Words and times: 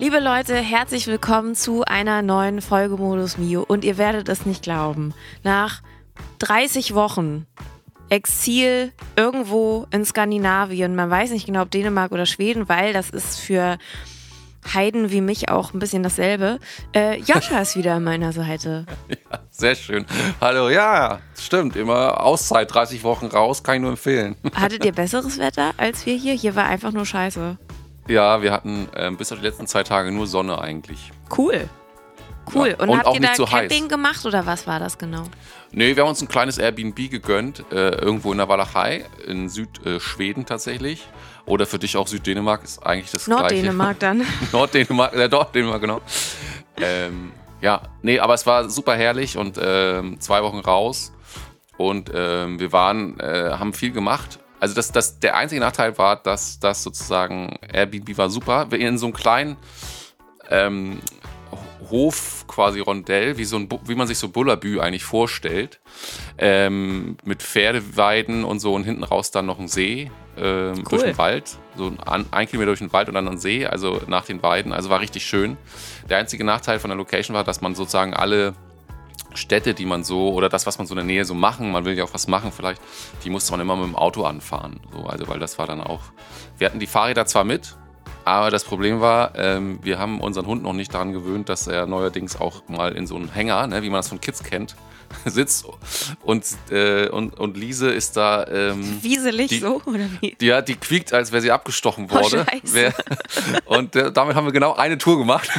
Liebe 0.00 0.18
Leute, 0.18 0.56
herzlich 0.56 1.06
willkommen 1.06 1.54
zu 1.54 1.84
einer 1.84 2.20
neuen 2.20 2.60
Folge 2.60 2.96
Modus 2.96 3.38
Mio 3.38 3.62
und 3.66 3.84
ihr 3.84 3.96
werdet 3.96 4.28
es 4.28 4.44
nicht 4.44 4.62
glauben. 4.64 5.14
Nach 5.44 5.82
30 6.40 6.94
Wochen 6.96 7.46
Exil 8.08 8.92
irgendwo 9.14 9.86
in 9.92 10.04
Skandinavien, 10.04 10.96
man 10.96 11.10
weiß 11.10 11.30
nicht 11.30 11.46
genau, 11.46 11.62
ob 11.62 11.70
Dänemark 11.70 12.10
oder 12.10 12.26
Schweden, 12.26 12.68
weil 12.68 12.92
das 12.92 13.10
ist 13.10 13.38
für 13.38 13.78
Heiden 14.72 15.12
wie 15.12 15.20
mich 15.20 15.48
auch 15.48 15.72
ein 15.72 15.78
bisschen 15.78 16.02
dasselbe. 16.02 16.58
Äh, 16.92 17.20
Joscha 17.20 17.60
ist 17.60 17.76
wieder 17.76 17.94
an 17.94 18.04
meiner 18.04 18.32
Seite. 18.32 18.86
Ja, 19.30 19.40
sehr 19.50 19.74
schön. 19.76 20.06
Hallo, 20.40 20.68
ja, 20.70 21.20
stimmt. 21.38 21.76
Immer 21.76 22.20
Auszeit, 22.20 22.72
30 22.74 23.04
Wochen 23.04 23.26
raus, 23.26 23.62
kann 23.62 23.76
ich 23.76 23.80
nur 23.82 23.90
empfehlen. 23.90 24.34
Hattet 24.54 24.84
ihr 24.84 24.92
besseres 24.92 25.38
Wetter 25.38 25.72
als 25.76 26.04
wir 26.06 26.16
hier? 26.16 26.34
Hier 26.34 26.56
war 26.56 26.64
einfach 26.64 26.92
nur 26.92 27.06
scheiße. 27.06 27.56
Ja, 28.08 28.42
wir 28.42 28.52
hatten 28.52 28.88
äh, 28.94 29.10
bis 29.10 29.32
auf 29.32 29.38
die 29.38 29.44
letzten 29.44 29.66
zwei 29.66 29.82
Tage 29.82 30.12
nur 30.12 30.26
Sonne 30.26 30.60
eigentlich. 30.60 31.10
Cool. 31.36 31.68
Cool. 32.54 32.68
Ja, 32.68 32.76
und, 32.76 32.88
und 32.90 32.98
habt 32.98 33.06
auch 33.06 33.14
ihr 33.14 33.20
da 33.22 33.34
so 33.34 33.46
Camping 33.46 33.84
heiß. 33.84 33.88
gemacht 33.88 34.26
oder 34.26 34.44
was 34.44 34.66
war 34.66 34.78
das 34.78 34.98
genau? 34.98 35.24
Nee, 35.72 35.96
wir 35.96 36.02
haben 36.02 36.10
uns 36.10 36.20
ein 36.20 36.28
kleines 36.28 36.58
Airbnb 36.58 37.10
gegönnt, 37.10 37.64
äh, 37.72 37.90
irgendwo 37.96 38.32
in 38.32 38.38
der 38.38 38.48
Walachei, 38.48 39.04
in 39.26 39.48
Südschweden 39.48 40.46
tatsächlich. 40.46 41.08
Oder 41.46 41.66
für 41.66 41.78
dich 41.78 41.96
auch 41.96 42.06
Süddänemark 42.06 42.64
ist 42.64 42.84
eigentlich 42.84 43.10
das 43.10 43.26
Norddänemark 43.26 43.98
dann. 43.98 44.18
gleiche. 44.18 44.32
Norddänemark, 44.52 45.14
äh, 45.14 45.28
Norddänemark, 45.28 45.80
genau. 45.80 46.00
ähm, 46.76 47.32
ja, 47.60 47.82
nee, 48.02 48.18
aber 48.18 48.34
es 48.34 48.46
war 48.46 48.68
super 48.68 48.94
herrlich 48.94 49.36
und 49.36 49.58
ähm, 49.60 50.20
zwei 50.20 50.42
Wochen 50.42 50.58
raus. 50.58 51.12
Und 51.76 52.10
ähm, 52.14 52.60
wir 52.60 52.72
waren, 52.72 53.18
äh, 53.18 53.56
haben 53.58 53.72
viel 53.72 53.90
gemacht. 53.90 54.38
Also 54.64 54.74
das, 54.74 54.92
das, 54.92 55.20
der 55.20 55.36
einzige 55.36 55.60
Nachteil 55.60 55.98
war, 55.98 56.16
dass 56.16 56.58
das 56.58 56.82
sozusagen 56.82 57.58
Airbnb 57.70 58.16
war 58.16 58.30
super. 58.30 58.66
In 58.72 58.96
so 58.96 59.04
einem 59.04 59.12
kleinen 59.12 59.58
ähm, 60.48 61.02
Hof 61.90 62.46
quasi 62.48 62.80
Rondell, 62.80 63.36
wie, 63.36 63.44
so 63.44 63.56
ein, 63.56 63.68
wie 63.84 63.94
man 63.94 64.06
sich 64.06 64.16
so 64.16 64.30
Bullabü 64.30 64.80
eigentlich 64.80 65.04
vorstellt. 65.04 65.80
Ähm, 66.38 67.18
mit 67.24 67.42
Pferdeweiden 67.42 68.42
und 68.42 68.60
so 68.60 68.72
und 68.72 68.84
hinten 68.84 69.04
raus 69.04 69.30
dann 69.30 69.44
noch 69.44 69.58
ein 69.58 69.68
See 69.68 70.10
ähm, 70.38 70.82
durch 70.88 71.02
den 71.02 71.18
Wald. 71.18 71.58
So 71.76 71.92
ein, 72.06 72.24
ein 72.30 72.48
Kilometer 72.48 72.70
durch 72.70 72.78
den 72.78 72.94
Wald 72.94 73.08
und 73.08 73.16
dann 73.16 73.28
ein 73.28 73.36
See, 73.36 73.66
also 73.66 74.00
nach 74.06 74.24
den 74.24 74.42
Weiden. 74.42 74.72
Also 74.72 74.88
war 74.88 75.00
richtig 75.00 75.26
schön. 75.26 75.58
Der 76.08 76.16
einzige 76.16 76.42
Nachteil 76.42 76.78
von 76.78 76.88
der 76.88 76.96
Location 76.96 77.36
war, 77.36 77.44
dass 77.44 77.60
man 77.60 77.74
sozusagen 77.74 78.14
alle 78.14 78.54
Städte, 79.34 79.74
die 79.74 79.84
man 79.86 80.04
so, 80.04 80.32
oder 80.32 80.48
das, 80.48 80.66
was 80.66 80.78
man 80.78 80.86
so 80.86 80.92
in 80.94 80.98
der 80.98 81.04
Nähe 81.04 81.24
so 81.24 81.34
machen, 81.34 81.72
man 81.72 81.84
will 81.84 81.96
ja 81.98 82.04
auch 82.04 82.14
was 82.14 82.28
machen 82.28 82.52
vielleicht, 82.52 82.80
die 83.24 83.30
musste 83.30 83.50
man 83.52 83.60
immer 83.60 83.74
mit 83.76 83.86
dem 83.86 83.96
Auto 83.96 84.24
anfahren. 84.24 84.80
So, 84.92 85.06
also, 85.06 85.26
weil 85.28 85.38
das 85.40 85.58
war 85.58 85.66
dann 85.66 85.80
auch. 85.80 86.00
Wir 86.56 86.68
hatten 86.68 86.78
die 86.78 86.86
Fahrräder 86.86 87.26
zwar 87.26 87.42
mit, 87.44 87.76
aber 88.24 88.50
das 88.50 88.62
Problem 88.64 89.00
war, 89.00 89.36
ähm, 89.36 89.80
wir 89.82 89.98
haben 89.98 90.20
unseren 90.20 90.46
Hund 90.46 90.62
noch 90.62 90.72
nicht 90.72 90.94
daran 90.94 91.12
gewöhnt, 91.12 91.48
dass 91.48 91.66
er 91.66 91.86
neuerdings 91.86 92.40
auch 92.40 92.62
mal 92.68 92.96
in 92.96 93.06
so 93.08 93.16
einem 93.16 93.28
Hänger, 93.30 93.66
ne, 93.66 93.82
wie 93.82 93.90
man 93.90 93.98
das 93.98 94.08
von 94.08 94.20
Kids 94.20 94.42
kennt, 94.44 94.76
sitzt. 95.24 95.66
Und, 96.22 96.44
äh, 96.70 97.08
und, 97.08 97.38
und 97.38 97.56
Lise 97.56 97.90
ist 97.90 98.16
da. 98.16 98.46
Ähm, 98.46 98.98
Wieselig 99.02 99.48
die- 99.48 99.58
so, 99.58 99.82
oder 99.84 100.06
wie? 100.20 100.36
die, 100.40 100.46
ja, 100.46 100.62
die 100.62 100.76
quiekt, 100.76 101.12
als 101.12 101.32
wäre 101.32 101.42
sie 101.42 101.50
abgestochen 101.50 102.06
Oh, 102.10 102.14
worden. 102.14 102.46
Wer- 102.62 102.94
und 103.66 103.96
äh, 103.96 104.12
damit 104.12 104.36
haben 104.36 104.46
wir 104.46 104.52
genau 104.52 104.74
eine 104.74 104.96
Tour 104.96 105.18
gemacht. 105.18 105.50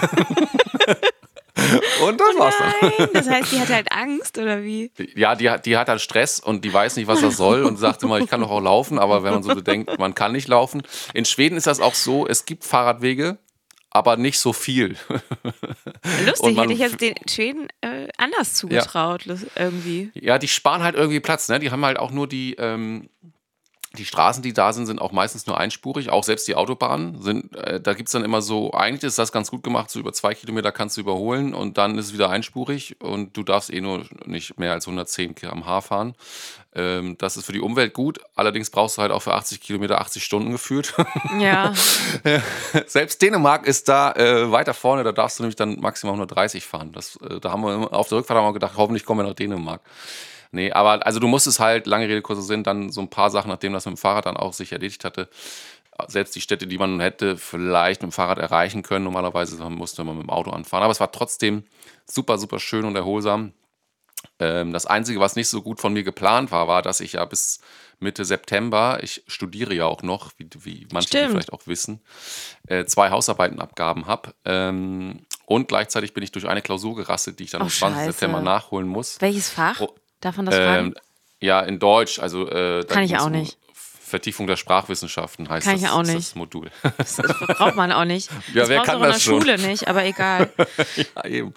und 2.07 2.19
das 2.19 2.27
war's 2.37 2.55
dann. 2.59 3.09
Das 3.13 3.29
heißt, 3.29 3.51
die 3.51 3.59
hat 3.59 3.69
halt 3.73 3.91
Angst, 3.91 4.37
oder 4.37 4.63
wie? 4.63 4.91
Ja, 5.15 5.35
die, 5.35 5.49
hat- 5.49 5.65
die 5.65 5.77
hat 5.77 5.87
dann 5.87 5.99
Stress 5.99 6.39
und 6.39 6.63
die 6.65 6.73
weiß 6.73 6.95
nicht, 6.97 7.07
was 7.07 7.21
das 7.21 7.37
soll 7.37 7.63
und 7.63 7.77
sagt 7.77 8.03
immer, 8.03 8.19
ich 8.19 8.27
kann 8.29 8.41
doch 8.41 8.49
auch 8.51 8.61
laufen, 8.61 8.99
aber 8.99 9.23
wenn 9.23 9.33
man 9.33 9.43
so 9.43 9.53
bedenkt, 9.55 9.97
man 9.99 10.13
kann 10.15 10.31
nicht 10.33 10.47
laufen. 10.47 10.83
In 11.13 11.25
Schweden 11.25 11.57
ist 11.57 11.67
das 11.67 11.79
auch 11.79 11.95
so, 11.95 12.27
es 12.27 12.45
gibt 12.45 12.63
Fahrradwege, 12.65 13.37
aber 13.89 14.17
nicht 14.17 14.39
so 14.39 14.51
viel. 14.53 14.97
Lustig, 16.25 16.57
hätte 16.57 16.73
ich 16.73 16.79
jetzt 16.79 17.01
den 17.01 17.15
Schweden 17.29 17.67
äh, 17.81 18.07
anders 18.17 18.53
zugetraut, 18.53 19.25
lus- 19.25 19.45
irgendwie. 19.55 20.11
Ja, 20.13 20.37
die 20.37 20.47
sparen 20.47 20.83
halt 20.83 20.95
irgendwie 20.95 21.19
Platz, 21.19 21.47
ne? 21.49 21.59
Die 21.59 21.71
haben 21.71 21.83
halt 21.85 21.97
auch 21.97 22.11
nur 22.11 22.27
die, 22.27 22.55
ähm, 22.59 23.09
die 23.95 24.05
Straßen, 24.05 24.43
die 24.43 24.53
da 24.53 24.73
sind, 24.73 24.85
sind 24.85 25.01
auch 25.01 25.11
meistens 25.11 25.47
nur 25.47 25.57
einspurig. 25.57 26.09
Auch 26.09 26.23
selbst 26.23 26.47
die 26.47 26.55
Autobahnen 26.55 27.21
sind, 27.21 27.55
äh, 27.55 27.79
da 27.81 27.93
gibt 27.93 28.09
es 28.09 28.13
dann 28.13 28.23
immer 28.23 28.41
so, 28.41 28.73
eigentlich 28.73 29.03
ist 29.03 29.17
das 29.17 29.31
ganz 29.31 29.51
gut 29.51 29.63
gemacht, 29.63 29.89
so 29.89 29.99
über 29.99 30.13
zwei 30.13 30.33
Kilometer 30.33 30.71
kannst 30.71 30.97
du 30.97 31.01
überholen 31.01 31.53
und 31.53 31.77
dann 31.77 31.97
ist 31.97 32.07
es 32.07 32.13
wieder 32.13 32.29
einspurig 32.29 32.97
und 33.01 33.35
du 33.35 33.43
darfst 33.43 33.73
eh 33.73 33.81
nur 33.81 34.05
nicht 34.25 34.59
mehr 34.59 34.73
als 34.73 34.85
110 34.85 35.35
km/h 35.35 35.81
fahren. 35.81 36.15
Ähm, 36.75 37.17
das 37.17 37.37
ist 37.37 37.45
für 37.45 37.53
die 37.53 37.61
Umwelt 37.61 37.93
gut, 37.93 38.19
allerdings 38.35 38.69
brauchst 38.69 38.97
du 38.97 39.01
halt 39.01 39.11
auch 39.11 39.21
für 39.21 39.33
80 39.33 39.61
Kilometer 39.61 40.01
80 40.01 40.23
Stunden 40.23 40.51
gefühlt. 40.51 40.93
Ja. 41.39 41.73
Selbst 42.87 43.21
Dänemark 43.21 43.65
ist 43.65 43.89
da 43.89 44.11
äh, 44.13 44.51
weiter 44.51 44.73
vorne, 44.73 45.03
da 45.03 45.11
darfst 45.11 45.39
du 45.39 45.43
nämlich 45.43 45.55
dann 45.55 45.79
maximal 45.79 46.13
130 46.13 46.65
fahren. 46.65 46.91
Das, 46.91 47.17
äh, 47.17 47.39
da 47.39 47.51
haben 47.51 47.61
wir 47.61 47.93
auf 47.93 48.09
der 48.09 48.19
Rückfahrt 48.19 48.37
haben 48.37 48.47
wir 48.47 48.53
gedacht, 48.53 48.73
hoffentlich 48.77 49.05
kommen 49.05 49.21
wir 49.21 49.27
nach 49.27 49.35
Dänemark. 49.35 49.81
Nee, 50.51 50.71
aber 50.71 51.05
also 51.05 51.19
du 51.19 51.27
musstest 51.27 51.59
halt, 51.59 51.87
lange 51.87 52.07
Rede, 52.07 52.21
kurzer 52.21 52.41
Sinn, 52.41 52.63
dann 52.63 52.91
so 52.91 53.01
ein 53.01 53.09
paar 53.09 53.29
Sachen, 53.29 53.49
nachdem 53.49 53.73
das 53.73 53.85
mit 53.85 53.95
dem 53.95 53.97
Fahrrad 53.97 54.25
dann 54.25 54.37
auch 54.37 54.53
sich 54.53 54.71
erledigt 54.71 55.03
hatte, 55.05 55.29
selbst 56.07 56.35
die 56.35 56.41
Städte, 56.41 56.67
die 56.67 56.77
man 56.77 56.99
hätte 56.99 57.37
vielleicht 57.37 58.01
mit 58.01 58.11
dem 58.11 58.13
Fahrrad 58.13 58.37
erreichen 58.37 58.83
können, 58.83 59.05
normalerweise 59.05 59.57
musste 59.69 60.03
man 60.03 60.17
mit 60.17 60.25
dem 60.25 60.29
Auto 60.29 60.51
anfahren. 60.51 60.83
Aber 60.83 60.91
es 60.91 60.99
war 60.99 61.11
trotzdem 61.11 61.63
super, 62.05 62.37
super 62.37 62.59
schön 62.59 62.83
und 62.85 62.95
erholsam. 62.95 63.53
Ähm, 64.39 64.73
das 64.73 64.85
Einzige, 64.85 65.19
was 65.21 65.35
nicht 65.37 65.47
so 65.47 65.61
gut 65.61 65.79
von 65.79 65.93
mir 65.93 66.03
geplant 66.03 66.51
war, 66.51 66.67
war, 66.67 66.81
dass 66.81 66.99
ich 66.99 67.13
ja 67.13 67.23
bis 67.23 67.61
Mitte 67.99 68.25
September, 68.25 68.99
ich 69.01 69.23
studiere 69.27 69.73
ja 69.73 69.85
auch 69.85 70.01
noch, 70.03 70.31
wie, 70.37 70.49
wie 70.63 70.87
manche 70.91 71.07
Stimmt. 71.07 71.31
vielleicht 71.31 71.53
auch 71.53 71.65
wissen, 71.65 72.01
äh, 72.67 72.83
zwei 72.85 73.09
Hausarbeitenabgaben 73.11 74.05
habe. 74.07 74.33
Ähm, 74.43 75.21
und 75.45 75.69
gleichzeitig 75.69 76.13
bin 76.13 76.23
ich 76.23 76.31
durch 76.33 76.47
eine 76.47 76.61
Klausur 76.61 76.95
gerasselt, 76.97 77.39
die 77.39 77.45
ich 77.45 77.51
dann 77.51 77.61
Oh, 77.61 77.65
am 77.65 77.69
20. 77.69 77.95
Scheiße. 77.97 78.11
September 78.11 78.41
nachholen 78.41 78.87
muss. 78.89 79.21
Welches 79.21 79.49
Fach? 79.49 79.79
Oh, 79.79 79.95
Darf 80.21 80.37
man 80.37 80.45
das 80.45 80.55
fragen? 80.55 80.87
Ähm, 80.87 80.95
ja, 81.41 81.59
in 81.61 81.79
Deutsch, 81.79 82.19
also 82.19 82.49
äh, 82.49 82.83
Kann 82.85 83.03
ich 83.03 83.17
auch 83.17 83.29
nicht. 83.29 83.57
Vertiefung 83.73 84.45
der 84.45 84.55
Sprachwissenschaften 84.55 85.49
heißt 85.49 85.65
Kann 85.65 85.75
das, 85.75 85.83
ich 85.83 85.89
auch 85.89 86.03
nicht. 86.03 86.15
das 86.15 86.35
Modul. 86.35 86.69
Das 86.97 87.15
braucht 87.17 87.75
man 87.75 87.91
auch 87.91 88.05
nicht. 88.05 88.29
Ja, 88.53 88.61
das 88.61 88.69
wer 88.69 88.81
kann 88.83 88.99
du 88.99 89.01
auch 89.01 89.07
in 89.07 89.11
das 89.13 89.17
der 89.23 89.31
schon? 89.31 89.41
Schule 89.41 89.57
nicht, 89.57 89.87
aber 89.87 90.05
egal. 90.05 90.51
ja, 90.95 91.25
eben. 91.25 91.53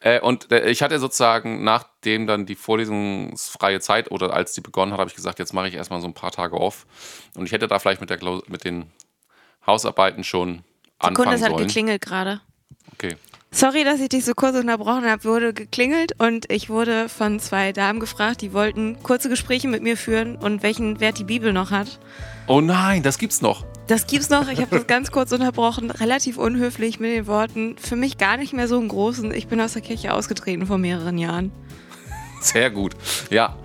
Äh, 0.00 0.20
und 0.20 0.50
äh, 0.50 0.68
ich 0.68 0.82
hatte 0.82 0.98
sozusagen, 0.98 1.62
nachdem 1.62 2.26
dann 2.26 2.46
die 2.46 2.56
vorlesungsfreie 2.56 3.80
Zeit 3.80 4.10
oder 4.10 4.34
als 4.34 4.52
die 4.54 4.60
begonnen 4.60 4.92
hat, 4.92 4.98
habe 5.00 5.08
ich 5.08 5.16
gesagt, 5.16 5.38
jetzt 5.38 5.54
mache 5.54 5.68
ich 5.68 5.74
erstmal 5.74 6.00
so 6.00 6.08
ein 6.08 6.14
paar 6.14 6.32
Tage 6.32 6.56
off. 6.60 6.84
Und 7.36 7.46
ich 7.46 7.52
hätte 7.52 7.68
da 7.68 7.78
vielleicht 7.78 8.00
mit, 8.00 8.10
der 8.10 8.18
mit 8.48 8.64
den 8.64 8.90
Hausarbeiten 9.66 10.24
schon 10.24 10.64
Sekunde, 11.00 11.20
anfangen 11.20 11.34
es 11.36 11.42
hat 11.42 11.50
sollen. 11.52 11.66
geklingelt 11.66 12.02
gerade. 12.02 12.40
Okay. 12.92 13.16
Sorry, 13.56 13.84
dass 13.84 14.00
ich 14.00 14.08
dich 14.08 14.24
so 14.24 14.32
kurz 14.34 14.56
unterbrochen 14.56 15.08
habe. 15.08 15.22
Wurde 15.24 15.54
geklingelt 15.54 16.12
und 16.20 16.50
ich 16.50 16.70
wurde 16.70 17.08
von 17.08 17.38
zwei 17.38 17.70
Damen 17.72 18.00
gefragt, 18.00 18.40
die 18.42 18.52
wollten 18.52 19.00
kurze 19.04 19.28
Gespräche 19.28 19.68
mit 19.68 19.80
mir 19.80 19.96
führen 19.96 20.34
und 20.34 20.64
welchen 20.64 20.98
Wert 20.98 21.18
die 21.20 21.24
Bibel 21.24 21.52
noch 21.52 21.70
hat. 21.70 22.00
Oh 22.48 22.60
nein, 22.60 23.04
das 23.04 23.16
gibt's 23.16 23.42
noch. 23.42 23.64
Das 23.86 24.08
gibt's 24.08 24.28
noch. 24.28 24.48
Ich 24.48 24.58
habe 24.60 24.74
das 24.76 24.86
ganz 24.88 25.12
kurz 25.12 25.30
unterbrochen, 25.30 25.90
relativ 25.92 26.36
unhöflich 26.36 26.98
mit 26.98 27.12
den 27.12 27.26
Worten. 27.28 27.76
Für 27.78 27.94
mich 27.94 28.18
gar 28.18 28.36
nicht 28.38 28.52
mehr 28.54 28.66
so 28.66 28.76
einen 28.78 28.88
großen. 28.88 29.32
Ich 29.32 29.46
bin 29.46 29.60
aus 29.60 29.74
der 29.74 29.82
Kirche 29.82 30.12
ausgetreten 30.14 30.66
vor 30.66 30.78
mehreren 30.78 31.16
Jahren. 31.16 31.52
Sehr 32.40 32.70
gut. 32.70 32.94
Ja. 33.30 33.56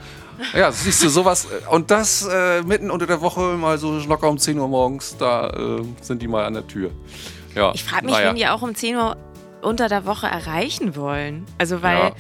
Ja, 0.54 0.72
siehst 0.72 1.04
du 1.04 1.10
sowas. 1.10 1.46
äh, 1.46 1.68
Und 1.74 1.90
das 1.90 2.28
äh, 2.32 2.62
mitten 2.62 2.92
unter 2.92 3.08
der 3.08 3.22
Woche, 3.22 3.58
mal 3.58 3.78
so 3.80 3.98
locker 3.98 4.30
um 4.30 4.38
10 4.38 4.58
Uhr 4.60 4.68
morgens, 4.68 5.18
da 5.18 5.50
äh, 5.50 5.82
sind 6.02 6.22
die 6.22 6.28
mal 6.28 6.46
an 6.46 6.54
der 6.54 6.68
Tür. 6.68 6.92
Ja, 7.56 7.72
Ich 7.74 7.84
frage 7.84 8.06
mich, 8.06 8.14
naja. 8.16 8.30
wen 8.30 8.36
die 8.36 8.48
auch 8.48 8.62
um 8.62 8.74
10 8.76 8.96
Uhr 8.96 9.18
unter 9.62 9.90
der 9.90 10.06
Woche 10.06 10.28
erreichen 10.28 10.96
wollen. 10.96 11.46
Also, 11.58 11.82
weil, 11.82 11.98
Ja. 11.98 12.12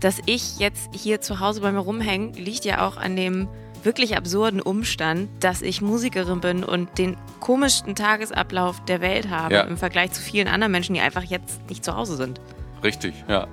dass 0.00 0.18
ich 0.26 0.58
jetzt 0.58 0.90
hier 0.94 1.20
zu 1.20 1.40
Hause 1.40 1.60
bei 1.60 1.72
mir 1.72 1.78
rumhänge, 1.80 2.32
liegt 2.38 2.64
ja 2.64 2.86
auch 2.86 2.96
an 2.96 3.16
dem 3.16 3.48
wirklich 3.84 4.16
absurden 4.16 4.60
Umstand, 4.60 5.28
dass 5.42 5.60
ich 5.60 5.80
Musikerin 5.82 6.40
bin 6.40 6.62
und 6.62 6.98
den 6.98 7.16
komischsten 7.40 7.94
Tagesablauf 7.96 8.84
der 8.84 9.00
Welt 9.00 9.28
habe 9.30 9.54
Ja. 9.54 9.60
im 9.62 9.76
Vergleich 9.76 10.12
zu 10.12 10.22
vielen 10.22 10.46
anderen 10.46 10.70
Menschen, 10.72 10.94
die 10.94 11.00
einfach 11.00 11.24
jetzt 11.24 11.68
nicht 11.68 11.84
zu 11.84 11.96
Hause 11.96 12.16
sind. 12.16 12.40
Richtig, 12.84 13.12
ja. 13.28 13.46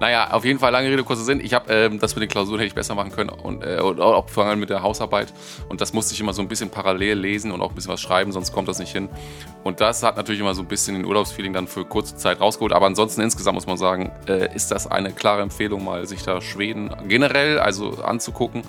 Naja, 0.00 0.30
auf 0.32 0.44
jeden 0.44 0.58
Fall 0.58 0.72
lange 0.72 0.90
Rede, 0.90 1.04
kurzer 1.04 1.24
Sinn. 1.24 1.40
Ich 1.40 1.54
habe 1.54 1.72
ähm, 1.72 1.98
das 1.98 2.14
mit 2.14 2.22
den 2.22 2.28
Klausuren 2.28 2.58
hätte 2.58 2.68
ich 2.68 2.74
besser 2.74 2.94
machen 2.94 3.12
können 3.12 3.30
und 3.30 3.64
äh, 3.64 3.80
und 3.80 4.00
auch 4.00 4.28
vor 4.28 4.44
allem 4.44 4.60
mit 4.60 4.70
der 4.70 4.82
Hausarbeit. 4.82 5.32
Und 5.68 5.80
das 5.80 5.92
musste 5.92 6.14
ich 6.14 6.20
immer 6.20 6.32
so 6.32 6.42
ein 6.42 6.48
bisschen 6.48 6.70
parallel 6.70 7.18
lesen 7.18 7.50
und 7.50 7.62
auch 7.62 7.70
ein 7.70 7.74
bisschen 7.74 7.92
was 7.92 8.00
schreiben, 8.00 8.32
sonst 8.32 8.52
kommt 8.52 8.68
das 8.68 8.78
nicht 8.78 8.92
hin. 8.92 9.08
Und 9.64 9.80
das 9.80 10.02
hat 10.02 10.16
natürlich 10.16 10.40
immer 10.40 10.54
so 10.54 10.62
ein 10.62 10.68
bisschen 10.68 10.96
den 10.96 11.04
Urlaubsfeeling 11.04 11.52
dann 11.52 11.66
für 11.66 11.84
kurze 11.84 12.16
Zeit 12.16 12.40
rausgeholt. 12.40 12.72
Aber 12.72 12.86
ansonsten 12.86 13.20
insgesamt 13.22 13.54
muss 13.54 13.66
man 13.66 13.78
sagen, 13.78 14.12
äh, 14.28 14.54
ist 14.54 14.70
das 14.70 14.86
eine 14.86 15.12
klare 15.12 15.42
Empfehlung, 15.42 15.84
mal 15.84 16.06
sich 16.06 16.22
da 16.22 16.40
Schweden 16.40 16.94
generell 17.08 17.58
also 17.58 18.02
anzugucken 18.02 18.62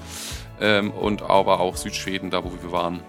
ähm, 0.62 0.92
und 0.92 1.24
aber 1.24 1.60
auch 1.60 1.76
Südschweden, 1.76 2.30
da 2.30 2.44
wo 2.44 2.52
wir 2.62 2.72
waren. 2.72 3.02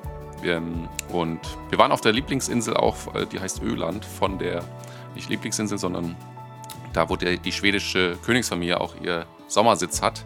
Ähm, 0.44 0.88
und 1.12 1.41
wir 1.71 1.79
waren 1.79 1.93
auf 1.93 2.00
der 2.00 2.12
Lieblingsinsel 2.12 2.76
auch, 2.76 3.14
äh, 3.14 3.26
die 3.26 3.41
heißt 3.41 3.62
Öland, 3.62 4.05
von 4.05 4.38
der, 4.38 4.62
nicht 5.14 5.29
Lieblingsinsel, 5.29 5.79
sondern 5.79 6.17
da 6.93 7.08
wo 7.08 7.17
der, 7.17 7.37
die 7.37 7.52
schwedische 7.52 8.17
Königsfamilie 8.25 8.81
auch 8.81 8.94
ihr 9.02 9.26
Sommersitz 9.46 10.02
hat. 10.02 10.25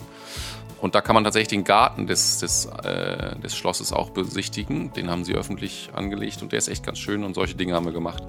Und 0.82 0.96
da 0.96 1.00
kann 1.00 1.14
man 1.14 1.22
tatsächlich 1.22 1.48
den 1.48 1.62
Garten 1.62 2.08
des, 2.08 2.40
des, 2.40 2.66
äh, 2.66 3.38
des 3.38 3.56
Schlosses 3.56 3.92
auch 3.92 4.10
besichtigen. 4.10 4.92
Den 4.92 5.10
haben 5.10 5.24
sie 5.24 5.34
öffentlich 5.34 5.90
angelegt 5.94 6.42
und 6.42 6.50
der 6.50 6.58
ist 6.58 6.66
echt 6.66 6.84
ganz 6.84 6.98
schön 6.98 7.22
und 7.22 7.34
solche 7.34 7.54
Dinge 7.54 7.74
haben 7.74 7.86
wir 7.86 7.92
gemacht. 7.92 8.24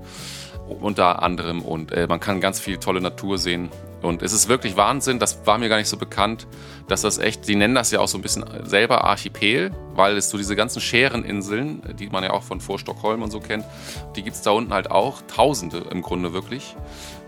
Unter 0.67 1.23
anderem 1.23 1.63
und 1.63 1.91
äh, 1.91 2.05
man 2.05 2.19
kann 2.19 2.41
ganz 2.41 2.59
viel 2.59 2.77
tolle 2.77 3.01
Natur 3.01 3.39
sehen. 3.39 3.69
Und 4.03 4.21
es 4.21 4.33
ist 4.33 4.49
wirklich 4.49 4.77
Wahnsinn, 4.77 5.17
das 5.17 5.47
war 5.47 5.57
mir 5.57 5.69
gar 5.69 5.77
nicht 5.77 5.87
so 5.87 5.97
bekannt, 5.97 6.45
dass 6.87 7.01
das 7.01 7.17
echt, 7.17 7.47
die 7.47 7.55
nennen 7.55 7.73
das 7.73 7.89
ja 7.89 8.01
auch 8.01 8.07
so 8.07 8.19
ein 8.19 8.21
bisschen 8.21 8.45
selber 8.65 9.03
Archipel, 9.03 9.71
weil 9.95 10.17
es 10.17 10.29
so 10.29 10.37
diese 10.37 10.55
ganzen 10.55 10.79
Schereninseln, 10.79 11.81
die 11.97 12.09
man 12.09 12.23
ja 12.23 12.31
auch 12.31 12.43
von 12.43 12.59
vor 12.59 12.77
Stockholm 12.77 13.23
und 13.23 13.31
so 13.31 13.39
kennt, 13.39 13.65
die 14.15 14.21
gibt 14.21 14.35
es 14.35 14.41
da 14.43 14.51
unten 14.51 14.73
halt 14.73 14.91
auch, 14.91 15.21
tausende 15.21 15.85
im 15.89 16.01
Grunde 16.01 16.33
wirklich. 16.33 16.75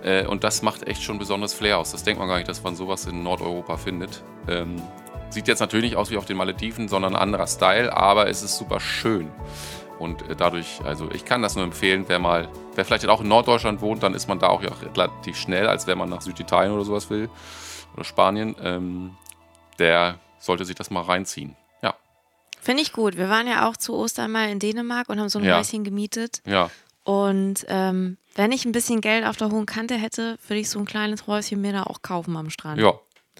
Äh, 0.05 0.25
und 0.27 0.43
das 0.43 0.61
macht 0.61 0.87
echt 0.87 1.01
schon 1.03 1.15
ein 1.15 1.19
besonderes 1.19 1.53
Flair 1.53 1.79
aus. 1.79 1.91
Das 1.91 2.03
denkt 2.03 2.19
man 2.19 2.29
gar 2.29 2.37
nicht, 2.37 2.47
dass 2.47 2.61
man 2.63 2.75
sowas 2.75 3.05
in 3.07 3.23
Nordeuropa 3.23 3.77
findet. 3.77 4.23
Ähm, 4.47 4.81
sieht 5.29 5.47
jetzt 5.47 5.59
natürlich 5.59 5.91
nicht 5.91 5.97
aus 5.97 6.11
wie 6.11 6.17
auf 6.17 6.25
den 6.25 6.37
Malediven, 6.37 6.87
sondern 6.87 7.15
ein 7.15 7.21
anderer 7.21 7.47
Style, 7.47 7.91
aber 7.95 8.29
es 8.29 8.43
ist 8.43 8.57
super 8.57 8.79
schön. 8.79 9.31
Und 9.97 10.21
äh, 10.29 10.35
dadurch, 10.35 10.79
also 10.83 11.09
ich 11.11 11.25
kann 11.25 11.41
das 11.41 11.55
nur 11.55 11.63
empfehlen, 11.63 12.05
wer 12.07 12.19
mal, 12.19 12.47
wer 12.75 12.85
vielleicht 12.85 13.07
auch 13.07 13.21
in 13.21 13.27
Norddeutschland 13.27 13.81
wohnt, 13.81 14.03
dann 14.03 14.13
ist 14.13 14.27
man 14.27 14.37
da 14.39 14.47
auch 14.47 14.61
ja 14.61 14.69
relativ 14.95 15.37
schnell, 15.37 15.67
als 15.67 15.87
wenn 15.87 15.97
man 15.97 16.09
nach 16.09 16.21
Süditalien 16.21 16.73
oder 16.73 16.85
sowas 16.85 17.09
will 17.09 17.29
oder 17.95 18.03
Spanien. 18.03 18.55
Ähm, 18.61 19.15
der 19.79 20.19
sollte 20.37 20.65
sich 20.65 20.75
das 20.75 20.91
mal 20.91 21.01
reinziehen. 21.01 21.55
Ja. 21.81 21.95
Finde 22.61 22.83
ich 22.83 22.93
gut. 22.93 23.17
Wir 23.17 23.29
waren 23.29 23.47
ja 23.47 23.67
auch 23.67 23.75
zu 23.75 23.95
Ostern 23.95 24.31
mal 24.31 24.49
in 24.49 24.59
Dänemark 24.59 25.09
und 25.09 25.19
haben 25.19 25.29
so 25.29 25.39
ein 25.39 25.45
Ja. 25.45 25.57
Häuschen 25.57 25.83
gemietet. 25.83 26.41
Ja. 26.45 26.69
Und 27.05 27.65
ähm, 27.69 28.17
wenn 28.35 28.51
ich 28.51 28.65
ein 28.65 28.71
bisschen 28.73 28.99
Geld 28.99 29.25
auf 29.25 29.37
der 29.37 29.49
hohen 29.51 29.65
Kante 29.65 29.95
hätte, 29.95 30.37
würde 30.47 30.59
ich 30.59 30.69
so 30.69 30.79
ein 30.79 30.85
kleines 30.85 31.27
Häuschen 31.27 31.61
mir 31.61 31.71
da 31.71 31.83
auch 31.83 32.01
kaufen 32.01 32.35
am 32.35 32.49
Strand. 32.49 32.81
Ja, 32.81 32.93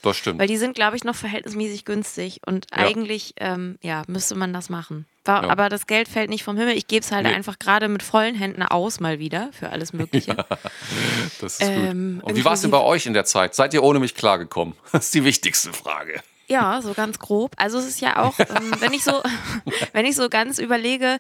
das 0.04 0.18
stimmt. 0.18 0.40
Weil 0.40 0.48
die 0.48 0.58
sind, 0.58 0.76
glaube 0.76 0.96
ich, 0.96 1.04
noch 1.04 1.16
verhältnismäßig 1.16 1.84
günstig 1.84 2.42
und 2.46 2.68
Ja. 2.72 2.78
eigentlich, 2.78 3.34
ähm, 3.38 3.78
ja, 3.82 4.04
müsste 4.08 4.36
man 4.36 4.54
das 4.54 4.70
machen. 4.70 5.08
War, 5.26 5.44
Ja. 5.44 5.50
Aber 5.50 5.70
das 5.70 5.88
Geld 5.88 6.08
fällt 6.08 6.30
nicht 6.30 6.44
vom 6.44 6.56
Himmel. 6.58 6.78
Ich 6.78 6.86
gebe 6.88 7.04
es 7.04 7.12
halt 7.12 7.26
Nee. 7.26 7.34
einfach 7.34 7.58
gerade 7.58 7.88
mit 7.88 8.04
vollen 8.04 8.36
Händen 8.36 8.62
aus, 8.62 9.00
mal 9.00 9.18
wieder, 9.18 9.50
für 9.52 9.72
alles 9.72 9.92
Mögliche. 9.94 10.36
Das 11.42 11.54
ist 11.60 11.62
Ähm, 11.64 12.20
gut. 12.22 12.30
Und 12.30 12.38
wie 12.38 12.46
war 12.46 12.54
es 12.54 12.62
denn 12.62 12.70
bei 12.72 12.82
euch 12.82 13.08
in 13.08 13.14
der 13.14 13.26
Zeit? 13.26 13.56
Seid 13.56 13.74
ihr 13.74 13.82
ohne 13.84 14.00
mich 14.00 14.14
klargekommen? 14.16 14.76
Das 14.92 15.06
ist 15.06 15.16
die 15.16 15.24
wichtigste 15.24 15.74
Frage. 15.74 16.22
Ja, 16.48 16.80
so 16.84 16.94
ganz 16.94 17.18
grob. 17.18 17.54
Also 17.58 17.80
es 17.80 17.88
ist 17.88 18.02
ja 18.02 18.22
auch, 18.22 18.38
ähm, 18.38 18.76
wenn 18.80 18.94
ich 18.94 19.04
so, 19.04 19.14
wenn 19.94 20.06
ich 20.06 20.16
so 20.16 20.30
ganz 20.30 20.60
überlege, 20.60 21.18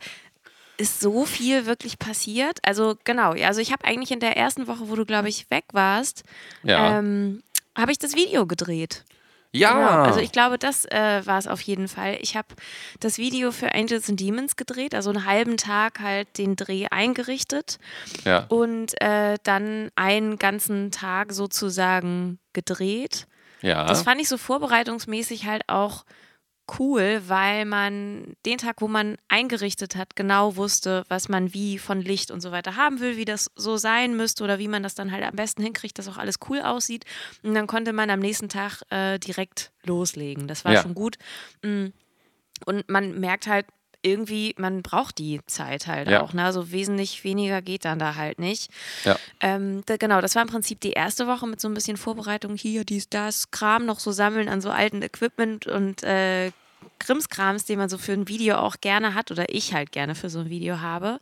ist 0.78 1.00
so 1.00 1.26
viel 1.26 1.66
wirklich 1.66 2.00
passiert? 2.00 2.60
Also 2.64 2.98
genau, 3.04 3.34
ja, 3.34 3.48
also 3.48 3.62
ich 3.62 3.72
habe 3.72 3.86
eigentlich 3.86 4.12
in 4.12 4.20
der 4.20 4.36
ersten 4.38 4.68
Woche, 4.68 4.90
wo 4.90 4.96
du, 4.96 5.06
glaube 5.06 5.30
ich, 5.30 5.50
weg 5.50 5.66
warst, 5.72 6.24
Ja. 6.64 7.00
ähm, 7.00 7.42
habe 7.78 7.92
ich 7.92 7.98
das 8.00 8.16
Video 8.16 8.46
gedreht. 8.46 9.04
ja. 9.52 9.74
Genau. 9.74 10.04
Also 10.04 10.20
ich 10.20 10.32
glaube, 10.34 10.58
das 10.58 10.84
äh, 10.86 11.22
war 11.26 11.38
es 11.38 11.48
auf 11.48 11.62
jeden 11.62 11.88
Fall. 11.88 12.18
Ich 12.22 12.36
habe 12.36 12.48
das 13.00 13.18
Video 13.18 13.52
für 13.52 13.74
Angels 13.74 14.10
and 14.10 14.20
Demons 14.20 14.58
gedreht, 14.58 14.94
also 14.94 15.10
einen 15.12 15.26
halben 15.26 15.56
Tag 15.56 16.00
halt 16.02 16.38
den 16.38 16.56
Dreh 16.58 16.88
eingerichtet 16.92 17.78
ja. 18.26 18.46
und 18.50 19.00
äh, 19.02 19.38
dann 19.44 19.90
einen 19.96 20.38
ganzen 20.40 20.92
Tag 20.92 21.32
sozusagen 21.32 22.38
gedreht. 22.54 23.28
ja. 23.62 23.86
Das 23.86 24.04
fand 24.04 24.20
ich 24.20 24.28
so 24.28 24.38
vorbereitungsmäßig 24.38 25.46
halt 25.46 25.64
auch 25.70 26.04
cool, 26.80 27.22
weil 27.28 27.66
man 27.66 28.36
den 28.46 28.58
Tag, 28.58 28.82
wo 28.82 28.88
man 28.88 29.18
eingerichtet 29.28 29.96
hat, 29.96 30.16
genau 30.16 30.56
wusste, 30.56 31.04
was 31.10 31.30
man 31.30 31.54
wie 31.54 31.78
von 31.78 32.02
Licht 32.02 32.32
und 32.32 32.42
so 32.42 32.52
weiter 32.52 32.76
haben 32.76 33.00
will, 33.00 33.18
wie 33.18 33.26
das 33.26 33.52
so 33.56 33.78
sein 33.78 34.16
müsste 34.18 34.44
oder 34.44 34.60
wie 34.60 34.68
man 34.68 34.84
das 34.84 34.96
dann 34.96 35.12
halt 35.12 35.24
am 35.24 35.36
besten 35.36 35.62
hinkriegt, 35.64 35.98
dass 36.00 36.08
auch 36.08 36.18
alles 36.18 36.38
cool 36.50 36.62
aussieht. 36.62 37.06
Und 37.44 37.54
dann 37.54 37.68
konnte 37.68 37.94
man 37.94 38.10
am 38.10 38.20
nächsten 38.20 38.50
Tag 38.50 38.82
äh, 38.90 39.20
direkt 39.20 39.72
loslegen. 39.84 40.48
Das 40.48 40.66
war 40.66 40.74
Ja. 40.74 40.82
schon 40.82 40.96
gut. 40.96 41.18
Mm. 41.64 41.88
Und 42.66 42.90
man 42.90 43.20
merkt 43.20 43.48
halt, 43.48 43.66
irgendwie, 44.06 44.54
man 44.58 44.82
braucht 44.84 45.18
die 45.18 45.42
Zeit 45.48 45.88
halt 45.88 46.08
Ja. 46.10 46.22
auch. 46.22 46.34
Ne? 46.34 46.44
Also 46.46 46.72
wesentlich 46.72 47.24
weniger 47.24 47.62
geht 47.62 47.84
dann 47.86 48.00
da 48.00 48.16
halt 48.16 48.40
nicht. 48.40 48.70
ja. 49.04 49.18
Ähm, 49.42 49.82
da, 49.86 49.98
genau, 49.98 50.22
das 50.22 50.36
war 50.36 50.42
im 50.44 50.48
Prinzip 50.48 50.80
die 50.82 50.92
erste 50.94 51.28
Woche 51.28 51.48
mit 51.48 51.60
so 51.60 51.68
ein 51.68 51.74
bisschen 51.74 51.98
Vorbereitung 51.98 52.56
hier, 52.56 52.86
dies, 52.86 53.10
das, 53.10 53.52
Kram 53.52 53.86
noch 53.86 54.00
so 54.00 54.12
sammeln 54.12 54.48
an 54.50 54.62
so 54.62 54.70
alten 54.70 55.02
Equipment 55.02 55.68
und 55.68 56.04
äh, 56.04 56.52
Krimskrams, 57.00 57.66
den 57.66 57.80
man 57.80 57.90
so 57.90 57.98
für 57.98 58.14
ein 58.14 58.28
Video 58.28 58.58
auch 58.58 58.78
gerne 58.80 59.16
hat 59.16 59.32
oder 59.32 59.46
ich 59.54 59.74
halt 59.74 59.92
gerne 59.92 60.16
für 60.16 60.30
so 60.30 60.40
ein 60.40 60.50
Video 60.50 60.80
habe. 60.82 61.20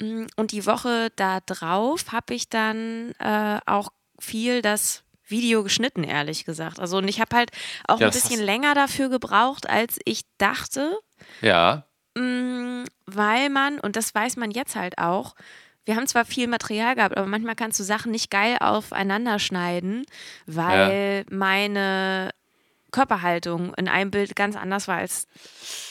Mm, 0.00 0.24
Und 0.36 0.52
die 0.52 0.64
Woche 0.64 1.10
da 1.16 1.40
drauf 1.40 2.04
habe 2.12 2.34
ich 2.34 2.48
dann 2.48 3.12
äh, 3.18 3.58
auch 3.66 3.90
viel 4.18 4.62
das 4.62 5.02
Video 5.26 5.62
geschnitten, 5.62 6.04
ehrlich 6.04 6.44
gesagt. 6.44 6.78
Also 6.78 6.98
und 6.98 7.08
ich 7.08 7.20
habe 7.20 7.34
halt 7.36 7.50
auch 7.88 7.98
Ja, 8.00 8.06
ein 8.06 8.12
bisschen 8.12 8.40
länger 8.42 8.74
dafür 8.74 9.08
gebraucht, 9.08 9.68
als 9.68 9.98
ich 10.04 10.22
dachte. 10.38 10.98
Ja. 11.40 11.84
Mm, 12.14 12.84
weil 13.06 13.50
man, 13.50 13.78
und 13.80 13.96
das 13.96 14.14
weiß 14.14 14.36
man 14.36 14.50
jetzt 14.50 14.76
halt 14.76 14.98
auch, 14.98 15.34
wir 15.84 15.96
haben 15.96 16.06
zwar 16.06 16.24
viel 16.24 16.46
Material 16.46 16.94
gehabt, 16.94 17.16
aber 17.16 17.26
manchmal 17.26 17.56
kannst 17.56 17.80
du 17.80 17.84
Sachen 17.84 18.12
nicht 18.12 18.30
geil 18.30 18.56
aufeinander 18.60 19.38
schneiden, 19.38 20.04
weil 20.46 21.24
meine 21.28 22.30
Körperhaltung 22.92 23.74
in 23.74 23.88
einem 23.88 24.10
Bild 24.10 24.36
ganz 24.36 24.54
anders 24.54 24.86
war 24.86 24.98
als 24.98 25.26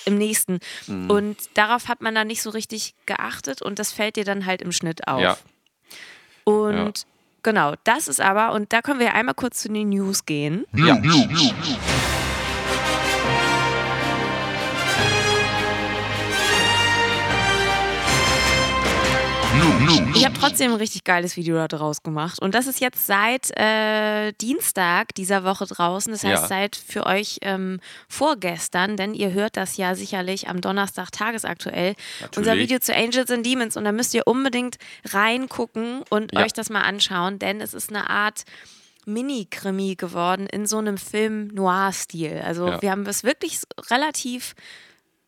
im 0.05 0.17
nächsten. 0.17 0.59
Mhm. 0.87 1.09
Und 1.09 1.37
darauf 1.55 1.87
hat 1.89 2.01
man 2.01 2.15
dann 2.15 2.27
nicht 2.27 2.41
so 2.41 2.51
richtig 2.51 2.93
geachtet 3.05 3.61
und 3.61 3.79
das 3.79 3.91
fällt 3.91 4.15
dir 4.15 4.23
dann 4.23 4.45
halt 4.45 4.61
im 4.61 4.71
Schnitt 4.71 5.07
auf. 5.07 5.19
Ja. 5.19 5.37
Und 6.45 7.05
genau, 7.43 7.73
das 7.83 8.07
ist 8.07 8.21
aber, 8.21 8.53
und 8.53 8.71
da 8.71 8.81
können 8.81 8.99
wir 8.99 9.13
einmal 9.13 9.35
kurz 9.35 9.61
zu 9.61 9.69
den 9.69 9.89
News 9.89 10.25
gehen. 10.25 10.65
Ja. 10.73 11.01
Ich 20.15 20.25
habe 20.25 20.35
trotzdem 20.39 20.71
ein 20.71 20.77
richtig 20.77 21.03
geiles 21.03 21.35
Video 21.37 21.55
da 21.55 21.67
draus 21.67 22.03
gemacht. 22.03 22.39
Und 22.41 22.55
das 22.55 22.67
ist 22.67 22.79
jetzt 22.79 23.05
seit 23.05 23.51
äh, 23.57 24.31
Dienstag 24.33 25.13
dieser 25.15 25.43
Woche 25.43 25.65
draußen. 25.65 26.11
Das 26.11 26.23
heißt, 26.23 26.43
Ja. 26.43 26.47
seit 26.47 26.75
für 26.75 27.05
euch 27.05 27.39
ähm, 27.41 27.79
vorgestern, 28.07 28.97
denn 28.97 29.13
ihr 29.13 29.31
hört 29.33 29.57
das 29.57 29.77
ja 29.77 29.95
sicherlich 29.95 30.47
am 30.49 30.61
Donnerstag 30.61 31.11
tagesaktuell. 31.11 31.95
Unser 32.35 32.55
Video 32.57 32.79
zu 32.79 32.95
Angels 32.95 33.29
and 33.31 33.45
Demons. 33.45 33.77
Und 33.77 33.85
da 33.85 33.91
müsst 33.91 34.13
ihr 34.13 34.25
unbedingt 34.27 34.77
reingucken 35.09 36.03
und 36.09 36.33
Ja. 36.33 36.41
euch 36.43 36.53
das 36.53 36.69
mal 36.69 36.81
anschauen, 36.81 37.39
denn 37.39 37.61
es 37.61 37.73
ist 37.73 37.89
eine 37.89 38.09
Art. 38.09 38.43
Mini-Krimi 39.07 39.95
geworden 39.95 40.45
in 40.45 40.67
so 40.67 40.77
einem 40.77 40.95
Film-Noir-Stil. 40.99 42.39
Also 42.45 42.67
Ja. 42.67 42.81
wir 42.83 42.91
haben 42.91 43.03
es 43.07 43.23
wirklich 43.23 43.59
relativ 43.89 44.53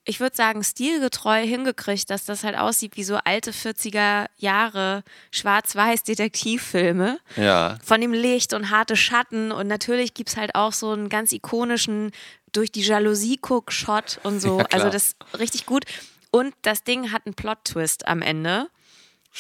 ich 0.06 0.20
würde 0.20 0.36
sagen, 0.36 0.64
stilgetreu 0.64 1.46
hingekriegt, 1.46 2.10
dass 2.10 2.26
das 2.26 2.44
halt 2.44 2.58
aussieht 2.58 2.98
wie 2.98 3.04
so 3.04 3.18
alte 3.24 3.52
40er 3.52 4.28
Jahre 4.38 5.04
schwarz-weiß 5.32 6.04
Detektivfilme. 6.04 7.20
Ja. 7.38 7.78
Von 7.84 8.02
dem 8.02 8.14
Licht 8.14 8.54
und 8.54 8.70
harte 8.70 8.96
Schatten 8.96 9.52
und 9.52 9.68
natürlich 9.68 10.14
gibt 10.14 10.30
es 10.30 10.38
halt 10.38 10.56
auch 10.56 10.74
so 10.74 10.92
einen 10.92 11.10
ganz 11.10 11.32
ikonischen 11.32 12.12
durch 12.52 12.72
die 12.72 12.82
Jalousie 12.82 13.38
guck 13.42 13.72
Shot 13.72 14.20
und 14.24 14.40
so. 14.40 14.60
Ja, 14.60 14.66
also 14.72 14.90
das 14.90 15.08
ist 15.08 15.40
richtig 15.40 15.66
gut. 15.66 15.86
Und 16.32 16.54
das 16.64 16.84
Ding 16.84 17.12
hat 17.12 17.26
einen 17.26 17.36
Plot-Twist 17.36 18.08
am 18.08 18.22
Ende. 18.22 18.68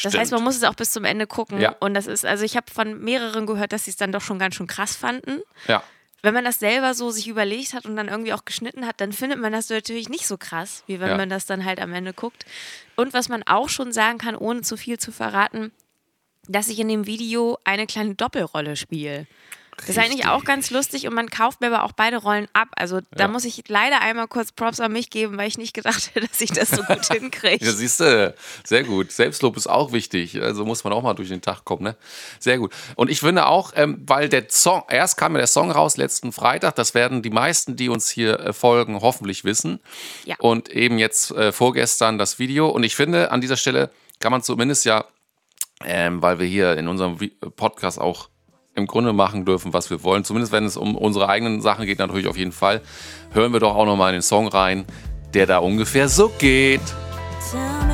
Das 0.02 0.18
heißt, 0.18 0.32
man 0.32 0.44
muss 0.44 0.56
es 0.56 0.64
auch 0.64 0.76
bis 0.76 0.92
zum 0.92 1.06
Ende 1.06 1.28
gucken. 1.28 1.60
Ja. 1.60 1.76
Und 1.80 1.94
das 1.94 2.08
ist, 2.08 2.26
also 2.26 2.44
ich 2.44 2.56
habe 2.56 2.72
von 2.72 3.04
mehreren 3.04 3.46
gehört, 3.46 3.74
dass 3.74 3.86
sie 3.86 3.92
es 3.92 3.98
dann 3.98 4.12
doch 4.12 4.22
schon 4.22 4.40
ganz 4.40 4.56
schön 4.56 4.68
krass 4.68 4.96
fanden 4.96 5.42
Ja. 5.68 5.84
Wenn 6.24 6.34
man 6.34 6.46
das 6.46 6.58
selber 6.60 6.94
so 6.96 7.12
sich 7.12 7.28
überlegt 7.28 7.74
hat 7.74 7.86
und 7.86 7.96
dann 7.96 8.08
irgendwie 8.08 8.34
auch 8.34 8.46
geschnitten 8.46 8.88
hat, 8.88 9.00
dann 9.02 9.12
findet 9.12 9.40
man 9.40 9.52
das 9.52 9.70
natürlich 9.70 10.10
nicht 10.10 10.26
so 10.26 10.38
krass, 10.38 10.84
wie 10.88 11.00
wenn 11.00 11.10
Ja. 11.10 11.18
man 11.18 11.30
das 11.30 11.46
dann 11.46 11.66
halt 11.66 11.80
am 11.80 11.94
Ende 11.94 12.14
guckt. 12.14 12.46
Und 12.96 13.14
was 13.14 13.30
man 13.30 13.44
auch 13.44 13.70
schon 13.70 13.92
sagen 13.92 14.18
kann, 14.18 14.36
ohne 14.36 14.62
zu 14.62 14.78
viel 14.78 14.98
zu 14.98 15.12
verraten, 15.12 15.72
dass 16.48 16.70
ich 16.70 16.80
in 16.80 16.88
dem 16.88 17.06
Video 17.06 17.58
eine 17.66 17.86
kleine 17.88 18.16
Doppelrolle 18.16 18.76
spiele. 18.78 19.28
Das 19.78 19.90
ist 19.90 19.98
eigentlich 19.98 20.28
auch 20.28 20.44
ganz 20.44 20.70
lustig 20.72 21.08
und 21.08 21.14
man 21.14 21.30
kauft 21.30 21.62
mir 21.62 21.68
aber 21.68 21.84
auch 21.84 21.92
beide 21.92 22.18
Rollen 22.18 22.48
ab. 22.54 22.70
Also 22.76 23.02
da 23.12 23.24
Ja. 23.24 23.28
muss 23.28 23.44
ich 23.46 23.64
leider 23.68 24.02
einmal 24.02 24.28
kurz 24.28 24.52
Props 24.52 24.80
an 24.80 24.92
mich 24.94 25.10
geben, 25.10 25.38
weil 25.38 25.48
ich 25.48 25.58
nicht 25.58 25.74
gedacht 25.74 26.12
hätte, 26.14 26.28
dass 26.28 26.40
ich 26.42 26.52
das 26.52 26.70
so 26.70 26.84
gut 26.84 27.06
hinkriege. 27.12 27.66
Ja, 27.66 27.72
siehst 27.72 28.00
du, 28.00 28.34
sehr 28.64 28.84
gut. 28.84 29.12
Selbstlob 29.12 29.58
ist 29.58 29.68
auch 29.68 29.92
wichtig. 29.92 30.42
Also 30.42 30.66
muss 30.66 30.84
man 30.84 30.94
auch 30.94 31.02
mal 31.04 31.14
durch 31.14 31.30
den 31.30 31.42
Tag 31.42 31.66
kommen, 31.66 31.84
ne? 31.84 31.96
Sehr 32.40 32.58
gut. 32.58 32.72
Und 32.96 33.10
ich 33.10 33.20
finde 33.20 33.48
auch, 33.48 33.74
ähm, 33.76 34.04
weil 34.08 34.30
der 34.30 34.46
Song, 34.50 34.84
erst 34.90 35.18
kam 35.18 35.34
ja 35.34 35.40
der 35.40 35.48
Song 35.48 35.72
raus 35.72 35.98
letzten 35.98 36.32
Freitag, 36.32 36.76
das 36.76 36.94
werden 36.94 37.22
die 37.22 37.30
meisten, 37.32 37.76
die 37.76 37.90
uns 37.90 38.10
hier 38.10 38.40
äh, 38.40 38.54
folgen, 38.54 39.02
hoffentlich 39.02 39.44
wissen. 39.44 39.80
Ja. 40.26 40.36
Und 40.40 40.70
eben 40.70 40.98
jetzt 41.00 41.32
äh, 41.32 41.52
vorgestern 41.52 42.18
das 42.18 42.40
Video. 42.40 42.70
Und 42.70 42.84
ich 42.84 42.96
finde, 42.96 43.32
an 43.32 43.42
dieser 43.42 43.58
Stelle 43.58 43.90
kann 44.20 44.32
man 44.32 44.44
zumindest 44.44 44.86
ja, 44.86 45.06
ähm, 45.86 46.22
weil 46.22 46.40
wir 46.40 46.48
hier 46.48 46.78
in 46.78 46.88
unserem 46.88 47.18
Podcast 47.56 48.00
auch 48.00 48.30
im 48.76 48.88
Grunde 48.88 49.14
machen 49.14 49.46
dürfen, 49.46 49.74
was 49.74 49.90
wir 49.90 50.04
wollen. 50.04 50.24
Zumindest 50.24 50.52
wenn 50.52 50.66
es 50.66 50.78
um 50.78 50.96
unsere 50.96 51.30
eigenen 51.30 51.62
Sachen 51.62 51.86
geht, 51.86 52.00
natürlich 52.00 52.28
auf 52.28 52.38
jeden 52.38 52.52
Fall. 52.52 52.82
Hören 53.32 53.54
wir 53.54 53.60
doch 53.60 53.76
auch 53.76 53.86
nochmal 53.86 54.10
in 54.10 54.18
den 54.18 54.22
Song 54.22 54.48
rein, 54.48 54.86
der 55.34 55.46
da 55.46 55.60
ungefähr 55.60 56.10
so 56.10 56.30
geht. 56.40 56.82
Tell 57.52 57.93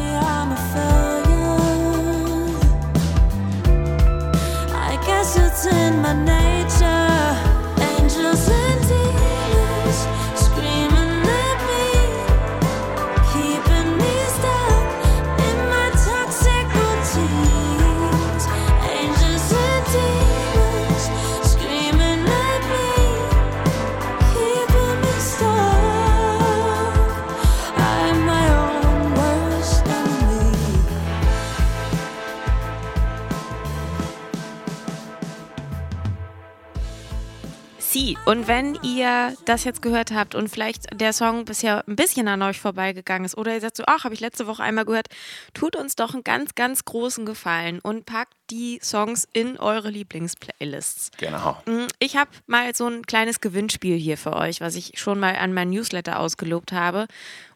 Und 38.25 38.47
wenn 38.47 38.77
ihr 38.83 39.35
das 39.45 39.63
jetzt 39.63 39.81
gehört 39.81 40.11
habt 40.11 40.35
und 40.35 40.49
vielleicht 40.49 40.87
der 40.99 41.13
Song 41.13 41.45
bisher 41.45 41.83
ein 41.87 41.95
bisschen 41.95 42.27
an 42.27 42.41
euch 42.41 42.59
vorbeigegangen 42.59 43.25
ist 43.25 43.37
oder 43.37 43.53
ihr 43.53 43.61
sagt 43.61 43.77
so, 43.77 43.83
ach, 43.87 44.03
habe 44.03 44.13
ich 44.13 44.19
letzte 44.19 44.47
Woche 44.47 44.63
einmal 44.63 44.85
gehört, 44.85 45.07
tut 45.53 45.75
uns 45.75 45.95
doch 45.95 46.13
einen 46.13 46.23
ganz, 46.23 46.55
ganz 46.55 46.85
großen 46.85 47.25
Gefallen 47.25 47.79
und 47.79 48.05
packt 48.05 48.33
die 48.49 48.79
Songs 48.81 49.27
in 49.33 49.57
eure 49.57 49.89
Lieblingsplaylists. 49.89 51.11
Genau. 51.17 51.61
Mm, 51.65 51.87
Ich 51.99 52.17
habe 52.17 52.31
mal 52.47 52.73
so 52.73 52.87
ein 52.87 53.05
kleines 53.05 53.41
Gewinnspiel 53.41 53.97
hier 53.97 54.17
für 54.17 54.35
euch, 54.35 54.61
was 54.61 54.75
ich 54.75 54.93
schon 54.99 55.19
mal 55.19 55.35
an 55.35 55.53
meinen 55.53 55.71
Newsletter 55.71 56.19
ausgelobt 56.19 56.71
habe. 56.71 57.07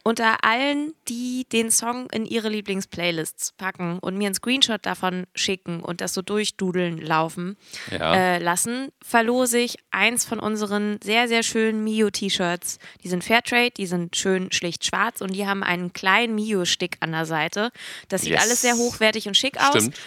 Unter 0.06 0.44
allen, 0.44 0.94
die 1.08 1.46
den 1.50 1.72
Song 1.72 2.10
in 2.12 2.26
ihre 2.26 2.50
Lieblingsplaylists 2.50 3.54
packen 3.54 4.00
und 4.00 4.18
mir 4.18 4.26
einen 4.26 4.36
Screenshot 4.36 4.86
davon 4.86 5.26
schicken 5.34 5.80
und 5.80 6.02
das 6.02 6.14
so 6.14 6.22
durchdudeln 6.22 6.98
laufen 6.98 7.56
Ja. 7.90 8.14
äh, 8.14 8.38
lassen, 8.40 8.90
verlose 9.02 9.60
ich 9.60 9.78
eins 9.92 10.26
von 10.26 10.40
unseren 10.40 11.00
sehr, 11.02 11.30
sehr 11.30 11.42
schönen 11.42 11.86
Mio-T-Shirts. 11.86 12.80
Die 13.04 13.08
sind 13.08 13.24
Fairtrade, 13.24 13.72
die 13.72 13.86
sind 13.86 14.18
schön 14.18 14.52
schlicht 14.52 14.84
schwarz 14.86 15.22
und 15.22 15.32
die 15.34 15.48
haben 15.48 15.64
einen 15.64 15.94
kleinen 15.94 16.36
Mio-Stick 16.36 16.98
an 17.00 17.14
der 17.14 17.26
Seite. 17.26 17.72
Das 18.10 18.24
sieht 18.24 18.32
Yes. 18.32 18.42
alles 18.44 18.62
sehr 18.62 18.76
hochwertig 18.76 19.28
und 19.30 19.38
schick 19.38 19.58
aus. 19.58 19.70
Stimmt. 19.70 19.98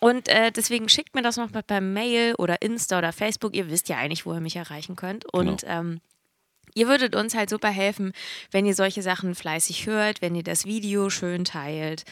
Und 0.00 0.28
äh, 0.28 0.52
deswegen 0.52 0.90
schickt 0.90 1.14
mir 1.14 1.22
das 1.22 1.38
noch 1.38 1.50
mal 1.52 1.62
per 1.62 1.80
Mail 1.80 2.34
oder 2.36 2.60
Insta 2.60 2.98
oder 2.98 3.14
Facebook. 3.14 3.56
Ihr 3.56 3.70
wisst 3.70 3.88
ja 3.88 3.96
eigentlich, 3.96 4.26
wo 4.26 4.34
ihr 4.34 4.40
mich 4.40 4.56
erreichen 4.56 4.96
könnt. 4.96 5.24
Und 5.32 5.62
Genau. 5.62 5.72
ähm, 5.80 6.00
ihr 6.76 6.86
würdet 6.86 7.16
uns 7.16 7.34
halt 7.34 7.50
super 7.50 7.70
helfen, 7.70 8.12
wenn 8.52 8.66
ihr 8.66 8.74
solche 8.74 9.02
Sachen 9.02 9.34
fleißig 9.34 9.86
hört, 9.86 10.22
wenn 10.22 10.34
ihr 10.36 10.44
das 10.44 10.64
Video 10.66 11.10
schön 11.10 11.44
teilt, 11.44 12.04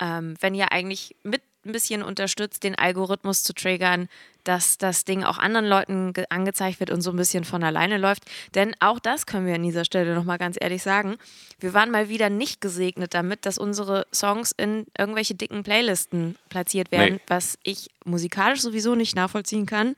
ähm, 0.00 0.34
wenn 0.40 0.54
ihr 0.54 0.72
eigentlich 0.72 1.14
mit 1.22 1.42
ein 1.64 1.70
bisschen 1.72 2.02
unterstützt, 2.02 2.64
den 2.64 2.74
Algorithmus 2.76 3.44
zu 3.44 3.52
triggern, 3.54 4.08
dass 4.42 4.78
das 4.78 5.04
Ding 5.04 5.22
auch 5.22 5.38
anderen 5.38 5.66
Leuten 5.66 6.12
ge- 6.12 6.24
angezeigt 6.28 6.80
wird 6.80 6.90
und 6.90 7.02
so 7.02 7.10
ein 7.10 7.16
bisschen 7.16 7.44
von 7.44 7.62
alleine 7.62 7.98
läuft. 7.98 8.24
Denn 8.56 8.74
auch 8.80 8.98
das 8.98 9.26
können 9.26 9.46
wir 9.46 9.54
an 9.54 9.62
dieser 9.62 9.84
Stelle 9.84 10.16
nochmal 10.16 10.38
ganz 10.38 10.56
ehrlich 10.60 10.82
sagen. 10.82 11.18
Wir 11.60 11.72
waren 11.72 11.92
mal 11.92 12.08
wieder 12.08 12.30
nicht 12.30 12.60
gesegnet 12.60 13.14
damit, 13.14 13.46
dass 13.46 13.58
unsere 13.58 14.08
Songs 14.12 14.50
in 14.56 14.86
irgendwelche 14.98 15.36
dicken 15.36 15.62
Playlisten 15.62 16.36
platziert 16.48 16.90
werden, 16.90 17.14
Nee. 17.14 17.20
was 17.28 17.56
ich 17.62 17.90
musikalisch 18.04 18.60
sowieso 18.62 18.96
nicht 18.96 19.14
nachvollziehen 19.14 19.66
kann. 19.66 19.94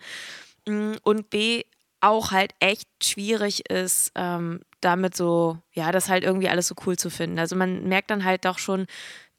Mm, 0.69 0.97
Und 1.03 1.31
B, 1.31 1.63
auch 2.05 2.31
halt 2.31 2.55
echt 2.61 2.89
schwierig 3.03 3.71
ist, 3.71 4.13
ähm, 4.15 4.61
damit 4.81 5.17
so, 5.17 5.59
ja, 5.73 5.93
das 5.93 6.09
halt 6.09 6.25
irgendwie 6.25 6.49
alles 6.49 6.69
so 6.69 6.75
cool 6.87 6.97
zu 6.97 7.11
finden. 7.11 7.39
Also 7.39 7.57
man 7.57 7.89
merkt 7.89 8.11
dann 8.11 8.25
halt 8.25 8.45
doch 8.45 8.59
schon, 8.59 8.87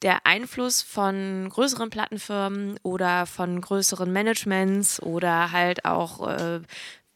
der 0.02 0.26
Einfluss 0.26 0.82
von 0.82 1.50
größeren 1.50 1.90
Plattenfirmen 1.90 2.78
oder 2.84 3.26
von 3.26 3.62
größeren 3.62 4.12
Managements 4.12 5.02
oder 5.02 5.52
halt 5.52 5.86
auch 5.86 6.28
äh, 6.28 6.62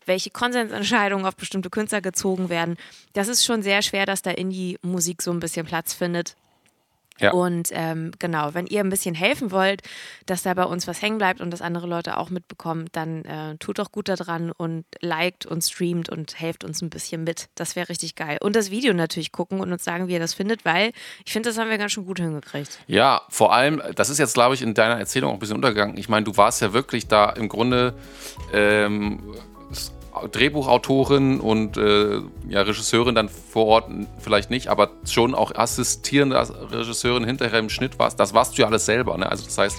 welche 0.06 0.32
Konsensentscheidungen 0.32 1.25
auf 1.25 1.36
bestimmte 1.36 1.70
Künstler 1.70 2.01
gezogen 2.01 2.50
werden, 2.50 2.77
das 3.13 3.27
ist 3.27 3.46
schon 3.46 3.62
sehr 3.62 3.82
schwer, 3.82 4.06
dass 4.06 4.22
da 4.22 4.32
Indie-Musik 4.32 5.22
so 5.22 5.32
ein 5.32 5.39
bisschen 5.39 5.65
Platz 5.65 5.94
findet. 5.94 6.36
Ja. 7.20 7.32
Und 7.32 7.70
ähm, 7.72 8.12
genau, 8.20 8.54
wenn 8.54 8.68
ihr 8.68 8.82
ein 8.82 8.90
bisschen 8.90 9.16
helfen 9.16 9.52
wollt, 9.52 9.82
dass 10.26 10.44
da 10.44 10.54
bei 10.54 10.64
uns 10.64 10.88
was 10.88 11.02
hängen 11.02 11.18
bleibt 11.18 11.42
und 11.42 11.52
das 11.52 11.62
andere 11.62 11.88
Leute 11.88 12.18
auch 12.18 12.30
mitbekommen, 12.30 12.88
dann 12.92 13.26
äh, 13.26 13.58
tut 13.58 13.80
doch 13.80 13.92
gut 13.92 14.10
daran 14.10 14.52
und 14.52 14.86
liked 15.02 15.46
und 15.46 15.64
streamt 15.64 16.10
und 16.10 16.40
helft 16.40 16.64
uns 16.64 16.82
ein 16.82 16.90
bisschen 16.90 17.24
mit. 17.24 17.50
Das 17.56 17.76
wäre 17.76 17.90
richtig 17.90 18.16
geil. 18.16 18.38
Und 18.42 18.56
das 18.56 18.72
Video 18.72 18.94
natürlich 18.94 19.32
gucken 19.32 19.60
und 19.60 19.72
uns 19.72 19.84
sagen, 19.84 20.08
wie 20.08 20.14
ihr 20.14 20.20
das 20.20 20.34
findet, 20.34 20.66
weil 20.66 20.92
ich 21.26 21.32
finde, 21.34 21.50
das 21.50 21.58
haben 21.58 21.70
wir 21.70 21.78
ganz 21.78 21.92
schön 21.92 22.06
gut 22.06 22.20
hingekriegt. 22.20 22.80
Ja, 22.88 23.22
vor 23.30 23.54
allem, 23.54 23.82
das 23.96 24.10
ist 24.10 24.18
jetzt, 24.18 24.34
glaube 24.34 24.56
ich, 24.56 24.62
in 24.62 24.74
deiner 24.74 24.98
Erzählung 24.98 25.32
auch 25.32 25.36
ein 25.36 25.40
bisschen 25.40 25.56
untergegangen. 25.56 25.98
Ich 25.98 26.10
meine, 26.10 26.24
du 26.24 26.38
warst 26.38 26.62
ja 26.62 26.74
wirklich 26.74 27.08
da 27.08 27.30
im 27.30 27.50
Grunde 27.50 27.96
ähm, 28.54 29.36
Drehbuchautorin 30.28 31.40
und 31.40 31.78
äh, 31.78 32.22
ja, 32.48 32.62
Regisseurin 32.62 33.16
dann 33.16 33.30
vor 33.30 33.66
Ort 33.68 33.90
vielleicht 34.20 34.50
nicht, 34.50 34.68
aber 34.68 34.90
schon 35.10 35.34
auch 35.36 35.54
assistierende 35.56 36.38
Regisseurin 36.72 37.24
hinterher 37.24 37.60
im 37.60 37.70
Schnitt 37.70 37.98
warst. 38.00 38.20
Das 38.20 38.34
warst 38.34 38.58
du 38.58 38.62
ja 38.64 38.68
alles 38.68 38.86
selber. 38.86 39.18
Ne? 39.18 39.30
Also 39.32 39.46
das 39.46 39.58
heißt, 39.58 39.78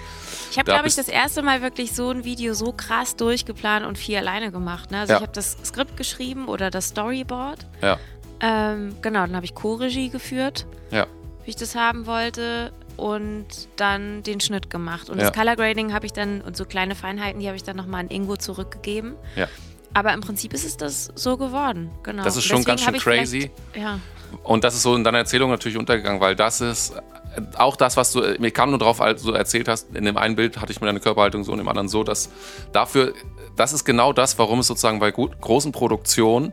Ich 0.50 0.58
habe, 0.58 0.66
Da 0.66 0.72
glaube 0.74 0.88
ich, 0.88 0.96
das 0.96 1.08
erste 1.08 1.42
Mal 1.42 1.62
wirklich 1.62 1.92
so 1.94 2.10
ein 2.10 2.24
Video 2.24 2.54
so 2.54 2.72
krass 2.72 3.14
durchgeplant 3.16 3.86
und 3.86 3.96
viel 3.98 4.16
alleine 4.16 4.50
gemacht. 4.50 4.90
Ne? 4.90 4.98
Also 5.00 5.12
Ja. 5.12 5.18
ich 5.18 5.22
habe 5.22 5.32
das 5.32 5.56
Skript 5.64 5.96
geschrieben 5.96 6.48
oder 6.48 6.70
das 6.70 6.88
Storyboard. 6.88 7.66
ja, 7.82 7.98
Ähm, 8.40 8.96
genau, 9.02 9.20
dann 9.20 9.36
habe 9.36 9.44
ich 9.44 9.54
Co-Regie 9.54 10.08
geführt. 10.08 10.66
ja, 10.90 11.06
wie 11.44 11.50
ich 11.50 11.56
das 11.56 11.74
haben 11.74 12.06
wollte 12.06 12.72
und 12.96 13.46
dann 13.76 14.22
den 14.22 14.40
Schnitt 14.40 14.70
gemacht. 14.70 15.08
Und 15.08 15.18
Ja. 15.18 15.24
das 15.30 15.32
Color 15.38 15.56
Grading 15.56 15.92
habe 15.94 16.04
ich 16.06 16.12
dann 16.12 16.40
und 16.42 16.56
so 16.56 16.64
kleine 16.64 16.94
Feinheiten, 16.94 17.40
die 17.40 17.46
habe 17.46 17.56
ich 17.56 17.62
dann 17.62 17.76
nochmal 17.76 18.00
an 18.00 18.08
Ingo 18.10 18.36
zurückgegeben. 18.36 19.14
ja. 19.36 19.46
Aber 19.94 20.12
im 20.12 20.20
Prinzip 20.20 20.52
ist 20.52 20.64
es 20.64 20.76
das 20.76 21.10
so 21.14 21.36
geworden. 21.36 21.90
Genau. 22.02 22.22
Das 22.22 22.36
ist 22.36 22.44
Und 22.44 22.48
schon 22.58 22.64
ganz 22.64 22.82
schön 22.82 22.94
crazy. 22.94 23.50
Ja. 23.74 23.98
Und 24.44 24.64
das 24.64 24.74
ist 24.74 24.82
so 24.82 24.94
in 24.94 25.04
deiner 25.04 25.18
Erzählung 25.18 25.50
natürlich 25.50 25.76
untergegangen, 25.76 26.20
weil 26.20 26.36
das 26.36 26.60
ist 26.60 26.94
äh, 26.94 27.56
auch 27.56 27.76
das, 27.76 27.96
was 27.96 28.12
du, 28.12 28.20
äh, 28.20 28.38
mir 28.38 28.50
kam 28.50 28.70
nur 28.70 28.78
drauf, 28.78 29.00
als 29.00 29.22
du 29.22 29.32
erzählt 29.32 29.68
hast, 29.68 29.94
in 29.94 30.04
dem 30.04 30.16
einen 30.16 30.36
Bild 30.36 30.60
hatte 30.60 30.72
ich 30.72 30.80
mir 30.80 30.86
deine 30.86 31.00
Körperhaltung 31.00 31.44
so, 31.44 31.52
in 31.52 31.58
dem 31.58 31.68
anderen 31.68 31.88
so, 31.88 32.04
dass 32.04 32.30
dafür, 32.72 33.12
das 33.56 33.72
ist 33.72 33.84
genau 33.84 34.12
das, 34.12 34.38
warum 34.38 34.60
es 34.60 34.68
sozusagen 34.68 35.00
bei 35.00 35.10
gut, 35.10 35.40
großen 35.40 35.72
Produktionen 35.72 36.52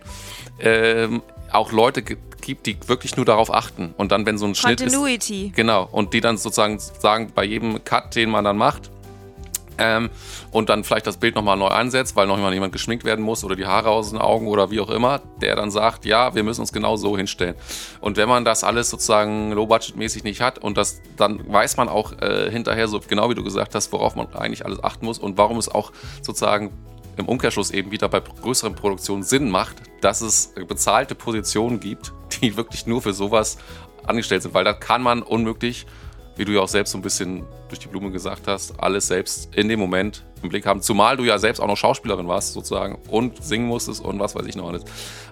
ähm, 0.59 1.21
auch 1.51 1.71
Leute 1.71 2.01
gibt, 2.01 2.65
die 2.65 2.77
wirklich 2.87 3.15
nur 3.17 3.25
darauf 3.25 3.53
achten. 3.53 3.93
Und 3.97 4.11
dann, 4.11 4.25
wenn 4.25 4.37
so 4.37 4.45
ein 4.45 4.55
Schnitt 4.55 4.81
ist, 4.81 4.93
Continuity. 4.93 5.51
Genau, 5.55 5.87
und 5.91 6.13
die 6.13 6.21
dann 6.21 6.37
sozusagen 6.37 6.79
sagen, 6.79 7.31
bei 7.35 7.43
jedem 7.43 7.83
Cut, 7.83 8.15
den 8.15 8.29
man 8.29 8.43
dann 8.43 8.57
macht, 8.57 8.89
ähm, 9.77 10.09
und 10.51 10.69
dann 10.69 10.83
vielleicht 10.83 11.07
das 11.07 11.17
Bild 11.17 11.35
nochmal 11.35 11.57
neu 11.57 11.67
ansetzt, 11.67 12.15
weil 12.15 12.27
noch 12.27 12.37
jemand 12.51 12.73
geschminkt 12.73 13.05
werden 13.05 13.23
muss 13.23 13.43
oder 13.43 13.55
die 13.55 13.65
Haare 13.65 13.89
aus 13.89 14.09
den 14.09 14.19
Augen 14.19 14.47
oder 14.47 14.71
wie 14.71 14.79
auch 14.79 14.89
immer, 14.89 15.21
der 15.41 15.55
dann 15.55 15.71
sagt, 15.71 16.05
ja, 16.05 16.35
wir 16.35 16.43
müssen 16.43 16.61
uns 16.61 16.71
genau 16.73 16.95
so 16.97 17.17
hinstellen. 17.17 17.55
Und 18.01 18.17
wenn 18.17 18.29
man 18.29 18.45
das 18.45 18.63
alles 18.63 18.89
sozusagen 18.89 19.51
low-budget-mäßig 19.51 20.23
nicht 20.23 20.41
hat 20.41 20.59
und 20.59 20.77
das, 20.77 21.01
dann 21.15 21.41
weiß 21.51 21.77
man 21.77 21.89
auch 21.89 22.13
äh, 22.21 22.49
hinterher 22.49 22.87
so, 22.87 22.99
genau 23.07 23.29
wie 23.29 23.35
du 23.35 23.43
gesagt 23.43 23.75
hast, 23.75 23.91
worauf 23.91 24.15
man 24.15 24.33
eigentlich 24.33 24.65
alles 24.65 24.83
achten 24.83 25.05
muss 25.05 25.19
und 25.19 25.37
warum 25.37 25.57
es 25.57 25.69
auch 25.69 25.91
sozusagen 26.21 26.71
im 27.17 27.27
Umkehrschluss 27.27 27.71
eben 27.71 27.91
wieder 27.91 28.09
bei 28.09 28.19
größeren 28.19 28.75
Produktionen 28.75 29.23
Sinn 29.23 29.49
macht, 29.49 29.75
dass 30.01 30.21
es 30.21 30.53
bezahlte 30.67 31.15
Positionen 31.15 31.79
gibt, 31.79 32.13
die 32.41 32.55
wirklich 32.55 32.85
nur 32.85 33.01
für 33.01 33.13
sowas 33.13 33.57
angestellt 34.05 34.43
sind, 34.43 34.53
weil 34.53 34.63
da 34.63 34.73
kann 34.73 35.01
man 35.01 35.21
unmöglich, 35.21 35.85
wie 36.37 36.45
du 36.45 36.53
ja 36.53 36.61
auch 36.61 36.67
selbst 36.67 36.91
so 36.91 36.97
ein 36.97 37.01
bisschen 37.01 37.43
durch 37.67 37.79
die 37.79 37.87
Blume 37.87 38.11
gesagt 38.11 38.47
hast, 38.47 38.79
alles 38.79 39.07
selbst 39.07 39.53
in 39.55 39.67
dem 39.67 39.79
Moment 39.79 40.23
im 40.41 40.49
Blick 40.49 40.65
haben. 40.65 40.81
Zumal 40.81 41.17
du 41.17 41.23
ja 41.23 41.37
selbst 41.39 41.59
auch 41.59 41.67
noch 41.67 41.77
Schauspielerin 41.77 42.27
warst 42.27 42.53
sozusagen 42.53 42.97
und 43.09 43.43
singen 43.43 43.67
musstest 43.67 44.03
und 44.03 44.19
was 44.19 44.35
weiß 44.35 44.45
ich 44.45 44.55
noch 44.55 44.67
alles. 44.69 44.83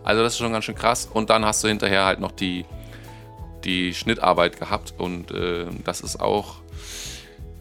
Also 0.03 0.23
das 0.23 0.33
ist 0.33 0.39
schon 0.39 0.51
ganz 0.51 0.65
schön 0.65 0.75
krass. 0.75 1.07
Und 1.11 1.29
dann 1.29 1.45
hast 1.45 1.63
du 1.63 1.67
hinterher 1.67 2.05
halt 2.05 2.19
noch 2.19 2.31
die, 2.31 2.65
die 3.63 3.93
Schnittarbeit 3.93 4.59
gehabt 4.59 4.93
und 4.97 5.31
äh, 5.31 5.65
das 5.83 6.01
ist 6.01 6.19
auch 6.19 6.55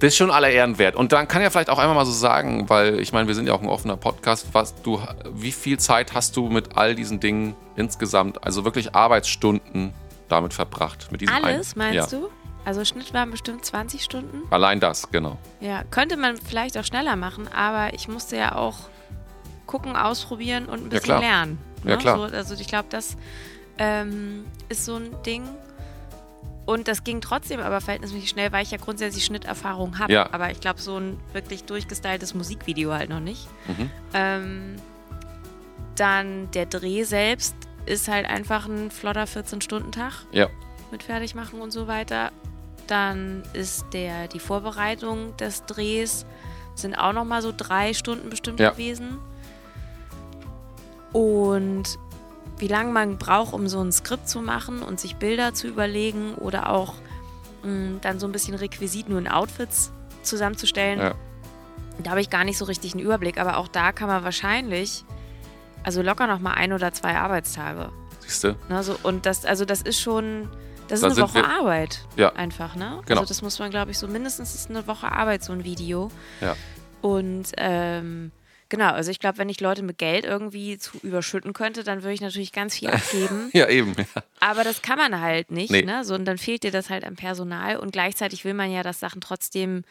Das 0.01 0.09
ist 0.09 0.17
schon 0.17 0.31
aller 0.31 0.51
Ehren 0.51 0.79
wert. 0.79 0.97
Und 0.97 1.13
dann 1.13 1.29
kann 1.29 1.41
ja 1.43 1.51
vielleicht 1.51 1.71
auch 1.71 1.79
einmal 1.79 1.95
mal 1.95 2.05
so 2.07 2.13
sagen, 2.13 2.69
weil 2.69 2.99
ich 2.99 3.13
meine, 3.13 3.29
wir 3.29 3.35
sind 3.35 3.47
ja 3.47 3.55
auch 3.55 3.63
ein 3.63 3.69
offener 3.69 3.97
Podcast, 3.97 4.49
was 4.53 4.75
du, 4.83 5.01
wie 5.33 5.53
viel 5.53 5.79
Zeit 5.79 6.15
hast 6.15 6.37
du 6.37 6.49
mit 6.49 6.77
all 6.77 6.95
diesen 6.95 7.21
Dingen 7.21 7.55
insgesamt, 7.77 8.43
also 8.45 8.65
wirklich 8.65 8.95
Arbeitsstunden 8.95 9.93
damit 10.29 10.53
verbracht? 10.55 11.13
Mit 11.13 11.21
diesem 11.21 11.35
Alles, 11.35 11.75
einen- 11.77 11.93
meinst 11.95 12.13
ja. 12.13 12.19
du? 12.19 12.29
Also 12.65 12.85
Schnitt 12.85 13.13
waren 13.13 13.31
bestimmt 13.31 13.65
20 13.65 14.03
Stunden. 14.03 14.43
Allein 14.51 14.81
das, 14.81 15.11
genau. 15.11 15.39
Ja, 15.61 15.85
könnte 15.91 16.17
man 16.17 16.37
vielleicht 16.37 16.79
auch 16.79 16.85
schneller 16.85 17.17
machen, 17.17 17.49
aber 17.53 17.93
ich 17.95 18.09
musste 18.09 18.37
ja 18.37 18.55
auch 18.55 18.77
gucken, 19.67 19.97
ausprobieren 19.97 20.67
und 20.67 20.85
ein 20.85 20.89
bisschen 20.89 21.05
klar. 21.05 21.21
lernen. 21.21 21.59
Ja, 21.85 21.97
klar. 21.97 22.17
So, 22.17 22.23
also 22.37 22.55
ich 22.55 22.67
glaube, 22.67 22.87
das 22.91 23.17
ähm, 23.79 24.47
ist 24.69 24.85
so 24.85 24.97
ein 24.97 25.15
Ding. 25.27 25.43
Und 26.67 26.89
das 26.89 27.05
ging 27.05 27.21
trotzdem 27.21 27.61
aber 27.61 27.83
verhältnismäßig 27.83 28.31
schnell, 28.31 28.51
weil 28.51 28.63
ich 28.63 28.71
ja 28.71 28.79
grundsätzlich 28.79 29.25
Schnitterfahrung 29.27 29.99
habe. 29.99 30.11
Ja. 30.11 30.33
Aber 30.33 30.51
ich 30.51 30.61
glaube, 30.61 30.81
so 30.81 30.97
ein 30.97 31.19
wirklich 31.35 31.65
durchgestyltes 31.65 32.33
Musikvideo 32.33 32.93
halt 32.93 33.11
noch 33.11 33.21
nicht. 33.21 33.47
Mhm. 33.69 33.91
Ähm, 34.15 34.77
dann 35.97 36.51
der 36.53 36.65
Dreh 36.67 37.03
selbst 37.05 37.55
ist 37.85 38.09
halt 38.09 38.27
einfach 38.27 38.67
ein 38.67 38.91
flotter 38.91 39.25
14-Stunden-Tag 39.25 40.13
Ja. 40.33 40.49
mit 40.91 41.03
Fertigmachen 41.03 41.61
und 41.61 41.71
so 41.71 41.87
weiter. 41.87 42.31
Dann 42.87 43.43
ist 43.55 43.87
der, 43.93 44.29
die 44.29 44.41
Vorbereitung 44.41 45.37
des 45.37 45.65
Drehs 45.65 46.27
sind 46.75 46.95
auch 46.97 47.13
noch 47.13 47.25
mal 47.25 47.41
so 47.41 47.53
drei 47.57 47.95
Stunden 47.95 48.29
bestimmt 48.31 48.61
Ja. 48.61 48.71
gewesen. 48.71 49.19
Und 51.13 51.85
wie 52.59 52.69
lange 52.69 52.93
man 52.93 53.19
braucht, 53.19 53.53
um 53.53 53.69
so 53.69 53.81
ein 53.81 53.93
Skript 53.93 54.29
zu 54.29 54.41
machen 54.41 54.83
und 54.83 55.01
sich 55.01 55.17
Bilder 55.17 55.55
zu 55.55 55.67
überlegen 55.69 56.35
oder 56.35 56.71
auch 56.71 56.95
mh, 57.63 57.99
dann 58.03 58.19
so 58.21 58.27
ein 58.27 58.33
bisschen 58.33 58.55
Requisiten 58.55 59.15
und 59.17 59.29
Outfits 59.29 59.91
zusammenzustellen, 60.23 60.99
Ja. 61.01 61.15
da 62.03 62.11
habe 62.11 62.21
ich 62.21 62.31
gar 62.31 62.45
nicht 62.45 62.59
so 62.59 62.65
richtig 62.65 62.95
einen 62.95 63.03
Überblick. 63.05 63.39
Aber 63.41 63.57
auch 63.59 63.69
da 63.69 63.93
kann 63.93 64.09
man 64.09 64.25
wahrscheinlich, 64.25 65.05
also 65.85 66.03
locker 66.03 66.27
noch 66.27 66.41
mal 66.41 66.53
ein 66.55 66.73
oder 66.73 66.93
zwei 66.93 67.17
Arbeitstage. 67.17 67.91
Siehst 68.21 68.45
du? 68.45 68.57
Ne, 68.69 68.83
so, 68.83 68.97
und 69.03 69.27
das, 69.27 69.45
also 69.45 69.65
das 69.65 69.83
ist 69.83 70.01
schon, 70.01 70.49
das 70.89 71.01
ist 71.01 71.05
eine 71.05 71.17
Woche 71.17 71.35
wir- 71.35 71.49
Arbeit. 71.49 72.01
Ja. 72.17 72.33
Einfach, 72.35 72.75
ne? 72.77 73.01
Genau. 73.07 73.21
Also 73.21 73.29
das 73.29 73.43
muss 73.43 73.59
man, 73.59 73.71
glaube 73.71 73.91
ich, 73.91 73.99
so 73.99 74.07
mindestens 74.09 74.55
ist 74.55 74.71
eine 74.71 74.87
Woche 74.87 75.11
Arbeit, 75.11 75.43
so 75.45 75.53
ein 75.53 75.65
Video. 75.65 76.11
Ja. 76.41 76.57
Und 77.01 77.53
ähm, 77.59 78.31
genau, 78.69 78.91
also 78.93 79.11
ich 79.11 79.19
glaube, 79.21 79.39
wenn 79.39 79.49
ich 79.49 79.61
Leute 79.61 79.83
mit 79.83 79.99
Geld 79.99 80.25
irgendwie 80.25 80.79
zu 80.79 80.99
überschütten 81.03 81.53
könnte, 81.53 81.85
dann 81.85 82.03
würde 82.03 82.15
ich 82.15 82.21
natürlich 82.21 82.53
ganz 82.53 82.77
viel 82.77 82.89
abgeben. 82.91 83.51
Ja, 83.53 83.69
eben. 83.69 83.95
Ja. 83.97 84.23
Aber 84.41 84.65
das 84.65 84.83
kann 84.83 84.99
man 84.99 85.21
halt 85.21 85.51
nicht, 85.51 85.71
Nee. 85.71 85.83
ne? 85.83 86.05
So, 86.05 86.15
und 86.15 86.25
dann 86.25 86.39
fehlt 86.39 86.63
dir 86.63 86.71
das 86.71 86.91
halt 86.91 87.05
am 87.05 87.15
Personal 87.17 87.77
und 87.77 87.93
gleichzeitig 87.93 88.45
will 88.45 88.55
man 88.55 88.71
ja, 88.71 88.83
dass 88.83 89.01
Sachen 89.01 89.21
trotzdem 89.21 89.85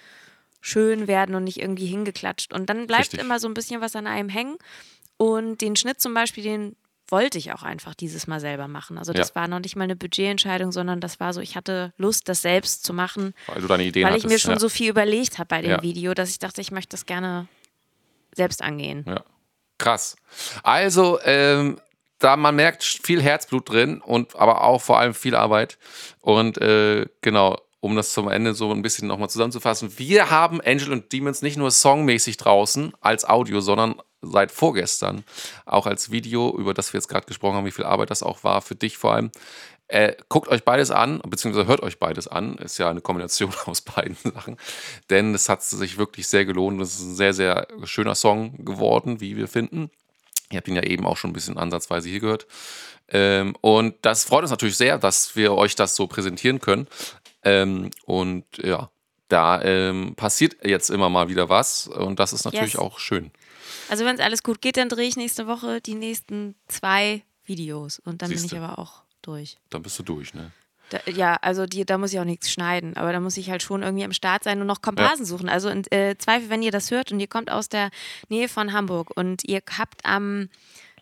schön 0.62 1.08
werden 1.08 1.36
und 1.36 1.44
nicht 1.44 1.60
irgendwie 1.62 1.88
hingeklatscht. 1.88 2.54
Und 2.54 2.70
dann 2.70 2.88
bleibt 2.88 3.02
Richtig. 3.04 3.20
immer 3.20 3.38
so 3.40 3.48
ein 3.48 3.54
bisschen 3.54 3.82
was 3.82 3.96
an 3.96 4.08
einem 4.08 4.30
hängen. 4.30 4.58
Und 5.18 5.62
den 5.62 5.76
Schnitt 5.76 6.00
zum 6.02 6.14
Beispiel, 6.14 6.44
den 6.44 6.76
wollte 7.14 7.38
ich 7.38 7.54
auch 7.54 7.64
einfach 7.64 7.94
dieses 7.94 8.26
Mal 8.28 8.40
selber 8.40 8.68
machen. 8.68 8.98
Also 8.98 9.14
das 9.14 9.30
Ja. 9.30 9.36
war 9.36 9.48
noch 9.48 9.60
nicht 9.60 9.76
mal 9.76 9.84
eine 9.86 9.96
Budgetentscheidung, 9.96 10.72
sondern 10.72 11.00
das 11.00 11.20
war 11.20 11.32
so, 11.32 11.40
ich 11.42 11.56
hatte 11.56 11.94
Lust, 11.98 12.28
das 12.28 12.42
selbst 12.42 12.84
zu 12.84 12.92
machen, 12.94 13.34
Weil 13.48 13.62
du 13.62 13.68
deine 13.68 13.84
Ideen 13.84 14.04
weil 14.06 14.16
ich 14.18 14.24
hattest. 14.24 14.34
mir 14.34 14.40
schon 14.40 14.54
ja. 14.54 14.60
so 14.60 14.68
viel 14.68 14.90
überlegt 14.90 15.38
habe 15.38 15.48
bei 15.48 15.62
dem 15.62 15.72
Ja. 15.72 15.82
Video, 15.84 16.14
dass 16.14 16.30
ich 16.30 16.40
dachte, 16.40 16.60
ich 16.60 16.72
möchte 16.72 16.90
das 16.92 17.06
gerne 17.06 17.48
selbst 18.36 18.62
angehen. 18.64 19.06
Ja. 19.08 19.24
Krass. 19.78 20.16
Also, 20.64 21.20
ähm, 21.24 21.80
da 22.20 22.36
man 22.38 22.56
merkt 22.56 22.84
viel 22.84 23.22
Herzblut 23.22 23.70
drin 23.70 24.02
und 24.02 24.36
aber 24.36 24.64
auch 24.64 24.82
vor 24.82 24.98
allem 25.00 25.14
viel 25.14 25.36
Arbeit. 25.36 25.78
Und 26.22 26.58
äh, 26.60 27.06
genau, 27.22 27.58
um 27.84 27.98
das 27.98 28.14
zum 28.14 28.30
Ende 28.30 28.54
so 28.54 28.72
ein 28.72 28.82
bisschen 28.82 29.10
nochmal 29.10 29.30
zusammenzufassen, 29.30 30.00
wir 30.00 30.30
haben 30.30 30.62
Angel 30.62 30.94
und 30.94 31.12
Demons 31.12 31.42
nicht 31.42 31.58
nur 31.58 31.70
songmäßig 31.70 32.38
draußen 32.38 32.94
als 33.02 33.26
Audio, 33.26 33.60
sondern 33.60 33.96
seit 34.22 34.54
vorgestern 34.54 35.26
auch 35.66 35.86
als 35.86 36.10
Video, 36.10 36.58
über 36.58 36.74
das 36.74 36.94
wir 36.94 37.00
jetzt 37.00 37.10
gerade 37.10 37.26
gesprochen 37.26 37.58
haben, 37.58 37.66
wie 37.66 37.72
viel 37.72 37.84
Arbeit 37.84 38.10
das 38.10 38.24
auch 38.24 38.46
war, 38.46 38.62
für 38.62 38.76
dich 38.76 38.98
vor 38.98 39.14
allem. 39.14 39.32
Äh, 39.90 40.16
guckt 40.30 40.48
euch 40.48 40.64
beides 40.64 40.92
an, 40.92 41.22
beziehungsweise 41.28 41.68
hört 41.68 41.84
euch 41.84 42.00
beides 42.00 42.30
an. 42.30 42.56
Ist 42.56 42.78
ja 42.78 42.90
eine 42.90 43.02
Kombination 43.02 43.52
aus 43.66 43.82
beiden 43.82 44.16
Sachen. 44.16 44.56
Denn 45.10 45.36
es 45.36 45.50
hat 45.50 45.62
sich 45.62 45.98
wirklich 45.98 46.28
sehr 46.28 46.46
gelohnt. 46.46 46.82
Es 46.82 46.96
ist 46.96 47.02
ein 47.02 47.16
sehr, 47.16 47.34
sehr 47.34 47.68
schöner 47.84 48.16
Song 48.16 48.64
geworden, 48.64 49.20
wie 49.20 49.36
wir 49.36 49.50
finden. 49.50 49.92
Ihr 50.52 50.58
habt 50.58 50.70
ihn 50.70 50.76
ja 50.76 50.84
eben 50.84 51.06
auch 51.06 51.18
schon 51.18 51.32
ein 51.32 51.34
bisschen 51.34 51.58
ansatzweise 51.58 52.08
hier 52.08 52.22
gehört. 52.22 52.48
Ähm, 53.10 53.56
und 53.62 53.96
das 54.04 54.24
freut 54.24 54.44
uns 54.44 54.52
natürlich 54.52 54.78
sehr, 54.78 54.98
dass 54.98 55.36
wir 55.36 55.54
euch 55.54 55.76
das 55.76 55.96
so 55.96 56.08
präsentieren 56.08 56.60
können. 56.62 56.88
Ähm, 57.44 57.90
und 58.06 58.46
ja, 58.58 58.90
da 59.28 59.62
ähm, 59.62 60.16
passiert 60.16 60.58
jetzt 60.66 60.90
immer 60.90 61.10
mal 61.10 61.30
wieder 61.30 61.50
was. 61.50 61.88
Und 61.88 62.20
das 62.20 62.34
ist 62.34 62.46
natürlich 62.46 62.74
Yes. 62.74 62.82
auch 62.82 63.00
schön. 63.00 63.32
Also 63.90 64.06
wenn 64.06 64.16
es 64.16 64.22
alles 64.22 64.44
gut 64.44 64.62
geht, 64.62 64.78
dann 64.78 64.90
drehe 64.90 65.08
ich 65.08 65.16
nächste 65.16 65.48
Woche 65.48 65.82
die 65.82 65.96
nächsten 65.96 66.56
zwei 66.68 67.24
Videos 67.46 68.00
und 68.00 68.22
dann 68.22 68.30
bin 68.30 68.38
Siehste. 68.38 68.56
ich 68.58 68.62
aber 68.62 68.80
auch 68.80 69.04
durch. 69.22 69.58
Dann 69.70 69.82
bist 69.84 69.98
du 70.00 70.04
durch, 70.04 70.34
ne? 70.34 70.52
Da, 70.90 71.00
ja, 71.10 71.38
also 71.42 71.66
die, 71.66 71.86
da 71.86 71.98
muss 71.98 72.14
ich 72.14 72.20
auch 72.20 72.26
nichts 72.26 72.52
schneiden, 72.52 72.96
aber 72.98 73.12
da 73.14 73.20
muss 73.20 73.38
ich 73.38 73.50
halt 73.50 73.64
schon 73.64 73.82
irgendwie 73.84 74.04
am 74.04 74.14
Start 74.14 74.44
sein 74.44 74.62
und 74.62 74.68
noch 74.68 74.82
Komparsen 74.82 75.26
suchen. 75.26 75.50
Also 75.50 75.70
in 75.70 75.90
äh, 75.92 76.16
Zweifel, 76.18 76.50
wenn 76.50 76.62
ihr 76.62 76.72
das 76.72 76.92
hört 76.92 77.12
und 77.12 77.20
ihr 77.20 77.28
kommt 77.28 77.50
aus 77.50 77.70
der 77.70 77.90
Nähe 78.30 78.48
von 78.50 78.74
Hamburg 78.74 79.10
und 79.16 79.44
ihr 79.46 79.62
habt 79.78 80.06
am 80.06 80.50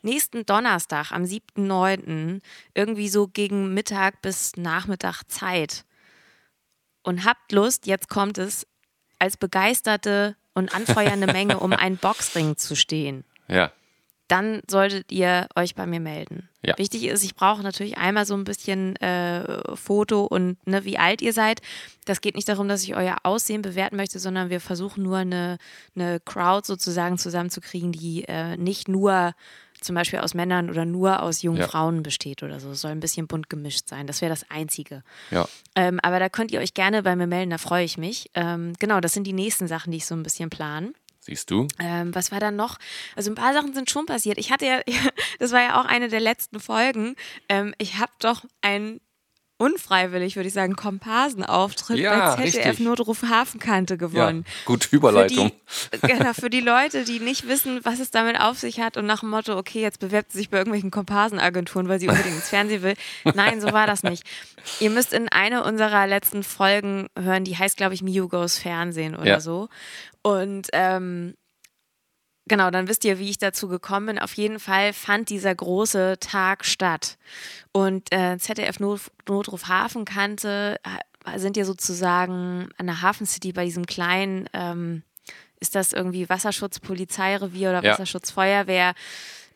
nächsten 0.04 0.46
Donnerstag, 0.46 1.12
am 1.12 1.24
7.9., 1.24 2.42
irgendwie 2.74 3.10
so 3.10 3.28
gegen 3.28 3.74
Mittag 3.74 4.22
bis 4.22 4.56
Nachmittag 4.56 5.24
Zeit 5.28 5.84
und 7.04 7.26
habt 7.26 7.52
Lust, 7.52 7.88
jetzt 7.88 8.10
kommt 8.10 8.38
es, 8.38 8.68
als 9.20 9.38
begeisterte 9.38 10.36
und 10.54 10.74
anfeuernde 10.76 11.28
Menge 11.28 11.60
um 11.60 11.74
einen 11.74 11.98
Boxring 12.02 12.58
zu 12.58 12.76
stehen 12.76 13.24
Ja. 13.48 13.72
dann 14.28 14.62
solltet 14.70 15.12
ihr 15.12 15.48
euch 15.56 15.76
bei 15.76 15.86
mir 15.86 16.00
melden. 16.00 16.50
Ja. 16.64 16.78
Wichtig 16.78 17.06
ist, 17.06 17.24
ich 17.24 17.36
brauche 17.36 17.64
natürlich 17.64 17.98
einmal 17.98 18.26
so 18.26 18.36
ein 18.36 18.44
bisschen 18.44 18.96
äh, 18.98 19.76
Foto 19.76 20.24
und 20.26 20.56
ne, 20.68 20.86
wie 20.86 20.98
alt 20.98 21.22
ihr 21.22 21.34
seid. 21.34 21.60
Das 22.06 22.22
geht 22.22 22.36
nicht 22.36 22.48
darum, 22.48 22.68
dass 22.68 22.84
ich 22.84 22.96
euer 22.96 23.18
Aussehen 23.24 23.62
bewerten 23.62 23.96
möchte, 23.96 24.20
sondern 24.20 24.50
wir 24.50 24.62
versuchen 24.62 25.04
nur 25.04 25.18
eine, 25.18 25.58
eine 25.96 26.20
Crowd 26.20 26.66
sozusagen 26.68 27.18
zusammenzukriegen, 27.18 27.92
die 27.92 28.26
äh, 28.28 28.58
nicht 28.58 28.88
nur 28.88 29.34
zum 29.82 29.96
Beispiel 29.96 30.20
aus 30.20 30.34
Männern 30.34 30.70
oder 30.70 30.86
nur 30.86 31.22
aus 31.22 31.42
jungen 31.42 31.60
Ja. 31.60 31.68
Frauen 31.68 32.04
besteht 32.04 32.44
oder 32.44 32.60
so. 32.60 32.72
Es 32.72 32.82
soll 32.82 32.92
ein 32.92 33.00
bisschen 33.00 33.28
bunt 33.28 33.50
gemischt 33.50 33.88
sein. 33.90 34.08
Das 34.08 34.22
wäre 34.22 34.30
das 34.30 34.50
Einzige. 34.50 35.04
Ja. 35.32 35.48
Ähm, 35.76 36.00
aber 36.02 36.20
da 36.20 36.30
könnt 36.30 36.52
ihr 36.52 36.60
euch 36.60 36.74
gerne 36.74 37.04
bei 37.04 37.16
mir 37.16 37.28
melden, 37.28 37.50
da 37.52 37.58
freue 37.58 37.84
ich 37.84 37.98
mich. 37.98 38.30
Ähm, 38.36 38.74
genau, 38.80 39.00
das 39.02 39.14
sind 39.14 39.26
die 39.26 39.34
nächsten 39.34 39.68
Sachen, 39.68 39.92
die 39.92 39.98
ich 39.98 40.06
so 40.06 40.16
ein 40.16 40.24
bisschen 40.24 40.50
plan. 40.50 40.94
Siehst 41.24 41.52
du? 41.52 41.68
Ähm, 41.80 42.16
was 42.16 42.32
war 42.32 42.40
dann 42.40 42.56
noch? 42.56 42.78
Also 43.16 43.30
ein 43.32 43.36
paar 43.36 43.54
Sachen 43.54 43.74
sind 43.76 43.92
schon 43.92 44.08
passiert. 44.08 44.38
Ich 44.40 44.52
hatte 44.52 44.66
ja, 44.66 44.80
das 45.40 45.52
war 45.52 45.62
ja 45.62 45.80
auch 45.80 45.86
eine 45.86 46.08
der 46.08 46.20
letzten 46.20 46.60
Folgen. 46.60 47.16
Ähm, 47.50 47.76
ich 47.78 47.98
habe 48.00 48.12
doch 48.20 48.44
einen 48.62 49.02
unfreiwillig, 49.62 50.36
würde 50.36 50.48
ich 50.48 50.54
sagen, 50.54 50.76
Komparsenauftritt 50.76 52.00
Ja, 52.00 52.36
bei 52.36 52.44
ZDF 52.46 52.66
richtig. 52.68 52.80
Notruf 52.86 53.24
Hafenkante 53.24 53.98
gewonnen. 53.98 54.44
Ja. 54.46 54.54
Gute 54.66 54.88
Überleitung. 54.96 55.52
Für 55.66 55.98
die, 55.98 56.08
genau, 56.14 56.34
für 56.34 56.50
die 56.50 56.60
Leute, 56.60 57.04
die 57.06 57.20
nicht 57.20 57.48
wissen, 57.48 57.80
was 57.84 58.00
es 58.00 58.12
damit 58.12 58.40
auf 58.40 58.58
sich 58.60 58.80
hat 58.80 58.98
und 58.98 59.06
nach 59.06 59.22
dem 59.22 59.30
Motto, 59.30 59.58
okay, 59.58 59.82
jetzt 59.82 60.00
bewerbt 60.00 60.32
sie 60.32 60.40
sich 60.40 60.50
bei 60.50 60.58
irgendwelchen 60.58 60.92
Komparsenagenturen, 60.92 61.88
weil 61.88 62.00
sie 62.00 62.08
unbedingt 62.08 62.36
ins 62.36 62.50
Fernsehen 62.50 62.82
will. 62.82 62.96
Nein, 63.36 63.62
so 63.62 63.72
war 63.72 63.88
das 63.88 64.04
nicht. 64.04 64.24
Ihr 64.80 64.90
müsst 64.90 65.14
in 65.14 65.30
eine 65.30 65.64
unserer 65.64 66.08
letzten 66.08 66.44
Folgen 66.44 67.08
hören, 67.18 67.44
die 67.44 67.58
heißt, 67.58 67.78
glaube 67.78 67.94
ich, 67.94 68.02
Miu 68.02 68.28
Goes 68.28 68.58
Fernsehen 68.58 69.16
oder 69.16 69.26
Ja. 69.28 69.40
so. 69.40 69.70
Und 70.24 70.68
ähm, 70.74 71.34
Genau, 72.52 72.70
dann 72.70 72.88
wisst 72.90 73.06
ihr, 73.06 73.18
wie 73.18 73.30
ich 73.30 73.38
dazu 73.38 73.70
gekommen 73.70 74.08
bin. 74.08 74.20
Auf 74.20 74.34
jeden 74.34 74.60
Fall 74.60 74.92
fand 74.92 75.30
dieser 75.30 75.56
große 75.56 76.18
Tag 76.20 76.66
statt. 76.66 77.18
Und 77.72 78.12
äh, 78.14 78.38
ZDF 78.38 78.80
Not 78.82 79.02
Notruf 79.28 79.70
Hafenkante 79.70 80.78
äh, 80.84 81.40
sind 81.40 81.56
ja 81.56 81.64
sozusagen 81.64 82.68
an 82.78 82.88
der 82.88 83.02
Hafen 83.02 83.26
City 83.26 83.54
bei 83.54 83.64
diesem 83.64 83.86
kleinen, 83.86 84.50
ähm, 84.52 85.04
ist 85.62 85.76
das 85.76 85.94
irgendwie 85.94 86.28
Wasserschutz, 86.30 86.80
Polizeirevier 86.80 87.70
oder 87.70 87.84
Ja. 87.84 87.94
Wasserschutz, 87.94 88.32
Feuerwehr? 88.32 88.96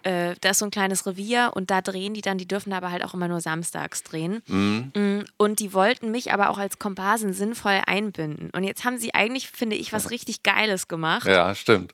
Äh, 0.04 0.36
da 0.40 0.52
ist 0.52 0.60
so 0.60 0.66
ein 0.66 0.72
kleines 0.72 1.06
Revier 1.08 1.52
und 1.56 1.72
da 1.72 1.82
drehen 1.82 2.14
die 2.14 2.22
dann, 2.22 2.38
die 2.38 2.48
dürfen 2.48 2.72
aber 2.74 2.92
halt 2.92 3.04
auch 3.04 3.14
immer 3.16 3.28
nur 3.28 3.42
samstags 3.42 4.04
drehen. 4.04 4.42
Mm, 4.46 5.24
Und 5.38 5.60
die 5.60 5.74
wollten 5.74 6.12
mich 6.12 6.32
aber 6.32 6.50
auch 6.52 6.60
als 6.60 6.78
Komparsen 6.78 7.34
sinnvoll 7.34 7.82
einbinden. 7.88 8.52
Und 8.52 8.64
jetzt 8.64 8.86
haben 8.86 9.00
sie 9.00 9.16
eigentlich, 9.16 9.50
finde 9.50 9.76
ich, 9.76 9.92
was 9.92 10.12
richtig 10.12 10.44
Geiles 10.44 10.88
gemacht. 10.88 11.28
Ja, 11.28 11.56
stimmt. 11.56 11.94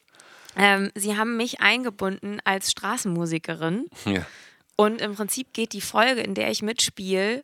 Ähm, 0.57 0.91
sie 0.95 1.17
haben 1.17 1.37
mich 1.37 1.61
eingebunden 1.61 2.39
als 2.43 2.71
Straßenmusikerin 2.71 3.85
Ja. 4.05 4.25
und 4.75 5.01
im 5.01 5.15
Prinzip 5.15 5.53
geht 5.53 5.73
die 5.73 5.81
Folge, 5.81 6.21
in 6.21 6.33
der 6.35 6.51
ich 6.51 6.61
mitspiele, 6.61 7.43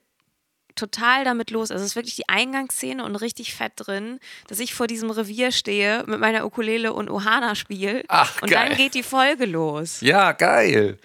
total 0.76 1.24
damit 1.24 1.50
los. 1.50 1.72
Also 1.72 1.84
es 1.84 1.92
ist 1.92 1.96
wirklich 1.96 2.16
die 2.16 2.30
Eingangsszene 2.30 3.04
und 3.04 3.16
richtig 3.16 3.56
fett 3.56 3.74
drin, 3.78 4.20
dass 4.48 4.60
ich 4.60 4.76
vor 4.76 4.86
diesem 4.88 5.10
Revier 5.10 5.52
stehe, 5.52 6.04
mit 6.06 6.20
meiner 6.20 6.46
Ukulele 6.46 6.94
und 6.94 7.10
Ohana 7.10 7.56
spiele 7.56 8.04
Ach, 8.10 8.42
und 8.42 8.52
geil. 8.52 8.68
dann 8.70 8.78
geht 8.78 8.94
die 8.94 9.04
Folge 9.04 9.46
los. 9.46 10.02
Ja, 10.02 10.34
geil. 10.34 11.00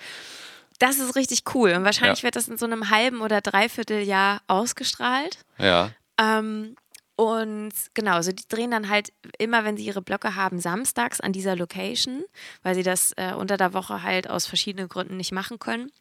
Das 0.79 0.99
ist 0.99 1.15
richtig 1.17 1.45
cool 1.55 1.71
und 1.73 1.85
wahrscheinlich 1.85 2.19
Ja. 2.19 2.25
wird 2.25 2.37
das 2.37 2.49
in 2.49 2.59
so 2.59 2.67
einem 2.67 2.91
halben 2.91 3.21
oder 3.23 3.41
dreiviertel 3.41 4.03
Jahr 4.03 4.43
ausgestrahlt. 4.49 5.39
Ja. 5.57 5.91
Ähm, 6.21 6.75
Und 7.23 7.73
genau, 7.95 8.15
also 8.15 8.33
die 8.33 8.43
drehen 8.49 8.73
dann 8.73 8.89
halt 8.89 9.13
immer, 9.39 9.65
wenn 9.65 9.77
sie 9.77 9.85
ihre 9.85 10.03
Blöcke 10.03 10.35
haben, 10.35 10.59
samstags 10.59 11.21
an 11.21 11.33
dieser 11.33 11.55
Location, 11.55 12.25
weil 12.65 12.75
sie 12.75 12.83
das 12.83 13.13
äh, 13.17 13.33
unter 13.35 13.57
der 13.57 13.75
Woche 13.75 14.03
halt 14.03 14.29
aus 14.29 14.47
verschiedenen 14.47 14.89
Gründen 14.89 15.19
nicht 15.19 15.31
machen 15.31 15.61
können. 15.61 15.93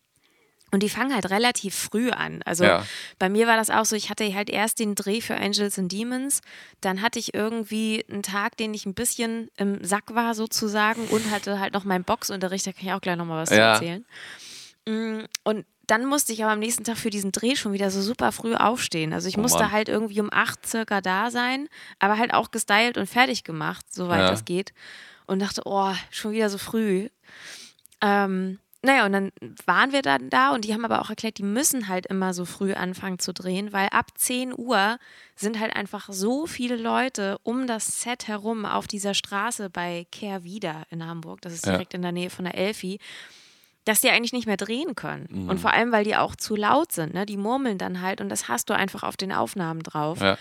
Und 0.71 0.81
die 0.81 0.89
fangen 0.89 1.13
halt 1.13 1.29
relativ 1.29 1.75
früh 1.75 2.09
an. 2.09 2.41
Also 2.43 2.63
Ja. 2.63 2.85
bei 3.19 3.29
mir 3.29 3.45
war 3.45 3.55
das 3.57 3.69
auch 3.69 3.85
so, 3.85 3.95
ich 3.95 4.09
hatte 4.09 4.33
halt 4.33 4.49
erst 4.49 4.79
den 4.79 4.95
Dreh 4.95 5.21
für 5.21 5.35
Angels 5.35 5.77
and 5.77 5.91
Demons, 5.91 6.41
dann 6.79 7.01
hatte 7.03 7.19
ich 7.19 7.35
irgendwie 7.35 8.03
einen 8.09 8.23
Tag, 8.23 8.57
den 8.57 8.73
ich 8.73 8.87
ein 8.87 8.95
bisschen 8.95 9.49
im 9.57 9.83
Sack 9.83 10.15
war 10.15 10.33
sozusagen 10.33 11.07
und 11.09 11.29
hatte 11.29 11.59
halt 11.59 11.73
noch 11.75 11.83
meinen 11.83 12.03
Boxunterricht, 12.05 12.65
da 12.65 12.71
kann 12.71 12.87
ich 12.87 12.93
auch 12.93 13.01
gleich 13.01 13.17
nochmal 13.17 13.43
was 13.43 13.49
zu 13.49 13.55
Ja. 13.57 13.73
erzählen. 13.73 14.05
Mm, 14.87 15.25
Und 15.43 15.65
dann 15.91 16.05
musste 16.05 16.31
ich 16.31 16.41
aber 16.43 16.53
am 16.53 16.59
nächsten 16.59 16.83
Tag 16.85 16.97
für 16.97 17.09
diesen 17.09 17.31
Dreh 17.33 17.55
schon 17.55 17.73
wieder 17.73 17.91
so 17.91 18.01
super 18.01 18.31
früh 18.31 18.55
aufstehen. 18.55 19.11
Also 19.13 19.27
ich 19.27 19.37
Oh 19.37 19.41
musste 19.41 19.71
halt 19.71 19.89
irgendwie 19.89 20.21
um 20.21 20.29
acht 20.31 20.65
circa 20.65 21.01
da 21.01 21.29
sein, 21.31 21.67
aber 21.99 22.17
halt 22.17 22.33
auch 22.33 22.51
gestylt 22.51 22.97
und 22.97 23.07
fertig 23.07 23.43
gemacht, 23.43 23.85
soweit 23.93 24.21
Ja. 24.21 24.29
das 24.31 24.45
geht. 24.45 24.73
Und 25.27 25.39
dachte, 25.39 25.61
oh, 25.65 25.93
schon 26.09 26.31
wieder 26.31 26.49
so 26.49 26.57
früh. 26.57 27.09
Ähm, 28.01 28.59
naja, 28.83 29.05
und 29.05 29.11
dann 29.11 29.31
waren 29.67 29.91
wir 29.91 30.01
dann 30.01 30.29
da 30.31 30.53
und 30.53 30.65
die 30.65 30.73
haben 30.73 30.85
aber 30.85 31.01
auch 31.01 31.09
erklärt, 31.11 31.37
die 31.37 31.43
müssen 31.43 31.87
halt 31.87 32.07
immer 32.07 32.33
so 32.33 32.45
früh 32.45 32.73
anfangen 32.73 33.19
zu 33.19 33.31
drehen, 33.31 33.71
weil 33.73 33.89
ab 33.89 34.07
10 34.17 34.57
Uhr 34.57 34.97
sind 35.35 35.59
halt 35.59 35.75
einfach 35.75 36.07
so 36.11 36.47
viele 36.47 36.77
Leute 36.77 37.37
um 37.43 37.67
das 37.67 38.01
Set 38.01 38.27
herum 38.27 38.65
auf 38.65 38.87
dieser 38.87 39.13
Straße 39.13 39.69
bei 39.69 40.07
Kehrwieder 40.11 40.83
in 40.89 41.05
Hamburg, 41.05 41.41
das 41.41 41.53
ist 41.53 41.65
Ja. 41.67 41.73
direkt 41.73 41.93
in 41.93 42.01
der 42.01 42.11
Nähe 42.11 42.31
von 42.31 42.45
der 42.45 42.55
Elfi, 42.55 42.99
dass 43.85 44.01
die 44.01 44.09
eigentlich 44.09 44.33
nicht 44.33 44.47
mehr 44.47 44.57
drehen 44.57 44.95
können. 44.95 45.27
Mhm. 45.29 45.49
Und 45.49 45.59
vor 45.59 45.73
allem, 45.73 45.91
weil 45.91 46.03
die 46.03 46.15
auch 46.15 46.35
zu 46.35 46.55
laut 46.55 46.91
sind, 46.91 47.13
ne? 47.13 47.25
die 47.25 47.37
murmeln 47.37 47.77
dann 47.77 48.01
halt 48.01 48.21
und 48.21 48.29
das 48.29 48.47
hast 48.47 48.69
du 48.69 48.75
einfach 48.75 49.03
auf 49.03 49.17
den 49.17 49.31
Aufnahmen 49.31 49.81
drauf. 49.81 50.21
Ja. 50.21 50.37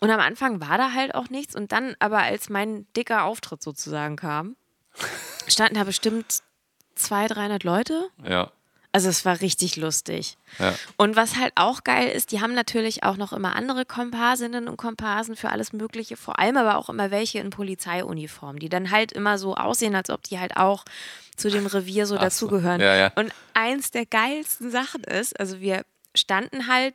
Und 0.00 0.10
am 0.10 0.20
Anfang 0.20 0.60
war 0.60 0.76
da 0.76 0.92
halt 0.92 1.14
auch 1.14 1.30
nichts. 1.30 1.56
Und 1.56 1.72
dann 1.72 1.96
aber, 2.00 2.18
als 2.18 2.50
mein 2.50 2.86
dicker 2.94 3.24
Auftritt 3.24 3.62
sozusagen 3.62 4.16
kam, 4.16 4.56
standen 5.48 5.76
da 5.76 5.84
bestimmt 5.84 6.42
200, 6.96 7.36
300 7.36 7.64
Leute. 7.64 8.08
Ja. 8.24 8.52
Also 8.96 9.10
es 9.10 9.26
war 9.26 9.42
richtig 9.42 9.76
lustig. 9.76 10.38
Ja. 10.58 10.74
Und 10.96 11.16
was 11.16 11.36
halt 11.36 11.52
auch 11.54 11.84
geil 11.84 12.08
ist, 12.08 12.32
die 12.32 12.40
haben 12.40 12.54
natürlich 12.54 13.02
auch 13.02 13.18
noch 13.18 13.34
immer 13.34 13.54
andere 13.54 13.84
Komparsinnen 13.84 14.70
und 14.70 14.78
Komparsen 14.78 15.36
für 15.36 15.50
alles 15.50 15.74
Mögliche, 15.74 16.16
vor 16.16 16.38
allem 16.38 16.56
aber 16.56 16.78
auch 16.78 16.88
immer 16.88 17.10
welche 17.10 17.40
in 17.40 17.50
Polizeiuniform, 17.50 18.58
die 18.58 18.70
dann 18.70 18.90
halt 18.90 19.12
immer 19.12 19.36
so 19.36 19.54
aussehen, 19.54 19.94
als 19.94 20.08
ob 20.08 20.22
die 20.22 20.38
halt 20.38 20.56
auch 20.56 20.86
zu 21.36 21.50
dem 21.50 21.66
Revier 21.66 22.06
so 22.06 22.16
Ach 22.16 22.22
dazugehören. 22.22 22.80
Ja, 22.80 22.96
ja. 22.96 23.12
Und 23.16 23.34
eins 23.52 23.90
der 23.90 24.06
geilsten 24.06 24.70
Sachen 24.70 25.04
ist, 25.04 25.38
also 25.38 25.60
wir 25.60 25.84
standen 26.14 26.66
halt 26.66 26.94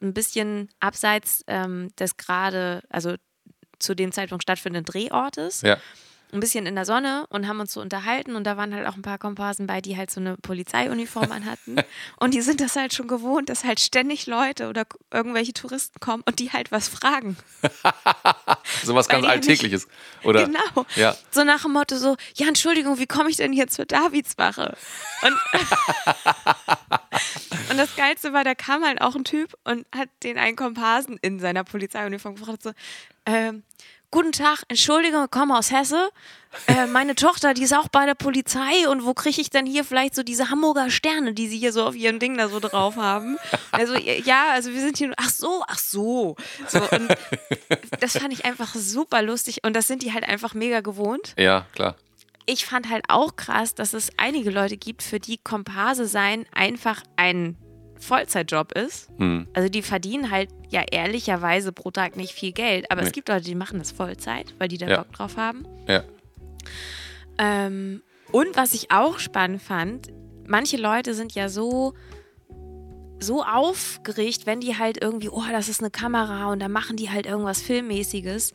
ein 0.00 0.14
bisschen 0.14 0.70
abseits 0.80 1.44
ähm, 1.46 1.94
des 1.98 2.16
gerade, 2.16 2.84
also 2.88 3.16
zu 3.78 3.94
dem 3.94 4.12
Zeitpunkt 4.12 4.44
stattfindenden 4.44 4.90
Drehortes 4.90 5.60
Ja. 5.60 5.76
Ein 6.34 6.40
bisschen 6.40 6.66
in 6.66 6.74
der 6.74 6.84
Sonne 6.84 7.26
und 7.30 7.48
haben 7.48 7.60
uns 7.60 7.72
so 7.72 7.80
unterhalten 7.80 8.36
und 8.36 8.44
da 8.44 8.56
waren 8.56 8.74
halt 8.74 8.86
auch 8.86 8.96
ein 8.96 9.02
paar 9.02 9.18
Komparsen 9.18 9.66
bei, 9.66 9.80
die 9.80 9.96
halt 9.96 10.10
so 10.10 10.20
eine 10.20 10.36
Polizeiuniform 10.36 11.32
anhatten 11.32 11.76
und 12.18 12.34
die 12.34 12.42
sind 12.42 12.60
das 12.60 12.76
halt 12.76 12.92
schon 12.92 13.08
gewohnt, 13.08 13.48
dass 13.48 13.64
halt 13.64 13.80
ständig 13.80 14.26
Leute 14.26 14.68
oder 14.68 14.84
irgendwelche 15.12 15.52
Touristen 15.52 15.98
kommen 16.00 16.22
und 16.26 16.38
die 16.40 16.52
halt 16.52 16.72
was 16.72 16.88
fragen. 16.88 17.36
Sowas 18.82 19.08
Weil 19.08 19.22
ganz 19.22 19.22
nicht- 19.22 19.30
Alltägliches. 19.30 19.88
Oder? 20.24 20.46
Genau. 20.46 20.86
Ja. 20.96 21.16
So 21.30 21.44
nach 21.44 21.62
dem 21.62 21.72
Motto 21.72 21.96
so, 21.96 22.16
ja 22.34 22.48
Entschuldigung, 22.48 22.98
wie 22.98 23.06
komme 23.06 23.30
ich 23.30 23.36
denn 23.36 23.52
hier 23.52 23.68
zur 23.68 23.86
Davidswache? 23.86 24.76
Und, 25.22 25.32
und 27.70 27.78
das 27.78 27.94
Geilste 27.96 28.32
war, 28.32 28.44
da 28.44 28.54
kam 28.54 28.84
halt 28.84 29.00
auch 29.00 29.14
ein 29.14 29.24
Typ 29.24 29.54
und 29.64 29.86
hat 29.94 30.08
den 30.22 30.38
einen 30.38 30.56
Komparsen 30.56 31.18
in 31.22 31.40
seiner 31.40 31.64
Polizeiuniform 31.64 32.36
gefragt, 32.36 32.62
so, 32.62 32.72
ähm, 33.26 33.62
Guten 34.14 34.30
Tag, 34.30 34.62
Entschuldigung, 34.68 35.26
komme 35.28 35.58
aus 35.58 35.72
Hesse. 35.72 36.08
Äh, 36.68 36.86
meine 36.86 37.16
Tochter, 37.16 37.52
die 37.52 37.64
ist 37.64 37.74
auch 37.74 37.88
bei 37.88 38.06
der 38.06 38.14
Polizei 38.14 38.88
und 38.88 39.04
wo 39.04 39.12
kriege 39.12 39.40
ich 39.40 39.50
denn 39.50 39.66
hier 39.66 39.82
vielleicht 39.82 40.14
so 40.14 40.22
diese 40.22 40.50
Hamburger 40.50 40.88
Sterne, 40.88 41.34
die 41.34 41.48
sie 41.48 41.58
hier 41.58 41.72
so 41.72 41.84
auf 41.84 41.96
ihrem 41.96 42.20
Ding 42.20 42.38
da 42.38 42.48
so 42.48 42.60
drauf 42.60 42.94
haben? 42.94 43.38
Also 43.72 43.96
ja, 43.96 44.52
also 44.52 44.70
wir 44.70 44.80
sind 44.80 44.98
hier, 44.98 45.12
ach 45.16 45.30
so, 45.30 45.64
ach 45.66 45.78
so. 45.78 46.36
so 46.68 46.78
und 46.78 47.08
das 47.98 48.16
fand 48.16 48.32
ich 48.32 48.44
einfach 48.44 48.76
super 48.76 49.20
lustig 49.20 49.64
und 49.64 49.74
das 49.74 49.88
sind 49.88 50.04
die 50.04 50.12
halt 50.12 50.22
einfach 50.22 50.54
mega 50.54 50.80
gewohnt. 50.80 51.34
Ja, 51.36 51.66
klar. 51.74 51.96
Ich 52.46 52.66
fand 52.66 52.88
halt 52.88 53.06
auch 53.08 53.34
krass, 53.34 53.74
dass 53.74 53.94
es 53.94 54.10
einige 54.16 54.52
Leute 54.52 54.76
gibt, 54.76 55.02
für 55.02 55.18
die 55.18 55.38
Komparse 55.38 56.06
sein 56.06 56.46
einfach 56.54 57.02
ein 57.16 57.56
Vollzeitjob 58.04 58.72
ist. 58.72 59.08
Hm. 59.18 59.46
Also 59.54 59.68
die 59.68 59.82
verdienen 59.82 60.30
halt 60.30 60.50
ja 60.70 60.82
ehrlicherweise 60.90 61.72
pro 61.72 61.90
Tag 61.90 62.16
nicht 62.16 62.32
viel 62.32 62.52
Geld, 62.52 62.90
aber 62.90 63.00
Nee. 63.02 63.08
es 63.08 63.12
gibt 63.12 63.28
Leute, 63.28 63.44
die 63.44 63.54
machen 63.54 63.78
das 63.78 63.90
Vollzeit, 63.92 64.54
weil 64.58 64.68
die 64.68 64.78
da 64.78 64.86
Ja. 64.88 64.96
Bock 64.98 65.12
drauf 65.12 65.36
haben. 65.36 65.66
Ja. 65.88 66.02
Ähm, 67.38 68.02
und 68.32 68.56
was 68.56 68.74
ich 68.74 68.90
auch 68.90 69.18
spannend 69.18 69.62
fand, 69.62 70.08
manche 70.46 70.76
Leute 70.76 71.14
sind 71.14 71.34
ja 71.34 71.48
so 71.48 71.94
so 73.20 73.42
aufgeregt, 73.42 74.44
wenn 74.44 74.60
die 74.60 74.76
halt 74.76 75.02
irgendwie, 75.02 75.30
oh, 75.30 75.44
das 75.50 75.68
ist 75.68 75.80
eine 75.80 75.90
Kamera 75.90 76.50
und 76.52 76.60
da 76.60 76.68
machen 76.68 76.96
die 76.96 77.10
halt 77.10 77.24
irgendwas 77.26 77.62
Filmmäßiges, 77.62 78.52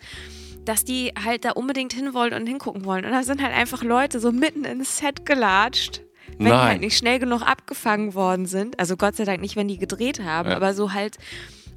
dass 0.65 0.83
die 0.85 1.11
halt 1.23 1.43
da 1.45 1.51
unbedingt 1.51 1.93
hinwollen 1.93 2.33
und 2.33 2.45
hingucken 2.45 2.85
wollen. 2.85 3.03
Und 3.05 3.11
da 3.11 3.23
sind 3.23 3.41
halt 3.41 3.53
einfach 3.55 3.83
Leute 3.83 4.19
so 4.19 4.31
mitten 4.31 4.65
ins 4.65 4.97
Set 4.99 5.25
gelatscht, 5.25 6.01
wenn 6.39 6.45
die 6.47 6.51
Nein. 6.51 6.67
halt 6.67 6.81
nicht 6.81 6.97
schnell 6.97 7.19
genug 7.19 7.41
abgefangen 7.43 8.15
worden 8.15 8.47
sind. 8.47 8.79
Also 8.79 8.97
Gott 8.97 9.15
sei 9.15 9.25
Dank 9.25 9.41
nicht, 9.41 9.55
wenn 9.55 9.67
die 9.67 9.77
gedreht 9.77 10.19
haben, 10.23 10.49
Ja. 10.49 10.55
aber 10.55 10.73
so 10.73 10.93
halt 10.93 11.17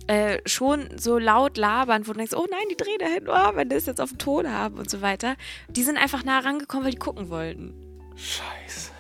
äh, 0.07 0.39
schon 0.47 0.89
so 0.97 1.19
laut 1.19 1.57
labern, 1.59 2.07
wo 2.07 2.13
du 2.13 2.19
denkst, 2.19 2.35
oh 2.35 2.47
nein, 2.51 2.65
die 2.71 2.77
drehen 2.77 2.99
da 2.99 3.07
hin, 3.07 3.25
oh, 3.29 3.57
wenn 3.57 3.69
die 3.69 3.75
das 3.75 3.87
jetzt 3.87 4.01
auf 4.01 4.09
dem 4.11 4.19
Ton 4.19 4.51
haben 4.51 4.77
und 4.79 4.89
so 4.91 5.03
weiter. 5.03 5.35
Die 5.69 5.83
sind 5.83 5.97
einfach 5.99 6.25
nah 6.25 6.39
rangekommen, 6.41 6.85
weil 6.85 6.93
die 6.93 6.99
gucken 6.99 7.29
wollten. 7.29 7.75
Scheiße. 8.17 8.91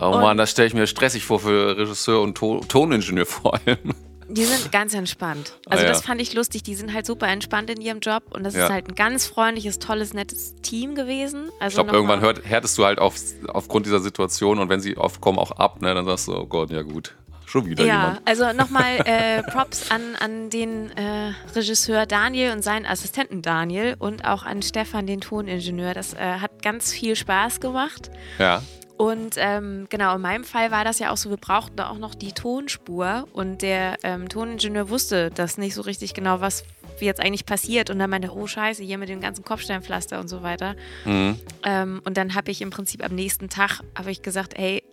Oh 0.00 0.10
Mann, 0.18 0.36
das 0.36 0.50
stelle 0.50 0.66
ich 0.68 0.74
mir 0.74 0.86
stressig 0.88 1.24
vor 1.24 1.38
für 1.38 1.76
Regisseur 1.76 2.20
und 2.20 2.36
to 2.36 2.60
Toningenieur 2.66 3.26
vor 3.26 3.54
allem. 3.54 3.94
Die 4.36 4.44
sind 4.44 4.72
ganz 4.72 4.94
entspannt. 4.94 5.54
Also 5.66 5.82
Ah, 5.84 5.86
ja. 5.86 5.92
das 5.92 6.02
fand 6.02 6.20
ich 6.20 6.34
lustig. 6.34 6.62
Die 6.64 6.74
sind 6.74 6.92
halt 6.92 7.06
super 7.06 7.28
entspannt 7.28 7.70
in 7.70 7.80
ihrem 7.80 8.00
Job 8.00 8.24
und 8.30 8.42
das 8.44 8.54
Ja. 8.54 8.64
ist 8.66 8.72
halt 8.72 8.88
ein 8.88 8.94
ganz 8.94 9.26
freundliches, 9.26 9.78
tolles, 9.78 10.12
nettes 10.12 10.54
Team 10.62 10.94
gewesen. 10.94 11.50
Also 11.60 11.78
Ich 11.80 11.84
glaube, 11.84 11.96
irgendwann 11.96 12.20
hört, 12.20 12.44
härtest 12.44 12.76
du 12.78 12.84
halt 12.84 12.98
auf, 12.98 13.14
aufgrund 13.48 13.86
dieser 13.86 14.00
Situation 14.00 14.58
und 14.58 14.68
wenn 14.68 14.80
sie 14.80 14.96
oft 14.96 15.20
kommen, 15.20 15.38
auch 15.38 15.52
ab, 15.52 15.80
ne? 15.82 15.94
Dann 15.94 16.04
sagst 16.04 16.26
du, 16.28 16.36
oh 16.36 16.46
Gott, 16.46 16.70
ja 16.70 16.82
gut. 16.82 17.14
Schon 17.46 17.66
wieder 17.66 17.84
Ja, 17.84 18.00
jemand. 18.16 18.22
also 18.24 18.52
nochmal 18.52 18.96
äh, 19.04 19.42
Props 19.44 19.90
an, 19.92 20.00
an 20.18 20.50
den 20.50 20.90
äh, 20.96 21.32
Regisseur 21.54 22.04
Daniel 22.06 22.50
und 22.52 22.62
seinen 22.64 22.86
Assistenten 22.86 23.42
Daniel 23.42 23.94
und 23.98 24.24
auch 24.24 24.44
an 24.44 24.62
Stefan, 24.62 25.06
den 25.06 25.20
Toningenieur. 25.20 25.94
Das 25.94 26.14
äh, 26.14 26.16
hat 26.40 26.62
ganz 26.62 26.90
viel 26.92 27.14
Spaß 27.14 27.60
gemacht. 27.60 28.10
Ja. 28.40 28.62
Und 28.96 29.34
ähm, 29.38 29.86
genau, 29.90 30.14
in 30.14 30.20
meinem 30.22 30.44
Fall 30.44 30.70
war 30.70 30.84
das 30.84 31.00
ja 31.00 31.10
auch 31.10 31.16
so, 31.16 31.28
wir 31.28 31.36
brauchten 31.36 31.76
da 31.76 31.88
auch 31.90 31.98
noch 31.98 32.14
die 32.14 32.32
Tonspur 32.32 33.26
und 33.32 33.62
der 33.62 33.96
ähm, 34.04 34.28
Toningenieur 34.28 34.88
wusste 34.88 35.30
das 35.30 35.58
nicht 35.58 35.74
so 35.74 35.82
richtig 35.82 36.14
genau, 36.14 36.40
was 36.40 36.62
jetzt 37.00 37.20
eigentlich 37.20 37.44
passiert. 37.44 37.90
Und 37.90 37.98
dann 37.98 38.08
meinte, 38.08 38.32
oh 38.32 38.46
scheiße, 38.46 38.84
hier 38.84 38.98
mit 38.98 39.08
dem 39.08 39.20
ganzen 39.20 39.44
Kopfsteinpflaster 39.44 40.20
und 40.20 40.28
so 40.28 40.42
weiter. 40.44 40.76
Mhm. 41.04 41.40
Ähm, 41.64 42.02
und 42.04 42.16
dann 42.16 42.34
habe 42.36 42.52
ich 42.52 42.62
im 42.62 42.70
Prinzip 42.70 43.04
am 43.04 43.14
nächsten 43.16 43.48
Tag, 43.48 43.80
habe 43.98 44.12
ich 44.12 44.22
gesagt, 44.22 44.56
ey, 44.56 44.84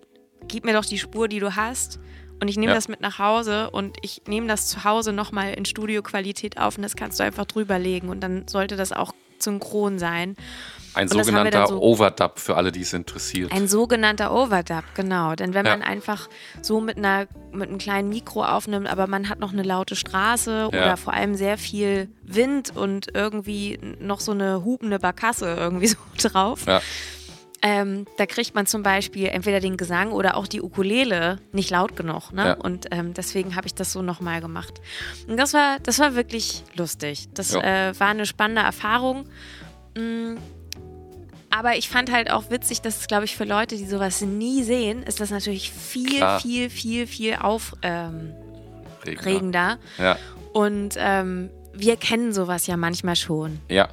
gib 0.47 0.65
mir 0.65 0.73
doch 0.73 0.85
die 0.85 0.97
Spur, 0.97 1.27
die 1.27 1.39
du 1.39 1.55
hast. 1.55 1.99
Und 2.41 2.47
ich 2.47 2.57
nehme 2.57 2.71
Ja. 2.71 2.75
das 2.75 2.87
mit 2.87 3.01
nach 3.01 3.19
Hause 3.19 3.69
und 3.69 3.97
ich 4.01 4.23
nehme 4.27 4.47
das 4.47 4.67
zu 4.67 4.83
Hause 4.83 5.13
nochmal 5.13 5.53
in 5.53 5.63
Studioqualität 5.65 6.57
auf 6.57 6.75
und 6.75 6.81
das 6.81 6.95
kannst 6.95 7.19
du 7.19 7.23
einfach 7.23 7.45
drüberlegen 7.45 8.09
und 8.09 8.19
dann 8.21 8.47
sollte 8.47 8.77
das 8.77 8.91
auch 8.91 9.13
synchron 9.37 9.99
sein. 9.99 10.35
Ein 10.93 11.07
Und 11.09 11.23
sogenannter 11.23 11.67
so- 11.67 11.81
Overdub 11.81 12.37
für 12.39 12.57
alle, 12.57 12.71
die 12.71 12.81
es 12.81 12.91
interessiert. 12.93 13.51
Ein 13.51 13.67
sogenannter 13.67 14.33
Overdub, 14.33 14.83
genau. 14.93 15.35
Denn 15.35 15.53
wenn 15.53 15.65
Ja. 15.65 15.71
man 15.77 15.81
einfach 15.83 16.27
so 16.61 16.81
mit 16.81 16.97
einer 16.97 17.27
mit 17.53 17.69
einem 17.69 17.77
kleinen 17.77 18.09
Mikro 18.09 18.43
aufnimmt, 18.45 18.87
aber 18.87 19.07
man 19.07 19.27
hat 19.29 19.39
noch 19.39 19.51
eine 19.53 19.63
laute 19.63 19.95
Straße 19.95 20.67
oder 20.67 20.95
vor 20.97 21.13
allem 21.13 21.35
sehr 21.35 21.57
viel 21.57 22.09
Wind 22.23 22.75
und 22.75 23.07
irgendwie 23.13 23.79
noch 23.99 24.19
so 24.21 24.31
eine 24.31 24.63
hupende 24.63 24.99
Barkasse 24.99 25.55
irgendwie 25.57 25.87
so 25.87 25.97
drauf, 26.17 26.65
Ja. 26.65 26.81
ähm, 27.61 28.05
da 28.17 28.25
kriegt 28.25 28.55
man 28.55 28.65
zum 28.67 28.83
Beispiel 28.83 29.27
entweder 29.27 29.59
den 29.59 29.77
Gesang 29.77 30.11
oder 30.13 30.35
auch 30.37 30.47
die 30.47 30.61
Ukulele 30.61 31.37
nicht 31.51 31.69
laut 31.71 31.95
genug. 31.95 32.31
Ne? 32.33 32.45
Ja. 32.47 32.53
Und 32.53 32.87
ähm, 32.91 33.13
deswegen 33.13 33.55
habe 33.55 33.67
ich 33.67 33.75
das 33.75 33.91
so 33.91 34.01
nochmal 34.01 34.41
gemacht. 34.41 34.81
Und 35.27 35.37
das 35.37 35.53
war, 35.53 35.77
das 35.83 35.99
war 35.99 36.15
wirklich 36.15 36.63
lustig. 36.75 37.27
Das 37.33 37.53
Ja. 37.53 37.89
äh, 37.89 37.99
war 37.99 38.07
eine 38.09 38.25
spannende 38.25 38.61
Erfahrung. 38.61 39.25
Aber 41.51 41.75
ich 41.77 41.89
fand 41.89 42.11
halt 42.11 42.31
auch 42.31 42.49
witzig, 42.49 42.81
dass 42.81 42.97
es, 42.99 43.07
glaube 43.07 43.25
ich, 43.25 43.35
für 43.35 43.43
Leute, 43.43 43.75
die 43.75 43.85
sowas 43.85 44.21
nie 44.21 44.63
sehen, 44.63 45.03
ist 45.03 45.19
das 45.19 45.29
natürlich 45.31 45.71
viel, 45.71 46.17
Klar. 46.17 46.39
viel, 46.39 46.69
viel, 46.69 47.07
viel 47.07 47.35
aufregender. 47.35 48.35
Regender. 49.05 49.77
Ja. 49.97 50.17
Und 50.53 50.95
ähm, 50.97 51.49
wir 51.73 51.95
kennen 51.97 52.33
sowas 52.33 52.67
ja 52.67 52.77
manchmal 52.77 53.15
schon. 53.15 53.59
Ja. 53.69 53.89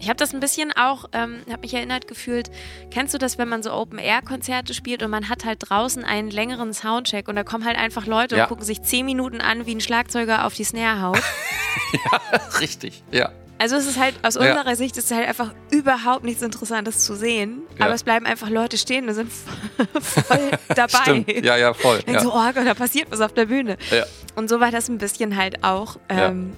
Ich 0.00 0.08
habe 0.08 0.16
das 0.16 0.32
ein 0.32 0.38
bisschen 0.38 0.70
auch, 0.76 1.06
ähm, 1.12 1.38
habe 1.50 1.62
mich 1.62 1.74
erinnert 1.74 2.06
gefühlt, 2.06 2.50
kennst 2.92 3.14
du 3.14 3.18
das, 3.18 3.36
wenn 3.36 3.48
man 3.48 3.64
so 3.64 3.72
Open-Air-Konzerte 3.72 4.72
spielt 4.72 5.02
und 5.02 5.10
man 5.10 5.28
hat 5.28 5.44
halt 5.44 5.58
draußen 5.68 6.04
einen 6.04 6.30
längeren 6.30 6.72
Soundcheck 6.72 7.26
und 7.26 7.34
da 7.34 7.42
kommen 7.42 7.64
halt 7.64 7.76
einfach 7.76 8.06
Leute 8.06 8.36
Ja. 8.36 8.44
und 8.44 8.48
gucken 8.48 8.64
sich 8.64 8.80
zehn 8.82 9.04
Minuten 9.04 9.40
an, 9.40 9.66
wie 9.66 9.74
ein 9.74 9.80
Schlagzeuger 9.80 10.46
auf 10.46 10.54
die 10.54 10.62
Snare 10.62 11.02
haut. 11.02 11.22
Richtig, 12.60 13.02
ja. 13.10 13.30
Also 13.58 13.76
es 13.76 13.86
ist 13.86 13.98
halt, 13.98 14.14
aus 14.22 14.34
Ja. 14.36 14.42
unserer 14.42 14.76
Sicht 14.76 14.96
ist 14.96 15.10
es 15.10 15.16
halt 15.16 15.26
einfach 15.28 15.52
überhaupt 15.70 16.24
nichts 16.24 16.42
Interessantes 16.42 17.00
zu 17.04 17.14
sehen, 17.16 17.62
Ja. 17.78 17.86
aber 17.86 17.94
es 17.94 18.04
bleiben 18.04 18.24
einfach 18.26 18.48
Leute 18.50 18.78
stehen 18.78 19.08
und 19.08 19.14
sind 19.14 19.30
voll 20.00 20.50
dabei. 20.74 20.98
Stimmt. 21.02 21.44
Ja, 21.44 21.56
ja, 21.56 21.74
voll. 21.74 21.96
Denken 21.98 22.12
Ja. 22.14 22.20
so, 22.20 22.32
oh 22.32 22.52
Gott, 22.54 22.66
da 22.66 22.74
passiert 22.74 23.10
was 23.10 23.20
auf 23.20 23.32
der 23.32 23.46
Bühne. 23.46 23.76
Ja. 23.90 24.04
Und 24.36 24.48
so 24.48 24.60
war 24.60 24.70
das 24.70 24.88
ein 24.88 24.98
bisschen 24.98 25.36
halt 25.36 25.64
auch. 25.64 25.96
Ähm, 26.08 26.52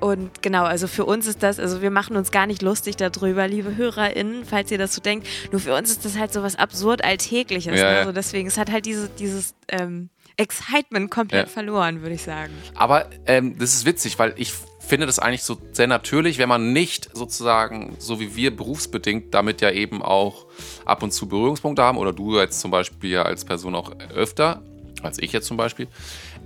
Und 0.00 0.42
genau, 0.42 0.64
also 0.64 0.86
für 0.88 1.04
uns 1.04 1.26
ist 1.26 1.42
das, 1.42 1.58
also 1.60 1.82
wir 1.82 1.90
machen 1.90 2.16
uns 2.16 2.30
gar 2.30 2.46
nicht 2.46 2.62
lustig 2.62 2.96
darüber, 2.96 3.46
liebe 3.46 3.76
HörerInnen, 3.76 4.46
falls 4.46 4.70
ihr 4.70 4.78
das 4.78 4.94
so 4.94 5.02
denkt. 5.02 5.28
Nur 5.52 5.60
für 5.60 5.74
uns 5.74 5.90
ist 5.90 6.06
das 6.06 6.16
halt 6.16 6.32
so 6.32 6.42
was 6.42 6.56
absurd 6.56 7.04
Alltägliches. 7.04 7.78
Ja, 7.78 7.92
ja. 7.92 7.98
Also 7.98 8.12
deswegen, 8.12 8.48
es 8.48 8.56
hat 8.56 8.70
halt 8.72 8.86
diese, 8.86 9.10
dieses 9.10 9.54
ähm, 9.68 10.08
Excitement 10.38 11.10
komplett 11.10 11.48
Ja. 11.48 11.52
verloren, 11.52 12.00
würde 12.00 12.14
ich 12.14 12.22
sagen. 12.22 12.54
Aber 12.76 13.10
ähm, 13.26 13.58
das 13.58 13.74
ist 13.74 13.84
witzig, 13.84 14.18
weil 14.18 14.32
ich 14.36 14.54
finde 14.90 15.06
das 15.06 15.20
eigentlich 15.20 15.44
so 15.44 15.56
sehr 15.72 15.86
natürlich, 15.86 16.38
wenn 16.38 16.48
man 16.48 16.72
nicht 16.72 17.10
sozusagen, 17.14 17.94
so 17.98 18.18
wie 18.18 18.34
wir 18.34 18.54
berufsbedingt, 18.54 19.32
damit 19.32 19.60
ja 19.60 19.70
eben 19.70 20.02
auch 20.02 20.46
ab 20.84 21.04
und 21.04 21.12
zu 21.12 21.28
Berührungspunkte 21.28 21.82
haben, 21.82 21.96
oder 21.96 22.12
du 22.12 22.38
jetzt 22.38 22.60
zum 22.60 22.72
Beispiel 22.72 23.10
ja 23.10 23.22
als 23.22 23.44
Person 23.44 23.76
auch 23.76 23.92
öfter, 24.14 24.62
als 25.02 25.18
ich 25.18 25.32
jetzt 25.32 25.46
zum 25.46 25.56
Beispiel, 25.56 25.86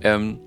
ähm, 0.01 0.39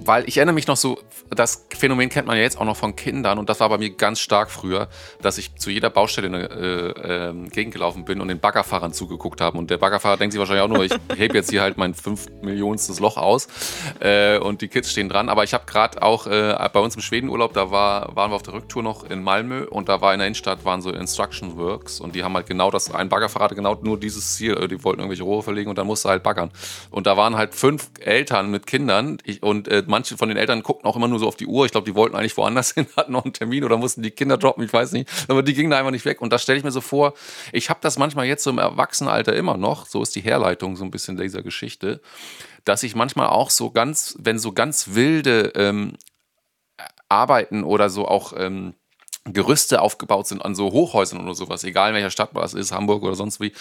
weil 0.00 0.28
ich 0.28 0.36
erinnere 0.36 0.56
mich 0.56 0.66
noch 0.66 0.76
so, 0.76 0.98
das 1.34 1.66
Phänomen 1.76 2.08
kennt 2.08 2.26
man 2.26 2.36
ja 2.36 2.42
jetzt 2.42 2.58
auch 2.58 2.64
noch 2.64 2.76
von 2.76 2.96
Kindern 2.96 3.38
und 3.38 3.48
das 3.48 3.60
war 3.60 3.68
bei 3.68 3.78
mir 3.78 3.90
ganz 3.90 4.20
stark 4.20 4.50
früher, 4.50 4.88
dass 5.20 5.38
ich 5.38 5.54
zu 5.56 5.70
jeder 5.70 5.90
Baustelle 5.90 6.26
in 6.26 6.34
äh, 6.34 7.28
ähm, 7.28 7.48
Gegend 7.48 7.74
gelaufen 7.74 8.04
bin 8.04 8.20
und 8.20 8.28
den 8.28 8.40
Baggerfahrern 8.40 8.92
zugeguckt 8.92 9.40
habe. 9.40 9.58
Und 9.58 9.70
der 9.70 9.78
Baggerfahrer 9.78 10.16
denkt 10.16 10.32
sich 10.32 10.38
wahrscheinlich 10.38 10.64
auch 10.64 10.68
nur, 10.68 10.84
ich 10.84 10.92
hebe 11.16 11.34
jetzt 11.34 11.50
hier 11.50 11.62
halt 11.62 11.78
mein 11.78 11.94
fünf 11.94 12.26
Millionstes 12.42 13.00
Loch 13.00 13.16
aus 13.16 13.48
äh, 14.00 14.38
und 14.38 14.60
die 14.60 14.68
Kids 14.68 14.90
stehen 14.90 15.08
dran. 15.08 15.28
Aber 15.28 15.44
ich 15.44 15.54
habe 15.54 15.64
gerade 15.66 16.02
auch 16.02 16.26
äh, 16.26 16.56
bei 16.72 16.80
uns 16.80 16.94
im 16.96 17.02
Schwedenurlaub, 17.02 17.52
da 17.54 17.70
war, 17.70 18.14
waren 18.14 18.30
wir 18.30 18.36
auf 18.36 18.42
der 18.42 18.54
Rücktour 18.54 18.82
noch 18.82 19.08
in 19.08 19.22
Malmö 19.22 19.64
und 19.64 19.88
da 19.88 20.00
war 20.00 20.12
in 20.12 20.18
der 20.18 20.26
Innenstadt 20.28 20.64
waren 20.64 20.82
so 20.82 20.90
Instruction 20.90 21.56
Works 21.56 22.00
und 22.00 22.14
die 22.14 22.24
haben 22.24 22.34
halt 22.34 22.46
genau 22.46 22.70
das, 22.70 22.92
ein 22.94 23.08
Baggerfahrer 23.08 23.44
hatte 23.44 23.54
genau 23.54 23.78
nur 23.82 23.98
dieses 23.98 24.36
Ziel, 24.36 24.54
äh, 24.54 24.68
die 24.68 24.82
wollten 24.84 25.00
irgendwelche 25.00 25.24
Rohre 25.24 25.42
verlegen 25.42 25.70
und 25.70 25.78
dann 25.78 25.86
musste 25.86 26.08
halt 26.08 26.22
baggern. 26.22 26.50
Und 26.90 27.06
da 27.06 27.16
waren 27.16 27.36
halt 27.36 27.54
fünf 27.54 27.90
Eltern 28.00 28.50
mit 28.50 28.66
Kindern 28.66 29.18
ich, 29.24 29.42
und 29.42 29.68
äh, 29.68 29.82
manche 29.86 30.16
von 30.16 30.28
den 30.28 30.38
Eltern 30.38 30.62
guckten 30.62 30.88
auch 30.88 30.96
immer 30.96 31.08
nur 31.08 31.18
so 31.22 31.28
auf 31.28 31.36
die 31.36 31.46
Uhr. 31.46 31.64
Ich 31.64 31.72
glaube, 31.72 31.86
die 31.86 31.94
wollten 31.94 32.16
eigentlich 32.16 32.36
woanders 32.36 32.70
hin, 32.74 32.86
hatten 32.96 33.12
noch 33.12 33.24
einen 33.24 33.32
Termin 33.32 33.64
oder 33.64 33.78
mussten 33.78 34.02
die 34.02 34.10
Kinder 34.10 34.36
droppen, 34.36 34.64
ich 34.64 34.72
weiß 34.72 34.92
nicht. 34.92 35.08
Aber 35.28 35.42
die 35.42 35.54
gingen 35.54 35.70
da 35.70 35.78
einfach 35.78 35.90
nicht 35.90 36.04
weg. 36.04 36.20
Und 36.20 36.32
das 36.32 36.42
stelle 36.42 36.58
ich 36.58 36.64
mir 36.64 36.70
so 36.70 36.80
vor, 36.80 37.14
ich 37.52 37.70
habe 37.70 37.80
das 37.82 37.98
manchmal 37.98 38.26
jetzt 38.26 38.44
so 38.44 38.50
im 38.50 38.58
Erwachsenenalter 38.58 39.34
immer 39.34 39.56
noch, 39.56 39.86
so 39.86 40.02
ist 40.02 40.14
die 40.14 40.20
Herleitung 40.20 40.76
so 40.76 40.84
ein 40.84 40.90
bisschen 40.90 41.16
dieser 41.16 41.42
Geschichte, 41.42 42.00
dass 42.64 42.82
ich 42.82 42.94
manchmal 42.94 43.28
auch 43.28 43.50
so 43.50 43.70
ganz, 43.70 44.16
wenn 44.18 44.38
so 44.38 44.52
ganz 44.52 44.94
wilde 44.94 45.52
ähm, 45.54 45.94
Arbeiten 47.08 47.64
oder 47.64 47.90
so 47.90 48.06
auch 48.06 48.32
ähm, 48.36 48.74
Gerüste 49.24 49.80
aufgebaut 49.80 50.26
sind 50.26 50.44
an 50.44 50.56
so 50.56 50.72
Hochhäusern 50.72 51.20
oder 51.20 51.34
sowas, 51.34 51.62
egal 51.62 51.90
in 51.90 51.94
welcher 51.94 52.10
Stadt 52.10 52.30
das 52.34 52.54
ist, 52.54 52.72
Hamburg 52.72 53.04
oder 53.04 53.14
sonst 53.14 53.38
wie, 53.40 53.52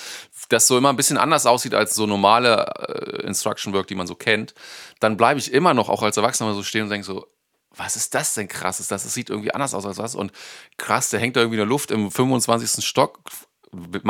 das 0.50 0.66
so 0.66 0.76
immer 0.76 0.90
ein 0.90 0.96
bisschen 0.96 1.20
anders 1.20 1.46
aussieht 1.46 1.76
als 1.76 1.94
so 1.94 2.08
normale 2.08 2.66
äh, 2.66 3.28
Instruction 3.28 3.72
Work, 3.74 3.86
die 3.86 3.94
man 3.94 4.08
so 4.08 4.16
kennt, 4.16 4.56
dann 5.00 5.18
bleibe 5.18 5.40
ich 5.40 5.54
immer 5.54 5.76
noch 5.76 5.90
auch 5.90 6.02
als 6.02 6.18
Erwachsener 6.18 6.56
so 6.56 6.64
stehen 6.64 6.84
und 6.84 6.90
denke 6.90 7.06
so, 7.06 7.28
was 7.76 7.96
ist 7.96 8.14
das 8.16 8.34
denn 8.34 8.48
krasses? 8.48 8.88
Das, 8.88 9.04
das 9.04 9.14
sieht 9.14 9.30
irgendwie 9.30 9.54
anders 9.54 9.74
aus 9.74 9.86
als 9.86 9.98
was. 9.98 10.16
Und 10.16 10.32
krass, 10.78 11.10
der 11.10 11.20
hängt 11.20 11.36
da 11.36 11.42
irgendwie 11.42 11.56
in 11.56 11.62
der 11.62 11.68
Luft 11.68 11.92
im 11.92 12.12
25. 12.12 12.86
Stock. 12.86 13.20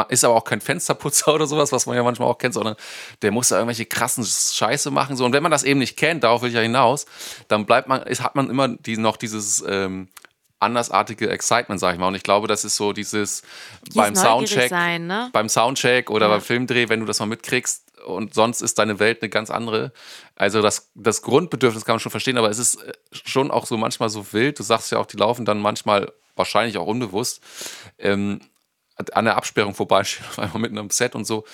Ist 0.10 0.26
aber 0.26 0.34
auch 0.36 0.44
kein 0.44 0.60
Fensterputzer 0.62 1.34
oder 1.36 1.46
sowas, 1.46 1.72
was 1.72 1.86
man 1.86 1.96
ja 1.96 2.02
manchmal 2.04 2.28
auch 2.28 2.40
kennt, 2.40 2.56
sondern 2.56 2.76
der 3.22 3.32
muss 3.32 3.50
da 3.50 3.58
irgendwelche 3.58 3.86
krassen 3.86 4.26
Scheiße 4.26 4.90
machen. 4.90 5.16
So. 5.16 5.24
Und 5.26 5.34
wenn 5.34 5.44
man 5.44 5.52
das 5.52 5.64
eben 5.64 5.80
nicht 5.80 5.98
kennt, 5.98 6.24
darauf 6.24 6.42
will 6.42 6.50
ich 6.50 6.56
ja 6.56 6.62
hinaus, 6.62 7.06
dann 7.48 7.68
bleibt 7.68 7.88
man, 7.88 8.02
ist, 8.02 8.24
hat 8.24 8.36
man 8.36 8.50
immer 8.50 8.70
die, 8.70 8.98
noch 8.98 9.18
dieses 9.18 9.64
ähm, 9.68 10.10
andersartige 10.60 11.30
Excitement, 11.30 11.80
sag 11.80 11.94
ich 11.94 12.00
mal. 12.00 12.08
Und 12.08 12.16
ich 12.16 12.24
glaube, 12.24 12.48
das 12.48 12.64
ist 12.66 12.76
so 12.76 12.94
dieses 12.94 13.44
beim 13.94 14.14
neugierig 14.14 14.24
Soundcheck, 14.24 14.70
sein, 14.70 15.08
ne? 15.08 15.30
beim 15.34 15.50
Soundcheck 15.50 16.10
oder 16.10 16.28
Ja. 16.28 16.34
beim 16.34 16.42
Filmdreh, 16.42 16.90
wenn 16.90 17.00
du 17.00 17.06
das 17.06 17.20
mal 17.20 17.26
mitkriegst 17.28 17.84
und 18.06 18.34
sonst 18.34 18.62
ist 18.62 18.80
deine 18.80 19.00
Welt 19.00 19.22
eine 19.22 19.30
ganz 19.30 19.50
andere. 19.52 19.92
Also 20.42 20.64
das, 20.64 20.90
das 20.96 21.22
Grundbedürfnis 21.22 21.86
kann 21.86 21.94
man 21.94 22.00
schon 22.00 22.10
verstehen, 22.10 22.40
aber 22.40 22.50
es 22.50 22.58
ist 22.58 22.82
äh, 22.82 22.94
schon 23.12 23.52
auch 23.52 23.68
so 23.68 23.78
manchmal 23.78 24.10
so 24.10 24.34
wild. 24.34 24.58
Du 24.58 24.64
sagst 24.64 24.92
ja 24.92 24.98
auch, 24.98 25.06
die 25.06 25.18
laufen 25.18 25.46
dann 25.46 25.60
manchmal 25.60 26.12
wahrscheinlich 26.36 26.80
auch 26.80 26.88
unbewusst 26.88 27.44
ähm, 28.00 28.42
an 28.96 29.26
der 29.26 29.38
Absperrung 29.38 29.76
vorbei, 29.76 30.04
stehen 30.04 30.26
auf 30.30 30.40
einmal 30.40 30.62
mitten 30.62 30.80
am 30.80 30.90
Set 30.90 31.14
und 31.14 31.26
so. 31.26 31.46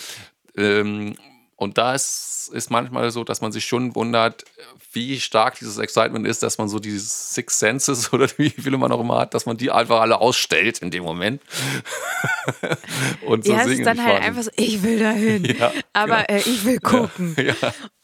Ähm, 0.55 1.17
und 1.57 1.77
da 1.79 1.93
ist, 1.95 2.49
ist 2.53 2.69
manchmal 2.69 3.09
so, 3.11 3.23
dass 3.23 3.41
man 3.41 3.51
sich 3.51 3.65
schon 3.65 3.95
wundert, 3.95 4.45
wie 4.93 5.19
stark 5.19 5.57
dieses 5.57 5.79
Excitement 5.79 6.25
ist, 6.27 6.43
dass 6.43 6.57
man 6.59 6.69
so 6.69 6.79
dieses 6.79 7.33
Six 7.33 7.59
Senses 7.59 8.13
oder 8.13 8.27
wie 8.37 8.51
viele 8.51 8.77
man 8.77 8.91
auch 8.91 9.01
immer 9.01 9.17
hat, 9.19 9.33
dass 9.33 9.45
man 9.45 9.57
die 9.57 9.71
einfach 9.71 9.99
alle 9.99 10.21
ausstellt 10.21 10.79
in 10.79 10.91
dem 10.91 11.03
Moment. 11.03 11.41
und 13.25 13.43
so 13.43 13.53
ja, 13.53 13.61
es 13.61 13.67
ist 13.67 13.85
dann 13.85 14.03
halt 14.03 14.21
einfach 14.21 14.43
so, 14.43 14.51
ich 14.55 14.83
will 14.83 14.99
dahin, 14.99 15.45
Ja, 15.59 15.73
aber 15.93 16.23
genau. 16.23 16.39
äh, 16.39 16.49
ich 16.49 16.63
will 16.63 16.79
gucken. 16.79 17.35
Ja, 17.37 17.55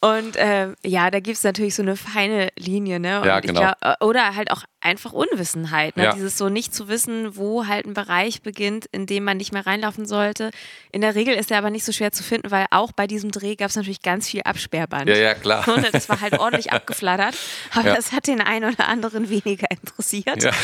Und 0.02 0.36
ähm, 0.38 0.76
ja, 0.84 1.12
da 1.12 1.20
gibt 1.20 1.38
es 1.38 1.44
natürlich 1.44 1.76
so 1.76 1.84
eine 1.84 1.96
feine 1.96 2.50
Linie, 2.58 3.00
ne? 3.00 3.22
Und 3.22 3.28
Ja, 3.28 3.40
genau. 3.40 3.62
glaub, 3.62 3.76
äh, 3.82 4.04
oder 4.04 4.36
halt 4.36 4.52
auch 4.52 4.64
einfach 4.84 5.14
Unwissenheit, 5.14 5.98
ne? 5.98 6.04
Ja. 6.06 6.14
Dieses 6.14 6.38
so 6.38 6.50
nicht 6.50 6.74
zu 6.76 6.88
wissen, 6.88 7.36
wo 7.36 7.66
halt 7.68 7.86
ein 7.86 7.94
Bereich 7.94 8.42
beginnt, 8.42 8.86
in 8.92 9.06
dem 9.06 9.24
man 9.24 9.38
nicht 9.38 9.54
mehr 9.54 9.66
reinlaufen 9.66 10.06
sollte. 10.06 10.52
In 10.92 11.02
der 11.02 11.16
Regel 11.16 11.34
ist 11.36 11.52
er 11.52 11.58
aber 11.58 11.70
nicht 11.70 11.86
so 11.86 11.92
schwer 11.92 12.12
zu 12.12 12.22
finden, 12.24 12.52
weil 12.52 12.66
auch 12.72 12.92
bei 12.92 13.08
diesem 13.08 13.32
Dreh 13.32 13.56
gab 13.56 13.70
es 13.70 13.76
natürlich 13.76 14.02
ganz 14.02 14.30
viel 14.30 14.42
Absperrband. 14.44 15.10
ja, 15.10 15.16
ja, 15.16 15.34
klar. 15.34 15.68
Und 15.68 15.94
das 15.94 16.10
war 16.10 16.22
halt 16.22 16.38
ordentlich 16.40 16.72
abgeflattert, 16.72 17.36
aber 17.74 17.90
Ja. 17.90 17.96
das 17.96 18.12
hat 18.12 18.28
den 18.28 18.42
einen 18.42 18.74
oder 18.74 18.88
anderen 18.88 19.30
weniger 19.30 19.68
interessiert. 19.72 20.44
Ja. 20.44 20.52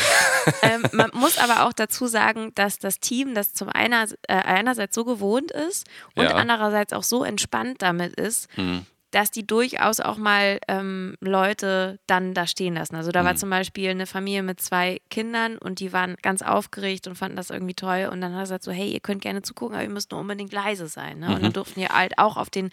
Ähm, 0.62 0.84
man 0.94 1.12
muss 1.14 1.38
aber 1.38 1.66
auch 1.68 1.74
dazu 1.74 2.08
sagen, 2.08 2.52
dass 2.56 2.80
das 2.80 3.00
Team 3.00 3.34
das 3.36 3.54
zum 3.54 3.70
einer, 3.70 4.06
äh, 4.28 4.34
einerseits 4.34 4.96
so 4.96 5.06
gewohnt 5.06 5.52
ist 5.52 5.86
und 6.16 6.26
andererseits 6.28 6.92
auch 6.94 7.04
so 7.04 7.24
entspannt 7.24 7.82
damit 7.82 8.14
ist, 8.16 8.48
Mhm. 8.58 8.86
Dass 9.12 9.32
die 9.32 9.45
durchaus 9.48 10.00
auch 10.00 10.17
mal 10.17 10.60
ähm, 10.67 11.15
Leute 11.19 12.00
dann 12.08 12.34
da 12.34 12.45
stehen 12.45 12.76
lassen. 12.76 12.95
Also 12.95 13.12
da 13.12 13.24
war 13.26 13.34
Mhm. 13.34 13.38
zum 13.38 13.50
Beispiel 13.50 13.89
eine 13.89 14.06
Familie 14.06 14.43
mit 14.43 14.62
zwei 14.62 15.02
Kindern 15.10 15.58
und 15.58 15.80
die 15.80 15.91
waren 15.93 16.15
ganz 16.22 16.41
aufgeregt 16.43 17.08
und 17.08 17.15
fanden 17.15 17.36
das 17.36 17.50
irgendwie 17.50 17.74
toll. 17.74 18.08
Und 18.12 18.22
dann 18.22 18.34
hat 18.34 18.39
er 18.39 18.43
gesagt 18.43 18.63
so, 18.63 18.72
hey, 18.72 18.91
ihr 18.91 19.00
könnt 19.00 19.22
gerne 19.24 19.41
zugucken, 19.41 19.76
aber 19.76 19.84
ihr 19.84 19.89
müsst 19.89 20.12
nur 20.12 20.19
unbedingt 20.19 20.54
leise 20.54 20.88
sein. 20.88 21.19
Ne? 21.19 21.28
Und 21.30 21.39
Mhm. 21.39 21.43
dann 21.43 21.54
durften 21.54 21.80
wir 21.82 21.89
halt 21.89 22.17
auch 22.19 22.38
auf 22.38 22.50
den 22.52 22.69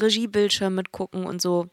Regiebildschirm 0.00 0.74
mitgucken 0.74 1.24
und 1.26 1.40
so. 1.42 1.68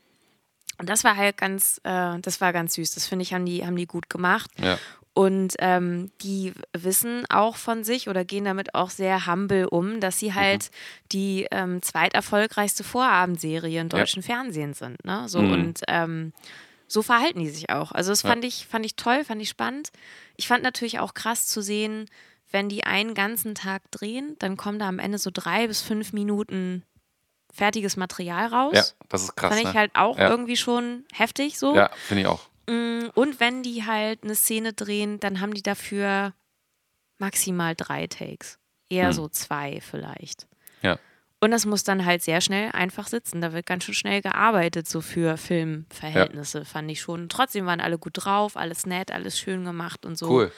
Und 0.79 0.89
das 0.89 1.03
war 1.03 1.15
halt 1.15 1.37
ganz, 1.37 1.79
äh, 1.83 2.19
das 2.19 2.41
war 2.41 2.51
ganz 2.51 2.73
süß. 2.73 2.95
Das 2.95 3.05
finde 3.07 3.23
ich, 3.23 3.33
haben 3.33 3.45
die, 3.45 3.65
haben 3.65 3.75
die 3.75 3.85
gut 3.87 4.09
gemacht. 4.09 4.49
Ja. 4.59 4.77
Und 5.15 5.53
ähm, 5.59 6.11
die 6.21 6.53
wissen 6.73 7.25
auch 7.29 7.55
von 7.55 7.83
sich 7.83 8.09
oder 8.09 8.25
gehen 8.25 8.45
damit 8.45 8.73
auch 8.73 8.89
sehr 8.89 9.27
humble 9.27 9.67
um, 9.67 9.99
dass 9.99 10.17
sie 10.17 10.33
halt 10.33 10.71
die 11.11 11.47
ähm, 11.51 11.83
zweiterfolgreichste 11.83 12.83
Vorabendserie 12.83 13.79
im 13.79 13.89
deutschen 13.89 14.23
Fernsehen 14.23 14.73
sind. 14.73 15.03
Ne? 15.05 15.29
So 15.29 15.39
Mhm. 15.41 15.51
und 15.51 15.81
ähm, 15.87 16.33
so 16.87 17.03
verhalten 17.03 17.39
die 17.39 17.49
sich 17.49 17.69
auch. 17.69 17.91
Also 17.91 18.11
das 18.11 18.23
Ja. 18.23 18.29
fand 18.29 18.43
ich, 18.43 18.65
fand 18.67 18.85
ich 18.87 18.95
toll, 18.95 19.23
fand 19.23 19.39
ich 19.41 19.49
spannend. 19.49 19.91
Ich 20.35 20.47
fand 20.47 20.63
natürlich 20.63 20.97
auch 20.99 21.13
krass 21.13 21.45
zu 21.45 21.61
sehen, 21.61 22.09
wenn 22.51 22.67
die 22.69 22.83
einen 22.83 23.13
ganzen 23.13 23.53
Tag 23.55 23.89
drehen, 23.91 24.35
dann 24.39 24.57
kommen 24.57 24.79
da 24.79 24.87
am 24.87 24.99
Ende 24.99 25.17
so 25.19 25.29
drei 25.31 25.67
bis 25.67 25.81
fünf 25.81 26.13
Minuten 26.13 26.83
fertiges 27.51 27.97
Material 27.97 28.47
raus. 28.47 28.73
ja, 28.73 29.05
das 29.09 29.23
ist 29.23 29.35
krass. 29.35 29.49
Fand 29.53 29.61
ich 29.67 29.73
ne? 29.73 29.79
halt 29.79 29.91
auch 29.95 30.17
Ja. 30.17 30.29
irgendwie 30.29 30.57
schon 30.57 31.05
heftig 31.13 31.59
so. 31.59 31.75
Ja, 31.75 31.89
finde 32.07 32.21
ich 32.21 32.27
auch. 32.27 32.49
Mm, 32.67 33.09
Und 33.15 33.39
wenn 33.39 33.63
die 33.63 33.85
halt 33.85 34.23
eine 34.23 34.35
Szene 34.35 34.73
drehen, 34.73 35.19
dann 35.19 35.39
haben 35.41 35.53
die 35.53 35.63
dafür 35.63 36.33
maximal 37.17 37.75
drei 37.75 38.07
Takes. 38.07 38.59
Eher 38.89 39.07
Hm. 39.07 39.13
so 39.13 39.27
zwei 39.29 39.79
vielleicht. 39.81 40.47
Ja. 40.81 40.99
Und 41.39 41.51
das 41.51 41.65
muss 41.65 41.83
dann 41.83 42.05
halt 42.05 42.21
sehr 42.23 42.39
schnell 42.41 42.71
einfach 42.71 43.07
sitzen. 43.07 43.41
Da 43.41 43.51
wird 43.51 43.65
ganz 43.65 43.83
schön 43.83 43.93
schnell 43.93 44.21
gearbeitet, 44.21 44.87
so 44.87 45.01
für 45.01 45.35
Filmverhältnisse, 45.37 46.63
fand 46.63 46.89
ich 46.89 47.01
schon. 47.01 47.27
Trotzdem 47.27 47.65
waren 47.65 47.81
alle 47.81 47.97
gut 47.97 48.13
drauf, 48.15 48.55
alles 48.55 48.85
nett, 48.85 49.11
alles 49.11 49.37
schön 49.37 49.65
gemacht 49.65 50.05
und 50.05 50.17
so. 50.17 50.29
Cool. 50.29 50.51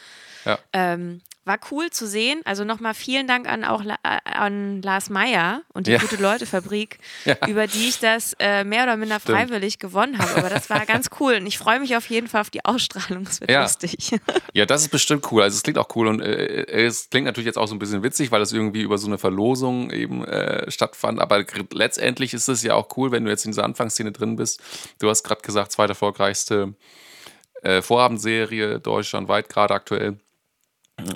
Ja. 0.46 0.60
Ähm, 0.74 1.22
war 1.46 1.60
cool 1.72 1.90
zu 1.92 2.08
sehen. 2.08 2.42
Also 2.44 2.64
nochmal 2.64 2.94
vielen 2.94 3.28
Dank 3.28 3.48
an 3.48 3.64
auch 3.64 3.84
La 3.84 3.96
äh, 4.04 4.20
an 4.34 4.82
Lars 4.82 5.10
Meyer 5.10 5.62
und 5.74 5.88
die 5.88 5.92
Ja. 5.92 6.00
Gute-Leute-Fabrik, 6.00 6.98
Ja. 7.26 7.36
über 7.48 7.68
die 7.68 7.88
ich 7.88 8.00
das 8.00 8.36
äh, 8.40 8.64
mehr 8.64 8.84
oder 8.84 8.98
minder 8.98 9.20
Stimmt. 9.20 9.38
freiwillig 9.38 9.80
gewonnen 9.80 10.18
habe. 10.18 10.36
Aber 10.36 10.50
das 10.50 10.70
war 10.70 10.86
ganz 10.86 11.10
cool 11.20 11.36
und 11.36 11.46
ich 11.48 11.58
freue 11.58 11.80
mich 11.80 11.96
auf 11.96 12.08
jeden 12.10 12.28
Fall 12.28 12.42
auf 12.42 12.50
die 12.50 12.66
Ausstrahlung. 12.66 13.24
Es 13.30 13.40
wird 13.42 13.52
Ja. 13.52 13.62
lustig. 13.62 13.96
Ja, 14.54 14.66
das 14.66 14.82
ist 14.84 14.90
bestimmt 14.90 15.30
cool. 15.32 15.42
Also 15.44 15.56
es 15.56 15.64
klingt 15.64 15.78
auch 15.78 15.90
cool 15.96 16.08
und 16.08 16.22
äh, 16.22 16.66
es 16.86 17.10
klingt 17.10 17.26
natürlich 17.26 17.46
jetzt 17.46 17.58
auch 17.58 17.68
so 17.68 17.76
ein 17.76 17.80
bisschen 17.80 18.04
witzig, 18.04 18.32
weil 18.32 18.42
es 18.42 18.54
irgendwie 18.54 18.82
über 18.82 18.98
so 18.98 19.08
eine 19.08 19.18
Verlosung 19.18 19.92
eben 19.92 20.24
äh, 20.26 20.70
stattfand. 20.72 21.20
Aber 21.20 21.44
letztendlich 21.74 22.34
ist 22.34 22.48
es 22.48 22.64
ja 22.64 22.74
auch 22.74 22.88
cool, 22.98 23.12
wenn 23.12 23.26
du 23.26 23.30
jetzt 23.32 23.46
in 23.46 23.52
dieser 23.52 23.66
Anfangsszene 23.66 24.12
drin 24.14 24.36
bist. 24.38 24.62
Du 25.00 25.10
hast 25.10 25.24
gerade 25.24 25.42
gesagt, 25.42 25.72
zweite 25.74 25.92
erfolgreichste 25.92 26.74
äh, 27.64 27.82
Vorabendserie 27.82 28.80
deutschlandweit 28.80 29.50
gerade 29.50 29.74
aktuell. 29.74 30.18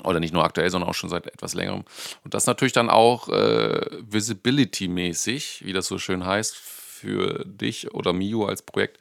Oder 0.03 0.19
nicht 0.19 0.33
nur 0.33 0.43
aktuell, 0.43 0.69
sondern 0.69 0.89
auch 0.89 0.95
schon 0.95 1.09
seit 1.09 1.27
etwas 1.27 1.53
längerem. 1.53 1.85
Und 2.23 2.33
das 2.33 2.45
natürlich 2.45 2.73
dann 2.73 2.89
auch 2.89 3.29
äh, 3.29 3.85
visibility-mäßig, 4.01 5.65
wie 5.65 5.73
das 5.73 5.87
so 5.87 5.97
schön 5.97 6.25
heißt, 6.25 6.55
für 6.55 7.45
dich 7.45 7.93
oder 7.93 8.11
Mio 8.11 8.45
als 8.45 8.61
Projekt, 8.61 8.99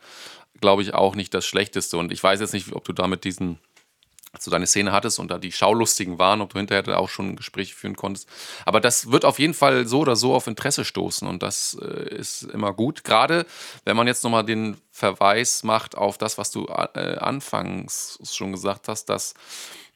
glaube 0.60 0.82
ich, 0.82 0.94
auch 0.94 1.16
nicht 1.16 1.34
das 1.34 1.46
Schlechteste. 1.46 1.96
Und 1.96 2.12
ich 2.12 2.22
weiß 2.22 2.38
jetzt 2.40 2.52
nicht, 2.54 2.72
ob 2.72 2.84
du 2.84 2.92
da 2.92 3.08
mit 3.08 3.24
diesen 3.24 3.58
du 4.44 4.50
deine 4.50 4.66
Szene 4.66 4.92
hattest 4.92 5.18
und 5.18 5.30
da 5.30 5.38
die 5.38 5.52
Schaulustigen 5.52 6.18
waren, 6.18 6.40
ob 6.40 6.52
du 6.52 6.58
hinterher 6.58 6.82
da 6.82 6.96
auch 6.96 7.08
schon 7.08 7.36
Gespräche 7.36 7.74
führen 7.74 7.96
konntest. 7.96 8.28
Aber 8.64 8.80
das 8.80 9.10
wird 9.10 9.24
auf 9.24 9.38
jeden 9.38 9.54
Fall 9.54 9.86
so 9.86 10.00
oder 10.00 10.16
so 10.16 10.34
auf 10.34 10.46
Interesse 10.46 10.84
stoßen 10.84 11.26
und 11.26 11.42
das 11.42 11.78
äh, 11.80 12.14
ist 12.14 12.42
immer 12.42 12.72
gut. 12.72 13.04
Gerade 13.04 13.46
wenn 13.84 13.96
man 13.96 14.06
jetzt 14.06 14.24
nochmal 14.24 14.44
den 14.44 14.76
Verweis 14.90 15.64
macht 15.64 15.96
auf 15.96 16.18
das, 16.18 16.38
was 16.38 16.50
du 16.50 16.66
äh, 16.66 17.16
anfangs 17.18 18.18
schon 18.30 18.52
gesagt 18.52 18.88
hast, 18.88 19.06
dass 19.06 19.34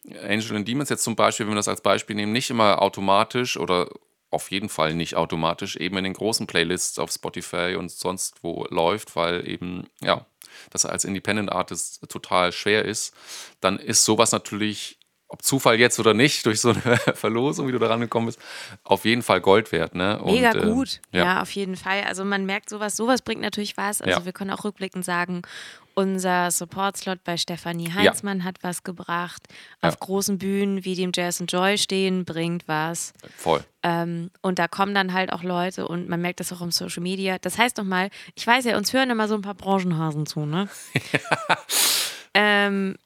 Angel 0.09 0.57
and 0.57 0.67
Demons 0.67 0.89
jetzt 0.89 1.05
zum 1.05 1.17
Beispiel, 1.17 1.47
wenn 1.47 1.53
wir 1.53 1.57
das 1.57 1.69
als 1.69 1.81
Beispiel 1.81 2.17
nehmen, 2.17 2.33
nicht 2.33 2.51
immer 2.51 2.83
automatisch 2.83 3.57
oder 3.57 3.89
auf 4.31 4.51
jeden 4.51 4.69
Fall 4.69 4.95
nicht 4.95 5.15
automatisch 5.15 5.77
eben 5.77 5.99
in 5.99 6.05
den 6.05 6.15
großen 6.15 6.47
Playlists 6.47 6.99
auf 6.99 7.11
Spotify 7.13 7.77
und 7.79 7.91
sonst 7.91 8.43
wo 8.43 8.67
läuft, 8.71 9.15
weil 9.15 9.47
eben, 9.47 9.87
ja, 10.01 10.27
das 10.71 10.87
als 10.87 11.05
Independent 11.05 11.53
Artist 11.53 12.01
total 12.09 12.51
schwer 12.53 12.85
ist, 12.85 13.15
dann 13.61 13.79
ist 13.79 14.05
sowas 14.05 14.33
natürlich, 14.33 14.99
ob 15.33 15.43
Zufall 15.43 15.81
jetzt 15.81 15.99
oder 15.99 16.13
nicht, 16.13 16.45
durch 16.45 16.61
so 16.61 16.71
eine 16.71 16.97
Verlosung, 17.15 17.67
wie 17.67 17.73
du 17.73 17.79
da 17.79 17.87
rangekommen 17.89 18.27
bist, 18.27 18.39
auf 18.85 19.07
jeden 19.07 19.23
Fall 19.23 19.41
Gold 19.41 19.73
wert. 19.73 19.95
Ne? 19.95 20.21
Und, 20.23 20.35
Mega 20.35 20.53
ähm, 20.55 20.75
gut, 20.75 21.01
ja. 21.11 21.41
auf 21.41 21.51
jeden 21.53 21.77
Fall. 21.77 22.03
Also 22.07 22.23
man 22.25 22.45
merkt 22.45 22.69
sowas, 22.69 22.97
sowas 22.97 23.23
bringt 23.23 23.41
natürlich 23.41 23.79
was. 23.79 24.03
Also 24.03 24.21
Ja. 24.21 24.25
wir 24.27 24.33
können 24.33 24.51
auch 24.51 24.65
rückblickend 24.65 25.07
sagen, 25.07 25.41
unser 25.95 26.51
Support-Slot 26.51 27.25
bei 27.25 27.37
Stefanie 27.39 27.93
Heinzmann 27.93 28.45
hat 28.45 28.57
was 28.63 28.83
gebracht. 28.83 29.43
Auf 29.81 29.95
Ja. 29.95 29.99
großen 30.01 30.37
Bühnen 30.39 30.85
wie 30.85 30.95
dem 30.95 31.13
Jazz 31.15 31.41
and 31.41 31.51
Joy 31.51 31.79
stehen, 31.79 32.25
bringt 32.27 32.69
was. 32.69 33.15
Voll. 33.37 33.65
Ähm, 33.83 34.31
und 34.43 34.59
da 34.59 34.69
kommen 34.69 34.95
dann 34.95 35.15
halt 35.15 35.33
auch 35.33 35.43
Leute 35.43 35.89
und 35.89 36.09
man 36.11 36.21
merkt 36.21 36.41
das 36.41 36.53
auch 36.53 36.61
im 36.61 36.71
Social 36.71 37.03
Media. 37.03 37.39
Das 37.39 37.57
heißt 37.59 37.79
nochmal, 37.79 38.11
ich 38.35 38.47
weiß 38.47 38.67
ja, 38.67 38.77
uns 38.77 38.93
hören 38.93 39.09
immer 39.11 39.29
so 39.29 39.35
ein 39.35 39.43
paar 39.43 39.55
Branchenhasen 39.55 40.27
zu, 40.27 40.41
ne? 40.47 40.69
ähm, 42.35 42.95
äh, 42.95 42.99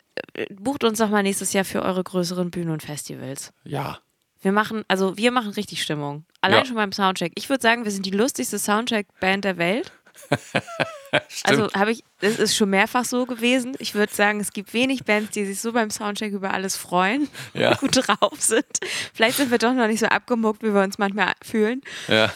bucht 0.50 0.85
uns 0.85 0.98
doch 0.98 1.09
mal 1.11 1.22
nächstes 1.22 1.52
Jahr 1.52 1.64
für 1.64 1.83
eure 1.83 2.02
größeren 2.05 2.50
Bühnen 2.50 2.70
und 2.70 2.83
Festivals. 2.83 3.52
Ja. 3.64 3.98
Wir 4.42 4.52
machen, 4.52 4.85
also 4.88 5.16
wir 5.16 5.33
machen 5.33 5.50
richtig 5.50 5.83
Stimmung. 5.83 6.24
Allein 6.40 6.61
Ja. 6.61 6.64
schon 6.66 6.76
beim 6.76 6.92
Soundcheck. 6.92 7.33
Ich 7.37 7.48
würde 7.48 7.62
sagen, 7.62 7.85
wir 7.85 7.90
sind 7.90 8.07
die 8.07 8.11
lustigste 8.11 8.59
Soundcheck-Band 8.59 9.44
der 9.44 9.57
Welt. 9.59 9.92
Also 11.44 11.72
habe 11.72 11.92
ich, 11.92 12.05
es 12.20 12.38
ist 12.38 12.57
schon 12.57 12.68
mehrfach 12.68 13.05
so 13.07 13.24
gewesen. 13.24 13.74
Ich 13.79 13.94
würde 13.94 14.12
sagen, 14.12 14.38
es 14.40 14.52
gibt 14.52 14.74
wenig 14.74 15.05
Bands, 15.05 15.31
die 15.31 15.46
sich 15.46 15.61
so 15.61 15.72
beim 15.72 15.88
Soundcheck 15.90 16.33
über 16.33 16.52
alles 16.52 16.76
freuen 16.76 17.29
Ja. 17.55 17.70
und 17.70 17.79
gut 17.81 18.07
drauf 18.07 18.38
sind. 18.40 18.66
Vielleicht 19.14 19.38
sind 19.38 19.50
wir 19.50 19.57
doch 19.59 19.72
noch 19.72 19.87
nicht 19.87 20.00
so 20.00 20.07
abgemuckt, 20.07 20.62
wie 20.62 20.74
wir 20.74 20.83
uns 20.83 20.98
manchmal 20.98 21.33
fühlen. 21.42 21.81
Ja. 22.09 22.31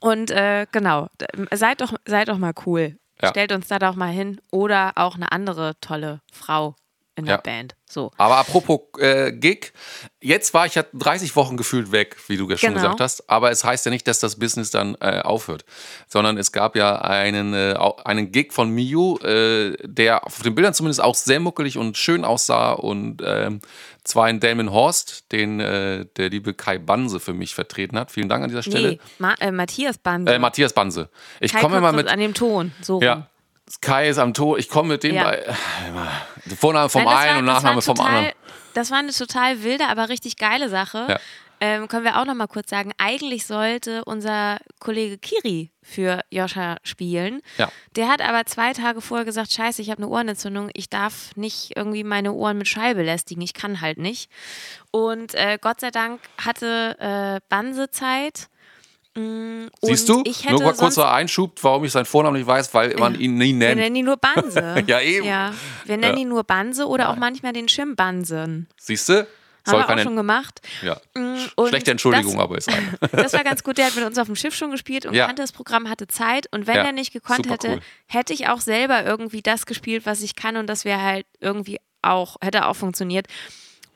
Und 0.00 0.30
äh, 0.32 0.66
genau, 0.70 1.08
seid 1.52 1.80
doch, 1.80 1.94
seid 2.04 2.28
doch 2.28 2.36
mal 2.38 2.52
cool. 2.66 2.98
Ja. 3.22 3.30
Stellt 3.30 3.52
uns 3.52 3.68
da 3.68 3.78
doch 3.78 3.96
mal 3.96 4.10
hin. 4.10 4.40
Oder 4.50 4.92
auch 4.96 5.14
eine 5.16 5.32
andere 5.32 5.78
tolle 5.80 6.20
Frau 6.32 6.76
in 7.16 7.24
der 7.24 7.36
Ja. 7.36 7.40
Band. 7.40 7.74
So. 7.88 8.10
Aber 8.18 8.36
apropos 8.36 8.80
äh, 8.98 9.32
Gig, 9.32 9.72
jetzt 10.20 10.52
war 10.54 10.66
ich 10.66 10.74
ja 10.74 10.84
30 10.92 11.34
Wochen 11.36 11.56
gefühlt 11.56 11.92
weg, 11.92 12.16
wie 12.26 12.36
du 12.36 12.48
ja 12.48 12.56
schon 12.56 12.70
Genau. 12.70 12.80
gesagt 12.82 13.00
hast. 13.00 13.30
Aber 13.30 13.50
es 13.50 13.64
heißt 13.64 13.86
ja 13.86 13.90
nicht, 13.90 14.06
dass 14.06 14.18
das 14.18 14.38
Business 14.38 14.70
dann 14.70 14.96
äh, 15.00 15.20
aufhört, 15.22 15.64
sondern 16.08 16.36
es 16.36 16.52
gab 16.52 16.76
ja 16.76 16.96
einen, 17.00 17.54
äh, 17.54 17.74
einen 18.04 18.32
Gig 18.32 18.52
von 18.52 18.70
Miu, 18.70 19.16
äh, 19.18 19.76
der 19.82 20.26
auf 20.26 20.42
den 20.42 20.54
Bildern 20.54 20.74
zumindest 20.74 21.00
auch 21.00 21.14
sehr 21.14 21.40
muckelig 21.40 21.78
und 21.78 21.96
schön 21.96 22.24
aussah 22.24 22.72
und 22.72 23.22
ähm, 23.24 23.60
zwar 24.04 24.28
in 24.30 24.40
Damon 24.40 24.70
Horst, 24.72 25.32
den 25.32 25.58
äh, 25.60 26.06
der 26.16 26.28
liebe 26.30 26.54
Kai 26.54 26.78
Banse 26.78 27.18
für 27.18 27.32
mich 27.34 27.54
vertreten 27.54 27.98
hat. 27.98 28.10
Vielen 28.12 28.28
Dank 28.28 28.42
an 28.44 28.50
dieser 28.50 28.62
Stelle. 28.62 28.90
Nee, 28.90 29.00
Ma 29.18 29.34
äh, 29.40 29.50
Matthias 29.50 29.98
Banse. 29.98 30.38
Matthias 30.38 30.72
Banse. 30.72 31.08
Ich 31.40 31.52
Kai 31.52 31.60
komme 31.60 31.78
immer 31.78 31.92
mit. 31.92 32.08
an 32.08 32.18
dem 32.20 32.34
Ton. 32.34 32.72
So 32.82 32.98
rum. 32.98 33.24
Kai 33.80 34.08
ist 34.08 34.18
am 34.18 34.34
Tor. 34.34 34.58
Ich 34.58 34.68
komme 34.68 34.90
mit 34.90 35.02
dem 35.02 35.14
Ja. 35.14 35.24
bei. 35.24 35.54
Vorname 36.58 36.88
vom 36.88 37.02
Nein, 37.04 37.10
das 37.12 37.20
einen 37.22 37.30
war- 37.32 37.38
und 37.38 37.44
Nachname 37.46 37.82
vom 37.82 37.96
total, 37.96 38.14
anderen. 38.14 38.32
Das 38.74 38.90
war 38.90 38.98
eine 38.98 39.12
total 39.12 39.62
wilde, 39.62 39.88
aber 39.88 40.08
richtig 40.08 40.36
geile 40.36 40.68
Sache. 40.68 41.06
Ja. 41.08 41.18
Ähm, 41.58 41.88
können 41.88 42.04
wir 42.04 42.20
auch 42.20 42.26
noch 42.26 42.34
mal 42.34 42.48
kurz 42.48 42.68
sagen, 42.68 42.92
eigentlich 42.98 43.46
sollte 43.46 44.04
unser 44.04 44.58
Kollege 44.78 45.16
Kiri 45.16 45.70
für 45.82 46.20
Joscha 46.28 46.76
spielen. 46.82 47.40
Ja. 47.56 47.70
Der 47.96 48.08
hat 48.08 48.20
aber 48.20 48.44
zwei 48.44 48.74
Tage 48.74 49.00
vorher 49.00 49.24
gesagt, 49.24 49.50
scheiße, 49.52 49.80
ich 49.80 49.90
habe 49.90 50.02
eine 50.02 50.08
Ohrenentzündung, 50.08 50.68
ich 50.74 50.90
darf 50.90 51.34
nicht 51.34 51.74
irgendwie 51.74 52.04
meine 52.04 52.34
Ohren 52.34 52.58
mit 52.58 52.68
Schall 52.68 52.94
belästigen, 52.94 53.42
ich 53.42 53.54
kann 53.54 53.80
halt 53.80 53.96
nicht. 53.96 54.30
Und 54.90 55.34
äh, 55.34 55.58
Gott 55.58 55.80
sei 55.80 55.90
Dank 55.90 56.20
hatte 56.44 56.96
äh, 57.00 57.40
Banse 57.48 57.90
Zeit. 57.90 58.48
Mm, 59.16 59.66
Siehst 59.82 60.10
und 60.10 60.26
du? 60.26 60.30
Ich 60.30 60.44
hätte 60.44 60.54
Nur 60.54 60.62
mal 60.62 60.74
kurzer 60.74 61.10
Einschub, 61.12 61.58
warum 61.62 61.84
ich 61.84 61.92
seinen 61.92 62.04
Vornamen 62.04 62.36
nicht 62.36 62.46
weiß, 62.46 62.72
weil 62.74 62.94
man 62.96 63.18
ihn 63.18 63.34
nie 63.36 63.48
wir 63.48 63.54
nennt. 63.54 63.80
nennen 63.80 63.96
ihn 63.96 64.04
nur 64.04 64.16
Banse. 64.18 64.74
Ja, 64.86 65.00
eben. 65.00 65.26
Ja, 65.26 65.52
wir 65.84 65.96
nennen 65.96 66.16
Ja. 66.16 66.22
ihn 66.22 66.28
nur 66.28 66.44
Banse 66.44 66.86
oder 66.86 67.08
auch 67.10 67.16
manchmal 67.16 67.52
den 67.52 67.68
Schirmbansen. 67.68 68.68
Siehst 68.78 69.08
du? 69.08 69.26
Haben 69.66 69.78
wir 69.78 69.88
auch 69.90 69.98
schon 70.04 70.14
gemacht. 70.14 70.60
Ja. 70.82 71.00
Und 71.56 71.68
Schlechte 71.70 71.90
Entschuldigung, 71.90 72.34
das, 72.34 72.40
aber 72.40 72.56
ist 72.58 72.68
eine. 72.68 72.98
Das 73.10 73.32
war 73.32 73.42
ganz 73.42 73.64
gut. 73.64 73.78
Der 73.78 73.86
hat 73.86 73.96
mit 73.96 74.04
uns 74.04 74.16
auf 74.16 74.26
dem 74.26 74.36
Schiff 74.36 74.54
schon 74.54 74.70
gespielt 74.70 75.06
und 75.06 75.14
Ja. 75.14 75.26
kannte 75.26 75.42
das 75.42 75.50
Programm, 75.50 75.88
hatte 75.88 76.06
Zeit. 76.06 76.46
Und 76.52 76.68
wenn 76.68 76.76
Ja, 76.76 76.82
er 76.84 76.92
nicht 76.92 77.12
gekonnt 77.12 77.38
super 77.46 77.54
hätte, 77.54 77.68
cool. 77.70 77.80
hätte 78.06 78.32
ich 78.32 78.46
auch 78.48 78.60
selber 78.60 79.04
irgendwie 79.04 79.42
das 79.42 79.66
gespielt, 79.66 80.06
was 80.06 80.22
ich 80.22 80.36
kann. 80.36 80.56
Und 80.56 80.68
das 80.68 80.84
wäre 80.84 81.02
halt 81.02 81.26
irgendwie 81.40 81.78
auch, 82.02 82.36
hätte 82.42 82.66
auch 82.66 82.76
funktioniert. 82.76 83.26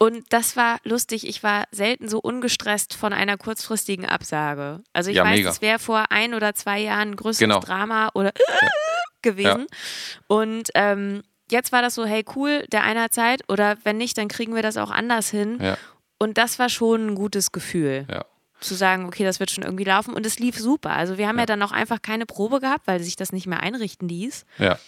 Und 0.03 0.25
das 0.31 0.57
war 0.57 0.79
lustig. 0.83 1.29
Ich 1.29 1.43
war 1.43 1.65
selten 1.73 2.09
so 2.09 2.21
ungestresst 2.21 2.95
von 2.95 3.13
einer 3.13 3.37
kurzfristigen 3.37 4.07
Absage. 4.07 4.81
Also 4.95 5.11
ich 5.11 5.17
Ja, 5.19 5.25
weiß, 5.25 5.45
es 5.45 5.61
wäre 5.61 5.79
vor 5.79 6.07
ein 6.11 6.33
oder 6.33 6.55
zwei 6.55 6.79
Jahren 6.81 7.11
ein 7.11 7.17
größeres 7.17 7.39
Genau. 7.39 7.61
Drama 7.61 8.09
oder 8.15 8.33
gewesen. 9.23 9.67
Und 10.27 10.71
ähm, 10.75 11.23
jetzt 11.51 11.71
war 11.73 11.83
das 11.83 11.95
so, 11.95 12.05
hey 12.07 12.25
cool, 12.35 12.65
der 12.73 12.85
eine 12.85 13.03
hat 13.03 13.13
Zeit 13.13 13.43
oder 13.51 13.77
wenn 13.85 13.99
nicht, 13.99 14.17
dann 14.17 14.29
kriegen 14.29 14.55
wir 14.55 14.63
das 14.63 14.79
auch 14.79 14.91
anders 14.91 15.29
hin. 15.31 15.59
Ja, 15.61 15.77
Und 16.19 16.39
das 16.39 16.59
war 16.59 16.71
schon 16.71 17.09
ein 17.09 17.15
gutes 17.15 17.53
Gefühl 17.53 18.07
ja. 18.11 18.25
zu 18.61 18.75
sagen, 18.75 19.05
okay, 19.05 19.25
das 19.25 19.39
wird 19.39 19.51
schon 19.51 19.65
irgendwie 19.65 19.85
laufen. 19.85 20.15
Und 20.15 20.25
es 20.25 20.39
lief 20.39 20.59
super. 20.59 20.93
Also 20.93 21.19
wir 21.19 21.29
haben 21.29 21.37
ja, 21.37 21.43
Ja. 21.43 21.47
dann 21.47 21.63
auch 21.63 21.73
einfach 21.73 22.01
keine 22.01 22.25
Probe 22.25 22.61
gehabt, 22.61 22.87
weil 22.87 23.01
sich 23.03 23.17
das 23.17 23.33
nicht 23.33 23.47
mehr 23.47 23.61
einrichten 23.61 24.09
ließ. 24.09 24.47
Ja. 24.59 24.79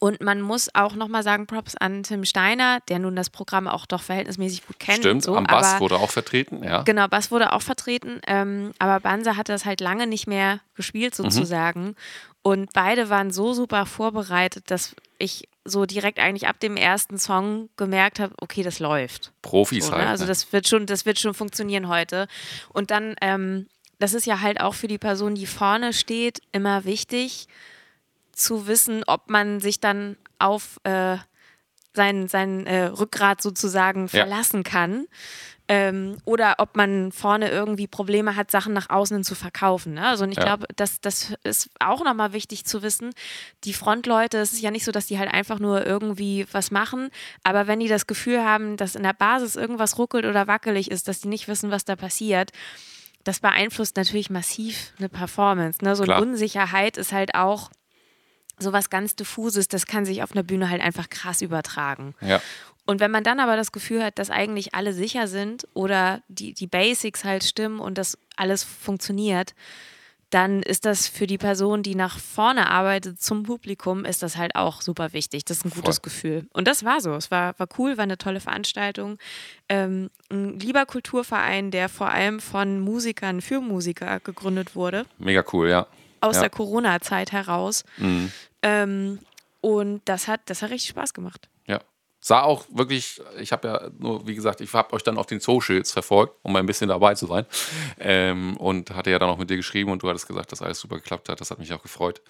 Und 0.00 0.20
man 0.20 0.40
muss 0.40 0.68
auch 0.74 0.94
nochmal 0.94 1.22
sagen, 1.22 1.46
Props 1.46 1.76
an 1.76 2.02
Tim 2.02 2.24
Steiner, 2.24 2.80
der 2.88 2.98
nun 2.98 3.16
das 3.16 3.30
Programm 3.30 3.68
auch 3.68 3.86
doch 3.86 4.02
verhältnismäßig 4.02 4.66
gut 4.66 4.78
kennt. 4.78 4.98
Stimmt, 4.98 5.22
so, 5.22 5.36
am 5.36 5.44
Bass 5.44 5.72
aber, 5.74 5.80
wurde 5.80 5.96
auch 5.98 6.10
vertreten, 6.10 6.62
ja. 6.64 6.82
Genau, 6.82 7.06
Bass 7.08 7.30
wurde 7.30 7.52
auch 7.52 7.62
vertreten. 7.62 8.20
Ähm, 8.26 8.72
aber 8.78 9.00
Banza 9.00 9.36
hatte 9.36 9.52
das 9.52 9.64
halt 9.64 9.80
lange 9.80 10.06
nicht 10.06 10.26
mehr 10.26 10.60
gespielt 10.74 11.18
Mhm. 11.18 11.24
sozusagen. 11.24 11.96
Und 12.42 12.72
beide 12.74 13.08
waren 13.08 13.30
so 13.30 13.54
super 13.54 13.86
vorbereitet, 13.86 14.70
dass 14.70 14.94
ich 15.18 15.48
so 15.64 15.86
direkt 15.86 16.18
eigentlich 16.18 16.46
ab 16.46 16.60
dem 16.60 16.76
ersten 16.76 17.18
Song 17.18 17.70
gemerkt 17.76 18.20
habe, 18.20 18.34
okay, 18.40 18.62
das 18.62 18.80
läuft. 18.80 19.32
Profis 19.40 19.86
So, 19.86 19.92
halt. 19.92 20.04
ne? 20.04 20.10
Also 20.10 20.24
ne? 20.24 20.28
das 20.28 20.52
wird 20.52 20.68
schon, 20.68 20.84
das 20.86 21.06
wird 21.06 21.18
schon 21.18 21.32
funktionieren 21.32 21.88
heute. 21.88 22.26
Und 22.74 22.90
dann, 22.90 23.14
ähm, 23.22 23.66
das 23.98 24.12
ist 24.12 24.26
ja 24.26 24.40
halt 24.40 24.60
auch 24.60 24.74
für 24.74 24.88
die 24.88 24.98
Person, 24.98 25.34
die 25.36 25.46
vorne 25.46 25.94
steht, 25.94 26.42
immer 26.52 26.84
wichtig 26.84 27.46
zu 28.34 28.66
wissen, 28.66 29.02
ob 29.06 29.30
man 29.30 29.60
sich 29.60 29.80
dann 29.80 30.16
auf 30.38 30.78
äh, 30.84 31.16
sein, 31.94 32.26
sein 32.28 32.66
äh, 32.66 32.86
Rückgrat 32.86 33.40
sozusagen 33.40 34.02
Ja. 34.02 34.08
verlassen 34.08 34.62
kann. 34.64 35.06
Ähm, 35.66 36.18
oder 36.26 36.56
ob 36.58 36.76
man 36.76 37.10
vorne 37.10 37.48
irgendwie 37.50 37.86
Probleme 37.86 38.36
hat, 38.36 38.50
Sachen 38.50 38.74
nach 38.74 38.90
außen 38.90 39.16
hin 39.16 39.24
zu 39.24 39.34
verkaufen. 39.34 39.94
Ne? 39.94 40.06
Also 40.06 40.24
und 40.24 40.32
ich 40.32 40.36
Ja. 40.36 40.44
glaube, 40.44 40.66
das, 40.76 41.00
das 41.00 41.32
ist 41.42 41.70
auch 41.80 42.04
nochmal 42.04 42.34
wichtig 42.34 42.66
zu 42.66 42.82
wissen. 42.82 43.14
Die 43.64 43.72
Frontleute, 43.72 44.36
es 44.38 44.52
ist 44.52 44.60
ja 44.60 44.70
nicht 44.70 44.84
so, 44.84 44.92
dass 44.92 45.06
die 45.06 45.18
halt 45.18 45.32
einfach 45.32 45.58
nur 45.60 45.86
irgendwie 45.86 46.46
was 46.52 46.70
machen, 46.70 47.08
aber 47.44 47.66
wenn 47.66 47.80
die 47.80 47.88
das 47.88 48.06
Gefühl 48.06 48.44
haben, 48.44 48.76
dass 48.76 48.94
in 48.94 49.04
der 49.04 49.14
Basis 49.14 49.56
irgendwas 49.56 49.96
ruckelt 49.96 50.26
oder 50.26 50.46
wackelig 50.46 50.90
ist, 50.90 51.08
dass 51.08 51.20
die 51.22 51.28
nicht 51.28 51.48
wissen, 51.48 51.70
was 51.70 51.86
da 51.86 51.96
passiert, 51.96 52.50
das 53.22 53.40
beeinflusst 53.40 53.96
natürlich 53.96 54.28
massiv 54.28 54.92
eine 54.98 55.08
Performance. 55.08 55.82
Ne? 55.82 55.96
So 55.96 56.02
eine 56.02 56.12
Klar. 56.12 56.20
Unsicherheit 56.20 56.98
ist 56.98 57.12
halt 57.12 57.34
auch 57.34 57.70
sowas 58.58 58.90
ganz 58.90 59.16
diffuses, 59.16 59.68
das 59.68 59.86
kann 59.86 60.04
sich 60.04 60.22
auf 60.22 60.32
einer 60.32 60.42
Bühne 60.42 60.70
halt 60.70 60.82
einfach 60.82 61.08
krass 61.10 61.42
übertragen. 61.42 62.14
ja. 62.20 62.40
Und 62.86 63.00
wenn 63.00 63.10
man 63.10 63.24
dann 63.24 63.40
aber 63.40 63.56
das 63.56 63.72
Gefühl 63.72 64.04
hat, 64.04 64.18
dass 64.18 64.28
eigentlich 64.28 64.74
alle 64.74 64.92
sicher 64.92 65.26
sind 65.26 65.66
oder 65.72 66.20
die, 66.28 66.52
die 66.52 66.66
Basics 66.66 67.24
halt 67.24 67.42
stimmen 67.42 67.80
und 67.80 67.96
das 67.96 68.18
alles 68.36 68.62
funktioniert, 68.62 69.54
dann 70.34 70.62
ist 70.62 70.84
das 70.84 71.06
für 71.06 71.26
die 71.28 71.38
Person, 71.38 71.82
die 71.84 71.94
nach 71.94 72.18
vorne 72.18 72.68
arbeitet 72.68 73.22
zum 73.22 73.44
Publikum, 73.44 74.04
ist 74.04 74.22
das 74.22 74.36
halt 74.36 74.56
auch 74.56 74.82
super 74.82 75.12
wichtig. 75.12 75.44
Das 75.44 75.58
ist 75.58 75.64
ein 75.64 75.70
gutes 75.70 75.98
Voll. 75.98 76.02
Gefühl. 76.02 76.46
Und 76.52 76.66
das 76.66 76.84
war 76.84 77.00
so. 77.00 77.14
Es 77.14 77.30
war, 77.30 77.58
war 77.58 77.68
cool, 77.78 77.96
war 77.96 78.02
eine 78.02 78.18
tolle 78.18 78.40
Veranstaltung. 78.40 79.18
Ähm, 79.68 80.10
ein 80.30 80.58
lieber 80.58 80.86
Kulturverein, 80.86 81.70
der 81.70 81.88
vor 81.88 82.10
allem 82.10 82.40
von 82.40 82.80
Musikern 82.80 83.42
für 83.42 83.60
Musiker 83.60 84.18
gegründet 84.20 84.74
wurde 84.74 85.06
Mega 85.18 85.44
cool, 85.52 85.70
ja. 85.70 85.86
Aus 86.24 86.36
Ja. 86.36 86.42
der 86.42 86.50
Corona-Zeit 86.50 87.32
heraus. 87.32 87.84
Mhm. 87.98 88.32
Ähm, 88.62 89.18
und 89.60 90.02
das 90.06 90.26
hat, 90.28 90.40
das 90.46 90.62
hat 90.62 90.70
richtig 90.70 90.90
Spaß 90.90 91.14
gemacht. 91.14 91.48
Ja. 91.66 91.80
sah 92.20 92.42
auch 92.42 92.64
wirklich, 92.72 93.20
ich 93.38 93.52
habe 93.52 93.68
ja 93.68 93.90
nur, 93.98 94.26
wie 94.26 94.34
gesagt, 94.34 94.60
ich 94.62 94.72
habe 94.72 94.92
euch 94.94 95.02
dann 95.02 95.18
auf 95.18 95.26
den 95.26 95.40
Socials 95.40 95.92
verfolgt, 95.92 96.36
um 96.42 96.56
ein 96.56 96.64
bisschen 96.66 96.88
dabei 96.88 97.14
zu 97.14 97.26
sein. 97.26 97.44
Ähm, 97.98 98.56
und 98.56 98.90
hatte 98.90 99.10
ja 99.10 99.18
dann 99.18 99.28
auch 99.28 99.36
mit 99.38 99.50
dir 99.50 99.56
geschrieben 99.56 99.90
und 99.90 100.02
du 100.02 100.08
hattest 100.08 100.26
gesagt, 100.26 100.50
dass 100.52 100.62
alles 100.62 100.80
super 100.80 100.96
geklappt 100.96 101.28
hat. 101.28 101.40
Das 101.40 101.50
hat 101.50 101.58
mich 101.58 101.72
auch 101.74 101.82
gefreut. 101.82 102.22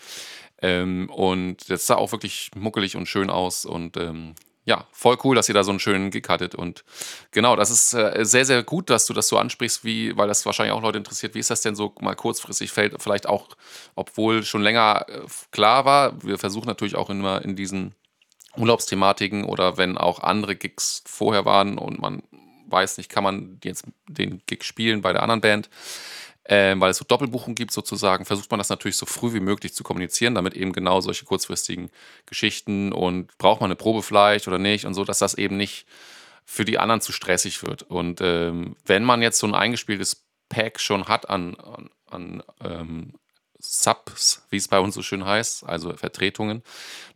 Ähm, 0.63 1.09
und 1.11 1.69
das 1.71 1.87
sah 1.87 1.95
auch 1.97 2.11
wirklich 2.13 2.51
muckelig 2.57 2.97
und 2.97 3.07
schön 3.07 3.31
aus 3.31 3.65
und 3.65 3.97
ähm, 3.97 4.35
ja, 4.67 4.87
voll 4.93 5.19
cool, 5.25 5.37
dass 5.37 5.49
ihr 5.49 5.55
da 5.55 5.63
so 5.63 5.71
einen 5.71 5.81
schönen 5.81 6.11
Gig 6.11 6.27
hattet. 6.29 6.55
Und 6.55 6.85
genau, 7.33 7.55
das 7.55 7.71
ist 7.71 7.93
äh, 7.93 8.25
sehr, 8.25 8.47
sehr 8.47 8.63
gut, 8.63 8.89
dass 8.89 9.07
du 9.07 9.13
das 9.13 9.29
so 9.29 9.37
ansprichst, 9.37 9.85
wie, 9.85 10.17
weil 10.17 10.27
das 10.27 10.47
wahrscheinlich 10.47 10.73
auch 10.73 10.81
Leute 10.83 10.99
interessiert. 10.99 11.35
Wie 11.35 11.41
ist 11.41 11.51
das 11.51 11.61
denn 11.61 11.75
so 11.75 11.95
mal 12.01 12.15
kurzfristig? 12.15 12.71
Fällt 12.73 13.03
vielleicht 13.03 13.29
auch, 13.29 13.49
obwohl 13.95 14.43
schon 14.43 14.63
länger 14.63 15.05
äh, 15.09 15.21
klar 15.51 15.85
war, 15.85 16.23
wir 16.23 16.39
versuchen 16.39 16.67
natürlich 16.67 16.97
auch 16.97 17.11
immer 17.11 17.45
in 17.45 17.57
diesen 17.57 17.95
Urlaubsthematiken 18.57 19.45
oder 19.45 19.77
wenn 19.77 19.99
auch 19.99 20.21
andere 20.21 20.57
Gigs 20.57 21.03
vorher 21.07 21.45
waren 21.45 21.77
und 21.77 22.01
man 22.01 22.23
weiß 22.67 22.97
nicht, 22.97 23.11
kann 23.11 23.25
man 23.25 23.61
jetzt 23.63 23.85
den 24.09 24.43
Gig 24.47 24.65
spielen 24.65 25.03
bei 25.03 25.13
der 25.13 25.23
anderen 25.23 25.41
Band, 25.41 25.69
ähm, 26.47 26.81
weil 26.81 26.91
es 26.91 26.99
so 26.99 27.05
Doppelbuchungen 27.05 27.55
gibt 27.55 27.73
sozusagen, 27.73 28.25
versucht 28.25 28.51
man 28.51 28.59
das 28.59 28.69
natürlich 28.69 28.97
so 28.97 29.07
früh 29.07 29.33
wie 29.33 29.41
möglich 29.41 29.75
zu 29.75 29.83
kommunizieren, 29.83 30.35
damit 30.35 30.55
eben 30.55 30.73
genau 30.73 31.01
solche 31.01 31.25
kurzfristigen 31.25 31.91
Geschichten 32.27 32.93
und 32.93 33.37
braucht 33.39 33.61
man 33.61 33.69
eine 33.69 33.77
Probe 33.77 34.03
vielleicht 34.03 34.47
oder 34.47 34.59
nicht 34.59 34.85
und 34.85 34.95
so, 34.95 35.05
dass 35.05 35.19
das 35.19 35.35
eben 35.35 35.57
nicht 35.57 35.87
für 36.45 36.65
die 36.65 36.79
anderen 36.79 37.01
zu 37.01 37.13
stressig 37.13 37.63
wird. 37.63 37.83
Und 37.85 38.21
ähm, 38.21 38.77
wenn 38.85 39.05
man 39.05 39.23
jetzt 39.23 39.39
so 39.39 39.47
ein 39.47 39.55
eingespieltes 39.55 40.25
Pack 40.51 40.81
schon 40.81 41.09
hat 41.09 41.31
an, 41.31 41.55
an, 41.57 41.91
an 42.11 42.43
ähm, 42.61 43.15
Subs, 43.59 44.47
wie 44.51 44.59
es 44.59 44.69
bei 44.69 44.79
uns 44.79 44.95
so 44.95 45.03
schön 45.03 45.25
heißt, 45.25 45.65
also 45.65 45.97
Vertretungen, 45.97 46.63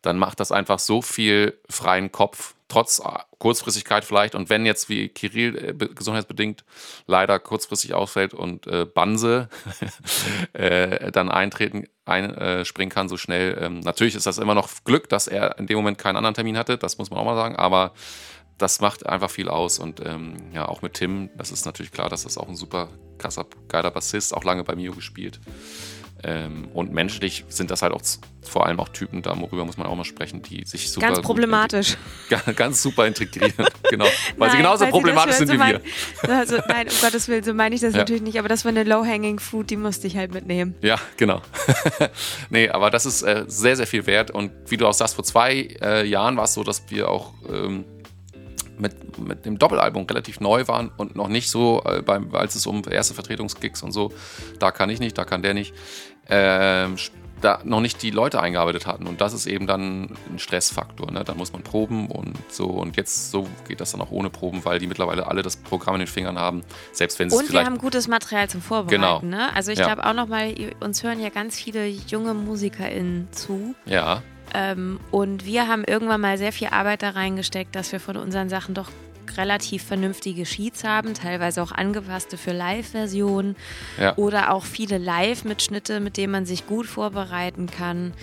dann 0.01 0.17
macht 0.19 0.41
das 0.41 0.51
einfach 0.51 0.79
so 0.79 1.03
viel 1.03 1.61
freien 1.69 2.11
Kopf, 2.11 2.55
trotz 2.69 3.01
äh, 3.01 3.19
Kurzfristigkeit 3.39 4.05
vielleicht. 4.05 4.35
Und 4.35 4.51
wenn 4.51 4.67
jetzt 4.67 4.89
wie 4.89 5.09
Kirill 5.09 5.57
äh, 5.57 5.73
be- 5.73 5.89
gesundheitsbedingt 5.89 6.65
leider 7.07 7.39
kurzfristig 7.39 7.95
ausfällt 7.95 8.35
und 8.35 8.67
äh, 8.67 8.85
Banse 8.85 9.49
äh, 10.53 11.11
dann 11.11 11.31
eintreten, 11.31 11.87
einspringen 12.05 12.91
kann 12.91 13.09
so 13.09 13.17
schnell, 13.17 13.59
ähm, 13.61 13.81
natürlich 13.81 14.15
ist 14.15 14.27
das 14.27 14.39
immer 14.39 14.55
noch 14.55 14.69
Glück, 14.85 15.09
dass 15.09 15.29
er 15.29 15.59
in 15.59 15.67
dem 15.67 15.77
Moment 15.77 15.99
keinen 15.99 16.17
anderen 16.17 16.35
Termin 16.35 16.57
hatte, 16.57 16.79
das 16.79 16.99
muss 16.99 17.11
man 17.11 17.19
auch 17.19 17.25
mal 17.25 17.37
sagen, 17.37 17.57
aber 17.57 17.93
das 18.57 18.81
macht 18.81 19.07
einfach 19.07 19.31
viel 19.31 19.49
aus 19.49 19.79
und 19.79 20.01
ähm, 20.05 20.37
ja, 20.53 20.67
auch 20.67 20.83
mit 20.83 20.95
Tim, 20.95 21.31
das 21.37 21.53
ist 21.53 21.65
natürlich 21.65 21.93
klar, 21.93 22.09
dass 22.09 22.25
das 22.25 22.39
auch 22.39 22.49
ein 22.49 22.57
super 22.57 22.89
krasser, 23.19 23.47
geiler 23.69 23.91
Bassist, 23.91 24.35
auch 24.35 24.43
lange 24.43 24.65
bei 24.65 24.75
Mio 24.75 24.93
gespielt. 24.95 25.39
Ähm, 26.25 26.69
und 26.75 26.93
menschlich 26.93 27.45
sind 27.49 27.71
das 27.71 27.83
halt 27.83 27.93
auch 27.93 28.03
vor 28.43 28.67
allem 28.67 28.81
auch 28.81 28.89
Typen, 28.89 29.21
darüber 29.23 29.65
muss 29.65 29.77
man 29.77 29.87
auch 29.87 29.95
mal 29.95 30.05
sprechen, 30.05 30.43
die 30.43 30.65
sich 30.65 30.91
super. 30.91 31.07
Ganz 31.09 31.21
problematisch. 31.21 31.97
integ- 32.31 32.53
Ganz 32.57 32.83
super 32.83 33.07
integrieren, 33.07 33.53
genau. 33.91 34.07
Weil 34.37 34.51
sie 34.51 34.57
Nein, 34.57 34.65
genauso 34.65 34.79
falls 34.79 34.89
ihr 34.89 34.91
problematisch 34.91 35.39
das 35.39 35.49
sind 35.49 35.61
wie 35.61 35.65
hört, 35.65 35.83
wir. 35.85 36.29
so 36.29 36.33
Also, 36.33 36.57
nein, 36.69 36.87
um 36.89 36.95
Gottes 37.03 37.29
Willen, 37.29 37.45
so 37.45 37.55
meine 37.55 37.75
ich 37.75 37.81
das 37.83 37.93
Ja. 37.93 38.01
natürlich 38.01 38.23
nicht, 38.23 38.39
aber 38.39 38.49
das 38.49 38.65
war 38.65 38.71
eine 38.71 38.85
Low-Hanging 38.85 39.39
Fruit, 39.39 39.69
die 39.71 39.77
musste 39.77 40.07
ich 40.07 40.17
halt 40.17 40.33
mitnehmen. 40.33 40.75
Ja, 40.83 40.97
genau. 41.17 41.43
nee, 42.51 42.69
aber 42.69 42.91
das 42.91 43.07
ist 43.07 43.23
äh, 43.23 43.45
sehr, 43.49 43.77
sehr 43.77 43.87
viel 43.87 44.07
wert. 44.07 44.31
Und 44.31 44.51
wie 44.67 44.77
du 44.77 44.87
auch 44.87 44.95
sagst, 44.95 45.15
vor 45.15 45.25
zwei 45.25 45.77
äh, 45.83 46.07
Jahren 46.07 46.37
war 46.37 46.45
es 46.45 46.55
so, 46.55 46.65
dass 46.65 46.83
wir 46.89 47.09
auch 47.09 47.33
ähm, 47.53 47.85
mit, 48.81 49.19
mit 49.19 49.45
dem 49.47 49.59
Doppelalbum 49.59 50.05
relativ 50.05 50.41
neu 50.41 50.67
waren 50.69 50.91
und 50.97 51.17
noch 51.17 51.29
nicht 51.29 51.51
so, 51.51 51.83
äh, 51.85 52.03
beim, 52.03 52.35
als 52.35 52.55
es 52.55 52.67
um 52.67 52.83
erste 52.89 53.15
Vertretungsgigs 53.15 53.83
und 53.83 53.93
so, 53.93 54.13
da 54.59 54.71
kann 54.71 54.91
ich 54.91 55.01
nicht, 55.01 55.17
da 55.19 55.25
kann 55.25 55.43
der 55.43 55.55
nicht, 55.55 55.75
ähm, 56.29 56.97
da 57.41 57.61
noch 57.63 57.81
nicht 57.81 58.03
die 58.03 58.11
Leute 58.11 58.41
eingearbeitet 58.41 58.87
hatten. 58.89 59.07
Und 59.07 59.21
das 59.21 59.33
ist 59.33 59.47
eben 59.47 59.69
dann 59.69 60.17
ein 60.29 60.39
Stressfaktor. 60.41 61.13
Ne? 61.13 61.23
Da 61.23 61.35
muss 61.35 61.53
man 61.53 61.63
proben 61.63 62.09
und 62.11 62.37
so. 62.49 62.67
Und 62.67 62.97
jetzt 62.97 63.31
so 63.31 63.47
geht 63.69 63.81
das 63.81 63.93
dann 63.93 64.01
auch 64.01 64.11
ohne 64.11 64.29
Proben, 64.29 64.65
weil 64.65 64.81
die 64.81 64.89
mittlerweile 64.89 65.29
alle 65.29 65.43
das 65.43 65.57
Programm 65.57 65.95
in 65.95 66.01
den 66.01 66.09
Fingern 66.09 66.37
haben. 66.37 66.63
Selbst 66.93 67.19
wenn 67.21 67.31
sie 67.31 67.37
es 67.37 67.41
Und 67.41 67.47
wir 67.47 67.51
vielleicht. 67.53 67.67
haben 67.67 67.79
gutes 67.79 68.09
Material 68.09 68.49
zum 68.51 68.61
Vorbereiten. 68.61 69.01
Genau. 69.01 69.21
Ne? 69.23 69.55
Also 69.55 69.71
ich 69.71 69.79
Ja. 69.79 69.87
glaube 69.87 70.05
auch 70.05 70.15
nochmal, 70.15 70.53
uns 70.81 71.05
hören 71.05 71.21
ja 71.21 71.29
ganz 71.29 71.57
viele 71.57 71.87
junge 71.87 72.35
MusikerInnen 72.35 73.29
zu. 73.31 73.77
ja, 73.87 74.23
Ähm, 74.55 75.01
und 75.11 75.45
wir 75.45 75.69
haben 75.69 75.85
irgendwann 75.85 76.21
mal 76.21 76.39
sehr 76.39 76.53
viel 76.53 76.69
Arbeit 76.69 77.03
da 77.03 77.11
reingesteckt, 77.11 77.75
dass 77.75 77.93
wir 77.93 78.01
von 78.01 78.17
unseren 78.17 78.49
Sachen 78.49 78.75
doch 78.75 78.91
relativ 79.37 79.83
vernünftige 79.85 80.47
Sheets 80.47 80.85
haben, 80.85 81.15
teilweise 81.15 81.63
auch 81.63 81.73
angepasste 81.73 82.37
für 82.39 82.53
Live-Versionen 82.53 83.57
ja. 84.01 84.17
oder 84.17 84.53
auch 84.53 84.65
viele 84.65 84.99
Live-Mitschnitte, 84.99 86.01
mit 86.01 86.17
denen 86.17 86.33
man 86.33 86.47
sich 86.47 86.67
gut 86.67 86.87
vorbereiten 86.87 87.67
kann. 87.67 88.15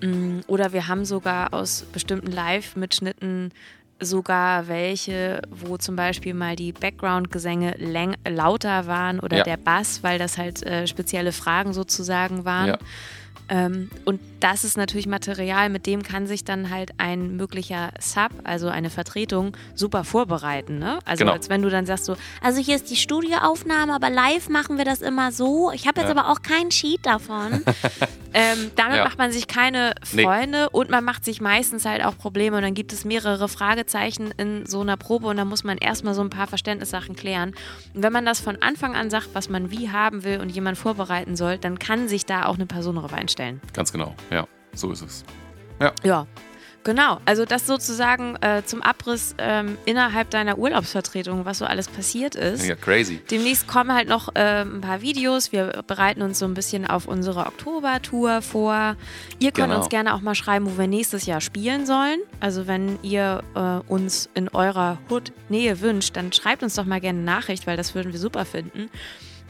Mm, 0.00 0.40
Oder 0.46 0.72
wir 0.72 0.88
haben 0.88 1.04
sogar 1.04 1.52
aus 1.54 1.84
bestimmten 1.92 2.32
Live-Mitschnitten 2.32 3.52
sogar 4.00 4.66
welche, 4.68 5.42
wo 5.50 5.76
zum 5.76 5.96
Beispiel 5.96 6.34
mal 6.34 6.56
die 6.56 6.72
Background-Gesänge 6.72 7.76
lauter 8.28 8.86
waren 8.86 9.20
oder 9.20 9.38
Ja. 9.38 9.42
der 9.44 9.56
Bass, 9.56 10.02
weil 10.02 10.18
das 10.18 10.36
halt 10.36 10.62
äh, 10.64 10.86
spezielle 10.86 11.32
Fragen 11.32 11.72
sozusagen 11.72 12.44
waren. 12.44 12.68
Ja. 12.68 12.78
Ähm, 13.50 13.90
und 14.06 14.20
das 14.40 14.64
ist 14.64 14.76
natürlich 14.78 15.06
Material, 15.06 15.68
mit 15.68 15.84
dem 15.86 16.02
kann 16.02 16.26
sich 16.26 16.44
dann 16.44 16.70
halt 16.70 16.92
ein 16.96 17.36
möglicher 17.36 17.90
Sub, 18.00 18.30
also 18.42 18.68
eine 18.68 18.88
Vertretung, 18.88 19.54
super 19.74 20.02
vorbereiten. 20.04 20.78
Ne? 20.78 20.98
Also 21.04 21.24
Genau. 21.24 21.32
als 21.34 21.50
wenn 21.50 21.60
du 21.60 21.68
dann 21.68 21.84
sagst 21.84 22.06
so, 22.06 22.16
also 22.42 22.60
hier 22.60 22.74
ist 22.76 22.90
die 22.90 22.96
Studioaufnahme, 22.96 23.94
aber 23.94 24.08
live 24.08 24.48
machen 24.48 24.78
wir 24.78 24.86
das 24.86 25.02
immer 25.02 25.30
so. 25.30 25.70
Ich 25.72 25.86
habe 25.86 26.00
jetzt 26.00 26.08
Ja. 26.12 26.16
aber 26.18 26.30
auch 26.32 26.40
keinen 26.40 26.70
Sheet 26.70 27.04
davon. 27.04 27.62
ähm, 28.34 28.70
damit 28.76 28.96
Ja. 28.98 29.04
macht 29.04 29.18
man 29.18 29.30
sich 29.30 29.46
keine 29.46 29.94
Nee. 30.12 30.24
Freunde 30.24 30.70
und 30.70 30.88
man 30.90 31.04
macht 31.04 31.24
sich 31.24 31.40
meistens 31.40 31.84
halt 31.84 32.02
auch 32.04 32.16
Probleme. 32.16 32.56
Und 32.56 32.62
dann 32.62 32.74
gibt 32.74 32.92
es 32.94 33.04
mehrere 33.04 33.48
Fragezeichen 33.48 34.32
in 34.38 34.64
so 34.66 34.80
einer 34.80 34.96
Probe 34.96 35.26
und 35.28 35.36
da 35.36 35.44
muss 35.44 35.64
man 35.64 35.78
erstmal 35.78 36.14
so 36.14 36.22
ein 36.22 36.30
paar 36.30 36.46
Verständnissachen 36.46 37.14
klären. 37.14 37.54
Und 37.94 38.02
wenn 38.02 38.12
man 38.12 38.24
das 38.24 38.40
von 38.40 38.56
Anfang 38.62 38.94
an 38.96 39.10
sagt, 39.10 39.28
was 39.34 39.48
man 39.50 39.70
wie 39.70 39.90
haben 39.90 40.24
will 40.24 40.40
und 40.40 40.48
jemand 40.50 40.78
vorbereiten 40.78 41.36
soll, 41.36 41.58
dann 41.58 41.78
kann 41.78 42.08
sich 42.08 42.26
da 42.26 42.46
auch 42.46 42.54
eine 42.54 42.66
Person 42.66 42.96
darauf 42.96 43.12
einstellen. 43.24 43.60
Ganz 43.72 43.90
genau, 43.90 44.14
ja, 44.30 44.46
so 44.74 44.92
ist 44.92 45.02
es. 45.02 45.24
Ja. 46.04 46.26
Genau, 46.84 47.18
also 47.24 47.46
das 47.46 47.66
sozusagen 47.66 48.36
äh, 48.42 48.62
zum 48.66 48.82
Abriss 48.82 49.34
ähm, 49.38 49.78
innerhalb 49.86 50.28
deiner 50.28 50.58
Urlaubsvertretung, 50.58 51.46
was 51.46 51.56
so 51.56 51.64
alles 51.64 51.88
passiert 51.88 52.34
ist. 52.34 52.66
Ja, 52.66 52.74
crazy. 52.74 53.22
Demnächst 53.30 53.66
kommen 53.66 53.94
halt 53.94 54.06
noch 54.06 54.28
ähm, 54.34 54.76
ein 54.76 54.80
paar 54.82 55.00
Videos. 55.00 55.50
Wir 55.50 55.82
bereiten 55.86 56.20
uns 56.20 56.38
so 56.38 56.44
ein 56.44 56.52
bisschen 56.52 56.86
auf 56.86 57.08
unsere 57.08 57.46
Oktobertour 57.46 58.42
vor. 58.42 58.96
Ihr 59.38 59.50
könnt 59.52 59.68
Genau. 59.68 59.78
uns 59.78 59.88
gerne 59.88 60.12
auch 60.14 60.20
mal 60.20 60.34
schreiben, 60.34 60.66
wo 60.66 60.76
wir 60.78 60.86
nächstes 60.86 61.24
Jahr 61.24 61.40
spielen 61.40 61.86
sollen. 61.86 62.18
Also 62.40 62.66
wenn 62.66 62.98
ihr 63.02 63.42
äh, 63.54 63.90
uns 63.90 64.28
in 64.34 64.50
eurer 64.50 64.98
Hood-Nähe 65.08 65.80
wünscht, 65.80 66.14
dann 66.18 66.34
schreibt 66.34 66.62
uns 66.62 66.74
doch 66.74 66.84
mal 66.84 67.00
gerne 67.00 67.20
eine 67.20 67.24
Nachricht, 67.26 67.66
weil 67.66 67.78
das 67.78 67.94
würden 67.94 68.12
wir 68.12 68.20
super 68.20 68.44
finden. 68.44 68.90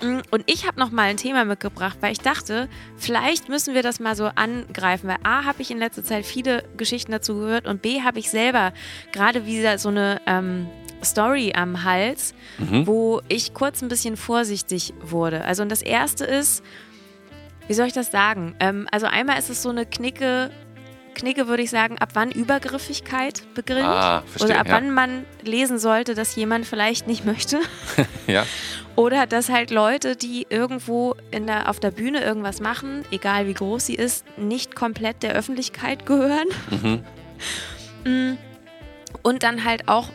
Mm, 0.03 0.21
Und 0.31 0.45
ich 0.47 0.67
habe 0.67 0.79
noch 0.79 0.91
mal 0.91 1.03
ein 1.05 1.17
Thema 1.17 1.45
mitgebracht, 1.45 1.99
weil 2.01 2.13
ich 2.13 2.19
dachte, 2.21 2.69
vielleicht 2.97 3.49
müssen 3.49 3.75
wir 3.75 3.83
das 3.83 4.01
mal 4.01 4.17
so 4.17 4.27
angreifen, 4.35 5.09
weil 5.09 5.19
A, 5.23 5.45
habe 5.45 5.63
ich 5.63 5.71
in 5.71 5.79
letzter 5.79 6.05
Zeit 6.05 6.27
viele 6.27 6.65
Geschichten 6.77 7.13
dazu 7.13 7.35
gehört 7.37 7.67
und 7.67 7.83
B, 7.83 8.03
habe 8.03 8.19
ich 8.19 8.31
selber 8.31 8.73
gerade 9.13 9.47
wieder 9.47 9.79
so 9.79 9.89
eine 9.89 10.21
ähm, 10.27 10.67
Story 11.05 11.53
am 11.55 11.85
Hals, 11.85 12.35
wo 12.59 13.21
ich 13.29 13.53
kurz 13.55 13.83
ein 13.83 13.89
bisschen 13.89 14.17
vorsichtig 14.17 14.95
wurde. 15.01 15.45
Also 15.45 15.63
und 15.63 15.69
das 15.71 15.83
Erste 15.83 16.25
ist, 16.25 16.65
wie 17.67 17.75
soll 17.75 17.87
ich 17.87 17.93
das 17.93 18.11
sagen? 18.11 18.55
Ähm, 18.61 18.89
also 18.91 19.07
einmal 19.07 19.39
ist 19.39 19.51
es 19.51 19.63
so 19.63 19.71
eine 19.71 19.87
Knicke, 19.87 20.51
Knicke 21.15 21.47
würde 21.47 21.63
ich 21.63 21.71
sagen, 21.71 21.99
ab 21.99 22.11
wann 22.15 22.31
Übergriffigkeit 22.31 23.43
beginnt. 23.55 23.85
Ah, 23.85 24.23
verstehe, 24.27 24.51
oder 24.51 24.61
ab 24.61 24.69
ja. 24.69 24.75
wann 24.75 24.91
man 24.91 25.25
lesen 25.43 25.79
sollte, 25.79 26.15
dass 26.15 26.35
jemand 26.37 26.67
vielleicht 26.67 27.07
nicht 27.07 27.25
möchte. 27.25 27.61
Ja, 28.27 28.47
Oder 28.97 29.27
dass 29.27 29.49
halt 29.49 29.71
Leute, 29.71 30.15
die 30.15 30.47
irgendwo 30.49 31.17
in 31.31 31.47
der, 31.47 31.69
auf 31.69 31.81
der 31.81 31.91
Bühne 31.91 32.23
irgendwas 32.23 32.61
machen, 32.61 33.05
egal 33.11 33.47
wie 33.47 33.55
groß 33.55 33.87
sie 33.87 33.95
ist, 33.95 34.25
nicht 34.39 34.75
komplett 34.75 35.23
der 35.23 35.35
Öffentlichkeit 35.35 36.07
gehören. 36.07 36.49
Mm. 38.05 38.37
Und 39.23 39.43
dann 39.43 39.65
halt 39.65 39.89
auch, 39.89 40.11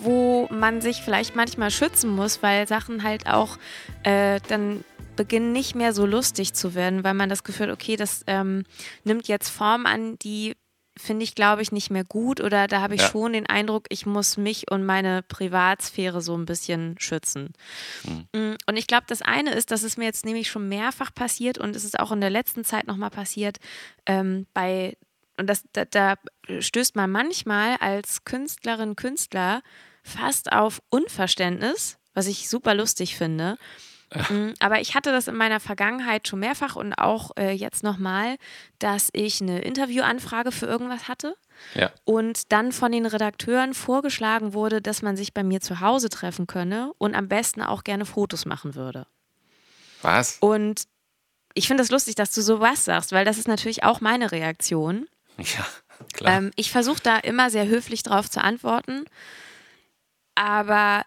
wo 0.00 0.48
man 0.50 0.80
sich 0.80 1.02
vielleicht 1.02 1.36
manchmal 1.36 1.70
schützen 1.70 2.10
muss, 2.10 2.42
weil 2.42 2.66
Sachen 2.66 3.02
halt 3.02 3.26
auch 3.26 3.58
äh, 4.02 4.40
dann 4.48 4.82
beginnen 5.14 5.52
nicht 5.52 5.74
mehr 5.74 5.92
so 5.92 6.06
lustig 6.06 6.52
zu 6.52 6.74
werden, 6.74 7.04
weil 7.04 7.14
man 7.14 7.28
das 7.28 7.44
Gefühl 7.44 7.68
hat, 7.68 7.74
okay, 7.74 7.96
das 7.96 8.22
ähm, 8.26 8.64
nimmt 9.04 9.28
jetzt 9.28 9.48
Form 9.48 9.86
an, 9.86 10.18
die 10.18 10.54
finde 10.98 11.24
ich, 11.24 11.34
glaube 11.34 11.62
ich, 11.62 11.72
nicht 11.72 11.90
mehr 11.90 12.04
gut 12.04 12.40
oder 12.40 12.66
da 12.68 12.80
habe 12.80 12.94
ich 12.94 13.02
Ja. 13.02 13.08
schon 13.10 13.32
den 13.34 13.46
Eindruck, 13.46 13.86
ich 13.90 14.06
muss 14.06 14.36
mich 14.36 14.70
und 14.70 14.84
meine 14.86 15.22
Privatsphäre 15.22 16.20
so 16.22 16.36
ein 16.36 16.46
bisschen 16.46 16.96
schützen. 16.98 17.52
Mm, 18.32 18.54
Und 18.66 18.76
ich 18.76 18.86
glaube, 18.86 19.04
das 19.08 19.22
eine 19.22 19.52
ist, 19.54 19.70
dass 19.70 19.82
es 19.82 19.96
mir 19.96 20.04
jetzt 20.06 20.24
nämlich 20.24 20.48
schon 20.48 20.68
mehrfach 20.68 21.14
passiert 21.14 21.58
und 21.58 21.76
es 21.76 21.84
ist 21.84 21.98
auch 21.98 22.12
in 22.12 22.20
der 22.20 22.30
letzten 22.30 22.64
Zeit 22.64 22.86
nochmal 22.86 23.10
passiert, 23.10 23.58
ähm, 24.06 24.46
bei, 24.54 24.96
und 25.36 25.46
das, 25.48 25.64
da, 25.72 25.84
da 25.84 26.14
stößt 26.60 26.96
man 26.96 27.10
manchmal 27.10 27.76
als 27.80 28.24
Künstlerin, 28.24 28.96
Künstler 28.96 29.62
fast 30.02 30.52
auf 30.52 30.80
Unverständnis, 30.88 31.98
was 32.14 32.26
ich 32.26 32.48
super 32.48 32.74
lustig 32.74 33.16
finde. 33.16 33.58
Mm, 34.30 34.50
Aber 34.60 34.80
ich 34.80 34.94
hatte 34.94 35.10
das 35.10 35.26
in 35.28 35.34
meiner 35.36 35.58
Vergangenheit 35.58 36.28
schon 36.28 36.38
mehrfach 36.38 36.76
und 36.76 36.92
auch 36.94 37.32
äh, 37.36 37.50
jetzt 37.50 37.82
nochmal, 37.82 38.36
dass 38.78 39.08
ich 39.12 39.40
eine 39.42 39.60
Interviewanfrage 39.62 40.52
für 40.52 40.66
irgendwas 40.66 41.08
hatte 41.08 41.34
Ja. 41.74 41.90
und 42.04 42.52
dann 42.52 42.70
von 42.72 42.92
den 42.92 43.04
Redakteuren 43.06 43.74
vorgeschlagen 43.74 44.52
wurde, 44.54 44.80
dass 44.80 45.02
man 45.02 45.16
sich 45.16 45.34
bei 45.34 45.42
mir 45.42 45.60
zu 45.60 45.80
Hause 45.80 46.08
treffen 46.08 46.46
könne 46.46 46.92
und 46.98 47.14
am 47.16 47.26
besten 47.28 47.62
auch 47.62 47.82
gerne 47.82 48.06
Fotos 48.06 48.44
machen 48.46 48.74
würde. 48.76 49.06
Was? 50.02 50.36
Und 50.40 50.84
ich 51.54 51.66
finde 51.66 51.82
es 51.82 51.88
das 51.88 51.94
lustig, 51.94 52.14
dass 52.14 52.32
du 52.32 52.42
sowas 52.42 52.84
sagst, 52.84 53.10
weil 53.12 53.24
das 53.24 53.38
ist 53.38 53.48
natürlich 53.48 53.82
auch 53.82 54.00
meine 54.00 54.30
Reaktion. 54.30 55.08
Ja, 55.38 55.66
klar. 56.12 56.34
Ähm, 56.36 56.50
ich 56.54 56.70
versuche 56.70 57.00
da 57.02 57.16
immer 57.18 57.50
sehr 57.50 57.66
höflich 57.66 58.02
drauf 58.02 58.30
zu 58.30 58.40
antworten, 58.42 59.04
aber 60.34 61.04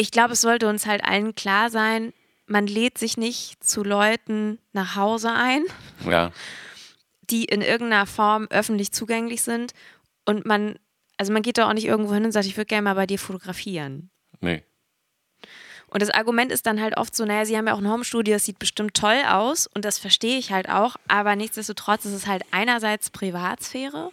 ich 0.00 0.10
glaube, 0.10 0.32
es 0.32 0.40
sollte 0.40 0.66
uns 0.66 0.86
halt 0.86 1.04
allen 1.04 1.34
klar 1.34 1.68
sein, 1.68 2.14
man 2.46 2.66
lädt 2.66 2.96
sich 2.96 3.18
nicht 3.18 3.62
zu 3.62 3.84
Leuten 3.84 4.58
nach 4.72 4.96
Hause 4.96 5.30
ein, 5.30 5.62
ja. 6.08 6.32
die 7.28 7.44
in 7.44 7.60
irgendeiner 7.60 8.06
Form 8.06 8.46
öffentlich 8.48 8.92
zugänglich 8.92 9.42
sind 9.42 9.72
und 10.24 10.46
man, 10.46 10.78
also 11.18 11.34
man 11.34 11.42
geht 11.42 11.58
doch 11.58 11.68
auch 11.68 11.74
nicht 11.74 11.84
irgendwo 11.84 12.14
hin 12.14 12.24
und 12.24 12.32
sagt, 12.32 12.46
ich 12.46 12.56
würde 12.56 12.66
gerne 12.66 12.82
mal 12.82 12.94
bei 12.94 13.06
dir 13.06 13.18
fotografieren. 13.18 14.10
Nee. 14.40 14.64
Und 15.88 16.00
das 16.00 16.10
Argument 16.10 16.50
ist 16.50 16.64
dann 16.64 16.80
halt 16.80 16.96
oft 16.96 17.14
so, 17.14 17.26
naja, 17.26 17.44
sie 17.44 17.58
haben 17.58 17.66
ja 17.66 17.74
auch 17.74 17.80
ein 17.80 17.90
Homestudio, 17.90 18.34
das 18.34 18.46
sieht 18.46 18.58
bestimmt 18.58 18.94
toll 18.94 19.20
aus 19.28 19.66
und 19.66 19.84
das 19.84 19.98
verstehe 19.98 20.38
ich 20.38 20.50
halt 20.50 20.70
auch, 20.70 20.96
aber 21.08 21.36
nichtsdestotrotz 21.36 22.06
ist 22.06 22.14
es 22.14 22.26
halt 22.26 22.42
einerseits 22.52 23.10
Privatsphäre 23.10 24.12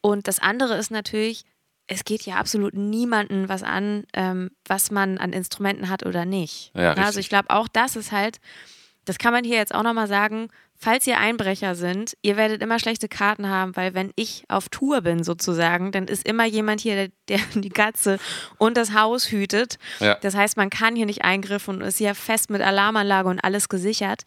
und 0.00 0.28
das 0.28 0.38
andere 0.38 0.76
ist 0.76 0.92
natürlich, 0.92 1.44
es 1.86 2.04
geht 2.04 2.22
ja 2.22 2.36
absolut 2.36 2.74
niemanden 2.74 3.48
was 3.48 3.62
an, 3.62 4.04
ähm, 4.14 4.50
was 4.66 4.90
man 4.90 5.18
an 5.18 5.32
Instrumenten 5.32 5.88
hat 5.88 6.06
oder 6.06 6.24
nicht. 6.24 6.72
Ja, 6.74 6.90
also 6.90 7.02
richtig. 7.02 7.20
ich 7.20 7.28
glaube 7.28 7.50
auch, 7.50 7.68
das 7.68 7.96
ist 7.96 8.12
halt, 8.12 8.38
das 9.04 9.18
kann 9.18 9.32
man 9.32 9.44
hier 9.44 9.56
jetzt 9.56 9.74
auch 9.74 9.82
nochmal 9.82 10.08
sagen, 10.08 10.48
falls 10.82 11.06
ihr 11.06 11.18
Einbrecher 11.18 11.74
sind, 11.74 12.16
ihr 12.22 12.36
werdet 12.36 12.60
immer 12.60 12.78
schlechte 12.78 13.08
Karten 13.08 13.48
haben, 13.48 13.76
weil 13.76 13.94
wenn 13.94 14.12
ich 14.16 14.44
auf 14.48 14.68
Tour 14.68 15.00
bin 15.00 15.22
sozusagen, 15.22 15.92
dann 15.92 16.08
ist 16.08 16.26
immer 16.26 16.44
jemand 16.44 16.80
hier, 16.80 16.94
der, 16.96 17.08
der 17.28 17.38
die 17.60 17.70
Katze 17.70 18.18
und 18.58 18.76
das 18.76 18.92
Haus 18.92 19.30
hütet. 19.30 19.78
Ja. 20.00 20.16
Das 20.20 20.34
heißt, 20.34 20.56
man 20.56 20.70
kann 20.70 20.96
hier 20.96 21.06
nicht 21.06 21.24
eingriffen 21.24 21.76
und 21.76 21.82
ist 21.82 22.00
ja 22.00 22.14
fest 22.14 22.50
mit 22.50 22.62
Alarmanlage 22.62 23.28
und 23.28 23.40
alles 23.40 23.68
gesichert. 23.68 24.22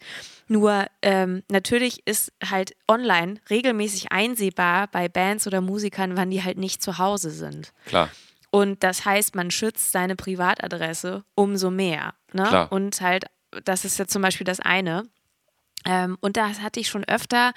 Nur 0.48 0.86
ähm, 1.02 1.42
natürlich 1.50 2.06
ist 2.06 2.32
halt 2.44 2.76
online 2.88 3.40
regelmäßig 3.50 4.12
einsehbar 4.12 4.86
bei 4.88 5.08
Bands 5.08 5.46
oder 5.46 5.60
Musikern, 5.60 6.16
wann 6.16 6.30
die 6.30 6.44
halt 6.44 6.58
nicht 6.58 6.82
zu 6.82 6.98
Hause 6.98 7.30
sind. 7.30 7.72
Klar. 7.86 8.10
Und 8.50 8.82
das 8.84 9.04
heißt, 9.04 9.34
man 9.34 9.50
schützt 9.50 9.92
seine 9.92 10.16
Privatadresse 10.16 11.24
umso 11.34 11.70
mehr. 11.70 12.14
Ne? 12.32 12.44
Klar. 12.44 12.72
Und 12.72 13.00
halt, 13.00 13.26
das 13.64 13.84
ist 13.84 13.98
ja 13.98 14.06
zum 14.06 14.22
Beispiel 14.22 14.44
das 14.44 14.60
eine. 14.60 15.08
Ähm, 15.84 16.16
und 16.20 16.36
das 16.36 16.60
hatte 16.60 16.80
ich 16.80 16.88
schon 16.88 17.04
öfter, 17.04 17.52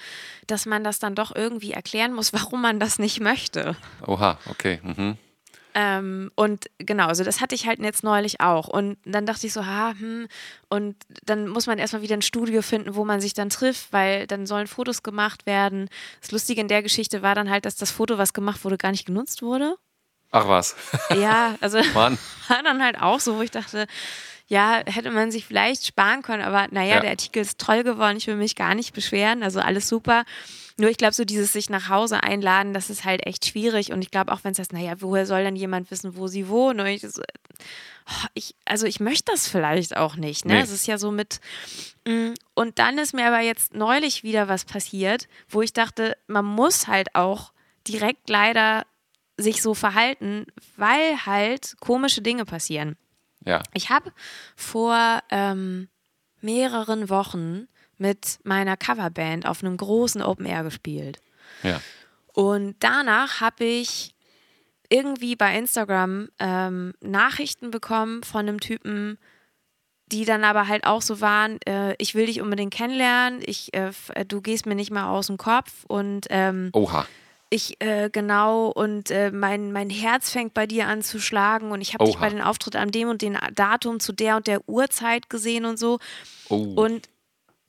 dass 0.46 0.66
man 0.66 0.84
das 0.84 0.98
dann 0.98 1.14
doch 1.14 1.34
irgendwie 1.34 1.72
erklären 1.72 2.12
muss, 2.12 2.32
warum 2.34 2.60
man 2.62 2.80
das 2.80 2.98
nicht 2.98 3.20
möchte. 3.20 3.76
Oha, 4.06 4.38
okay. 4.48 4.80
Mhm. 4.82 5.16
Ähm, 5.74 6.30
und 6.34 6.66
genau, 6.78 7.06
also 7.06 7.24
das 7.24 7.40
hatte 7.40 7.54
ich 7.54 7.66
halt 7.66 7.80
jetzt 7.80 8.02
neulich 8.02 8.40
auch. 8.40 8.68
Und 8.68 8.98
dann 9.04 9.26
dachte 9.26 9.46
ich 9.46 9.52
so, 9.52 9.66
ha, 9.66 9.94
hm, 9.98 10.28
und 10.68 10.96
dann 11.24 11.48
muss 11.48 11.66
man 11.66 11.78
erstmal 11.78 12.02
wieder 12.02 12.16
ein 12.16 12.22
Studio 12.22 12.62
finden, 12.62 12.94
wo 12.94 13.04
man 13.04 13.20
sich 13.20 13.34
dann 13.34 13.50
trifft, 13.50 13.92
weil 13.92 14.26
dann 14.26 14.46
sollen 14.46 14.66
Fotos 14.66 15.02
gemacht 15.02 15.46
werden. 15.46 15.88
Das 16.20 16.32
Lustige 16.32 16.60
in 16.60 16.68
der 16.68 16.82
Geschichte 16.82 17.22
war 17.22 17.34
dann 17.34 17.50
halt, 17.50 17.64
dass 17.64 17.76
das 17.76 17.90
Foto, 17.90 18.18
was 18.18 18.32
gemacht 18.32 18.64
wurde, 18.64 18.78
gar 18.78 18.90
nicht 18.90 19.06
genutzt 19.06 19.42
wurde. 19.42 19.76
Ach 20.32 20.46
was. 20.48 20.76
Ja, 21.16 21.56
also 21.60 21.80
Mann. 21.94 22.18
war 22.48 22.62
dann 22.62 22.82
halt 22.82 23.00
auch 23.00 23.20
so, 23.20 23.36
wo 23.36 23.42
ich 23.42 23.50
dachte, 23.50 23.86
ja, 24.50 24.82
hätte 24.84 25.12
man 25.12 25.30
sich 25.30 25.46
vielleicht 25.46 25.86
sparen 25.86 26.22
können, 26.22 26.42
aber 26.42 26.66
naja, 26.72 26.96
Ja. 26.96 27.00
der 27.00 27.10
Artikel 27.10 27.40
ist 27.40 27.60
toll 27.60 27.84
geworden, 27.84 28.16
ich 28.16 28.26
will 28.26 28.34
mich 28.34 28.56
gar 28.56 28.74
nicht 28.74 28.92
beschweren, 28.92 29.44
also 29.44 29.60
alles 29.60 29.88
super. 29.88 30.24
Nur 30.76 30.90
ich 30.90 30.96
glaube, 30.96 31.14
so 31.14 31.24
dieses 31.24 31.52
sich 31.52 31.70
nach 31.70 31.88
Hause 31.88 32.24
einladen, 32.24 32.74
das 32.74 32.90
ist 32.90 33.04
halt 33.04 33.24
echt 33.26 33.46
schwierig 33.46 33.92
und 33.92 34.02
ich 34.02 34.10
glaube 34.10 34.32
auch, 34.32 34.40
wenn 34.42 34.50
es 34.50 34.58
heißt, 34.58 34.72
naja, 34.72 34.94
woher 34.98 35.24
soll 35.24 35.44
denn 35.44 35.54
jemand 35.54 35.90
wissen, 35.92 36.16
wo 36.16 36.26
sie 36.26 36.48
wohnen? 36.48 36.84
Ich, 36.86 37.04
oh, 37.06 38.26
ich, 38.34 38.56
also 38.64 38.86
ich 38.86 38.98
möchte 38.98 39.30
das 39.30 39.46
vielleicht 39.46 39.96
auch 39.96 40.16
nicht, 40.16 40.44
ne? 40.46 40.54
Nee. 40.54 40.60
Es 40.62 40.70
ist 40.70 40.86
ja 40.88 40.98
so 40.98 41.12
mit, 41.12 41.40
mm, 42.08 42.30
und 42.54 42.80
dann 42.80 42.98
ist 42.98 43.14
mir 43.14 43.26
aber 43.28 43.40
jetzt 43.40 43.72
neulich 43.74 44.24
wieder 44.24 44.48
was 44.48 44.64
passiert, 44.64 45.28
wo 45.48 45.62
ich 45.62 45.72
dachte, 45.72 46.16
man 46.26 46.44
muss 46.44 46.88
halt 46.88 47.14
auch 47.14 47.52
direkt 47.86 48.28
leider 48.28 48.84
sich 49.36 49.62
so 49.62 49.74
verhalten, 49.74 50.46
weil 50.76 51.24
halt 51.24 51.76
komische 51.78 52.20
Dinge 52.20 52.44
passieren. 52.44 52.96
Ja. 53.44 53.62
Ich 53.72 53.90
habe 53.90 54.12
vor 54.56 55.20
ähm, 55.30 55.88
mehreren 56.40 57.08
Wochen 57.08 57.68
mit 57.98 58.38
meiner 58.44 58.76
Coverband 58.76 59.46
auf 59.46 59.62
einem 59.62 59.76
großen 59.76 60.22
Open 60.22 60.46
Air 60.46 60.62
gespielt. 60.62 61.20
Ja. 61.62 61.80
Und 62.32 62.76
danach 62.80 63.40
habe 63.40 63.64
ich 63.64 64.14
irgendwie 64.88 65.36
bei 65.36 65.56
Instagram 65.56 66.28
ähm, 66.38 66.94
Nachrichten 67.00 67.70
bekommen 67.70 68.22
von 68.22 68.48
einem 68.48 68.60
Typen, 68.60 69.18
die 70.06 70.24
dann 70.24 70.42
aber 70.42 70.66
halt 70.66 70.84
auch 70.84 71.02
so 71.02 71.20
waren, 71.20 71.60
äh, 71.66 71.94
ich 71.98 72.14
will 72.14 72.26
dich 72.26 72.40
unbedingt 72.40 72.74
kennenlernen, 72.74 73.40
ich, 73.44 73.72
äh, 73.74 73.92
du 74.26 74.40
gehst 74.40 74.66
mir 74.66 74.74
nicht 74.74 74.90
mehr 74.90 75.06
aus 75.06 75.28
dem 75.28 75.36
Kopf 75.36 75.84
und 75.86 76.26
ähm, 76.30 76.70
Oha. 76.72 77.06
Ich, 77.50 77.80
äh, 77.80 78.10
genau, 78.10 78.68
und 78.68 79.10
äh, 79.10 79.32
mein, 79.32 79.72
mein 79.72 79.90
Herz 79.90 80.30
fängt 80.30 80.54
bei 80.54 80.68
dir 80.68 80.86
an 80.86 81.02
zu 81.02 81.20
schlagen 81.20 81.72
und 81.72 81.80
ich 81.80 81.94
habe 81.94 82.04
dich 82.04 82.16
bei 82.16 82.30
den 82.30 82.40
Auftritt 82.40 82.76
an 82.76 82.92
dem 82.92 83.08
und 83.08 83.22
dem 83.22 83.36
Datum 83.54 83.98
zu 83.98 84.12
der 84.12 84.36
und 84.36 84.46
der 84.46 84.68
Uhrzeit 84.68 85.28
gesehen 85.28 85.64
und 85.64 85.76
so. 85.76 85.98
Oh. 86.48 86.56
Und 86.76 87.08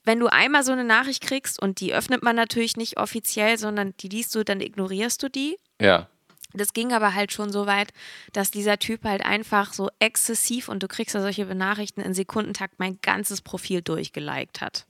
wenn 0.04 0.20
du 0.20 0.28
einmal 0.28 0.62
so 0.62 0.70
eine 0.70 0.84
Nachricht 0.84 1.22
kriegst 1.22 1.60
und 1.60 1.80
die 1.80 1.92
öffnet 1.92 2.22
man 2.22 2.36
natürlich 2.36 2.76
nicht 2.76 2.96
offiziell, 2.96 3.58
sondern 3.58 3.94
die 3.98 4.08
liest 4.08 4.32
du, 4.36 4.44
dann 4.44 4.60
ignorierst 4.60 5.22
du 5.22 5.28
die. 5.28 5.58
ja. 5.80 6.08
Das 6.54 6.74
ging 6.74 6.92
aber 6.92 7.14
halt 7.14 7.32
schon 7.32 7.50
so 7.50 7.66
weit, 7.66 7.94
dass 8.34 8.50
dieser 8.50 8.78
Typ 8.78 9.04
halt 9.04 9.24
einfach 9.24 9.72
so 9.72 9.88
exzessiv 10.00 10.68
und 10.68 10.82
du 10.82 10.88
kriegst 10.88 11.14
ja 11.14 11.22
solche 11.22 11.46
Benachrichten 11.46 12.02
in 12.02 12.12
Sekundentakt 12.12 12.78
mein 12.78 12.98
ganzes 13.00 13.40
Profil 13.40 13.80
durchgeliked 13.80 14.60
hat. 14.60 14.84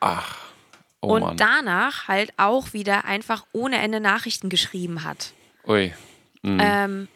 Ach. 0.00 0.36
Oh 1.02 1.14
und 1.14 1.20
Mann. 1.22 1.36
danach 1.36 2.08
halt 2.08 2.32
auch 2.36 2.72
wieder 2.72 3.04
einfach 3.04 3.46
ohne 3.52 3.78
Ende 3.78 4.00
Nachrichten 4.00 4.48
geschrieben 4.48 5.04
hat. 5.04 5.32
Ui. 5.66 5.94
Mhm. 6.42 6.58
Ähm, 6.60 7.08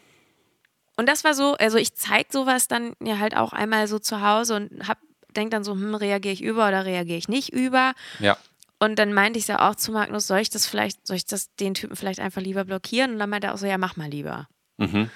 und 0.97 1.07
das 1.07 1.23
war 1.23 1.33
so, 1.33 1.55
also 1.55 1.77
ich 1.77 1.93
zeige 1.95 2.29
sowas 2.31 2.67
dann 2.67 2.93
ja 3.01 3.19
halt 3.19 3.35
auch 3.35 3.53
einmal 3.53 3.87
so 3.87 3.99
zu 3.99 4.21
Hause 4.21 4.55
und 4.55 4.87
hab, 4.87 4.97
denk 5.35 5.51
dann 5.51 5.63
so, 5.63 5.73
hm, 5.73 5.95
reagiere 5.95 6.33
ich 6.33 6.41
über 6.41 6.67
oder 6.67 6.85
reagiere 6.85 7.17
ich 7.17 7.27
nicht 7.27 7.51
über? 7.51 7.93
Ja. 8.19 8.37
Und 8.79 8.97
dann 8.97 9.13
meinte 9.13 9.39
ich 9.39 9.47
ja 9.47 9.69
auch 9.69 9.75
zu 9.75 9.91
Magnus, 9.91 10.27
soll 10.27 10.39
ich 10.39 10.49
das 10.49 10.67
vielleicht, 10.67 11.05
soll 11.05 11.17
ich 11.17 11.25
das 11.25 11.53
den 11.55 11.73
Typen 11.73 11.95
vielleicht 11.95 12.19
einfach 12.19 12.41
lieber 12.41 12.65
blockieren? 12.65 13.13
Und 13.13 13.19
dann 13.19 13.29
meinte 13.29 13.47
er 13.47 13.53
auch 13.53 13.57
so, 13.57 13.65
ja, 13.65 13.77
mach 13.77 13.95
mal 13.97 14.09
lieber. 14.09 14.47
Mhm. 14.77 15.09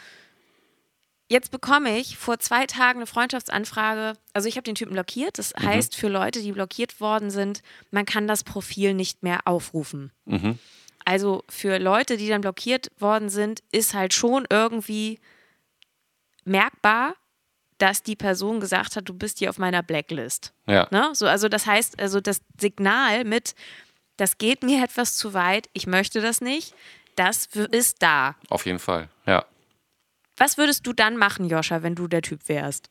Jetzt 1.32 1.52
bekomme 1.52 1.96
ich 1.96 2.18
vor 2.18 2.40
zwei 2.40 2.66
Tagen 2.66 3.00
eine 3.00 3.06
Freundschaftsanfrage. 3.06 4.18
Also 4.34 4.48
ich 4.50 4.56
habe 4.56 4.64
den 4.64 4.74
Typen 4.74 4.94
blockiert. 4.94 5.38
Das 5.38 5.54
heißt, 5.54 5.96
für 5.96 6.08
Leute, 6.08 6.42
die 6.42 6.52
blockiert 6.52 7.00
worden 7.00 7.30
sind, 7.30 7.62
man 7.92 8.06
kann 8.06 8.28
das 8.28 8.44
Profil 8.44 8.96
nicht 8.96 9.22
mehr 9.22 9.42
aufrufen. 9.46 10.12
Mhm. 10.26 10.58
Also 11.06 11.44
für 11.48 11.78
Leute, 11.78 12.18
die 12.18 12.28
dann 12.28 12.42
blockiert 12.42 12.92
worden 12.98 13.30
sind, 13.30 13.62
ist 13.72 13.94
halt 13.94 14.16
schon 14.16 14.48
irgendwie 14.50 15.20
merkbar, 16.46 17.14
dass 17.78 18.02
die 18.02 18.16
Person 18.16 18.60
gesagt 18.60 18.96
hat, 18.96 19.08
du 19.08 19.14
bist 19.14 19.38
hier 19.38 19.52
auf 19.52 19.60
meiner 19.60 19.84
Blacklist. 19.84 20.54
Ja. 20.68 20.88
Ne? 20.90 21.12
So, 21.14 21.28
also 21.28 21.48
das 21.48 21.68
heißt, 21.68 22.00
also 22.00 22.22
das 22.22 22.42
Signal 22.60 23.24
mit, 23.24 23.54
das 24.18 24.40
geht 24.40 24.64
mir 24.64 24.84
etwas 24.84 25.16
zu 25.16 25.36
weit, 25.36 25.70
ich 25.74 25.86
möchte 25.86 26.22
das 26.22 26.42
nicht, 26.42 26.74
das 27.16 27.46
ist 27.72 28.02
da. 28.02 28.36
Auf 28.50 28.66
jeden 28.66 28.80
Fall. 28.80 29.10
Ja. 29.28 29.46
Was 30.40 30.58
würdest 30.58 30.88
du 30.88 30.94
dann 30.94 31.18
machen, 31.18 31.48
Joscha, 31.50 31.84
wenn 31.84 31.96
du 31.96 32.08
der 32.08 32.22
Typ 32.22 32.48
wärst? 32.48 32.90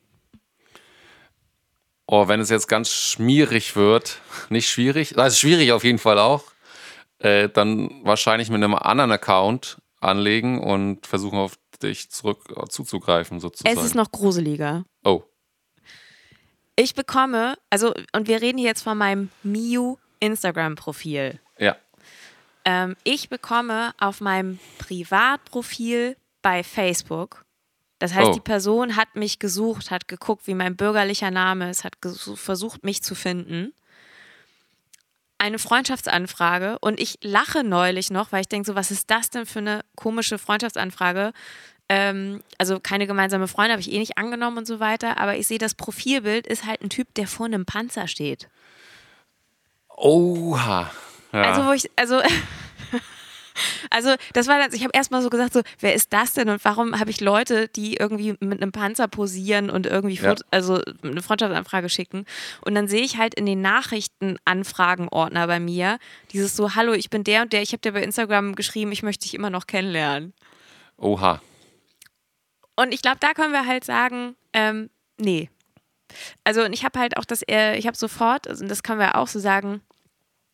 Oh, 2.05 2.27
wenn 2.27 2.39
es 2.39 2.49
jetzt 2.49 2.67
ganz 2.67 2.91
schmierig 2.91 3.75
wird, 3.75 4.19
nicht 4.49 4.69
schwierig, 4.69 5.17
also 5.17 5.35
schwierig 5.35 5.71
auf 5.71 5.83
jeden 5.83 5.99
Fall 5.99 6.19
auch, 6.19 6.43
äh, 7.17 7.49
dann 7.49 8.01
wahrscheinlich 8.03 8.49
mit 8.49 8.63
einem 8.63 8.75
anderen 8.75 9.11
Account 9.11 9.79
anlegen 9.99 10.63
und 10.63 11.05
versuchen 11.05 11.37
auf 11.37 11.57
dich 11.81 12.09
zurück 12.09 12.53
äh, 12.55 12.67
zuzugreifen 12.67 13.39
sozusagen. 13.39 13.77
Es 13.77 13.83
ist 13.83 13.95
noch 13.95 14.11
gruseliger. 14.11 14.85
oh, 15.03 15.23
Ich 16.75 16.93
bekomme, 16.95 17.55
also, 17.69 17.93
und 18.15 18.27
wir 18.27 18.41
reden 18.41 18.57
hier 18.57 18.67
jetzt 18.67 18.83
von 18.83 18.97
meinem 18.97 19.29
Miu 19.43 19.97
Instagram-Profil. 20.19 21.39
ja. 21.57 21.75
Ähm, 22.65 22.97
ich 23.05 23.29
bekomme 23.29 23.93
auf 23.99 24.19
meinem 24.19 24.59
Privatprofil 24.79 26.17
bei 26.41 26.63
Facebook, 26.63 27.45
das 27.99 28.13
heißt, 28.13 28.29
Oh. 28.29 28.33
die 28.33 28.39
Person 28.39 28.95
hat 28.95 29.15
mich 29.15 29.39
gesucht, 29.39 29.91
hat 29.91 30.07
geguckt, 30.07 30.47
wie 30.47 30.53
mein 30.53 30.75
bürgerlicher 30.77 31.31
Name 31.31 31.69
ist, 31.69 31.83
hat 31.83 31.93
versucht, 32.35 32.83
mich 32.83 33.03
zu 33.03 33.13
finden. 33.15 33.73
Eine 35.37 35.59
Freundschaftsanfrage 35.59 36.79
und 36.79 36.99
ich 36.99 37.17
lache 37.21 37.63
neulich 37.63 38.09
noch, 38.11 38.31
weil 38.31 38.41
ich 38.41 38.47
denke 38.49 38.67
so, 38.67 38.75
was 38.75 38.91
ist 38.91 39.09
das 39.09 39.29
denn 39.29 39.45
für 39.45 39.59
eine 39.59 39.81
komische 39.95 40.37
Freundschaftsanfrage? 40.37 41.31
Ähm, 41.87 42.43
also 42.57 42.79
keine 42.79 43.07
gemeinsame 43.07 43.47
Freunde 43.47 43.71
habe 43.71 43.81
ich 43.81 43.91
eh 43.91 43.99
nicht 43.99 44.17
angenommen 44.17 44.59
und 44.59 44.67
so 44.67 44.79
weiter, 44.79 45.17
aber 45.17 45.37
ich 45.37 45.47
sehe, 45.47 45.57
das 45.57 45.75
Profilbild 45.75 46.45
ist 46.45 46.65
halt 46.65 46.81
ein 46.81 46.89
Typ, 46.89 47.13
der 47.15 47.25
vor 47.27 47.45
einem 47.47 47.65
Panzer 47.65 48.07
steht. 48.07 48.47
Oha. 49.95 50.91
Ja. 51.31 51.41
Also, 51.41 51.65
wo 51.65 51.71
ich, 51.71 51.89
also, 51.95 52.21
Also 53.89 54.15
das 54.33 54.47
war 54.47 54.57
das, 54.57 54.73
ich 54.73 54.83
habe 54.83 54.91
erstmal 54.93 55.21
so 55.21 55.29
gesagt, 55.29 55.53
so, 55.53 55.61
wer 55.79 55.93
ist 55.93 56.13
das 56.13 56.33
denn 56.33 56.49
und 56.49 56.63
warum 56.63 56.99
habe 56.99 57.09
ich 57.09 57.21
Leute, 57.21 57.67
die 57.67 57.95
irgendwie 57.95 58.35
mit 58.39 58.61
einem 58.61 58.71
Panzer 58.71 59.07
posieren 59.07 59.69
und 59.69 59.85
irgendwie 59.85 60.15
Ja. 60.15 60.35
Also 60.51 60.81
eine 61.03 61.21
Freundschaftsanfrage 61.21 61.89
schicken 61.89 62.25
und 62.61 62.75
dann 62.75 62.87
sehe 62.87 63.01
ich 63.01 63.17
halt 63.17 63.33
in 63.35 63.45
den 63.45 63.61
Nachrichtenanfragenordner 63.61 65.47
bei 65.47 65.59
mir 65.59 65.99
dieses 66.31 66.55
so, 66.55 66.75
hallo, 66.75 66.93
ich 66.93 67.09
bin 67.09 67.23
der 67.23 67.43
und 67.43 67.53
der, 67.53 67.61
ich 67.61 67.71
habe 67.71 67.81
dir 67.81 67.93
bei 67.93 68.03
Instagram 68.03 68.55
geschrieben, 68.55 68.91
ich 68.91 69.03
möchte 69.03 69.23
dich 69.23 69.33
immer 69.33 69.49
noch 69.49 69.67
kennenlernen. 69.67 70.33
Oha. 70.97 71.41
Und 72.75 72.93
ich 72.93 73.01
glaube, 73.01 73.17
da 73.19 73.33
können 73.33 73.51
wir 73.51 73.65
halt 73.65 73.83
sagen, 73.83 74.35
ähm, 74.53 74.89
nee. 75.17 75.49
Also 76.43 76.63
und 76.63 76.73
ich 76.73 76.83
habe 76.83 76.99
halt 76.99 77.17
auch 77.17 77.25
das, 77.25 77.43
äh, 77.43 77.77
ich 77.77 77.87
habe 77.87 77.97
sofort, 77.97 78.47
also 78.47 78.65
das 78.65 78.83
können 78.83 78.99
wir 78.99 79.17
auch 79.17 79.27
so 79.27 79.39
sagen, 79.39 79.81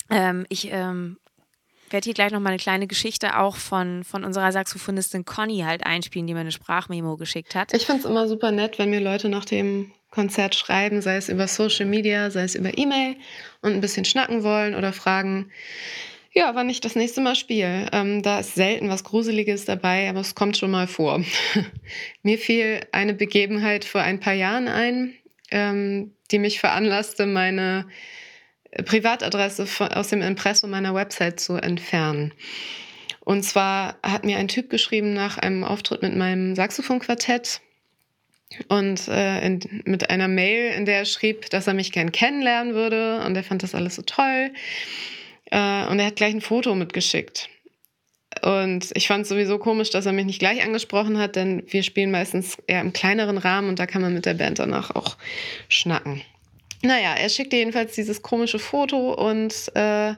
ähm, 0.10 0.46
ich 0.50 0.72
ähm, 0.72 1.18
werde 1.90 2.06
hier 2.06 2.14
gleich 2.14 2.32
nochmal 2.32 2.54
eine 2.54 2.60
kleine 2.60 2.88
Geschichte 2.88 3.40
auch 3.40 3.56
von, 3.56 4.04
von 4.04 4.24
unserer 4.24 4.52
Saxophonistin 4.52 5.26
Conny 5.26 5.60
halt 5.66 5.86
einspielen, 5.86 6.28
die 6.28 6.34
mir 6.34 6.42
eine 6.42 6.52
Sprachmemo 6.52 7.18
geschickt 7.18 7.56
hat. 7.56 7.74
Ich 7.74 7.86
finde 7.86 8.02
es 8.02 8.06
immer 8.06 8.28
super 8.28 8.52
nett, 8.52 8.80
wenn 8.80 8.90
mir 8.90 9.02
Leute 9.02 9.30
nach 9.30 9.46
dem 9.46 9.92
Konzert 10.12 10.56
schreiben, 10.56 11.02
sei 11.02 11.18
es 11.18 11.30
über 11.30 11.48
Social 11.48 11.86
Media, 11.86 12.32
sei 12.32 12.44
es 12.44 12.56
über 12.56 12.78
E-Mail 12.78 13.18
und 13.62 13.74
ein 13.74 13.82
bisschen 13.82 14.06
schnacken 14.06 14.44
wollen 14.44 14.74
oder 14.74 14.94
fragen, 14.94 15.52
ja, 16.32 16.54
wann 16.54 16.70
ich 16.70 16.82
das 16.82 16.96
nächste 16.96 17.22
Mal 17.22 17.36
spiele. 17.36 17.88
Ähm, 17.94 18.22
da 18.22 18.40
ist 18.40 18.56
selten 18.56 18.90
was 18.90 19.04
Gruseliges 19.04 19.66
dabei, 19.66 20.10
aber 20.10 20.20
es 20.20 20.36
kommt 20.36 20.58
schon 20.58 20.72
mal 20.72 20.88
vor. 20.88 21.24
mir 22.24 22.38
fiel 22.38 22.82
eine 22.92 23.14
Begebenheit 23.14 23.86
vor 23.86 24.02
ein 24.02 24.20
paar 24.20 24.34
Jahren 24.34 24.68
ein, 24.68 25.14
ähm, 25.52 26.14
die 26.32 26.40
mich 26.40 26.60
veranlasste, 26.60 27.26
meine 27.26 27.88
Privatadresse 28.84 29.68
aus 29.96 30.10
dem 30.10 30.22
Impressum 30.22 30.70
meiner 30.70 30.94
Website 30.94 31.40
zu 31.40 31.56
entfernen. 31.56 32.34
Und 33.22 33.44
zwar 33.44 33.98
hat 34.04 34.24
mir 34.24 34.38
ein 34.38 34.48
Typ 34.48 34.70
geschrieben 34.70 35.14
nach 35.14 35.38
einem 35.38 35.64
Auftritt 35.64 36.02
mit 36.02 36.16
meinem 36.16 36.56
Saxophonquartett 36.56 37.62
und 38.68 39.08
äh, 39.08 39.46
in, 39.46 39.82
mit 39.86 40.10
einer 40.10 40.28
Mail, 40.28 40.74
in 40.74 40.86
der 40.86 41.00
er 41.00 41.06
schrieb, 41.06 41.50
dass 41.50 41.68
er 41.68 41.74
mich 41.74 41.92
gern 41.92 42.12
kennenlernen 42.12 42.76
würde 42.76 43.24
und 43.26 43.36
er 43.36 43.44
fand 43.44 43.64
das 43.64 43.74
alles 43.74 43.96
so 43.96 44.04
toll. 44.04 44.52
Äh, 45.46 45.86
und 45.88 46.00
er 46.00 46.06
hat 46.06 46.16
gleich 46.16 46.34
ein 46.34 46.42
Foto 46.42 46.76
mitgeschickt. 46.76 47.50
Und 48.42 48.92
ich 48.94 49.08
fand 49.08 49.24
es 49.24 49.30
sowieso 49.30 49.58
komisch, 49.58 49.90
dass 49.90 50.06
er 50.06 50.12
mich 50.12 50.26
nicht 50.26 50.40
gleich 50.40 50.64
angesprochen 50.64 51.18
hat, 51.18 51.36
denn 51.36 51.64
wir 51.68 51.84
spielen 51.84 52.12
meistens 52.12 52.58
eher 52.68 52.82
im 52.82 52.94
kleineren 52.94 53.38
Rahmen 53.38 53.70
und 53.70 53.80
da 53.80 53.86
kann 53.86 54.02
man 54.02 54.14
mit 54.14 54.26
der 54.26 54.34
Band 54.34 54.60
danach 54.60 54.94
auch 54.96 55.18
schnacken. 55.68 56.22
Naja, 56.86 57.16
er 57.16 57.30
schickte 57.30 57.56
jedenfalls 57.56 57.94
dieses 57.94 58.22
komische 58.22 58.60
Foto 58.60 59.14
und 59.14 59.72
äh, 59.74 60.14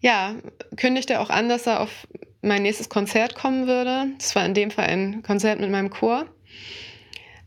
ja, 0.00 0.36
kündigte 0.76 1.18
auch 1.18 1.28
an, 1.28 1.48
dass 1.48 1.66
er 1.66 1.80
auf 1.80 2.06
mein 2.40 2.62
nächstes 2.62 2.88
Konzert 2.88 3.34
kommen 3.34 3.66
würde. 3.66 4.06
Das 4.18 4.36
war 4.36 4.46
in 4.46 4.54
dem 4.54 4.70
Fall 4.70 4.86
ein 4.86 5.22
Konzert 5.22 5.58
mit 5.58 5.70
meinem 5.70 5.90
Chor. 5.90 6.26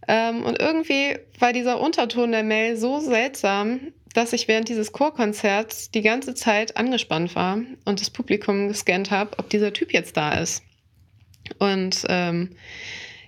Ähm, 0.09 0.43
und 0.43 0.59
irgendwie 0.59 1.17
war 1.39 1.53
dieser 1.53 1.79
Unterton 1.79 2.33
der 2.33 2.43
Mail 2.43 2.75
so 2.75 2.99
seltsam, 2.99 3.79
dass 4.13 4.33
ich 4.33 4.49
während 4.49 4.67
dieses 4.67 4.91
Chorkonzerts 4.91 5.91
die 5.91 6.01
ganze 6.01 6.35
Zeit 6.35 6.75
angespannt 6.75 7.35
war 7.35 7.59
und 7.85 8.01
das 8.01 8.09
Publikum 8.09 8.67
gescannt 8.67 9.11
habe, 9.11 9.39
ob 9.39 9.49
dieser 9.49 9.71
Typ 9.71 9.93
jetzt 9.93 10.17
da 10.17 10.33
ist. 10.33 10.61
Und 11.59 12.03
ähm, 12.09 12.49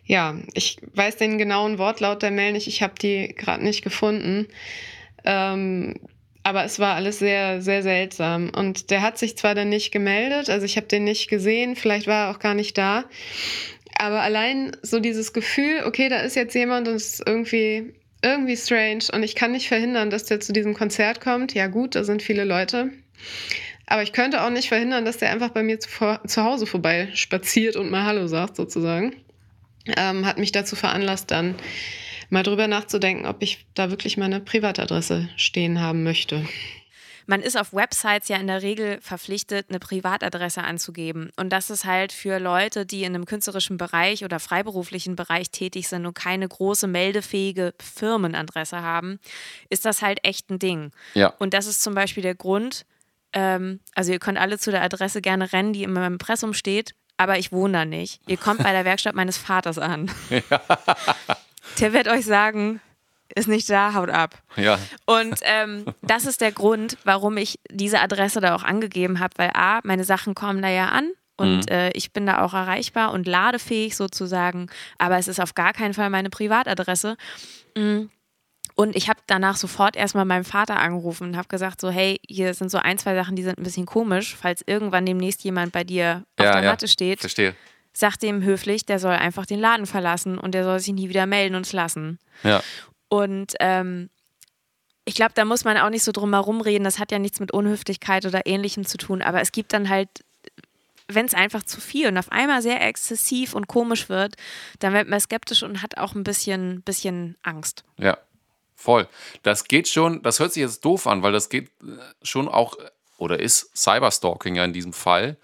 ja, 0.03 0.35
ich 0.53 0.77
weiß 0.93 1.15
den 1.15 1.37
genauen 1.37 1.77
Wortlaut 1.77 2.23
der 2.23 2.31
Mail 2.31 2.51
nicht, 2.51 2.67
ich 2.67 2.81
habe 2.81 2.95
die 3.01 3.33
gerade 3.35 3.63
nicht 3.63 3.83
gefunden. 3.83 4.47
Ähm, 5.27 5.95
aber 6.43 6.63
es 6.63 6.79
war 6.79 6.95
alles 6.95 7.19
sehr, 7.19 7.61
sehr 7.61 7.83
seltsam. 7.83 8.49
Und 8.55 8.89
der 8.89 9.01
hat 9.01 9.17
sich 9.17 9.37
zwar 9.37 9.53
dann 9.53 9.67
nicht 9.67 9.91
gemeldet, 9.91 10.49
also 10.49 10.65
ich 10.65 10.77
habe 10.77 10.87
den 10.87 11.03
nicht 11.03 11.29
gesehen, 11.29 11.75
vielleicht 11.75 12.07
war 12.07 12.27
er 12.27 12.31
auch 12.31 12.39
gar 12.39 12.53
nicht 12.53 12.77
da. 12.77 13.03
Aber 13.99 14.21
allein 14.21 14.77
so 14.81 15.01
dieses 15.01 15.33
Gefühl, 15.33 15.83
okay, 15.85 16.07
da 16.07 16.19
ist 16.19 16.37
jetzt 16.37 16.55
jemand 16.55 16.87
und 16.87 16.95
es 16.95 17.15
ist 17.15 17.27
irgendwie, 17.27 17.93
irgendwie 18.21 18.55
strange 18.55 19.05
und 19.11 19.23
ich 19.23 19.35
kann 19.35 19.51
nicht 19.51 19.67
verhindern, 19.67 20.09
dass 20.09 20.23
der 20.23 20.39
zu 20.39 20.53
diesem 20.53 20.73
Konzert 20.73 21.19
kommt. 21.19 21.53
Ja 21.53 21.67
gut, 21.67 21.95
da 21.95 22.05
sind 22.05 22.21
viele 22.21 22.45
Leute. 22.45 22.91
Aber 23.85 24.03
ich 24.03 24.13
könnte 24.13 24.41
auch 24.43 24.49
nicht 24.49 24.69
verhindern, 24.69 25.03
dass 25.03 25.17
der 25.17 25.31
einfach 25.31 25.49
bei 25.49 25.63
mir 25.63 25.81
zu, 25.81 25.89
zu 26.25 26.43
Hause 26.43 26.65
vorbei 26.65 27.09
spaziert 27.13 27.75
und 27.75 27.91
mal 27.91 28.05
Hallo 28.05 28.27
sagt, 28.27 28.55
sozusagen. 28.55 29.15
Ähm, 29.97 30.25
hat 30.25 30.37
mich 30.37 30.53
dazu 30.53 30.77
veranlasst, 30.77 31.31
dann 31.31 31.55
mal 32.29 32.43
drüber 32.43 32.67
nachzudenken, 32.67 33.25
ob 33.25 33.41
ich 33.41 33.65
da 33.73 33.89
wirklich 33.89 34.17
meine 34.17 34.39
Privatadresse 34.39 35.29
stehen 35.35 35.79
haben 35.81 36.03
möchte. 36.03 36.45
Man 37.29 37.41
ist 37.41 37.57
auf 37.57 37.73
Websites 37.73 38.29
ja 38.29 38.37
in 38.37 38.47
der 38.47 38.61
Regel 38.61 38.99
verpflichtet, 39.01 39.65
eine 39.69 39.79
Privatadresse 39.79 40.63
anzugeben. 40.63 41.29
Und 41.35 41.49
das 41.49 41.69
ist 41.69 41.83
halt 41.83 42.13
für 42.13 42.39
Leute, 42.39 42.85
die 42.85 43.03
in 43.03 43.13
einem 43.13 43.25
künstlerischen 43.25 43.77
Bereich 43.77 44.23
oder 44.23 44.39
freiberuflichen 44.39 45.17
Bereich 45.17 45.51
tätig 45.51 45.89
sind 45.89 46.05
und 46.05 46.13
keine 46.13 46.47
große 46.47 46.87
meldefähige 46.87 47.73
Firmenadresse 47.79 48.81
haben, 48.81 49.19
ist 49.69 49.83
das 49.83 50.01
halt 50.01 50.19
echt 50.23 50.49
ein 50.49 50.57
Ding. 50.57 50.91
Ja. 51.15 51.33
Und 51.37 51.53
das 51.53 51.67
ist 51.67 51.83
zum 51.83 51.93
Beispiel 51.93 52.23
der 52.23 52.35
Grund, 52.35 52.85
ähm, 53.33 53.81
also 53.93 54.13
ihr 54.13 54.19
könnt 54.19 54.37
alle 54.37 54.57
zu 54.57 54.71
der 54.71 54.81
Adresse 54.81 55.21
gerne 55.21 55.51
rennen, 55.51 55.73
die 55.73 55.83
in 55.83 55.91
meinem 55.91 56.13
Impressum 56.13 56.53
steht, 56.53 56.95
aber 57.17 57.37
ich 57.37 57.51
wohne 57.51 57.73
da 57.73 57.85
nicht. 57.85 58.21
Ihr 58.27 58.37
kommt 58.37 58.63
bei 58.63 58.71
der 58.71 58.85
Werkstatt 58.85 59.15
meines 59.15 59.37
Vaters 59.37 59.79
an. 59.79 60.09
Der 61.79 61.93
wird 61.93 62.07
euch 62.07 62.25
sagen, 62.25 62.81
ist 63.35 63.47
nicht 63.47 63.69
da, 63.69 63.93
haut 63.93 64.09
ab. 64.09 64.41
Ja. 64.55 64.79
Und 65.05 65.39
ähm, 65.43 65.85
das 66.01 66.25
ist 66.25 66.41
der 66.41 66.51
Grund, 66.51 66.97
warum 67.03 67.37
ich 67.37 67.59
diese 67.69 67.99
Adresse 67.99 68.41
da 68.41 68.55
auch 68.55 68.63
angegeben 68.63 69.19
habe, 69.19 69.33
weil 69.37 69.51
A, 69.53 69.79
meine 69.83 70.03
Sachen 70.03 70.35
kommen 70.35 70.61
da 70.61 70.69
ja 70.69 70.89
an 70.89 71.11
und 71.37 71.69
äh, 71.69 71.91
ich 71.91 72.11
bin 72.11 72.25
da 72.25 72.41
auch 72.41 72.53
erreichbar 72.53 73.11
und 73.11 73.27
ladefähig 73.27 73.95
sozusagen, 73.95 74.69
aber 74.97 75.17
es 75.17 75.27
ist 75.27 75.39
auf 75.39 75.53
gar 75.53 75.73
keinen 75.73 75.93
Fall 75.93 76.09
meine 76.09 76.29
Privatadresse. 76.29 77.15
Mm. 77.75 78.05
Und 78.73 78.95
ich 78.95 79.09
habe 79.09 79.19
danach 79.25 79.55
sofort 79.55 79.95
erstmal 79.95 80.25
meinem 80.25 80.45
Vater 80.45 80.79
angerufen 80.79 81.29
und 81.29 81.37
habe 81.37 81.47
gesagt, 81.47 81.81
so, 81.81 81.89
hey, 81.89 82.19
hier 82.27 82.53
sind 82.53 82.69
so 82.69 82.77
ein, 82.77 82.99
zwei 82.99 83.15
Sachen, 83.15 83.35
die 83.35 83.41
sind 83.41 83.57
ein 83.57 83.63
bisschen 83.63 83.87
komisch. 83.87 84.35
Falls 84.35 84.63
irgendwann 84.67 85.03
demnächst 85.03 85.43
jemand 85.43 85.71
bei 85.71 85.83
dir 85.83 86.23
auf 86.37 86.45
ja, 86.45 86.51
der 86.53 86.63
ja. 86.63 86.69
Matte 86.69 86.87
steht, 86.87 87.19
Verstehe. 87.19 87.55
Sag 87.99 88.17
dem 88.17 88.43
höflich, 88.43 88.85
der 88.85 88.99
soll 88.99 89.13
einfach 89.13 89.45
den 89.45 89.59
Laden 89.59 89.85
verlassen 89.85 90.37
und 90.37 90.53
der 90.53 90.63
soll 90.63 90.79
sich 90.79 90.93
nie 90.93 91.09
wieder 91.09 91.25
melden 91.25 91.55
und 91.55 91.71
lassen. 91.71 92.19
Ja. 92.43 92.61
Und 93.09 93.53
ähm, 93.59 94.09
ich 95.05 95.15
glaube, 95.15 95.31
da 95.35 95.45
muss 95.45 95.63
man 95.63 95.77
auch 95.77 95.89
nicht 95.89 96.03
so 96.03 96.11
drum 96.11 96.33
herum 96.33 96.59
reden. 96.59 96.83
Das 96.83 96.99
hat 96.99 97.11
ja 97.11 97.19
nichts 97.19 97.39
mit 97.39 97.53
Unhöflichkeit 97.53 98.25
oder 98.25 98.45
ähnlichem 98.45 98.85
zu 98.85 98.97
tun. 98.97 99.21
Aber 99.21 99.39
es 99.39 99.53
gibt 99.53 99.71
dann 99.71 99.87
halt, 99.87 100.09
wenn 101.07 101.25
es 101.25 101.33
einfach 101.33 101.63
zu 101.63 101.79
viel 101.79 102.09
und 102.09 102.17
auf 102.17 102.29
einmal 102.31 102.61
sehr 102.61 102.85
exzessiv 102.85 103.53
und 103.53 103.67
komisch 103.67 104.09
wird, 104.09 104.35
dann 104.79 104.93
wird 104.93 105.07
man 105.07 105.21
skeptisch 105.21 105.63
und 105.63 105.81
hat 105.81 105.97
auch 105.97 106.13
ein 106.13 106.23
bisschen, 106.23 106.81
bisschen 106.81 107.37
Angst. 107.41 107.85
Ja, 107.97 108.17
voll. 108.75 109.07
Das 109.43 109.63
geht 109.63 109.87
schon, 109.87 110.21
das 110.23 110.41
hört 110.41 110.51
sich 110.51 110.61
jetzt 110.61 110.83
doof 110.83 111.07
an, 111.07 111.23
weil 111.23 111.31
das 111.31 111.47
geht 111.47 111.69
äh, 111.81 111.97
schon 112.21 112.49
auch, 112.49 112.77
äh, 112.77 112.89
oder 113.17 113.39
ist 113.39 113.77
Cyberstalking 113.77 114.55
ja 114.55 114.65
in 114.65 114.73
diesem 114.73 114.91
Fall. 114.91 115.37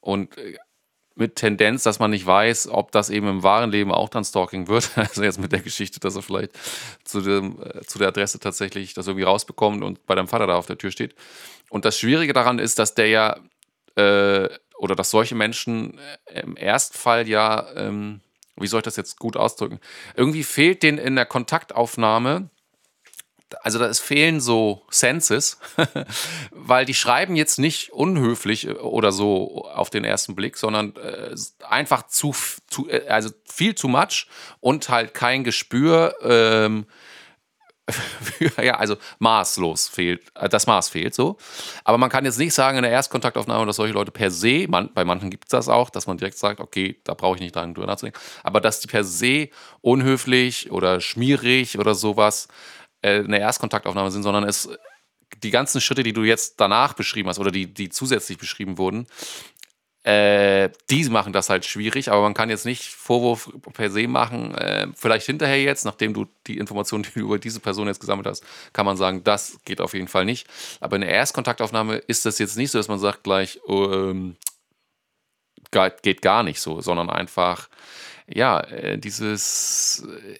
Und 0.00 0.38
äh, 0.38 0.56
mit 1.20 1.36
Tendenz, 1.36 1.84
dass 1.84 2.00
man 2.00 2.10
nicht 2.10 2.26
weiß, 2.26 2.68
ob 2.68 2.90
das 2.90 3.10
eben 3.10 3.28
im 3.28 3.42
wahren 3.42 3.70
Leben 3.70 3.92
auch 3.92 4.08
dann 4.08 4.24
Stalking 4.24 4.66
wird. 4.66 4.90
Also 4.96 5.22
jetzt 5.22 5.38
mit 5.38 5.52
der 5.52 5.60
Geschichte, 5.60 6.00
dass 6.00 6.16
er 6.16 6.22
vielleicht 6.22 6.52
zu, 7.04 7.20
dem, 7.20 7.62
äh, 7.62 7.82
zu 7.82 7.98
der 7.98 8.08
Adresse 8.08 8.40
tatsächlich 8.40 8.94
das 8.94 9.06
irgendwie 9.06 9.24
rausbekommt 9.24 9.84
und 9.84 10.04
bei 10.06 10.14
deinem 10.14 10.28
Vater 10.28 10.46
da 10.46 10.56
auf 10.56 10.66
der 10.66 10.78
Tür 10.78 10.90
steht. 10.90 11.14
Und 11.68 11.84
das 11.84 11.98
Schwierige 11.98 12.32
daran 12.32 12.58
ist, 12.58 12.78
dass 12.78 12.94
der 12.94 13.08
ja, 13.08 13.36
äh, 13.96 14.48
oder 14.78 14.96
dass 14.96 15.10
solche 15.10 15.34
Menschen 15.34 15.98
äh, 16.26 16.40
im 16.40 16.56
Erstfall 16.56 17.28
ja, 17.28 17.66
ähm, 17.76 18.20
wie 18.56 18.66
soll 18.66 18.80
ich 18.80 18.84
das 18.84 18.96
jetzt 18.96 19.18
gut 19.18 19.36
ausdrücken? 19.36 19.78
Irgendwie 20.16 20.42
fehlt 20.42 20.82
denen 20.82 20.98
in 20.98 21.16
der 21.16 21.26
Kontaktaufnahme 21.26 22.50
also 23.62 23.78
da 23.78 23.92
fehlen 23.92 24.40
so 24.40 24.82
Senses, 24.90 25.58
weil 26.50 26.84
die 26.84 26.94
schreiben 26.94 27.36
jetzt 27.36 27.58
nicht 27.58 27.92
unhöflich 27.92 28.68
äh, 28.68 28.72
oder 28.72 29.12
so 29.12 29.66
auf 29.66 29.90
den 29.90 30.04
ersten 30.04 30.34
Blick, 30.34 30.56
sondern 30.56 30.94
äh, 30.96 31.34
einfach 31.68 32.06
zu, 32.06 32.34
zu, 32.68 32.88
äh, 32.88 33.06
also 33.08 33.30
viel 33.44 33.74
zu 33.74 33.88
much 33.88 34.26
und 34.60 34.88
halt 34.88 35.14
kein 35.14 35.44
Gespür, 35.44 36.14
ähm, 36.22 36.86
ja, 38.62 38.76
also 38.76 38.96
maßlos 39.18 39.88
fehlt, 39.88 40.22
äh, 40.34 40.48
das 40.48 40.66
Maß 40.66 40.88
fehlt 40.88 41.14
so. 41.14 41.36
Aber 41.84 41.98
man 41.98 42.10
kann 42.10 42.24
jetzt 42.24 42.38
nicht 42.38 42.54
sagen 42.54 42.78
in 42.78 42.82
der 42.82 42.92
Erstkontaktaufnahme, 42.92 43.66
dass 43.66 43.76
solche 43.76 43.94
Leute 43.94 44.10
per 44.10 44.30
se, 44.30 44.66
man, 44.68 44.92
bei 44.92 45.04
manchen 45.04 45.30
gibt 45.30 45.44
es 45.46 45.50
das 45.50 45.68
auch, 45.68 45.90
dass 45.90 46.06
man 46.06 46.18
direkt 46.18 46.38
sagt, 46.38 46.60
okay, 46.60 47.00
da 47.04 47.14
brauche 47.14 47.36
ich 47.36 47.40
nicht 47.40 47.54
dran 47.56 47.74
drüber 47.74 47.86
nachzudenken, 47.86 48.20
aber 48.42 48.60
dass 48.60 48.80
die 48.80 48.88
per 48.88 49.04
se 49.04 49.48
unhöflich 49.80 50.70
oder 50.70 51.00
schmierig 51.00 51.78
oder 51.78 51.94
sowas 51.94 52.48
eine 53.02 53.40
Erstkontaktaufnahme 53.40 54.10
sind, 54.10 54.22
sondern 54.22 54.44
es 54.44 54.68
die 55.42 55.50
ganzen 55.50 55.80
Schritte, 55.80 56.02
die 56.02 56.12
du 56.12 56.22
jetzt 56.22 56.60
danach 56.60 56.94
beschrieben 56.94 57.28
hast 57.28 57.38
oder 57.38 57.50
die, 57.50 57.72
die 57.72 57.88
zusätzlich 57.88 58.38
beschrieben 58.38 58.78
wurden, 58.78 59.06
äh, 60.02 60.70
die 60.88 61.04
machen 61.10 61.34
das 61.34 61.50
halt 61.50 61.66
schwierig, 61.66 62.10
aber 62.10 62.22
man 62.22 62.32
kann 62.32 62.48
jetzt 62.48 62.64
nicht 62.64 62.84
Vorwurf 62.84 63.50
per 63.74 63.90
se 63.90 64.08
machen. 64.08 64.54
Äh, 64.54 64.88
vielleicht 64.94 65.26
hinterher 65.26 65.62
jetzt, 65.62 65.84
nachdem 65.84 66.14
du 66.14 66.26
die 66.46 66.56
Informationen, 66.56 67.02
die 67.02 67.10
du 67.12 67.20
über 67.20 67.38
diese 67.38 67.60
Person 67.60 67.86
jetzt 67.86 68.00
gesammelt 68.00 68.26
hast, 68.26 68.42
kann 68.72 68.86
man 68.86 68.96
sagen, 68.96 69.24
das 69.24 69.58
geht 69.66 69.80
auf 69.80 69.92
jeden 69.92 70.08
Fall 70.08 70.24
nicht. 70.24 70.46
Aber 70.80 70.96
in 70.96 71.02
der 71.02 71.10
Erstkontaktaufnahme 71.10 71.96
ist 71.96 72.24
das 72.24 72.38
jetzt 72.38 72.56
nicht 72.56 72.70
so, 72.70 72.78
dass 72.78 72.88
man 72.88 72.98
sagt 72.98 73.24
gleich, 73.24 73.60
ähm, 73.68 74.36
geht, 76.02 76.22
gar 76.22 76.42
nicht 76.44 76.60
so, 76.60 76.80
sondern 76.80 77.10
einfach, 77.10 77.68
ja, 78.26 78.60
äh, 78.60 78.98
dieses, 78.98 80.06
äh, 80.08 80.38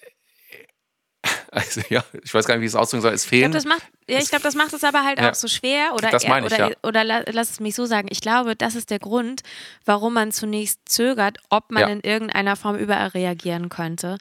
also 1.53 1.81
ja, 1.89 2.05
ich 2.23 2.33
weiß 2.33 2.47
gar 2.47 2.55
nicht, 2.55 2.63
wie 2.63 2.67
ich 2.67 2.73
es 2.73 2.77
ausdrücken 2.77 3.03
soll, 3.03 3.13
es 3.13 3.25
Ich 3.25 3.29
fehlen. 3.29 3.51
glaube, 3.51 3.55
das 3.55 3.65
macht, 3.65 3.83
ja, 4.09 4.19
ich 4.19 4.29
glaube, 4.29 4.43
das 4.43 4.55
macht 4.55 4.73
es 4.73 4.85
aber 4.85 5.05
halt 5.05 5.19
Ja. 5.21 5.31
auch 5.31 5.35
so 5.35 5.49
schwer. 5.49 5.95
Oder, 5.95 6.11
Das 6.11 6.27
meine 6.27 6.47
ich, 6.47 6.53
oder, 6.53 6.71
ja. 6.71 6.77
oder 6.83 7.05
la- 7.05 7.25
lass 7.31 7.51
es 7.51 7.61
mich 7.61 7.75
so 7.75 7.87
sagen. 7.87 8.09
Ich 8.11 8.21
glaube, 8.21 8.57
das 8.57 8.75
ist 8.75 8.91
der 8.91 8.99
Grund, 8.99 9.43
warum 9.85 10.15
man 10.15 10.33
zunächst 10.33 10.81
zögert, 10.89 11.39
ob 11.49 11.71
man 11.73 11.83
Ja. 11.83 11.89
in 11.89 12.01
irgendeiner 12.01 12.57
Form 12.57 12.77
überall 12.77 13.09
reagieren 13.09 13.69
könnte. 13.69 14.19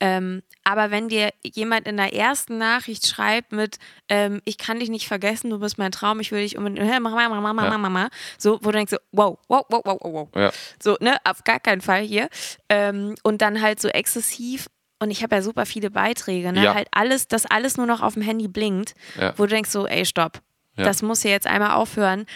Ähm, 0.00 0.42
aber 0.64 0.90
wenn 0.90 1.08
dir 1.08 1.30
jemand 1.42 1.86
in 1.88 1.96
der 1.96 2.12
ersten 2.14 2.58
Nachricht 2.58 3.06
schreibt 3.06 3.52
mit, 3.52 3.78
ähm, 4.08 4.40
ich 4.44 4.58
kann 4.58 4.78
dich 4.80 4.90
nicht 4.90 5.08
vergessen, 5.08 5.50
du 5.50 5.58
bist 5.58 5.78
mein 5.78 5.90
Traum, 5.92 6.20
ich 6.20 6.30
will 6.30 6.42
dich 6.42 6.56
unbedingt, 6.58 6.78
Mama, 7.02 7.28
Mama, 7.28 7.40
Mama, 7.40 7.64
Ja. 7.64 7.78
Mama, 7.78 8.08
so, 8.36 8.58
wo 8.62 8.66
du 8.70 8.72
denkst, 8.72 8.90
so, 8.92 8.98
wow, 9.12 9.38
wow, 9.48 9.64
wow, 9.70 9.82
wow, 9.84 9.98
wow, 10.02 10.28
wow. 10.32 10.74
So, 10.82 10.96
ne, 11.00 11.16
auf 11.24 11.42
gar 11.44 11.58
keinen 11.58 11.80
Fall 11.80 12.02
hier. 12.02 12.28
Ähm, 12.68 13.14
und 13.22 13.40
dann 13.42 13.60
halt 13.62 13.80
so 13.80 13.88
exzessiv. 13.88 14.66
Und 15.00 15.10
ich 15.10 15.22
habe 15.22 15.36
ja 15.36 15.42
super 15.42 15.64
viele 15.66 15.90
Beiträge, 15.90 16.52
ne? 16.52 16.64
Ja. 16.64 16.74
Halt 16.74 16.88
alles, 16.90 17.28
dass 17.28 17.46
alles 17.46 17.76
nur 17.76 17.86
noch 17.86 18.00
auf 18.00 18.14
dem 18.14 18.22
Handy 18.22 18.48
blinkt, 18.48 18.94
Ja. 19.18 19.32
wo 19.36 19.44
du 19.44 19.50
denkst 19.50 19.70
so, 19.70 19.86
ey, 19.86 20.04
stopp. 20.04 20.40
Ja. 20.76 20.84
Das 20.84 21.02
muss 21.02 21.22
hier 21.22 21.30
jetzt 21.30 21.46
einmal 21.46 21.72
aufhören. 21.72 22.26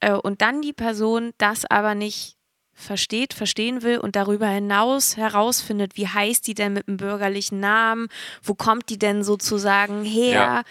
Äh, 0.00 0.12
und 0.12 0.42
dann 0.42 0.60
die 0.62 0.72
Person 0.72 1.32
das 1.38 1.64
aber 1.70 1.94
nicht 1.94 2.36
versteht, 2.74 3.34
verstehen 3.34 3.82
will 3.82 3.98
und 3.98 4.16
darüber 4.16 4.48
hinaus 4.48 5.16
herausfindet, 5.16 5.96
wie 5.96 6.08
heißt 6.08 6.46
die 6.46 6.54
denn 6.54 6.72
mit 6.72 6.88
dem 6.88 6.96
bürgerlichen 6.96 7.60
Namen, 7.60 8.08
wo 8.42 8.54
kommt 8.54 8.88
die 8.88 8.98
denn 8.98 9.22
sozusagen 9.22 10.04
her 10.04 10.32
Ja. 10.32 10.62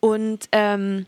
und 0.00 0.48
ähm, 0.52 1.06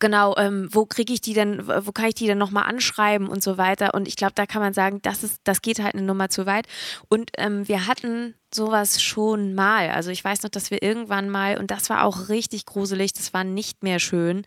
genau, 0.00 0.36
ähm, 0.36 0.68
wo 0.72 0.86
kriege 0.86 1.12
ich 1.12 1.20
die 1.20 1.34
denn, 1.34 1.66
wo 1.66 1.92
kann 1.92 2.06
ich 2.06 2.14
die 2.14 2.26
denn 2.26 2.38
nochmal 2.38 2.64
anschreiben 2.64 3.28
und 3.28 3.42
so 3.42 3.56
weiter. 3.58 3.94
Und 3.94 4.08
ich 4.08 4.16
glaube, 4.16 4.32
da 4.34 4.46
kann 4.46 4.60
man 4.62 4.74
sagen, 4.74 5.00
das 5.02 5.22
ist, 5.24 5.40
das 5.44 5.62
geht 5.62 5.78
halt 5.82 5.94
eine 5.94 6.02
Nummer 6.04 6.28
zu 6.28 6.46
weit. 6.46 6.66
Und 7.08 7.30
ähm, 7.38 7.66
wir 7.68 7.86
hatten 7.86 8.34
sowas 8.52 9.02
schon 9.02 9.54
mal. 9.54 9.90
Also 9.90 10.10
ich 10.10 10.22
weiß 10.24 10.42
noch, 10.42 10.50
dass 10.50 10.70
wir 10.70 10.82
irgendwann 10.82 11.28
mal, 11.30 11.58
und 11.58 11.70
das 11.70 11.90
war 11.90 12.04
auch 12.04 12.28
richtig 12.28 12.66
gruselig, 12.66 13.12
das 13.12 13.32
war 13.34 13.44
nicht 13.44 13.82
mehr 13.82 13.98
schön. 13.98 14.44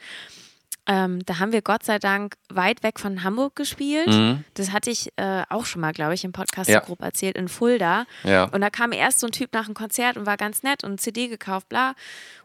Ähm, 0.90 1.26
da 1.26 1.40
haben 1.40 1.52
wir 1.52 1.62
Gott 1.62 1.84
sei 1.84 2.00
Dank 2.00 2.36
weit 2.48 2.82
weg 2.82 2.98
von 2.98 3.24
Hamburg 3.24 3.58
gespielt. 3.58 4.08
Mhm. 4.08 4.46
Das 4.54 4.72
hatte 4.72 4.90
ich 4.90 5.12
äh, 5.18 5.44
auch 5.50 5.66
schon 5.66 5.82
mal, 5.82 5.92
glaube 5.92 6.14
ich, 6.14 6.24
im 6.24 6.32
Podcast 6.32 6.70
Ja. 6.70 6.80
grob 6.80 7.02
erzählt, 7.02 7.36
in 7.36 7.50
Fulda. 7.50 8.06
ja, 8.24 8.46
Und 8.46 8.62
da 8.62 8.70
kam 8.70 8.94
erst 8.94 9.20
so 9.20 9.28
ein 9.28 9.34
Typ 9.34 9.52
nach 9.52 9.66
dem 9.66 9.74
Konzert 9.74 10.16
und 10.16 10.26
war 10.26 10.38
ganz 10.38 10.64
nett 10.64 10.86
und 10.86 11.02
CD 11.02 11.28
gekauft, 11.28 11.68
bla. 11.68 11.94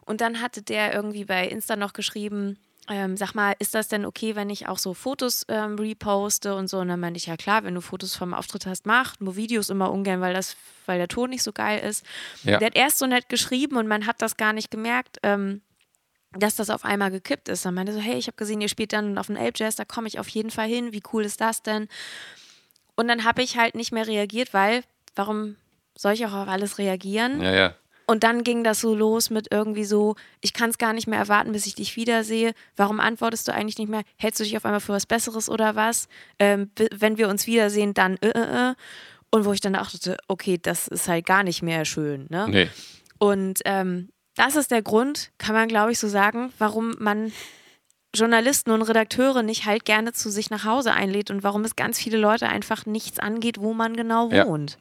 Und 0.01 0.19
dann 0.19 0.41
hatte 0.41 0.61
der 0.61 0.93
irgendwie 0.93 1.23
bei 1.23 1.47
Insta 1.47 1.77
noch 1.77 1.93
geschrieben, 1.93 2.57
ähm, 2.89 3.15
sag 3.15 3.33
mal, 3.33 3.55
ist 3.59 3.75
das 3.75 3.87
denn 3.87 4.05
okay, 4.05 4.35
wenn 4.35 4.49
ich 4.49 4.67
auch 4.67 4.77
so 4.77 4.93
Fotos 4.93 5.45
ähm, 5.47 5.75
reposte 5.75 6.55
und 6.55 6.67
so? 6.67 6.79
Und 6.79 6.89
dann 6.89 6.99
meinte 6.99 7.17
ich, 7.17 7.27
ja 7.27 7.37
klar, 7.37 7.63
wenn 7.63 7.75
du 7.75 7.81
Fotos 7.81 8.15
vom 8.15 8.33
Auftritt 8.33 8.65
hast, 8.65 8.85
mach. 8.85 9.19
Nur 9.19 9.35
Videos 9.35 9.69
immer 9.69 9.91
ungern, 9.91 10.19
weil 10.21 10.33
das, 10.33 10.57
weil 10.85 10.97
der 10.97 11.07
Ton 11.07 11.29
nicht 11.29 11.43
so 11.43 11.53
geil 11.53 11.79
ist. 11.79 12.05
Ja. 12.43 12.57
Der 12.57 12.67
hat 12.67 12.75
erst 12.75 12.99
so 12.99 13.07
nett 13.07 13.29
geschrieben 13.29 13.77
und 13.77 13.87
man 13.87 14.05
hat 14.05 14.21
das 14.21 14.35
gar 14.37 14.53
nicht 14.53 14.69
gemerkt. 14.69 15.19
Ähm, 15.23 15.61
dass 16.35 16.55
das 16.55 16.71
auf 16.71 16.83
einmal 16.83 17.11
gekippt 17.11 17.47
ist. 17.47 17.63
Dann 17.63 17.75
meinte 17.75 17.91
er 17.91 17.95
so, 17.95 18.01
hey, 18.01 18.17
ich 18.17 18.25
habe 18.25 18.37
gesehen, 18.37 18.59
ihr 18.59 18.67
spielt 18.67 18.91
dann 18.91 19.19
auf 19.19 19.27
dem 19.27 19.37
Ape 19.37 19.53
Jazz, 19.55 19.75
da 19.75 19.85
komme 19.85 20.07
ich 20.07 20.17
auf 20.17 20.27
jeden 20.29 20.49
Fall 20.49 20.67
hin. 20.67 20.91
Wie 20.91 21.03
cool 21.13 21.23
ist 21.23 21.39
das 21.41 21.61
denn? 21.61 21.87
Und 22.95 23.07
dann 23.07 23.23
habe 23.23 23.43
ich 23.43 23.57
halt 23.57 23.75
nicht 23.75 23.91
mehr 23.91 24.07
reagiert, 24.07 24.51
weil 24.53 24.83
warum 25.15 25.57
soll 25.95 26.13
ich 26.13 26.25
auch 26.25 26.33
auf 26.33 26.47
alles 26.47 26.79
reagieren? 26.79 27.41
ja, 27.41 27.53
ja, 27.53 27.75
Und 28.05 28.23
dann 28.23 28.43
ging 28.43 28.63
das 28.63 28.81
so 28.81 28.93
los 28.95 29.29
mit 29.29 29.47
irgendwie 29.51 29.85
so, 29.85 30.15
ich 30.41 30.53
kann 30.53 30.69
es 30.69 30.77
gar 30.77 30.93
nicht 30.93 31.07
mehr 31.07 31.19
erwarten, 31.19 31.51
bis 31.53 31.65
ich 31.65 31.75
dich 31.75 31.95
wiedersehe. 31.95 32.53
Warum 32.75 32.99
antwortest 32.99 33.47
du 33.47 33.53
eigentlich 33.53 33.77
nicht 33.77 33.89
mehr? 33.89 34.03
Hältst 34.17 34.39
du 34.39 34.43
dich 34.43 34.57
auf 34.57 34.65
einmal 34.65 34.81
für 34.81 34.93
was 34.93 35.05
Besseres 35.05 35.49
oder 35.49 35.75
was? 35.75 36.07
Ähm, 36.39 36.71
wenn 36.91 37.17
wir 37.17 37.29
uns 37.29 37.47
wiedersehen, 37.47 37.93
dann 37.93 38.17
äh, 38.17 38.29
äh, 38.29 38.71
äh. 38.71 38.75
Und 39.29 39.45
wo 39.45 39.53
ich 39.53 39.61
dann 39.61 39.73
dachte, 39.73 40.17
okay, 40.27 40.59
das 40.61 40.87
ist 40.87 41.07
halt 41.07 41.25
gar 41.25 41.43
nicht 41.43 41.63
mehr 41.63 41.85
schön. 41.85 42.27
Ne? 42.29 42.47
nee, 42.49 42.69
Und 43.19 43.61
ähm, 43.65 44.09
das 44.35 44.55
ist 44.55 44.69
der 44.71 44.81
Grund, 44.81 45.31
kann 45.37 45.55
man 45.55 45.67
glaube 45.67 45.91
ich 45.91 45.99
so 45.99 46.07
sagen, 46.07 46.51
warum 46.59 46.95
man 46.99 47.31
Journalisten 48.15 48.69
und 48.71 48.83
Redakteure 48.83 49.41
nicht 49.41 49.65
halt 49.65 49.85
gerne 49.85 50.13
zu 50.13 50.29
sich 50.29 50.49
nach 50.51 50.65
Hause 50.65 50.93
einlädt 50.93 51.31
und 51.31 51.41
warum 51.43 51.63
es 51.65 51.75
ganz 51.75 51.97
viele 51.97 52.17
Leute 52.17 52.47
einfach 52.47 52.85
nichts 52.85 53.17
angeht, 53.17 53.59
wo 53.59 53.73
man 53.73 53.95
genau 53.95 54.29
Ja. 54.29 54.45
wohnt. 54.45 54.77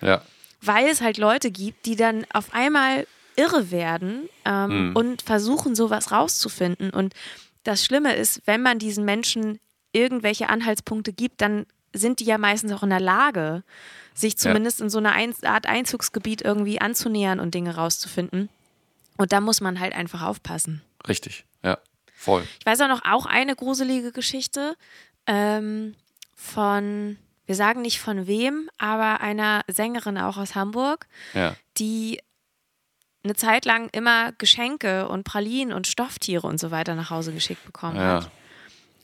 ja, 0.00 0.22
Weil 0.60 0.86
es 0.88 1.00
halt 1.00 1.18
Leute 1.18 1.50
gibt, 1.50 1.86
die 1.86 1.96
dann 1.96 2.26
auf 2.32 2.52
einmal 2.52 3.06
irre 3.36 3.70
werden 3.70 4.28
ähm, 4.44 4.88
Mhm. 4.90 4.96
und 4.96 5.22
versuchen, 5.22 5.74
sowas 5.76 6.10
rauszufinden. 6.10 6.90
Und 6.90 7.14
das 7.64 7.84
Schlimme 7.84 8.14
ist, 8.16 8.42
wenn 8.46 8.62
man 8.62 8.78
diesen 8.78 9.04
Menschen 9.04 9.60
irgendwelche 9.92 10.48
Anhaltspunkte 10.48 11.12
gibt, 11.12 11.40
dann 11.40 11.66
sind 11.92 12.20
die 12.20 12.24
ja 12.24 12.36
meistens 12.38 12.72
auch 12.72 12.82
in 12.82 12.90
der 12.90 13.00
Lage, 13.00 13.62
sich 14.14 14.36
zumindest 14.36 14.80
in 14.80 14.90
so 14.90 14.98
einer 14.98 15.12
Ein 15.12 15.32
Art 15.44 15.66
Einzugsgebiet 15.66 16.42
irgendwie 16.42 16.80
anzunähern 16.80 17.38
und 17.40 17.54
Dinge 17.54 17.76
rauszufinden. 17.76 18.48
Und 19.16 19.32
da 19.32 19.40
muss 19.40 19.60
man 19.60 19.78
halt 19.80 19.94
einfach 19.94 20.22
aufpassen. 20.22 20.82
richtig, 21.08 21.44
ja, 21.62 21.78
voll. 22.14 22.44
Ich 22.58 22.66
weiß 22.66 22.80
auch 22.82 22.88
noch 22.88 23.04
auch 23.04 23.26
eine 23.26 23.54
gruselige 23.56 24.10
Geschichte 24.12 24.76
ähm, 25.26 25.94
von, 26.34 27.16
wir 27.48 27.54
sagen 27.56 27.80
nicht 27.82 27.98
von 27.98 28.26
wem, 28.28 28.68
aber 28.78 29.20
einer 29.20 29.62
Sängerin 29.66 30.18
auch 30.18 30.36
aus 30.36 30.54
Hamburg, 30.54 31.06
Ja, 31.34 31.56
die 31.78 32.20
eine 33.24 33.34
Zeit 33.34 33.64
lang 33.64 33.88
immer 33.92 34.32
Geschenke 34.32 35.08
und 35.08 35.24
Pralinen 35.24 35.72
und 35.72 35.86
Stofftiere 35.86 36.46
und 36.46 36.60
so 36.60 36.70
weiter 36.70 36.94
nach 36.94 37.10
Hause 37.10 37.32
geschickt 37.32 37.64
bekommen 37.64 37.96
ja, 37.96 38.22
hat. 38.22 38.30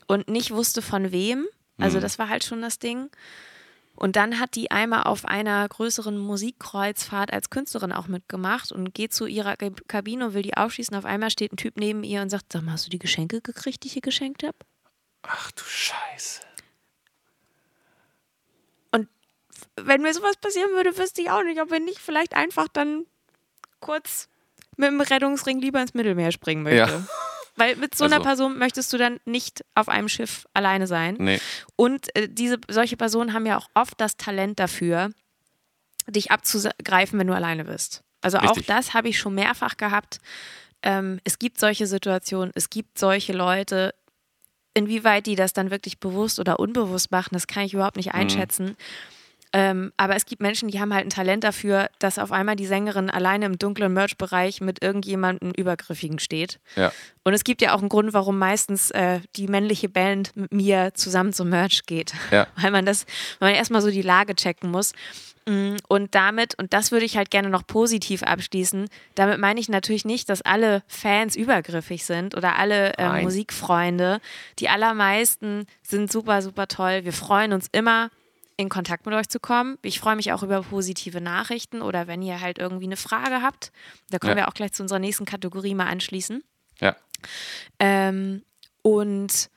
Und 0.07 0.29
nicht 0.29 0.51
wusste 0.51 0.81
von 0.81 1.11
wem. 1.11 1.45
Also 1.77 1.97
Mhm. 1.97 2.01
das 2.01 2.17
war 2.19 2.29
halt 2.29 2.43
schon 2.43 2.61
das 2.61 2.79
Ding. 2.79 3.09
Und 3.95 4.15
dann 4.15 4.39
hat 4.39 4.55
die 4.55 4.71
einmal 4.71 5.03
auf 5.03 5.25
einer 5.25 5.67
größeren 5.67 6.17
Musikkreuzfahrt 6.17 7.31
als 7.33 7.49
Künstlerin 7.49 7.91
auch 7.93 8.07
mitgemacht 8.07 8.71
und 8.71 8.93
geht 8.93 9.13
zu 9.13 9.25
ihrer 9.25 9.55
Kabine 9.87 10.27
und 10.27 10.33
will 10.33 10.41
die 10.43 10.55
aufschließen. 10.57 10.95
Auf 10.95 11.05
einmal 11.05 11.29
steht 11.31 11.53
ein 11.53 11.57
Typ 11.57 11.77
neben 11.77 12.03
ihr 12.03 12.21
und 12.21 12.29
sagt, 12.29 12.51
sag 12.53 12.61
mal, 12.63 12.73
hast 12.73 12.85
du 12.85 12.89
die 12.89 12.99
Geschenke 12.99 13.41
gekriegt, 13.41 13.83
die 13.83 13.87
ich 13.87 13.93
hier 13.93 14.01
geschenkt 14.01 14.43
habe? 14.43 14.57
ach 15.23 15.51
du 15.51 15.63
Scheiße. 15.63 16.41
Und 18.91 19.07
wenn 19.77 20.01
mir 20.01 20.13
sowas 20.13 20.37
passieren 20.37 20.71
würde, 20.71 20.97
wüsste 20.97 21.21
ich 21.21 21.29
auch 21.29 21.43
nicht, 21.43 21.61
ob 21.61 21.71
ich 21.71 21.81
nicht 21.83 21.99
vielleicht 21.99 22.35
einfach 22.35 22.67
dann 22.67 23.05
kurz 23.79 24.27
mit 24.77 24.89
dem 24.89 25.01
Rettungsring 25.01 25.59
lieber 25.59 25.81
ins 25.81 25.93
Mittelmeer 25.93 26.31
springen 26.31 26.63
möchte. 26.63 26.77
Ja. 26.77 27.07
Weil 27.57 27.75
mit 27.77 27.95
so 27.95 28.03
einer 28.03 28.15
Also- 28.17 28.25
Person 28.25 28.57
möchtest 28.57 28.91
du 28.91 28.97
dann 28.97 29.19
nicht 29.25 29.63
auf 29.75 29.87
einem 29.87 30.09
Schiff 30.09 30.45
alleine 30.53 30.87
sein. 30.87 31.15
Nee, 31.19 31.39
Und 31.77 32.13
äh, 32.15 32.27
diese 32.29 32.57
solche 32.69 32.97
Personen 32.97 33.33
haben 33.33 33.45
ja 33.45 33.57
auch 33.57 33.69
oft 33.73 33.99
das 34.01 34.17
Talent 34.17 34.59
dafür, 34.59 35.11
dich 36.07 36.31
abzugreifen, 36.31 37.17
wenn 37.17 37.27
du 37.27 37.33
alleine 37.35 37.63
bist. 37.65 38.01
Also 38.21 38.39
auch 38.39 38.43
Richtig. 38.51 38.65
das 38.67 38.93
habe 38.93 39.07
ich 39.09 39.17
schon 39.17 39.35
mehrfach 39.35 39.77
gehabt. 39.77 40.19
Ähm, 40.81 41.19
es 41.23 41.39
gibt 41.39 41.59
solche 41.59 41.87
Situationen, 41.87 42.51
es 42.55 42.69
gibt 42.69 42.99
solche 42.99 43.33
Leute. 43.33 43.93
Inwieweit 44.73 45.25
die 45.25 45.35
das 45.35 45.53
dann 45.53 45.71
wirklich 45.71 45.99
bewusst 45.99 46.37
oder 46.39 46.59
unbewusst 46.59 47.09
machen, 47.11 47.29
das 47.33 47.47
kann 47.47 47.63
ich 47.63 47.73
überhaupt 47.73 47.95
Mhm. 47.95 47.99
nicht 48.01 48.13
einschätzen. 48.13 48.75
Ähm, 49.57 49.93
aber 49.95 50.17
es 50.17 50.25
gibt 50.25 50.41
Menschen, 50.41 50.67
die 50.67 50.81
haben 50.81 50.93
halt 50.93 51.05
ein 51.05 51.09
Talent 51.09 51.45
dafür, 51.45 51.89
dass 51.97 52.19
auf 52.19 52.33
einmal 52.33 52.57
die 52.57 52.65
Sängerin 52.65 53.09
alleine 53.09 53.45
im 53.45 53.57
dunklen 53.57 53.93
Merch-Bereich 53.93 54.59
mit 54.59 54.83
irgendjemandem 54.83 55.51
Übergriffigen 55.51 56.19
steht. 56.19 56.59
ja, 56.75 56.91
Und 57.23 57.33
es 57.33 57.45
gibt 57.45 57.61
ja 57.61 57.73
auch 57.73 57.79
einen 57.79 57.87
Grund, 57.87 58.11
warum 58.11 58.37
meistens 58.37 58.91
äh, 58.91 59.21
die 59.37 59.47
männliche 59.47 59.87
Band 59.87 60.35
mit 60.35 60.51
mir 60.51 60.93
zusammen 60.93 61.31
zum 61.31 61.47
Merch 61.47 61.85
geht. 61.85 62.13
Ja. 62.31 62.47
Weil 62.61 62.71
man 62.71 62.85
das, 62.85 63.05
weil 63.39 63.51
man 63.51 63.57
erstmal 63.57 63.81
so 63.81 63.89
die 63.89 64.01
Lage 64.01 64.35
checken 64.35 64.69
muss. 64.71 64.91
Mm, 65.45 65.75
Und 65.87 66.15
damit, 66.15 66.55
und 66.59 66.73
das 66.73 66.91
würde 66.91 67.05
ich 67.05 67.15
halt 67.15 67.31
gerne 67.31 67.49
noch 67.49 67.65
positiv 67.65 68.23
abschließen, 68.23 68.89
damit 69.13 69.39
meine 69.39 69.61
ich 69.61 69.69
natürlich 69.69 70.03
nicht, 70.03 70.27
dass 70.27 70.41
alle 70.41 70.83
Fans 70.87 71.37
übergriffig 71.37 72.03
sind 72.03 72.35
oder 72.35 72.57
alle 72.57 72.91
Nein. 72.97 73.23
Musikfreunde. 73.23 74.19
Die 74.59 74.67
allermeisten 74.67 75.65
sind 75.81 76.11
super, 76.11 76.41
super 76.41 76.67
toll. 76.67 77.05
Wir 77.05 77.13
freuen 77.13 77.53
uns 77.53 77.69
immer, 77.71 78.09
in 78.57 78.69
Kontakt 78.69 79.05
mit 79.05 79.13
euch 79.15 79.27
zu 79.27 79.39
kommen. 79.39 79.77
Ich 79.81 79.99
freue 79.99 80.15
mich 80.15 80.31
auch 80.31 80.41
über 80.43 80.61
positive 80.61 81.19
Nachrichten 81.21 81.81
oder 81.81 82.07
wenn 82.07 82.21
ihr 82.21 82.39
halt 82.41 82.57
irgendwie 82.57 82.85
eine 82.85 82.97
Frage 82.97 83.41
habt. 83.41 83.71
Da 84.09 84.17
können 84.19 84.37
Ja. 84.37 84.43
wir 84.43 84.47
auch 84.47 84.53
gleich 84.53 84.71
zu 84.73 84.81
unserer 84.83 84.99
nächsten 84.99 85.25
Kategorie 85.25 85.75
mal 85.75 85.87
anschließen. 85.87 86.43
ja, 86.79 86.95
Ähm, 87.79 88.43
und 88.81 89.49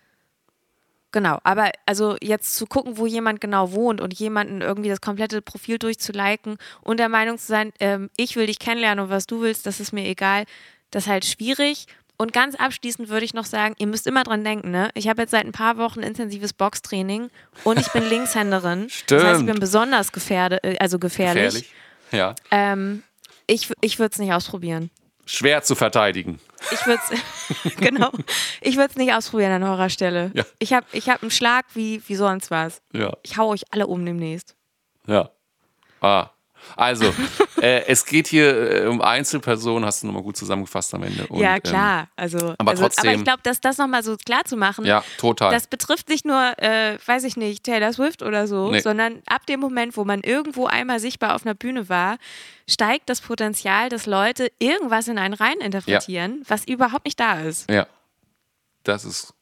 genau, 1.12 1.38
aber 1.44 1.70
also 1.86 2.16
jetzt 2.20 2.56
zu 2.56 2.66
gucken, 2.66 2.96
wo 2.98 3.06
jemand 3.06 3.40
genau 3.40 3.72
wohnt 3.72 4.00
und 4.00 4.14
jemanden 4.14 4.60
irgendwie 4.60 4.88
das 4.88 5.00
komplette 5.00 5.42
Profil 5.42 5.78
durchzuliken 5.78 6.58
und 6.82 6.98
der 6.98 7.08
Meinung 7.08 7.38
zu 7.38 7.46
sein, 7.46 7.72
ähm, 7.80 8.10
ich 8.16 8.36
will 8.36 8.46
dich 8.46 8.58
kennenlernen 8.58 9.04
und 9.04 9.10
was 9.10 9.26
du 9.26 9.40
willst, 9.40 9.66
das 9.66 9.80
ist 9.80 9.92
mir 9.92 10.06
egal, 10.06 10.44
das 10.90 11.04
ist 11.04 11.08
halt 11.10 11.24
schwierig. 11.24 11.86
Und 12.20 12.32
ganz 12.32 12.56
abschließend 12.56 13.08
würde 13.08 13.24
ich 13.24 13.32
noch 13.32 13.44
sagen, 13.44 13.74
ihr 13.78 13.86
müsst 13.86 14.06
immer 14.08 14.24
dran 14.24 14.42
denken, 14.42 14.70
ne? 14.72 14.90
Ich 14.94 15.08
habe 15.08 15.22
jetzt 15.22 15.30
seit 15.30 15.46
ein 15.46 15.52
paar 15.52 15.76
Wochen 15.78 16.00
intensives 16.00 16.52
Boxtraining 16.52 17.30
und 17.64 17.78
ich 17.78 17.88
bin 17.92 18.02
Linkshänderin. 18.08 18.88
Das 19.06 19.22
heißt, 19.22 19.30
ich 19.30 19.34
Stimmt. 19.36 19.46
bin 19.46 19.60
besonders 19.60 20.10
gefährde, 20.12 20.62
äh, 20.64 20.76
also 20.78 20.98
gefährlich. 20.98 21.44
gefährlich. 21.54 21.72
Ja, 22.10 22.34
Ähm, 22.50 23.02
ich 23.46 23.70
ich 23.80 23.98
würde 23.98 24.12
es 24.12 24.18
nicht 24.18 24.32
ausprobieren. 24.32 24.90
Schwer 25.26 25.62
zu 25.62 25.74
verteidigen. 25.74 26.40
Ich 26.72 26.84
würde 26.86 27.00
es 27.10 27.76
genau. 27.76 28.10
Ich 28.62 28.76
würde 28.76 28.90
es 28.90 28.96
nicht 28.96 29.12
ausprobieren 29.12 29.52
an 29.52 29.62
eurer 29.62 29.88
Stelle. 29.90 30.30
Ja. 30.34 30.44
Ich 30.58 30.72
habe 30.72 30.86
ich 30.92 31.08
hab 31.08 31.22
einen 31.22 31.30
Schlag 31.30 31.66
wie, 31.74 32.02
wie 32.08 32.16
sonst 32.16 32.50
was. 32.50 32.80
Ja. 32.92 33.12
Ich 33.22 33.36
hau 33.36 33.48
euch 33.50 33.62
alle 33.70 33.86
um 33.86 34.04
demnächst. 34.04 34.56
Ja. 35.06 35.30
Ah. 36.00 36.30
Also, 36.76 37.12
äh, 37.62 37.84
es 37.86 38.04
geht 38.04 38.26
hier 38.28 38.84
äh, 38.84 38.86
um 38.86 39.00
Einzelpersonen, 39.00 39.84
hast 39.84 40.02
du 40.02 40.06
nochmal 40.06 40.22
gut 40.22 40.36
zusammengefasst 40.36 40.94
am 40.94 41.02
Ende. 41.02 41.26
Und, 41.26 41.40
ja, 41.40 41.58
klar. 41.60 42.08
Also, 42.16 42.38
aber 42.38 42.46
also, 42.48 42.54
aber 42.58 42.74
trotzdem- 42.74 43.18
ich 43.18 43.24
glaube, 43.24 43.40
dass 43.42 43.60
das 43.60 43.78
nochmal 43.78 44.02
so 44.02 44.16
klar 44.16 44.44
zu 44.44 44.56
machen, 44.56 44.84
Ähm, 44.84 44.88
ja, 44.90 45.04
total. 45.18 45.52
das 45.52 45.66
betrifft 45.66 46.08
nicht 46.08 46.24
nur, 46.24 46.52
äh, 46.58 46.98
weiß 47.04 47.24
ich 47.24 47.36
nicht, 47.36 47.64
Taylor 47.64 47.92
Swift 47.92 48.22
oder 48.22 48.46
so, 48.46 48.70
Nee. 48.70 48.80
sondern 48.80 49.22
ab 49.26 49.46
dem 49.46 49.60
Moment, 49.60 49.96
wo 49.96 50.04
man 50.04 50.20
irgendwo 50.20 50.66
einmal 50.66 51.00
sichtbar 51.00 51.34
auf 51.34 51.44
einer 51.44 51.54
Bühne 51.54 51.88
war, 51.88 52.18
steigt 52.68 53.08
das 53.08 53.20
Potenzial, 53.20 53.88
dass 53.88 54.06
Leute 54.06 54.50
irgendwas 54.58 55.08
in 55.08 55.18
einen 55.18 55.34
rein 55.34 55.58
interpretieren, 55.60 56.42
was 56.48 56.66
überhaupt 56.66 57.04
nicht 57.06 57.18
da 57.20 57.40
ist. 57.40 57.70
ja. 57.70 57.86
Das 58.84 59.04
ist 59.04 59.34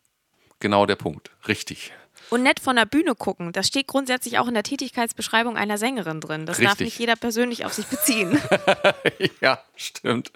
genau 0.59 0.87
der 0.87 0.97
Punkt. 0.97 1.31
Richtig. 1.47 1.93
Und 2.31 2.43
nett 2.43 2.59
von 2.61 2.75
der 2.77 2.87
Bühne 2.87 3.15
gucken, 3.15 3.53
das 3.53 3.69
steht 3.69 3.87
grundsätzlich 3.87 4.39
auch 4.39 4.49
in 4.49 4.55
der 4.55 4.63
Tätigkeitsbeschreibung 4.65 5.57
einer 5.57 5.79
Sängerin 5.79 6.21
drin. 6.21 6.45
Das 6.47 6.59
darf 6.59 6.73
Richtig. 6.73 6.87
nicht 6.87 6.99
jeder 6.99 7.17
persönlich 7.17 7.65
auf 7.65 7.73
sich 7.73 7.87
beziehen. 7.87 8.41
Ja, 9.41 9.61
stimmt. 9.77 10.33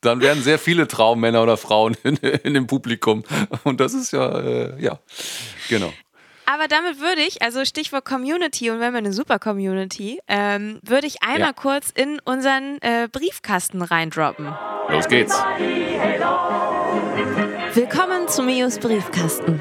Dann 0.00 0.20
wären 0.20 0.42
sehr 0.42 0.58
viele 0.58 0.88
Traummänner 0.88 1.42
oder 1.42 1.56
Frauen 1.58 1.96
in, 2.04 2.16
in 2.16 2.54
dem 2.54 2.66
Publikum. 2.66 3.24
Und 3.64 3.80
das 3.80 3.92
ist 3.92 4.12
ja, 4.12 4.38
äh, 4.38 4.82
ja, 4.82 4.98
genau. 5.68 5.92
Aber 6.46 6.66
damit 6.66 6.98
würde 7.00 7.20
ich, 7.20 7.42
also 7.42 7.64
Stichwort 7.64 8.04
Community 8.04 8.70
und 8.70 8.80
wenn 8.80 8.92
wir 8.92 8.98
eine 8.98 9.12
super 9.12 9.38
Community, 9.38 10.18
ähm, 10.26 10.80
würde 10.82 11.06
ich 11.06 11.22
einmal 11.22 11.40
Ja. 11.40 11.52
kurz 11.52 11.90
in 11.94 12.18
unseren 12.24 12.78
äh, 12.80 13.08
Briefkasten 13.12 13.82
reindroppen. 13.82 14.52
Los 14.88 15.06
geht's. 15.06 15.34
Willkommen 17.74 18.26
zu 18.28 18.42
Mios 18.42 18.78
Briefkasten. 18.78 19.60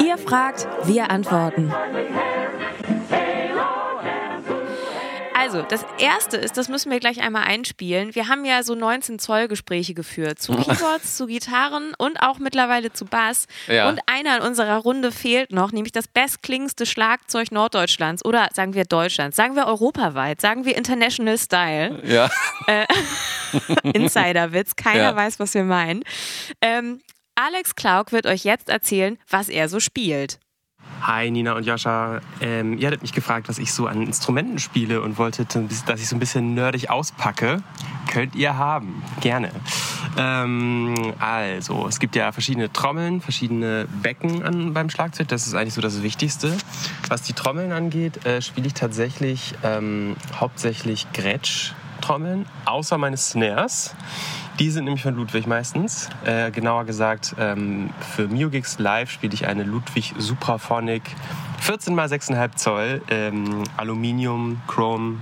Ihr 0.00 0.18
fragt, 0.18 0.66
wir 0.84 1.10
antworten. 1.10 1.72
Also, 5.34 5.62
das 5.62 5.84
erste 5.98 6.36
ist, 6.36 6.56
das 6.56 6.68
müssen 6.68 6.92
wir 6.92 7.00
gleich 7.00 7.20
einmal 7.20 7.42
einspielen. 7.44 8.14
Wir 8.14 8.28
haben 8.28 8.44
ja 8.44 8.62
so 8.62 8.76
19 8.76 9.18
Zoll 9.18 9.48
Gespräche 9.48 9.92
geführt. 9.92 10.38
Zu 10.40 10.52
Keyboards, 10.56 11.16
zu 11.16 11.26
Gitarren 11.26 11.94
und 11.98 12.22
auch 12.22 12.38
mittlerweile 12.38 12.92
zu 12.92 13.06
Bass. 13.06 13.46
Ja. 13.66 13.88
Und 13.88 14.00
einer 14.06 14.36
in 14.36 14.42
unserer 14.42 14.76
Runde 14.76 15.10
fehlt 15.10 15.50
noch, 15.50 15.72
nämlich 15.72 15.90
das 15.92 16.06
bestklingendste 16.06 16.86
Schlagzeug 16.86 17.50
Norddeutschlands. 17.50 18.24
Oder 18.24 18.48
sagen 18.52 18.74
wir 18.74 18.84
Deutschlands, 18.84 19.36
sagen 19.36 19.56
wir 19.56 19.66
europaweit, 19.66 20.40
sagen 20.40 20.64
wir 20.64 20.76
International 20.76 21.36
Style. 21.36 22.00
Ja, 22.04 22.30
Insiderwitz, 23.82 24.76
keiner 24.76 25.02
Ja. 25.02 25.16
weiß, 25.16 25.40
was 25.40 25.54
wir 25.54 25.64
meinen. 25.64 26.04
Ähm, 26.60 27.00
Alex 27.44 27.74
Klauk 27.74 28.12
wird 28.12 28.26
euch 28.26 28.44
jetzt 28.44 28.68
erzählen, 28.68 29.18
was 29.28 29.48
er 29.48 29.68
so 29.68 29.80
spielt. 29.80 30.38
Hi 31.00 31.28
Nina 31.28 31.54
und 31.54 31.66
Joscha. 31.66 32.20
Ähm, 32.40 32.78
ihr 32.78 32.86
hattet 32.86 33.02
mich 33.02 33.12
gefragt, 33.12 33.48
was 33.48 33.58
ich 33.58 33.72
so 33.72 33.88
an 33.88 34.02
Instrumenten 34.02 34.60
spiele 34.60 35.02
und 35.02 35.18
wolltet, 35.18 35.58
dass 35.86 36.00
ich 36.00 36.08
so 36.08 36.14
ein 36.14 36.20
bisschen 36.20 36.54
nerdig 36.54 36.88
auspacke. 36.88 37.60
Könnt 38.08 38.36
ihr 38.36 38.56
haben. 38.56 39.02
Gerne. 39.20 39.50
Ähm, 40.16 41.14
also, 41.18 41.88
es 41.88 41.98
gibt 41.98 42.14
ja 42.14 42.30
verschiedene 42.30 42.72
Trommeln, 42.72 43.20
verschiedene 43.20 43.88
Becken 44.02 44.44
an, 44.44 44.72
beim 44.72 44.88
Schlagzeug. 44.88 45.26
Das 45.26 45.48
ist 45.48 45.54
eigentlich 45.54 45.74
so 45.74 45.80
das 45.80 46.00
Wichtigste. 46.04 46.56
Was 47.08 47.22
die 47.22 47.32
Trommeln 47.32 47.72
angeht, 47.72 48.24
äh, 48.24 48.40
spiele 48.40 48.68
ich 48.68 48.74
tatsächlich 48.74 49.54
ähm, 49.64 50.14
hauptsächlich 50.38 51.08
Gretsch-Trommeln, 51.12 52.46
außer 52.66 52.98
meine 52.98 53.16
Snares. 53.16 53.96
Die 54.62 54.70
sind 54.70 54.84
nämlich 54.84 55.02
von 55.02 55.16
Ludwig 55.16 55.48
meistens. 55.48 56.08
Äh, 56.24 56.52
genauer 56.52 56.84
gesagt, 56.84 57.34
ähm, 57.36 57.90
für 58.14 58.28
Mio-Gigs 58.28 58.78
Live 58.78 59.10
spiele 59.10 59.34
ich 59.34 59.48
eine 59.48 59.64
Ludwig 59.64 60.14
Supraphonic 60.18 61.02
14 61.58 61.98
x 61.98 62.30
6,5 62.30 62.54
Zoll 62.54 63.02
ähm, 63.10 63.64
Aluminium, 63.76 64.62
Chrome 64.68 65.20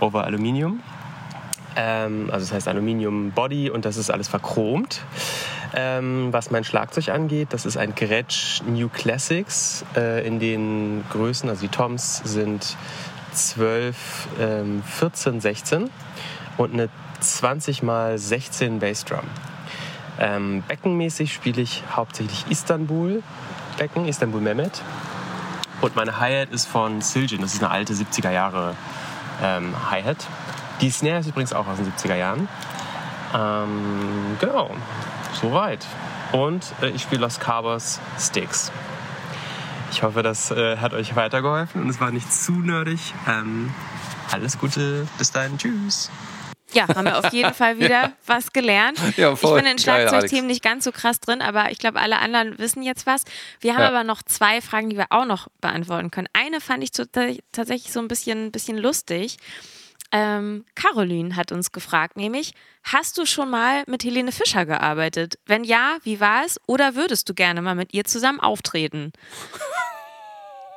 over 0.00 0.24
Aluminium. 0.24 0.80
Ähm, 1.76 2.30
also 2.32 2.46
das 2.46 2.52
heißt 2.52 2.66
Aluminium 2.66 3.30
Body 3.30 3.70
und 3.70 3.84
das 3.84 3.96
ist 3.96 4.10
alles 4.10 4.26
verchromt. 4.26 5.02
Ähm, 5.76 6.32
was 6.32 6.50
mein 6.50 6.64
Schlagzeug 6.64 7.10
angeht, 7.10 7.52
das 7.52 7.64
ist 7.64 7.76
ein 7.76 7.94
Gretsch 7.94 8.60
New 8.66 8.88
Classics 8.88 9.84
äh, 9.94 10.26
in 10.26 10.40
den 10.40 11.04
Größen, 11.12 11.48
also 11.48 11.60
die 11.62 11.68
Toms 11.68 12.22
sind 12.24 12.76
12, 13.34 14.28
ähm, 14.40 14.82
14, 14.82 15.40
16 15.40 15.90
und 16.58 16.74
eine 16.74 16.90
20 17.20 17.82
x 17.82 18.28
16 18.28 18.80
Bassdrum. 18.80 19.24
Ähm, 20.18 20.62
beckenmäßig 20.66 21.32
spiele 21.32 21.62
ich 21.62 21.84
hauptsächlich 21.94 22.44
Istanbul 22.50 23.22
Becken, 23.78 24.06
Istanbul 24.06 24.40
Mehmet. 24.40 24.82
Und 25.80 25.94
meine 25.94 26.18
Hi-Hat 26.18 26.50
ist 26.50 26.66
von 26.66 27.00
Siljan, 27.00 27.40
das 27.40 27.54
ist 27.54 27.62
eine 27.62 27.70
alte 27.70 27.94
70er 27.94 28.32
Jahre 28.32 28.74
ähm, 29.40 29.72
Hi-Hat. 29.90 30.26
Die 30.80 30.90
Snare 30.90 31.20
ist 31.20 31.28
übrigens 31.28 31.52
auch 31.52 31.68
aus 31.68 31.76
den 31.76 31.92
70er 31.92 32.16
Jahren. 32.16 32.48
Ähm, 33.34 34.36
genau, 34.40 34.70
soweit. 35.40 35.86
Und 36.32 36.64
äh, 36.82 36.88
ich 36.88 37.02
spiele 37.02 37.20
Los 37.20 37.38
Cabos 37.38 38.00
Sticks. 38.18 38.72
Ich 39.92 40.02
hoffe, 40.02 40.22
das 40.22 40.50
äh, 40.50 40.76
hat 40.78 40.92
euch 40.92 41.14
weitergeholfen 41.16 41.82
und 41.82 41.88
es 41.88 42.00
war 42.00 42.10
nicht 42.10 42.32
zu 42.32 42.52
nerdig. 42.52 43.14
Ähm, 43.28 43.72
alles 44.32 44.58
Gute, 44.58 45.06
bis 45.16 45.32
dahin, 45.32 45.56
tschüss. 45.56 46.10
Ja, 46.72 46.86
haben 46.88 47.04
wir 47.06 47.18
auf 47.18 47.32
jeden 47.32 47.54
Fall 47.54 47.78
wieder 47.80 48.12
was 48.26 48.52
gelernt. 48.52 48.98
Ja. 49.16 49.32
Ich 49.32 49.40
bin 49.40 49.64
in. 49.66 49.78
Schlagzeugthemen 49.78 50.46
nicht 50.46 50.62
ganz 50.62 50.84
so 50.84 50.92
krass 50.92 51.20
drin, 51.20 51.40
aber 51.40 51.70
ich 51.70 51.78
glaube, 51.78 51.98
alle 52.00 52.18
anderen 52.18 52.58
wissen 52.58 52.82
jetzt 52.82 53.06
was. 53.06 53.22
Wir 53.60 53.74
haben 53.74 53.82
Ja. 53.82 53.88
aber 53.88 54.04
noch 54.04 54.22
zwei 54.22 54.60
Fragen, 54.60 54.90
die 54.90 54.96
wir 54.96 55.06
auch 55.10 55.24
noch 55.24 55.48
beantworten 55.60 56.10
können. 56.10 56.28
Eine 56.32 56.60
fand 56.60 56.82
ich 56.82 56.90
tatsächlich 56.92 57.92
so 57.92 58.00
ein 58.00 58.08
bisschen, 58.08 58.52
bisschen 58.52 58.76
lustig. 58.76 59.36
Ähm, 60.10 60.64
Caroline 60.74 61.36
hat 61.36 61.52
uns 61.52 61.70
gefragt, 61.70 62.16
nämlich, 62.16 62.54
hast 62.82 63.18
du 63.18 63.26
schon 63.26 63.50
mal 63.50 63.82
mit 63.86 64.04
Helene 64.04 64.32
Fischer 64.32 64.64
gearbeitet? 64.64 65.38
Wenn 65.44 65.64
ja, 65.64 65.98
wie 66.02 66.18
war 66.18 66.44
es? 66.46 66.58
Oder 66.66 66.94
würdest 66.94 67.28
du 67.28 67.34
gerne 67.34 67.60
mal 67.60 67.74
mit 67.74 67.92
ihr 67.92 68.04
zusammen 68.04 68.40
auftreten? 68.40 69.12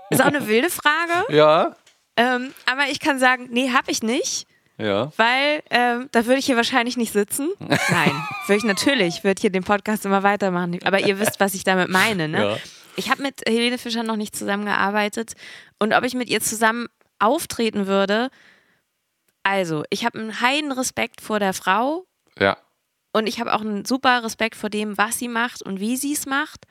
Ist 0.10 0.22
auch 0.22 0.26
eine 0.26 0.48
wilde 0.48 0.70
Frage, 0.70 1.34
ja, 1.34 1.76
ähm, 2.18 2.54
aber 2.70 2.89
ich 2.89 3.00
kann 3.00 3.18
sagen, 3.20 3.48
nee, 3.52 3.72
habe 3.72 3.89
ich 3.89 4.04
nicht 4.04 4.46
ja. 4.82 5.12
weil 5.18 5.64
ähm, 5.70 6.10
da 6.12 6.26
würde 6.26 6.40
ich 6.40 6.46
hier 6.46 6.56
wahrscheinlich 6.56 6.98
nicht 6.98 7.14
sitzen. 7.14 7.50
Nein, 7.60 8.12
würde 8.48 8.58
ich 8.58 8.64
natürlich, 8.64 9.24
würde 9.24 9.40
hier 9.40 9.52
den 9.52 9.64
Podcast 9.64 10.06
immer 10.06 10.24
weitermachen. 10.24 10.80
Aber 10.84 11.00
ihr 11.00 11.20
wisst, 11.20 11.40
was 11.40 11.54
ich 11.54 11.64
damit 11.64 11.90
meine. 11.90 12.28
Ne? 12.28 12.40
Ja. 12.40 12.58
Ich 12.96 13.10
habe 13.10 13.22
mit 13.22 13.42
Helene 13.48 13.78
Fischer 13.78 14.04
noch 14.04 14.18
nicht 14.18 14.36
zusammengearbeitet 14.36 15.34
und 15.80 15.94
ob 15.94 16.04
ich 16.04 16.14
mit 16.14 16.30
ihr 16.30 16.42
zusammen 16.42 16.88
auftreten 17.20 17.88
würde. 17.88 18.30
Also, 19.44 19.84
ich 19.90 20.06
habe 20.06 20.20
einen 20.20 20.42
heiden 20.42 20.72
Respekt 20.72 21.22
vor 21.22 21.40
der 21.40 21.54
Frau 21.54 22.06
Ja, 22.38 22.58
und 23.14 23.28
ich 23.28 23.40
habe 23.40 23.54
auch 23.54 23.62
einen 23.62 23.86
super 23.86 24.24
Respekt 24.24 24.56
vor 24.56 24.70
dem, 24.70 24.98
was 24.98 25.20
sie 25.20 25.28
macht 25.28 25.62
und 25.62 25.80
wie 25.80 25.98
sie 25.98 26.14
es 26.14 26.26
macht. 26.26 26.66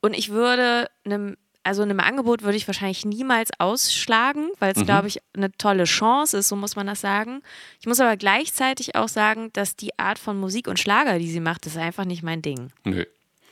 Und 0.00 0.16
ich 0.16 0.30
würde 0.30 0.88
einem, 1.04 1.36
also 1.66 1.82
einem 1.82 2.00
Angebot 2.00 2.42
würde 2.42 2.56
ich 2.56 2.66
wahrscheinlich 2.66 3.04
niemals 3.04 3.50
ausschlagen, 3.58 4.50
weil 4.60 4.72
es, 4.74 4.84
glaube 4.86 5.08
ich, 5.08 5.20
eine 5.36 5.50
tolle 5.52 5.84
Chance 5.84 6.38
ist, 6.38 6.48
so 6.48 6.56
muss 6.56 6.76
man 6.76 6.86
das 6.86 7.00
sagen. 7.00 7.42
Ich 7.80 7.86
muss 7.86 7.98
aber 8.00 8.16
gleichzeitig 8.16 8.94
auch 8.94 9.08
sagen, 9.08 9.50
dass 9.52 9.74
die 9.74 9.98
Art 9.98 10.18
von 10.18 10.38
Musik 10.38 10.68
und 10.68 10.78
Schlager, 10.78 11.18
die 11.18 11.30
sie 11.30 11.40
macht, 11.40 11.66
ist 11.66 11.76
einfach 11.76 12.04
nicht 12.04 12.22
mein 12.22 12.40
Ding. 12.40 12.70
nö. 12.84 13.04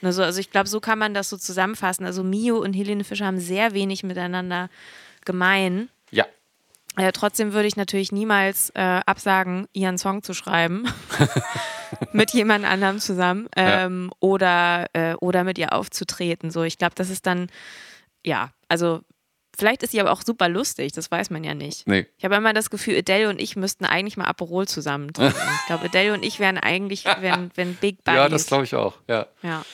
Also, 0.03 0.23
also 0.23 0.39
ich 0.39 0.51
glaube, 0.51 0.69
so 0.69 0.81
kann 0.81 0.99
man 0.99 1.15
das 1.15 1.31
so 1.31 1.39
zusammenfassen. 1.39 2.05
Also 2.05 2.23
Mio 2.23 2.59
und 2.59 2.75
Helene 2.75 3.05
Fischer 3.05 3.25
haben 3.25 3.41
sehr 3.41 3.73
wenig 3.73 4.03
miteinander 4.03 4.69
gemein. 5.25 5.89
Ja, 6.11 6.27
Äh, 6.97 7.11
trotzdem 7.13 7.53
würde 7.55 7.67
ich 7.69 7.77
natürlich 7.77 8.13
niemals 8.13 8.71
äh, 8.75 9.01
absagen, 9.07 9.67
ihren 9.73 9.97
Song 9.99 10.23
zu 10.23 10.35
schreiben. 10.35 10.87
mit 12.13 12.33
jemand 12.33 12.65
anderem 12.65 12.99
zusammen. 13.01 13.49
Ähm, 13.57 14.13
oder, 14.21 14.87
äh, 14.93 15.15
oder 15.15 15.43
mit 15.43 15.59
ihr 15.59 15.73
aufzutreten. 15.73 16.51
So, 16.51 16.63
ich 16.63 16.77
glaube, 16.79 16.95
das 16.97 17.09
ist 17.11 17.27
dann, 17.27 17.49
ja, 18.25 18.51
also 18.69 19.01
vielleicht 19.57 19.83
ist 19.83 19.93
sie 19.93 20.01
aber 20.01 20.13
auch 20.13 20.23
super 20.23 20.49
lustig, 20.49 20.93
das 20.93 21.11
weiß 21.11 21.31
man 21.31 21.45
ja 21.45 21.55
nicht. 21.55 21.87
nee. 21.87 22.07
Ich 22.19 22.25
habe 22.25 22.35
immer 22.35 22.53
das 22.53 22.71
Gefühl, 22.71 22.99
Adele 22.99 23.29
und 23.29 23.41
ich 23.41 23.57
müssten 23.57 23.85
eigentlich 23.85 24.17
mal 24.17 24.27
Aperol 24.27 24.67
zusammen 24.67 25.13
trinken. 25.13 25.37
ich 25.61 25.67
glaube, 25.67 25.85
Adele 25.87 26.15
und 26.15 26.25
ich 26.25 26.41
wären 26.41 26.59
eigentlich, 26.59 27.05
wenn, 27.21 27.51
wenn 27.55 27.75
Big 27.77 28.03
Buddies. 28.05 28.19
Ja, 28.19 28.29
das 28.29 28.47
glaube 28.47 28.65
ich 28.65 28.75
auch. 28.75 28.99
Ja. 29.09 29.27
Ja. 29.43 29.65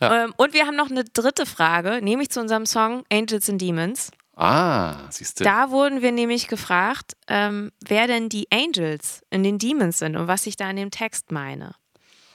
Ja. 0.00 0.24
Ähm, 0.24 0.34
und 0.36 0.52
wir 0.52 0.66
haben 0.66 0.76
noch 0.76 0.90
eine 0.90 1.04
dritte 1.04 1.46
Frage, 1.46 2.00
nämlich 2.02 2.30
zu 2.30 2.40
unserem 2.40 2.66
Song 2.66 3.04
Angels 3.10 3.48
and 3.48 3.60
Demons. 3.60 4.10
Ah, 4.36 5.10
siehst 5.10 5.40
du. 5.40 5.44
Da 5.44 5.70
wurden 5.70 6.02
wir 6.02 6.12
nämlich 6.12 6.48
gefragt, 6.48 7.16
ähm, 7.26 7.72
wer 7.80 8.06
denn 8.06 8.28
die 8.28 8.46
Angels 8.52 9.22
in 9.30 9.42
den 9.42 9.58
Demons 9.58 9.98
sind 10.00 10.16
und 10.16 10.28
was 10.28 10.46
ich 10.46 10.56
da 10.56 10.68
in 10.68 10.76
dem 10.76 10.90
Text 10.90 11.32
meine. 11.32 11.74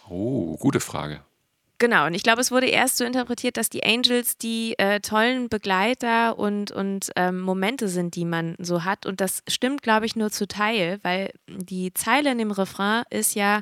Oh, 0.10 0.58
gute 0.58 0.80
Frage. 0.80 1.24
Genau, 1.82 2.06
und 2.06 2.14
ich 2.14 2.22
glaube, 2.22 2.42
es 2.42 2.52
wurde 2.52 2.68
erst 2.68 2.98
so 2.98 3.04
interpretiert, 3.04 3.58
dass 3.58 3.68
die 3.68 3.84
Angels 3.84 4.38
die 4.38 4.78
äh, 4.78 5.00
tollen 5.00 5.50
Begleiter 5.50 6.38
und, 6.38 6.70
und 6.72 7.10
ähm, 7.16 7.40
Momente 7.42 7.88
sind, 7.88 8.14
die 8.14 8.24
man 8.24 8.56
so 8.60 8.84
hat. 8.84 9.08
Und 9.08 9.20
das 9.20 9.42
stimmt, 9.48 9.82
glaube 9.82 10.06
ich, 10.06 10.16
nur 10.16 10.30
zu 10.30 10.48
Teil, 10.48 11.00
weil 11.02 11.32
die 11.48 11.92
Zeile 11.96 12.32
in 12.34 12.38
dem 12.38 12.52
Refrain 12.52 13.02
ist 13.10 13.34
ja 13.34 13.62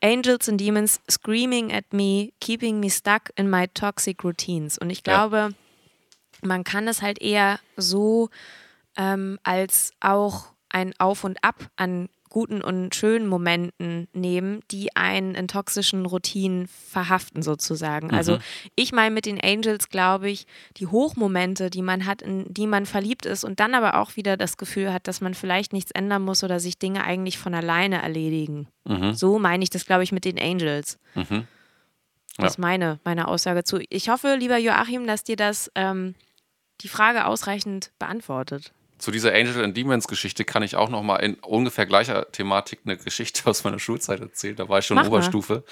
Angels 0.00 0.48
and 0.48 0.60
Demons 0.60 1.00
screaming 1.10 1.72
at 1.72 1.92
me, 1.92 2.30
keeping 2.40 2.78
me 2.78 2.88
stuck 2.88 3.30
in 3.34 3.50
my 3.50 3.66
toxic 3.66 4.22
routines. 4.22 4.78
Und 4.78 4.90
ich 4.90 4.98
Ja. 5.04 5.26
glaube, 5.26 5.56
man 6.40 6.62
kann 6.62 6.86
es 6.86 7.02
halt 7.02 7.20
eher 7.20 7.58
so 7.76 8.30
ähm, 8.96 9.40
als 9.42 9.92
auch 9.98 10.52
ein 10.68 10.94
Auf 11.00 11.24
und 11.24 11.42
Ab 11.42 11.68
an 11.74 12.08
guten 12.32 12.62
und 12.62 12.94
schönen 12.94 13.26
Momenten 13.28 14.08
nehmen, 14.12 14.60
die 14.70 14.96
einen 14.96 15.34
in 15.34 15.48
toxischen 15.48 16.06
Routinen 16.06 16.66
verhaften 16.66 17.42
sozusagen. 17.42 18.10
Also 18.10 18.38
ich 18.74 18.92
meine 18.92 19.14
mit 19.14 19.26
den 19.26 19.40
Angels, 19.40 19.90
glaube 19.90 20.30
ich, 20.30 20.46
die 20.78 20.86
Hochmomente, 20.86 21.70
die 21.70 21.82
man 21.82 22.06
hat, 22.06 22.22
in 22.22 22.52
die 22.52 22.66
man 22.66 22.86
verliebt 22.86 23.26
ist 23.26 23.44
und 23.44 23.60
dann 23.60 23.74
aber 23.74 24.00
auch 24.00 24.16
wieder 24.16 24.36
das 24.36 24.56
Gefühl 24.56 24.92
hat, 24.92 25.06
dass 25.06 25.20
man 25.20 25.34
vielleicht 25.34 25.72
nichts 25.72 25.90
ändern 25.90 26.22
muss 26.22 26.42
oder 26.42 26.58
sich 26.58 26.78
Dinge 26.78 27.04
eigentlich 27.04 27.38
von 27.38 27.54
alleine 27.54 28.02
erledigen. 28.02 28.66
So 29.14 29.38
meine 29.38 29.62
ich 29.62 29.70
das, 29.70 29.84
glaube 29.84 30.02
ich, 30.02 30.10
mit 30.10 30.24
den 30.24 30.38
Angels. 30.40 30.98
Mhm. 31.14 31.46
Das 32.38 32.52
ist 32.52 32.58
meine, 32.58 32.98
meine 33.04 33.28
Aussage 33.28 33.62
zu. 33.62 33.78
Ich 33.90 34.08
hoffe, 34.08 34.36
lieber 34.38 34.56
Joachim, 34.56 35.06
dass 35.06 35.22
dir 35.22 35.36
das 35.36 35.70
ähm, 35.74 36.14
die 36.80 36.88
Frage 36.88 37.26
ausreichend 37.26 37.92
beantwortet. 37.98 38.72
Zu 39.02 39.10
dieser 39.10 39.34
Angel 39.34 39.64
and 39.64 39.76
Demons 39.76 40.06
Geschichte 40.06 40.44
kann 40.44 40.62
ich 40.62 40.76
auch 40.76 40.88
noch 40.88 41.02
mal 41.02 41.16
in 41.16 41.34
ungefähr 41.34 41.86
gleicher 41.86 42.30
Thematik 42.30 42.82
eine 42.84 42.96
Geschichte 42.96 43.42
aus 43.50 43.64
meiner 43.64 43.80
Schulzeit 43.80 44.20
erzählen. 44.20 44.54
Da 44.54 44.68
war 44.68 44.78
ich 44.78 44.86
schon 44.86 44.94
Mach 44.94 45.02
mal. 45.02 45.08
Oberstufe. 45.08 45.64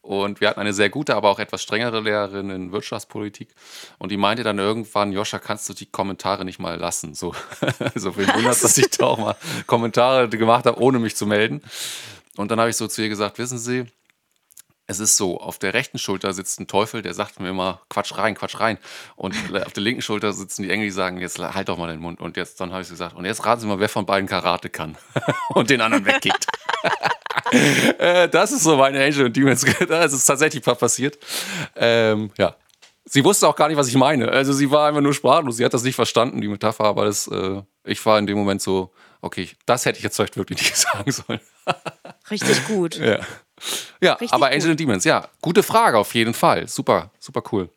Und 0.00 0.40
wir 0.40 0.48
hatten 0.48 0.60
eine 0.60 0.72
sehr 0.72 0.88
gute, 0.88 1.14
aber 1.14 1.28
auch 1.28 1.38
etwas 1.38 1.62
strengere 1.62 2.00
Lehrerin 2.00 2.48
in 2.48 2.72
Wirtschaftspolitik. 2.72 3.50
Und 3.98 4.10
die 4.10 4.16
meinte 4.16 4.44
dann 4.44 4.58
irgendwann, 4.58 5.12
Joscha, 5.12 5.38
kannst 5.38 5.68
du 5.68 5.74
die 5.74 5.84
Kommentare 5.84 6.46
nicht 6.46 6.58
mal 6.58 6.78
lassen? 6.78 7.12
So, 7.12 7.34
so 7.96 8.12
viel 8.12 8.26
wundert, 8.28 8.64
dass 8.64 8.78
ich 8.78 8.88
da 8.88 9.04
auch 9.08 9.18
mal 9.18 9.36
Kommentare 9.66 10.30
gemacht 10.30 10.64
habe, 10.64 10.80
ohne 10.80 10.98
mich 11.00 11.16
zu 11.16 11.26
melden. 11.26 11.60
Und 12.38 12.50
dann 12.50 12.58
habe 12.60 12.70
ich 12.70 12.76
so 12.76 12.88
zu 12.88 13.02
ihr 13.02 13.10
gesagt, 13.10 13.36
wissen 13.36 13.58
Sie, 13.58 13.84
es 14.90 14.98
ist 14.98 15.16
so, 15.16 15.38
auf 15.40 15.58
der 15.60 15.72
rechten 15.72 15.98
Schulter 15.98 16.32
sitzt 16.32 16.58
ein 16.58 16.66
Teufel, 16.66 17.00
der 17.00 17.14
sagt 17.14 17.38
mir 17.38 17.50
immer, 17.50 17.80
Quatsch 17.88 18.16
rein, 18.18 18.34
Quatsch 18.34 18.58
rein. 18.58 18.76
Und 19.14 19.34
auf 19.64 19.72
der 19.72 19.84
linken 19.84 20.02
Schulter 20.02 20.32
sitzen 20.32 20.64
die 20.64 20.70
Engel, 20.70 20.86
die 20.86 20.90
sagen, 20.90 21.18
jetzt 21.18 21.38
halt 21.38 21.68
doch 21.68 21.78
mal 21.78 21.86
den 21.86 22.00
Mund. 22.00 22.20
Und 22.20 22.36
jetzt, 22.36 22.60
dann 22.60 22.72
habe 22.72 22.82
ich 22.82 22.88
gesagt, 22.88 23.14
und 23.14 23.24
jetzt 23.24 23.46
raten 23.46 23.60
Sie 23.60 23.66
mal, 23.68 23.78
wer 23.78 23.88
von 23.88 24.04
beiden 24.04 24.28
Karate 24.28 24.68
kann. 24.68 24.96
und 25.50 25.70
den 25.70 25.80
anderen 25.80 26.04
wegkickt. 26.04 26.44
äh, 27.98 28.28
das 28.28 28.50
ist 28.50 28.64
so 28.64 28.76
meine 28.76 29.02
Angel 29.02 29.26
und 29.26 29.36
Demons. 29.36 29.64
Das 29.88 30.12
ist 30.12 30.24
tatsächlich 30.24 30.62
pa- 30.64 30.74
passiert. 30.74 31.18
Ähm, 31.76 32.32
ja. 32.36 32.56
Sie 33.04 33.24
wusste 33.24 33.46
auch 33.46 33.56
gar 33.56 33.68
nicht, 33.68 33.76
was 33.76 33.88
ich 33.88 33.94
meine. 33.96 34.28
Also 34.28 34.52
sie 34.52 34.70
war 34.70 34.88
einfach 34.88 35.00
nur 35.00 35.14
sprachlos. 35.14 35.56
Sie 35.56 35.64
hat 35.64 35.72
das 35.72 35.84
nicht 35.84 35.94
verstanden, 35.94 36.40
die 36.40 36.48
Metapher, 36.48 36.84
aber 36.84 37.04
das, 37.04 37.28
äh, 37.28 37.62
ich 37.84 38.04
war 38.04 38.18
in 38.18 38.26
dem 38.26 38.36
Moment 38.38 38.60
so, 38.60 38.92
okay, 39.20 39.48
das 39.66 39.84
hätte 39.86 39.98
ich 39.98 40.04
jetzt 40.04 40.16
vielleicht 40.16 40.36
wirklich 40.36 40.58
nicht 40.58 40.76
sagen 40.76 41.10
sollen. 41.12 41.40
Richtig 42.30 42.66
gut. 42.66 42.96
Ja, 42.96 43.20
ja 44.00 44.12
Richtig 44.14 44.32
aber. 44.32 44.46
Angel 44.48 44.70
and 44.70 44.80
Demons, 44.80 45.04
ja, 45.04 45.28
gute 45.42 45.62
Frage 45.62 45.98
auf 45.98 46.14
jeden 46.14 46.34
Fall. 46.34 46.66
Super, 46.68 47.10
super 47.18 47.42
cool. 47.52 47.68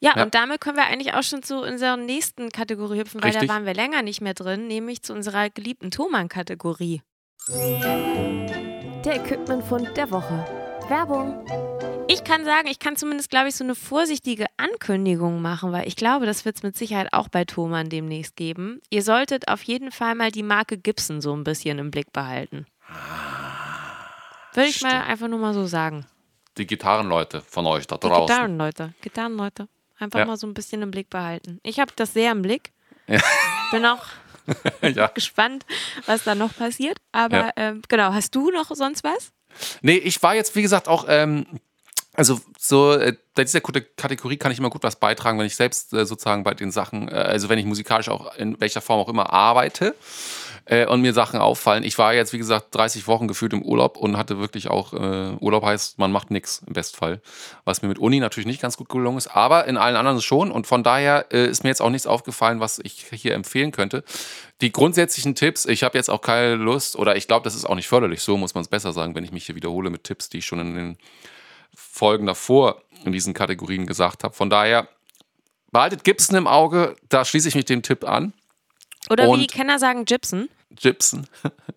Ja, 0.00 0.14
Ja. 0.16 0.24
und 0.24 0.34
damit 0.34 0.60
können 0.60 0.76
wir 0.76 0.86
eigentlich 0.86 1.14
auch 1.14 1.22
schon 1.22 1.42
zu 1.44 1.60
unserer 1.60 1.96
nächsten 1.96 2.50
Kategorie 2.50 2.98
hüpfen, 3.00 3.22
weil 3.22 3.30
Richtig. 3.30 3.48
da 3.48 3.54
waren 3.54 3.66
wir 3.66 3.74
länger 3.74 4.02
nicht 4.02 4.20
mehr 4.20 4.34
drin, 4.34 4.66
nämlich 4.66 5.02
zu 5.02 5.12
unserer 5.12 5.48
geliebten 5.50 5.90
Thomann-Kategorie. 5.92 7.02
Der 9.04 9.16
Equipment-Fund 9.16 9.96
der 9.96 10.10
Woche. 10.10 10.44
Werbung. 10.88 11.44
Ich 12.08 12.24
kann 12.24 12.44
sagen, 12.44 12.66
ich 12.68 12.78
kann 12.80 12.96
zumindest, 12.96 13.30
glaube 13.30 13.48
ich, 13.48 13.54
so 13.54 13.64
eine 13.64 13.74
vorsichtige 13.74 14.46
Ankündigung 14.56 15.40
machen, 15.40 15.72
weil 15.72 15.86
ich 15.86 15.96
glaube, 15.96 16.26
das 16.26 16.44
wird 16.44 16.56
es 16.56 16.62
mit 16.62 16.76
Sicherheit 16.76 17.12
auch 17.12 17.28
bei 17.28 17.44
Thomann 17.44 17.88
demnächst 17.88 18.36
geben. 18.36 18.80
Ihr 18.90 19.02
solltet 19.02 19.48
auf 19.48 19.62
jeden 19.62 19.92
Fall 19.92 20.14
mal 20.16 20.30
die 20.32 20.42
Marke 20.42 20.76
Gibson 20.76 21.20
so 21.20 21.32
ein 21.34 21.44
bisschen 21.44 21.78
im 21.78 21.90
Blick 21.90 22.12
behalten. 22.12 22.66
Würde 24.54 24.68
ich 24.68 24.82
mal 24.82 25.02
einfach 25.02 25.28
nur 25.28 25.38
mal 25.38 25.54
so 25.54 25.66
sagen. 25.66 26.06
Die 26.58 26.66
Gitarrenleute 26.66 27.40
von 27.42 27.66
euch 27.66 27.86
da 27.86 27.96
Die 27.96 28.06
draußen. 28.08 28.26
Gitarrenleute, 28.26 28.94
Gitarrenleute. 29.00 29.68
Einfach 29.98 30.18
Ja. 30.20 30.24
mal 30.26 30.36
so 30.36 30.46
ein 30.46 30.54
bisschen 30.54 30.82
im 30.82 30.90
Blick 30.90 31.08
behalten. 31.10 31.60
Ich 31.62 31.78
habe 31.80 31.92
das 31.96 32.12
sehr 32.12 32.32
im 32.32 32.42
Blick. 32.42 32.72
Ja. 33.06 33.20
Bin 33.70 33.86
auch 33.86 34.04
ja. 34.82 35.06
gespannt, 35.08 35.64
was 36.06 36.24
da 36.24 36.34
noch 36.34 36.54
passiert. 36.56 36.98
Aber 37.12 37.50
ähm, 37.56 37.82
genau, 37.88 38.12
hast 38.12 38.34
du 38.34 38.50
noch 38.50 38.70
sonst 38.74 39.04
was? 39.04 39.32
Nee, 39.80 39.96
ich 39.96 40.22
war 40.22 40.34
jetzt, 40.34 40.54
wie 40.56 40.62
gesagt, 40.62 40.88
auch, 40.88 41.04
ähm, 41.08 41.46
also 42.14 42.40
so, 42.58 42.92
äh, 42.94 43.14
bei 43.34 43.44
dieser 43.44 43.60
Kate- 43.60 43.82
Kategorie 43.96 44.36
kann 44.36 44.52
ich 44.52 44.58
immer 44.58 44.70
gut 44.70 44.82
was 44.82 44.96
beitragen, 44.96 45.38
wenn 45.38 45.46
ich 45.46 45.56
selbst 45.56 45.92
äh, 45.94 46.04
sozusagen 46.04 46.42
bei 46.44 46.52
den 46.54 46.70
Sachen, 46.70 47.08
äh, 47.08 47.12
also 47.12 47.48
wenn 47.48 47.58
ich 47.58 47.64
musikalisch 47.64 48.08
auch 48.08 48.34
in 48.36 48.60
welcher 48.60 48.80
Form 48.82 49.00
auch 49.00 49.08
immer 49.08 49.32
arbeite 49.32 49.94
äh, 50.64 50.86
und 50.86 51.00
mir 51.00 51.12
Sachen 51.12 51.40
auffallen. 51.40 51.84
Ich 51.84 51.98
war 51.98 52.14
jetzt, 52.14 52.32
wie 52.32 52.38
gesagt, 52.38 52.74
30 52.74 53.06
Wochen 53.06 53.28
gefühlt 53.28 53.52
im 53.52 53.62
Urlaub 53.62 53.96
und 53.96 54.16
hatte 54.16 54.38
wirklich 54.38 54.68
auch, 54.68 54.92
äh, 54.92 55.36
Urlaub 55.40 55.64
heißt, 55.64 55.98
man 55.98 56.12
macht 56.12 56.30
nichts 56.30 56.62
im 56.66 56.72
Bestfall. 56.72 57.20
Was 57.64 57.82
mir 57.82 57.88
mit 57.88 57.98
Uni 57.98 58.20
natürlich 58.20 58.46
nicht 58.46 58.60
ganz 58.60 58.76
gut 58.76 58.88
gelungen 58.88 59.18
ist, 59.18 59.28
aber 59.28 59.66
in 59.66 59.76
allen 59.76 59.96
anderen 59.96 60.20
schon. 60.20 60.50
Und 60.50 60.66
von 60.66 60.82
daher 60.82 61.26
äh, 61.32 61.46
ist 61.46 61.64
mir 61.64 61.70
jetzt 61.70 61.82
auch 61.82 61.90
nichts 61.90 62.06
aufgefallen, 62.06 62.60
was 62.60 62.78
ich 62.82 63.06
hier 63.12 63.34
empfehlen 63.34 63.72
könnte. 63.72 64.04
Die 64.60 64.72
grundsätzlichen 64.72 65.34
Tipps, 65.34 65.66
ich 65.66 65.82
habe 65.82 65.98
jetzt 65.98 66.10
auch 66.10 66.20
keine 66.20 66.54
Lust, 66.54 66.96
oder 66.96 67.16
ich 67.16 67.26
glaube, 67.26 67.44
das 67.44 67.54
ist 67.54 67.64
auch 67.64 67.74
nicht 67.74 67.88
förderlich, 67.88 68.22
so 68.22 68.36
muss 68.36 68.54
man 68.54 68.62
es 68.62 68.68
besser 68.68 68.92
sagen, 68.92 69.14
wenn 69.14 69.24
ich 69.24 69.32
mich 69.32 69.46
hier 69.46 69.56
wiederhole 69.56 69.90
mit 69.90 70.04
Tipps, 70.04 70.28
die 70.28 70.38
ich 70.38 70.46
schon 70.46 70.60
in 70.60 70.74
den 70.74 70.98
Folgen 71.74 72.26
davor 72.26 72.82
in 73.04 73.12
diesen 73.12 73.34
Kategorien 73.34 73.86
gesagt 73.86 74.24
habe. 74.24 74.34
Von 74.34 74.50
daher, 74.50 74.88
behaltet 75.72 76.04
Gibson 76.04 76.36
im 76.36 76.46
Auge, 76.46 76.94
da 77.08 77.24
schließe 77.24 77.48
ich 77.48 77.54
mich 77.54 77.64
dem 77.64 77.82
Tipp 77.82 78.04
an. 78.04 78.32
Oder 79.12 79.26
wie 79.26 79.30
Und- 79.30 79.40
die 79.40 79.46
Kenner 79.46 79.78
sagen, 79.78 80.04
Gibson. 80.04 80.48
Gibson. 80.70 81.26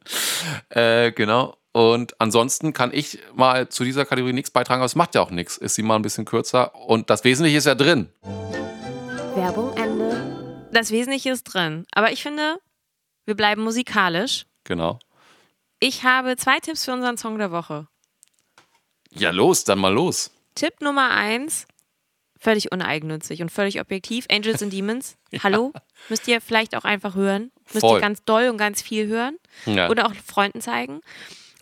äh, 0.69 1.11
genau. 1.11 1.57
Und 1.73 2.19
ansonsten 2.21 2.71
kann 2.71 2.91
ich 2.93 3.19
mal 3.33 3.67
zu 3.67 3.83
dieser 3.83 4.05
Kategorie 4.05 4.31
nichts 4.31 4.49
beitragen, 4.51 4.79
aber 4.79 4.85
es 4.85 4.95
macht 4.95 5.13
ja 5.15 5.21
auch 5.21 5.31
nichts. 5.31 5.57
Ist 5.57 5.75
sie 5.75 5.83
mal 5.83 5.97
ein 5.97 6.01
bisschen 6.01 6.23
kürzer 6.23 6.73
und 6.75 7.09
das 7.09 7.25
Wesentliche 7.25 7.57
ist 7.57 7.65
ja 7.65 7.75
drin. 7.75 8.09
Werbung 9.35 9.75
Ende. 9.75 10.69
Das 10.71 10.91
Wesentliche 10.91 11.31
ist 11.31 11.43
drin. 11.43 11.85
Aber 11.91 12.11
ich 12.13 12.23
finde, 12.23 12.57
wir 13.25 13.35
bleiben 13.35 13.63
musikalisch. 13.63 14.45
Genau. 14.63 14.99
Ich 15.81 16.03
habe 16.03 16.37
zwei 16.37 16.59
Tipps 16.59 16.85
für 16.85 16.93
unseren 16.93 17.17
Song 17.17 17.37
der 17.37 17.51
Woche. 17.51 17.87
Ja, 19.11 19.31
los, 19.31 19.65
dann 19.65 19.79
mal 19.79 19.93
los. 19.93 20.31
Tipp 20.55 20.79
Nummer 20.79 21.09
eins, 21.11 21.67
völlig 22.39 22.71
uneigennützig 22.71 23.41
und 23.41 23.51
völlig 23.51 23.79
objektiv. 23.79 24.25
Angels 24.29 24.61
and 24.61 24.73
Demons. 24.73 25.17
Hallo? 25.43 25.73
Müsst 26.09 26.27
ihr 26.27 26.41
vielleicht 26.41 26.75
auch 26.75 26.83
einfach 26.83 27.15
hören. 27.15 27.51
Müsst 27.73 27.81
Voll. 27.81 27.97
ihr 27.99 28.01
ganz 28.01 28.23
doll 28.23 28.49
und 28.49 28.57
ganz 28.57 28.81
viel 28.81 29.07
hören. 29.07 29.37
Ja. 29.65 29.89
Oder 29.89 30.07
auch 30.07 30.13
Freunden 30.25 30.61
zeigen. 30.61 31.01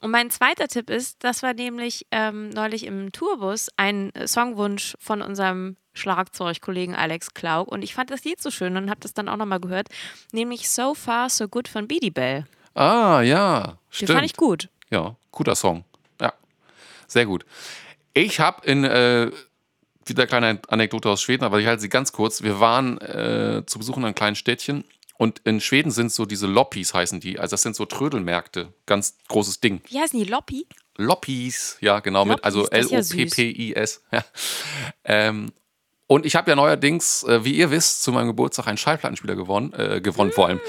Und 0.01 0.11
mein 0.11 0.29
zweiter 0.29 0.67
Tipp 0.67 0.89
ist, 0.89 1.23
das 1.23 1.43
war 1.43 1.53
nämlich 1.53 2.05
ähm, 2.11 2.49
neulich 2.49 2.85
im 2.85 3.13
Tourbus 3.13 3.69
ein 3.77 4.13
äh, 4.15 4.27
Songwunsch 4.27 4.97
von 4.99 5.21
unserem 5.21 5.77
Schlagzeugkollegen 5.93 6.93
Alex 6.93 7.33
Klauk. 7.33 7.71
Und 7.71 7.83
ich 7.83 7.93
fand 7.93 8.11
das 8.11 8.25
Lied 8.25 8.41
so 8.41 8.51
schön 8.51 8.75
und 8.75 8.89
habe 8.89 8.99
das 8.99 9.13
dann 9.13 9.29
auch 9.29 9.37
nochmal 9.37 9.61
gehört. 9.61 9.87
Nämlich 10.33 10.69
So 10.69 10.93
Far 10.93 11.29
So 11.29 11.47
Good 11.47 11.69
von 11.69 11.87
Beady 11.87 12.09
Bell. 12.09 12.45
Ah, 12.73 13.21
ja. 13.21 13.61
Den 13.61 13.77
Stimmt. 13.91 14.11
fand 14.11 14.25
ich 14.25 14.35
gut. 14.35 14.67
Ja, 14.89 15.15
guter 15.31 15.55
Song. 15.55 15.85
Ja, 16.19 16.33
sehr 17.07 17.25
gut. 17.25 17.45
Ich 18.13 18.39
habe 18.39 18.65
in 18.65 18.83
äh, 18.83 19.31
wieder 20.05 20.27
kleine 20.27 20.59
Anekdote 20.67 21.09
aus 21.09 21.21
Schweden, 21.21 21.43
aber 21.43 21.59
ich 21.59 21.67
halte 21.67 21.81
sie 21.81 21.89
ganz 21.89 22.11
kurz. 22.11 22.43
Wir 22.43 22.59
waren 22.59 22.99
äh, 22.99 23.63
zu 23.65 23.79
Besuch 23.79 23.97
in 23.97 24.05
einem 24.05 24.15
kleinen 24.15 24.35
Städtchen 24.35 24.83
und 25.17 25.39
in 25.45 25.61
Schweden 25.61 25.91
sind 25.91 26.11
so 26.11 26.25
diese 26.25 26.47
Loppis 26.47 26.93
heißen 26.93 27.19
die. 27.19 27.39
Also 27.39 27.53
das 27.53 27.61
sind 27.61 27.75
so 27.75 27.85
Trödelmärkte, 27.85 28.73
ganz 28.85 29.17
großes 29.27 29.59
Ding. 29.59 29.81
Wie 29.87 29.99
heißen 29.99 30.19
die? 30.19 30.25
Loppi? 30.25 30.67
Loppis, 30.95 31.77
ja 31.81 31.99
genau, 31.99 32.25
mit 32.25 32.43
also. 32.43 32.67
L-O-P-P-I-S. 32.67 34.03
Ja. 34.11 34.23
Ähm, 35.05 35.51
und 36.13 36.27
ich 36.27 36.35
habe 36.35 36.51
ja 36.51 36.55
neuerdings, 36.55 37.23
äh, 37.23 37.43
wie 37.43 37.55
ihr 37.55 37.71
wisst, 37.71 38.03
zu 38.03 38.11
meinem 38.11 38.27
Geburtstag 38.27 38.67
einen 38.67 38.77
Schallplattenspieler 38.77 39.35
gewonnen, 39.35 39.73
äh, 39.73 39.99
gewonnen 39.99 40.31
vor 40.31 40.47
allem. 40.47 40.59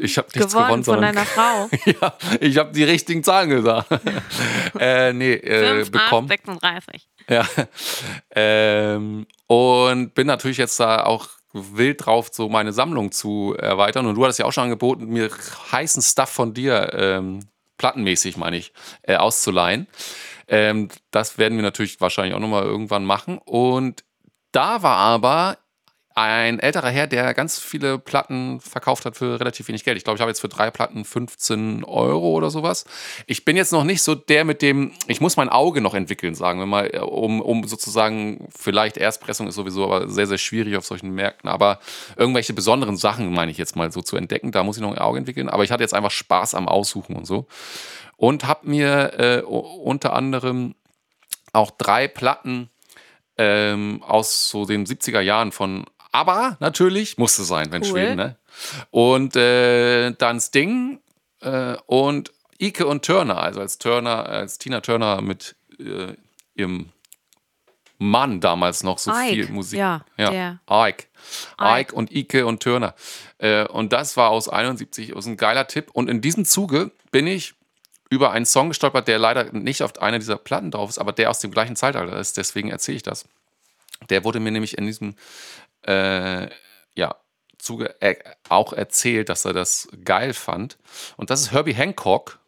Ich 0.00 0.16
habe 0.16 0.28
nichts 0.32 0.52
Gewonnen 0.52 0.66
gewonnen, 0.66 0.84
von 0.84 0.94
sondern 0.94 1.14
deiner 1.16 1.26
Frau. 1.26 1.68
ja, 2.00 2.14
ich 2.38 2.56
habe 2.56 2.70
die 2.70 2.84
richtigen 2.84 3.24
Zahlen 3.24 3.50
gesagt. 3.50 3.88
äh, 4.78 5.12
nee, 5.12 5.32
äh, 5.32 5.82
5, 5.82 5.86
8, 5.88 5.92
bekommen. 5.92 6.28
36. 6.28 7.08
Ja. 7.28 7.44
Ähm, 8.30 9.26
und 9.48 10.14
bin 10.14 10.28
natürlich 10.28 10.58
jetzt 10.58 10.78
da 10.78 11.02
auch 11.02 11.26
wild 11.52 12.06
drauf, 12.06 12.28
so 12.30 12.48
meine 12.48 12.72
Sammlung 12.72 13.10
zu 13.10 13.56
erweitern. 13.58 14.06
Und 14.06 14.14
du 14.14 14.22
hattest 14.22 14.38
ja 14.38 14.44
auch 14.44 14.52
schon 14.52 14.64
angeboten, 14.64 15.06
mir 15.06 15.30
heißen 15.72 16.00
Stuff 16.00 16.30
von 16.30 16.54
dir, 16.54 16.92
ähm, 16.94 17.40
plattenmäßig 17.76 18.36
meine 18.36 18.56
ich, 18.56 18.72
äh, 19.02 19.16
auszuleihen. 19.16 19.88
Ähm, 20.46 20.90
das 21.10 21.38
werden 21.38 21.58
wir 21.58 21.62
natürlich 21.62 22.00
wahrscheinlich 22.00 22.36
auch 22.36 22.40
nochmal 22.40 22.62
irgendwann 22.62 23.04
machen. 23.04 23.38
Und 23.38 24.04
da 24.52 24.82
war 24.82 24.96
aber 24.96 25.58
ein 26.14 26.58
älterer 26.58 26.90
Herr, 26.90 27.06
der 27.06 27.32
ganz 27.34 27.58
viele 27.58 27.98
Platten 27.98 28.60
verkauft 28.60 29.06
hat 29.06 29.16
für 29.16 29.40
relativ 29.40 29.68
wenig 29.68 29.84
Geld. 29.84 29.96
Ich 29.96 30.04
glaube, 30.04 30.16
ich 30.16 30.20
habe 30.20 30.30
jetzt 30.30 30.40
für 30.40 30.48
drei 30.48 30.70
Platten 30.70 31.04
15 31.04 31.84
Euro 31.84 32.32
oder 32.32 32.50
sowas. 32.50 32.84
Ich 33.26 33.44
bin 33.44 33.56
jetzt 33.56 33.72
noch 33.72 33.84
nicht 33.84 34.02
so 34.02 34.14
der 34.14 34.44
mit 34.44 34.60
dem, 34.62 34.92
ich 35.06 35.20
muss 35.20 35.36
mein 35.36 35.48
Auge 35.48 35.80
noch 35.80 35.94
entwickeln, 35.94 36.34
sagen 36.34 36.58
wir 36.58 36.66
mal, 36.66 36.90
um, 37.00 37.40
um 37.40 37.66
sozusagen, 37.66 38.46
vielleicht 38.54 38.98
Erstpressung 38.98 39.48
ist 39.48 39.54
sowieso 39.54 39.84
aber 39.84 40.08
sehr, 40.08 40.26
sehr 40.26 40.38
schwierig 40.38 40.76
auf 40.76 40.84
solchen 40.84 41.10
Märkten, 41.10 41.48
aber 41.48 41.78
irgendwelche 42.16 42.52
besonderen 42.52 42.96
Sachen, 42.96 43.32
meine 43.32 43.50
ich 43.50 43.58
jetzt 43.58 43.76
mal 43.76 43.90
so 43.90 44.02
zu 44.02 44.16
entdecken, 44.16 44.52
da 44.52 44.64
muss 44.64 44.76
ich 44.76 44.82
noch 44.82 44.92
ein 44.92 44.98
Auge 44.98 45.18
entwickeln. 45.18 45.48
Aber 45.48 45.64
ich 45.64 45.70
hatte 45.70 45.82
jetzt 45.82 45.94
einfach 45.94 46.10
Spaß 46.10 46.54
am 46.54 46.68
Aussuchen 46.68 47.16
und 47.16 47.26
so. 47.26 47.46
Und 48.16 48.46
habe 48.46 48.68
mir 48.68 49.18
äh, 49.18 49.42
unter 49.42 50.12
anderem 50.12 50.74
auch 51.52 51.70
drei 51.70 52.06
Platten 52.06 52.70
ähm, 53.42 54.02
aus 54.02 54.48
so 54.48 54.64
den 54.64 54.86
70er 54.86 55.20
Jahren 55.20 55.52
von 55.52 55.84
ABBA 56.12 56.56
natürlich, 56.60 57.18
musste 57.18 57.42
sein, 57.42 57.72
wenn 57.72 57.82
Cool. 57.82 57.90
Schweden, 57.90 58.16
ne? 58.16 58.36
Und 58.90 59.34
äh, 59.34 60.12
dann 60.12 60.40
Sting 60.40 61.00
äh, 61.40 61.76
und 61.86 62.32
Ike 62.60 62.86
und 62.86 63.04
Turner, 63.04 63.38
also 63.38 63.60
als 63.60 63.78
Turner, 63.78 64.26
als 64.26 64.58
Tina 64.58 64.80
Turner 64.80 65.20
mit 65.22 65.56
äh, 65.78 66.14
ihrem 66.54 66.90
Mann 67.98 68.40
damals 68.40 68.82
noch 68.82 68.98
so 68.98 69.10
Ike, 69.10 69.28
viel 69.30 69.48
Musik. 69.48 69.78
ja, 69.78 70.04
der. 70.18 70.60
Ike. 70.70 71.06
Ike. 71.60 71.80
Ike 71.80 71.94
und 71.94 72.12
Ike 72.12 72.46
und 72.46 72.62
Turner. 72.62 72.94
Äh, 73.38 73.66
und 73.66 73.92
das 73.92 74.16
war 74.16 74.30
aus 74.30 74.48
71, 74.48 75.10
ist 75.10 75.26
ein 75.26 75.36
geiler 75.36 75.66
Tipp. 75.66 75.90
Und 75.92 76.10
in 76.10 76.20
diesem 76.20 76.44
Zuge 76.44 76.90
bin 77.10 77.26
ich 77.26 77.54
über 78.12 78.30
einen 78.30 78.44
Song 78.44 78.68
gestolpert, 78.68 79.08
der 79.08 79.18
leider 79.18 79.50
nicht 79.52 79.82
auf 79.82 79.98
einer 80.02 80.18
dieser 80.18 80.36
Platten 80.36 80.70
drauf 80.70 80.90
ist, 80.90 80.98
aber 80.98 81.12
der 81.12 81.30
aus 81.30 81.38
dem 81.38 81.50
gleichen 81.50 81.76
Zeitalter 81.76 82.14
ist. 82.18 82.36
Deswegen 82.36 82.68
erzähle 82.68 82.96
ich 82.96 83.02
das. 83.02 83.24
Der 84.10 84.22
wurde 84.22 84.38
mir 84.38 84.52
nämlich 84.52 84.76
in 84.76 84.84
diesem 84.84 85.14
äh, 85.86 86.50
ja, 86.94 87.16
Zuge 87.56 87.98
äh, 88.02 88.16
auch 88.50 88.74
erzählt, 88.74 89.30
dass 89.30 89.46
er 89.46 89.54
das 89.54 89.88
geil 90.04 90.34
fand. 90.34 90.76
Und 91.16 91.30
das 91.30 91.40
ist 91.40 91.52
Herbie 91.52 91.72
Hancock. 91.72 92.38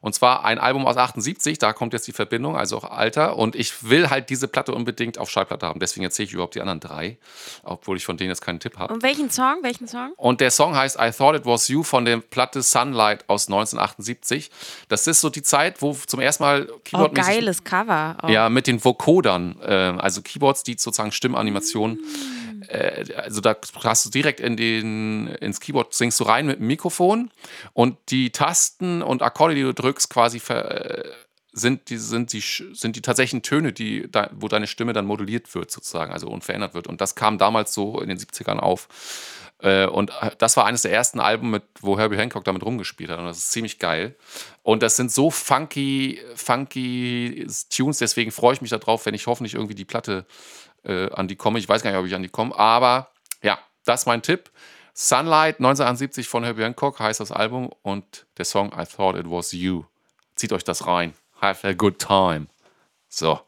Und 0.00 0.14
zwar 0.14 0.44
ein 0.44 0.58
Album 0.58 0.86
aus 0.86 0.96
78, 0.96 1.58
da 1.58 1.72
kommt 1.72 1.92
jetzt 1.92 2.06
die 2.06 2.12
Verbindung, 2.12 2.56
also 2.56 2.76
auch 2.78 2.84
Alter. 2.84 3.36
Und 3.36 3.56
ich 3.56 3.88
will 3.88 4.10
halt 4.10 4.30
diese 4.30 4.48
Platte 4.48 4.74
unbedingt 4.74 5.18
auf 5.18 5.30
Schallplatte 5.30 5.66
haben. 5.66 5.80
Deswegen 5.80 6.04
erzähle 6.04 6.26
ich 6.28 6.32
überhaupt 6.32 6.54
die 6.54 6.60
anderen 6.60 6.80
drei, 6.80 7.18
obwohl 7.62 7.96
ich 7.96 8.04
von 8.04 8.16
denen 8.16 8.30
jetzt 8.30 8.40
keinen 8.40 8.60
Tipp 8.60 8.78
habe. 8.78 8.92
Und 8.94 9.02
welchen 9.02 9.30
Song? 9.30 9.58
Welchen 9.62 9.88
Song? 9.88 10.12
Und 10.16 10.40
der 10.40 10.50
Song 10.50 10.76
heißt 10.76 10.98
I 11.00 11.10
Thought 11.10 11.36
It 11.36 11.46
Was 11.46 11.68
You 11.68 11.82
von 11.82 12.04
der 12.04 12.18
Platte 12.18 12.62
Sunlight 12.62 13.24
aus 13.28 13.48
1978. 13.48 14.50
Das 14.88 15.06
ist 15.06 15.20
so 15.20 15.30
die 15.30 15.42
Zeit, 15.42 15.82
wo 15.82 15.92
zum 15.92 16.20
ersten 16.20 16.42
Mal 16.42 16.68
Oh, 16.68 16.78
Keyboard 16.84 17.14
geiles 17.14 17.64
Cover. 17.64 18.16
Oh. 18.22 18.28
ja, 18.28 18.48
mit 18.48 18.66
den 18.66 18.84
Vocodern, 18.84 19.56
äh, 19.62 19.72
also 19.74 20.22
Keyboards, 20.22 20.62
die 20.62 20.72
sozusagen 20.78 21.12
Stimmanimationen. 21.12 21.98
Äh, 22.68 23.12
also 23.16 23.40
da 23.40 23.56
hast 23.82 24.06
du 24.06 24.10
direkt 24.10 24.40
in 24.40 24.56
den, 24.56 25.28
ins 25.28 25.60
Keyboard, 25.60 25.94
singst 25.94 26.20
du 26.20 26.24
rein 26.24 26.46
mit 26.46 26.58
dem 26.58 26.66
Mikrofon 26.66 27.30
und 27.72 27.96
die 28.10 28.30
Tasten 28.30 29.02
und 29.02 29.22
Akkorde, 29.22 29.54
die 29.54 29.62
du 29.62 29.74
drückst, 29.74 30.10
quasi 30.10 30.40
ver, 30.40 31.06
äh, 31.06 31.10
sind, 31.52 31.90
die, 31.90 31.96
sind, 31.96 32.32
die, 32.32 32.40
sind 32.40 32.96
die 32.96 33.02
tatsächlichen 33.02 33.42
Töne, 33.42 33.72
die, 33.72 34.10
da, 34.10 34.30
wo 34.32 34.48
deine 34.48 34.66
Stimme 34.66 34.92
dann 34.92 35.06
moduliert 35.06 35.54
wird, 35.54 35.70
sozusagen, 35.70 36.12
also 36.12 36.28
unverändert 36.28 36.74
wird. 36.74 36.86
Und 36.86 37.00
das 37.00 37.14
kam 37.14 37.38
damals 37.38 37.74
so 37.74 38.00
in 38.00 38.08
den 38.08 38.18
70ern 38.18 38.58
auf. 38.58 38.88
Äh, 39.60 39.86
Und 39.86 40.12
das 40.38 40.56
war 40.56 40.66
eines 40.66 40.82
der 40.82 40.92
ersten 40.92 41.20
Alben, 41.20 41.50
mit, 41.50 41.62
wo 41.80 41.98
Herbie 41.98 42.16
Hancock 42.16 42.44
damit 42.44 42.62
rumgespielt 42.62 43.10
hat. 43.10 43.18
Und 43.18 43.26
das 43.26 43.38
ist 43.38 43.50
ziemlich 43.50 43.78
geil. 43.78 44.16
Und 44.62 44.82
das 44.82 44.96
sind 44.96 45.10
so 45.10 45.30
funky, 45.30 46.20
funky 46.34 47.46
Tunes. 47.70 47.98
Deswegen 47.98 48.30
freue 48.30 48.54
ich 48.54 48.60
mich 48.60 48.70
darauf, 48.70 49.06
wenn 49.06 49.14
ich 49.14 49.26
hoffentlich 49.26 49.54
irgendwie 49.54 49.74
die 49.74 49.84
Platte 49.84 50.26
äh, 50.84 51.10
an 51.12 51.28
die 51.28 51.36
komme. 51.36 51.58
Ich 51.58 51.68
weiß 51.68 51.82
gar 51.82 51.90
nicht, 51.90 51.98
ob 51.98 52.06
ich 52.06 52.14
an 52.14 52.22
die 52.22 52.28
komme. 52.28 52.56
Aber 52.56 53.10
ja, 53.42 53.58
das 53.84 54.02
ist 54.02 54.06
mein 54.06 54.22
Tipp. 54.22 54.50
Sunlight 54.94 55.58
1971 55.58 56.28
von 56.28 56.44
Herbie 56.44 56.62
Hancock 56.62 56.98
heißt 57.00 57.20
das 57.20 57.32
Album. 57.32 57.70
Und 57.82 58.26
der 58.36 58.44
Song 58.44 58.72
I 58.76 58.84
Thought 58.84 59.16
It 59.16 59.28
Was 59.28 59.52
You. 59.52 59.84
Zieht 60.36 60.52
euch 60.52 60.64
das 60.64 60.86
rein. 60.86 61.14
Have 61.40 61.66
a 61.66 61.72
good 61.72 61.98
time. 61.98 62.46
So. 63.08 63.40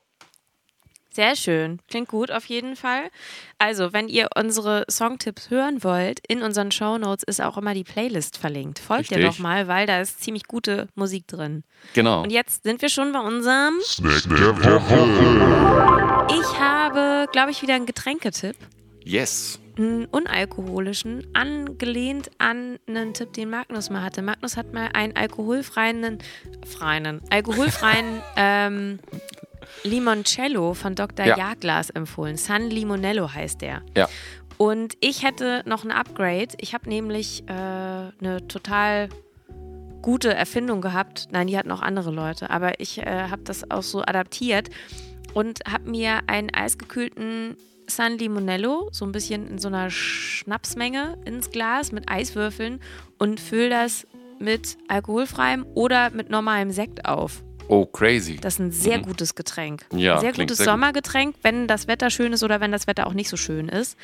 Sehr 1.13 1.35
schön. 1.35 1.81
Klingt 1.89 2.09
gut 2.09 2.31
auf 2.31 2.45
jeden 2.47 2.77
Fall. 2.77 3.11
Also, 3.59 3.93
wenn 3.93 4.09
ihr 4.09 4.29
unsere 4.37 4.85
Songtipps 4.89 5.51
hören 5.51 5.83
wollt, 5.83 6.21
in 6.29 6.43
unseren 6.43 6.71
Shownotes 6.71 7.25
ist 7.25 7.43
auch 7.43 7.59
immer 7.59 7.75
die 7.75 7.83
Playlist 7.83 8.37
verlinkt. 8.37 8.79
Folgt 8.79 9.11
ihr 9.11 9.21
doch 9.21 9.39
mal, 9.41 9.67
weil 9.67 9.87
da 9.87 10.01
ist 10.01 10.23
ziemlich 10.23 10.45
gute 10.45 10.89
Musik 10.95 11.27
drin. 11.27 11.65
Genau. 11.95 12.23
Und 12.23 12.31
jetzt 12.31 12.63
sind 12.63 12.81
wir 12.81 12.89
schon 12.89 13.13
bei 13.13 13.21
unserem. 13.21 13.75
Snack 13.83 14.23
der 14.29 14.57
Woche. 14.57 16.31
Ich 16.41 16.61
habe, 16.61 17.27
glaube 17.33 17.51
ich, 17.51 17.61
wieder 17.63 17.75
einen 17.75 17.87
Getränketipp. 17.87 18.57
Yes. 19.03 19.59
einen 19.77 20.05
unalkoholischen, 20.07 21.27
angelehnt 21.35 22.31
an 22.39 22.79
einen 22.87 23.15
Tipp, 23.15 23.33
den 23.33 23.51
Magnus 23.51 23.91
mal 23.91 24.03
hatte. 24.03 24.23
Magnus 24.23 24.57
hat 24.57 24.73
mal 24.73 24.91
einen 24.93 25.17
alkoholfreien, 25.17 26.19
freien, 26.67 27.21
alkoholfreien 27.31 28.23
ähm, 28.37 28.99
Limoncello 29.85 30.75
von 30.75 30.95
Dr. 30.95 31.27
Ja. 31.27 31.37
Jaglas 31.37 31.91
empfohlen. 31.91 32.37
San 32.37 32.71
Limonello 32.71 33.33
heißt 33.33 33.61
der. 33.61 33.83
Ja. 33.97 34.09
Und 34.59 34.95
ich 35.01 35.25
hätte 35.25 35.63
noch 35.65 35.85
ein 35.85 35.91
Upgrade. 35.91 36.49
Ich 36.59 36.75
habe 36.75 36.89
nämlich 36.89 37.45
äh, 37.49 37.53
eine 37.53 38.47
total 38.47 39.09
gute 40.03 40.35
Erfindung 40.35 40.81
gehabt. 40.81 41.29
Nein, 41.31 41.47
die 41.47 41.57
hatten 41.57 41.71
auch 41.71 41.83
andere 41.83 42.11
Leute, 42.11 42.51
aber 42.51 42.81
ich 42.81 42.99
äh, 42.99 43.29
habe 43.31 43.43
das 43.43 43.71
auch 43.71 43.83
so 43.83 44.03
adaptiert 44.03 44.69
und 45.35 45.61
habe 45.71 45.91
mir 45.91 46.21
einen 46.27 46.53
eisgekühlten 46.53 47.57
San 47.87 48.19
Limonello, 48.19 48.89
so 48.93 49.05
ein 49.05 49.13
bisschen 49.13 49.49
in 49.49 49.59
so 49.59 49.69
einer 49.69 49.91
Schnapsmenge 49.91 51.19
ins 51.25 51.51
Glas 51.51 51.93
mit 51.93 52.11
Eiswürfeln 52.11 52.81
und 53.19 53.41
fülle 53.41 53.71
das 53.71 54.07
mit 54.39 54.79
alkoholfreiem 54.89 55.67
oder 55.75 56.11
mit 56.11 56.31
normalem 56.31 56.71
Sekt 56.71 57.05
auf. 57.05 57.43
Oh, 57.73 57.87
crazy. 57.87 58.37
Das 58.41 58.55
ist 58.55 58.59
ein 58.59 58.73
sehr 58.73 58.99
gutes 58.99 59.37
Getränk. 59.37 59.87
Ja, 59.93 60.15
ein 60.15 60.21
sehr 60.21 60.33
gutes 60.33 60.59
sehr 60.59 60.67
gut. 60.67 60.73
Sommergetränk, 60.73 61.37
wenn 61.43 61.69
das 61.69 61.87
Wetter 61.87 62.11
schön 62.11 62.33
ist 62.33 62.43
oder 62.43 62.61
wenn 62.61 62.73
das 62.73 62.89
Wetter 62.89 63.07
auch 63.07 63.13
nicht 63.13 63.29
so 63.29 63.37
schön 63.37 63.69
ist. 63.69 63.97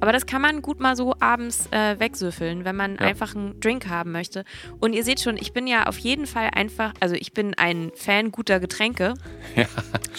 Aber 0.00 0.10
das 0.12 0.26
kann 0.26 0.42
man 0.42 0.60
gut 0.60 0.80
mal 0.80 0.96
so 0.96 1.14
abends 1.20 1.68
äh, 1.70 2.00
wegsüffeln, 2.00 2.64
wenn 2.64 2.74
man 2.74 2.94
Ja. 2.96 3.02
einfach 3.02 3.36
einen 3.36 3.60
Drink 3.60 3.86
haben 3.88 4.10
möchte. 4.10 4.44
Und 4.80 4.92
ihr 4.92 5.04
seht 5.04 5.20
schon, 5.20 5.36
ich 5.36 5.52
bin 5.52 5.68
ja 5.68 5.84
auf 5.86 5.98
jeden 5.98 6.26
Fall 6.26 6.50
einfach, 6.52 6.94
also 6.98 7.14
ich 7.14 7.32
bin 7.32 7.54
ein 7.54 7.92
Fan 7.94 8.32
guter 8.32 8.58
Getränke. 8.60 9.14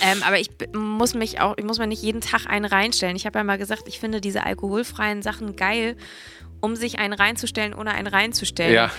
Ähm, 0.01 0.21
aber 0.23 0.37
ich 0.39 0.49
muss 0.73 1.13
mich 1.13 1.39
auch, 1.39 1.55
ich 1.57 1.63
muss 1.63 1.79
mir 1.79 1.87
nicht 1.87 2.01
jeden 2.01 2.19
Tag 2.19 2.45
einen 2.47 2.65
reinstellen. 2.65 3.15
Ich 3.15 3.25
habe 3.25 3.39
ja 3.39 3.43
mal 3.43 3.57
gesagt, 3.57 3.83
ich 3.87 3.99
finde 3.99 4.19
diese 4.19 4.43
alkoholfreien 4.43 5.21
Sachen 5.21 5.55
geil, 5.55 5.95
um 6.61 6.75
sich 6.75 6.99
einen 6.99 7.13
reinzustellen, 7.13 7.73
ohne 7.73 7.91
einen 7.93 8.07
reinzustellen 8.07 8.73
Ja. 8.73 8.91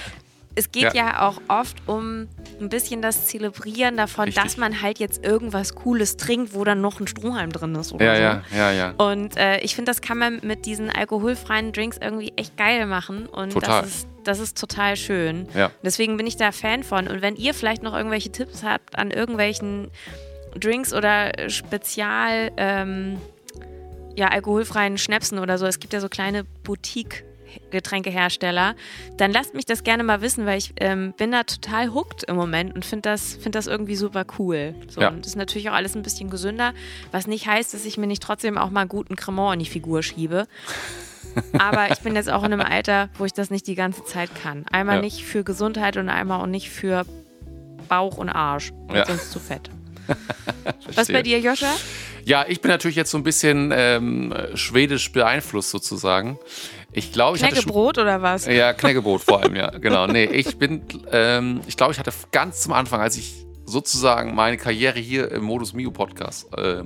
Es 0.56 0.70
geht 0.72 0.82
Ja. 0.84 0.94
ja. 0.94 1.28
auch 1.28 1.40
oft 1.48 1.76
um 1.86 2.28
ein 2.60 2.68
bisschen 2.68 3.02
das 3.02 3.26
Zelebrieren 3.26 3.96
davon, 3.96 4.24
Richtig. 4.26 4.42
dass 4.42 4.56
man 4.56 4.80
halt 4.82 4.98
jetzt 4.98 5.24
irgendwas 5.24 5.74
Cooles 5.74 6.16
trinkt, 6.16 6.54
wo 6.54 6.64
dann 6.64 6.80
noch 6.80 7.00
ein 7.00 7.06
Strohhalm 7.06 7.50
drin 7.50 7.74
ist 7.74 7.92
oder 7.92 8.04
Ja, 8.04 8.14
so. 8.50 8.56
ja, 8.56 8.70
ja, 8.70 8.72
ja. 8.72 8.90
Und 8.96 9.36
äh, 9.36 9.58
ich 9.60 9.74
finde, 9.74 9.90
das 9.90 10.00
kann 10.00 10.18
man 10.18 10.40
mit 10.42 10.66
diesen 10.66 10.90
alkoholfreien 10.90 11.72
Drinks 11.72 11.98
irgendwie 12.00 12.32
echt 12.36 12.56
geil 12.56 12.86
machen. 12.86 13.26
Und 13.26 13.52
Total. 13.52 13.82
Das, 13.82 13.90
ist, 13.90 14.08
das 14.24 14.38
ist 14.38 14.58
total 14.60 14.96
schön. 14.96 15.48
Ja. 15.54 15.70
Deswegen 15.82 16.16
bin 16.16 16.26
ich 16.26 16.36
da 16.36 16.52
Fan 16.52 16.82
von. 16.82 17.08
Und 17.08 17.20
wenn 17.22 17.36
ihr 17.36 17.54
vielleicht 17.54 17.82
noch 17.82 17.94
irgendwelche 17.94 18.30
Tipps 18.30 18.62
habt 18.62 18.96
an 18.96 19.10
irgendwelchen 19.10 19.90
Drinks 20.58 20.92
oder 20.94 21.32
Spezial, 21.48 22.52
ähm, 22.56 23.18
ja, 24.16 24.28
alkoholfreien 24.28 24.96
Schnäpsen 24.98 25.40
oder 25.40 25.58
so, 25.58 25.66
es 25.66 25.80
gibt 25.80 25.92
ja 25.92 26.00
so 26.00 26.08
kleine 26.08 26.44
Boutique- 26.62 27.24
Getränkehersteller, 27.70 28.74
dann 29.16 29.32
lasst 29.32 29.54
mich 29.54 29.64
das 29.64 29.84
gerne 29.84 30.02
mal 30.04 30.20
wissen, 30.20 30.46
weil 30.46 30.58
ich 30.58 30.72
ähm, 30.80 31.12
bin 31.16 31.32
da 31.32 31.44
total 31.44 31.92
hooked 31.94 32.24
im 32.24 32.36
Moment 32.36 32.74
und 32.74 32.84
finde 32.84 33.10
das, 33.10 33.34
find 33.36 33.54
das 33.54 33.66
irgendwie 33.66 33.96
super 33.96 34.24
cool. 34.38 34.74
So, 34.88 35.00
Ja. 35.00 35.08
Und 35.08 35.20
das 35.20 35.28
ist 35.28 35.36
natürlich 35.36 35.68
auch 35.70 35.74
alles 35.74 35.94
ein 35.94 36.02
bisschen 36.02 36.30
gesünder, 36.30 36.72
was 37.12 37.26
nicht 37.26 37.46
heißt, 37.46 37.74
dass 37.74 37.84
ich 37.84 37.98
mir 37.98 38.06
nicht 38.06 38.22
trotzdem 38.22 38.58
auch 38.58 38.70
mal 38.70 38.86
guten 38.86 39.16
Cremant 39.16 39.54
in 39.54 39.58
die 39.60 39.70
Figur 39.70 40.02
schiebe. 40.02 40.46
Aber 41.58 41.90
ich 41.90 41.98
bin 42.00 42.14
jetzt 42.14 42.30
auch 42.30 42.44
in 42.44 42.52
einem 42.52 42.60
Alter, 42.60 43.08
wo 43.18 43.24
ich 43.24 43.32
das 43.32 43.50
nicht 43.50 43.66
die 43.66 43.74
ganze 43.74 44.04
Zeit 44.04 44.30
kann. 44.40 44.64
Einmal 44.70 44.96
Ja. 44.96 45.00
nicht 45.02 45.24
für 45.24 45.42
Gesundheit 45.42 45.96
und 45.96 46.08
einmal 46.08 46.40
auch 46.40 46.46
nicht 46.46 46.70
für 46.70 47.04
Bauch 47.88 48.18
und 48.18 48.28
Arsch. 48.28 48.72
weil 48.86 48.98
Ja. 48.98 49.06
Sonst 49.06 49.30
zu 49.32 49.40
fett. 49.40 49.70
Was 50.94 51.08
bei 51.08 51.22
dir, 51.22 51.40
Joscha? 51.40 51.72
Ja, 52.24 52.44
ich 52.48 52.60
bin 52.60 52.70
natürlich 52.70 52.96
jetzt 52.96 53.10
so 53.10 53.18
ein 53.18 53.22
bisschen 53.24 53.70
ähm, 53.74 54.34
schwedisch 54.54 55.12
beeinflusst 55.12 55.70
sozusagen. 55.70 56.38
Ich 56.94 57.12
glaube, 57.12 57.36
ich 57.36 57.42
Knäckebrot 57.42 57.98
oder 57.98 58.22
was? 58.22 58.46
Ja, 58.46 58.72
Knäckebrot 58.72 59.22
vor 59.22 59.42
allem, 59.42 59.56
ja, 59.56 59.70
genau. 59.70 60.06
Nee, 60.06 60.24
ich 60.24 60.56
bin, 60.58 60.82
ähm, 61.10 61.60
ich 61.66 61.76
glaube, 61.76 61.92
ich 61.92 61.98
hatte 61.98 62.12
ganz 62.30 62.62
zum 62.62 62.72
Anfang, 62.72 63.00
als 63.00 63.16
ich 63.16 63.44
sozusagen 63.66 64.34
meine 64.34 64.56
Karriere 64.56 65.00
hier 65.00 65.30
im 65.32 65.42
Modus 65.42 65.72
Mio 65.72 65.90
Podcast 65.90 66.46
äh, 66.56 66.84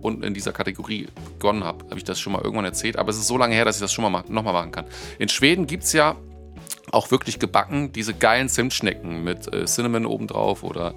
und 0.00 0.24
in 0.24 0.32
dieser 0.32 0.52
Kategorie 0.52 1.08
begonnen 1.34 1.64
habe, 1.64 1.84
habe 1.86 1.96
ich 1.96 2.04
das 2.04 2.20
schon 2.20 2.34
mal 2.34 2.42
irgendwann 2.42 2.66
erzählt. 2.66 2.96
Aber 2.96 3.10
es 3.10 3.18
ist 3.18 3.26
so 3.26 3.36
lange 3.36 3.54
her, 3.54 3.64
dass 3.64 3.76
ich 3.76 3.80
das 3.80 3.92
schon 3.92 4.10
mal 4.10 4.22
nochmal 4.28 4.52
machen 4.52 4.70
kann. 4.70 4.84
In 5.18 5.28
Schweden 5.28 5.66
gibt 5.66 5.82
es 5.82 5.92
ja 5.92 6.14
auch 6.92 7.10
wirklich 7.10 7.38
gebacken 7.38 7.92
diese 7.92 8.14
geilen 8.14 8.48
Zimtschnecken 8.48 9.24
mit 9.24 9.52
äh, 9.52 9.64
Cinnamon 9.64 10.06
obendrauf 10.06 10.62
oder 10.62 10.94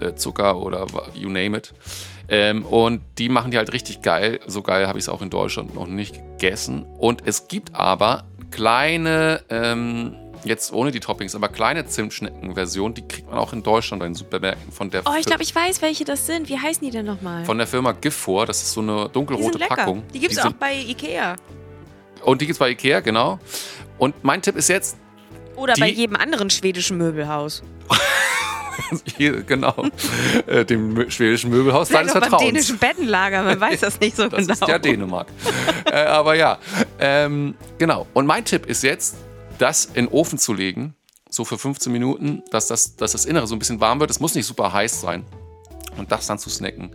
äh, 0.00 0.14
Zucker 0.14 0.58
oder 0.58 0.86
you 1.14 1.28
name 1.28 1.56
it. 1.56 1.72
Ähm, 2.28 2.64
und 2.64 3.02
die 3.18 3.28
machen 3.28 3.50
die 3.50 3.58
halt 3.58 3.72
richtig 3.72 4.02
geil. 4.02 4.40
So 4.46 4.62
geil 4.62 4.86
habe 4.88 4.98
ich 4.98 5.04
es 5.04 5.08
auch 5.08 5.20
in 5.22 5.30
Deutschland 5.30 5.74
noch 5.74 5.86
nicht 5.86 6.14
gegessen. 6.38 6.84
Und 6.98 7.22
es 7.26 7.48
gibt 7.48 7.74
aber 7.74 8.24
kleine, 8.50 9.42
ähm, 9.50 10.14
jetzt 10.44 10.72
ohne 10.72 10.90
die 10.90 11.00
Toppings, 11.00 11.34
aber 11.34 11.48
kleine 11.48 11.86
Zimtschnecken-Versionen, 11.86 12.94
die 12.94 13.06
kriegt 13.06 13.28
man 13.28 13.38
auch 13.38 13.52
in 13.52 13.62
Deutschland 13.62 14.00
bei 14.00 14.06
den 14.06 14.14
Supermärkten 14.14 14.72
von 14.72 14.90
der, 14.90 15.02
Oh, 15.06 15.12
ich 15.18 15.26
glaube, 15.26 15.42
ich 15.42 15.54
weiß, 15.54 15.82
welche 15.82 16.04
das 16.04 16.26
sind. 16.26 16.48
Wie 16.48 16.58
heißen 16.58 16.82
die 16.84 16.90
denn 16.90 17.06
nochmal? 17.06 17.44
von 17.44 17.58
der 17.58 17.66
Firma 17.66 17.92
Gifford. 17.92 18.48
Das 18.48 18.62
ist 18.62 18.72
so 18.72 18.80
eine 18.80 19.06
Die 19.06 19.12
dunkelrote 19.12 19.58
lecker. 19.58 19.76
Packung. 19.76 20.02
Die 20.12 20.18
gibt 20.20 20.32
es 20.32 20.38
auch 20.38 20.52
bei 20.52 20.74
Ikea. 20.74 21.36
Und 22.22 22.40
die 22.40 22.46
gibt 22.46 22.54
es 22.54 22.58
bei 22.58 22.70
Ikea, 22.70 23.00
genau. 23.00 23.38
Und 23.98 24.22
mein 24.24 24.40
Tipp 24.42 24.56
ist 24.56 24.68
jetzt, 24.68 24.96
Oder 25.56 25.74
Die- 25.74 25.80
bei 25.82 25.88
jedem 25.90 26.16
anderen 26.16 26.48
schwedischen 26.50 26.96
Möbelhaus. 26.98 27.62
hier, 29.16 29.42
genau, 29.42 29.86
äh, 30.46 30.64
dem 30.64 31.10
schwedischen 31.10 31.50
Möbelhaus 31.50 31.88
Vielleicht 31.88 32.06
deines 32.06 32.16
auch 32.16 32.20
beim 32.20 32.30
Vertrauens. 32.30 32.52
dänischen 32.52 32.78
Bettenlager, 32.78 33.42
man 33.42 33.60
weiß 33.60 33.80
das 33.80 34.00
nicht 34.00 34.16
so 34.16 34.28
Das 34.28 34.40
genau. 34.46 34.52
ist 34.52 34.68
ja 34.68 34.78
Dänemark. 34.78 35.28
äh, 35.86 36.04
aber 36.04 36.34
ja, 36.34 36.58
ähm, 36.98 37.54
genau. 37.78 38.06
Und 38.14 38.26
mein 38.26 38.44
Tipp 38.44 38.66
ist 38.66 38.82
jetzt, 38.82 39.16
das 39.58 39.86
in 39.86 40.06
den 40.06 40.08
Ofen 40.08 40.38
zu 40.38 40.52
legen, 40.52 40.94
so 41.30 41.44
für 41.44 41.58
15 41.58 41.92
Minuten, 41.92 42.42
dass 42.50 42.68
das, 42.68 42.96
dass 42.96 43.12
das 43.12 43.24
Innere 43.24 43.46
so 43.46 43.54
ein 43.54 43.58
bisschen 43.58 43.80
warm 43.80 44.00
wird. 44.00 44.10
Es 44.10 44.20
muss 44.20 44.34
nicht 44.34 44.46
super 44.46 44.72
heiß 44.72 45.00
sein. 45.00 45.24
Und 45.96 46.10
das 46.10 46.26
dann 46.26 46.38
zu 46.38 46.50
snacken. 46.50 46.90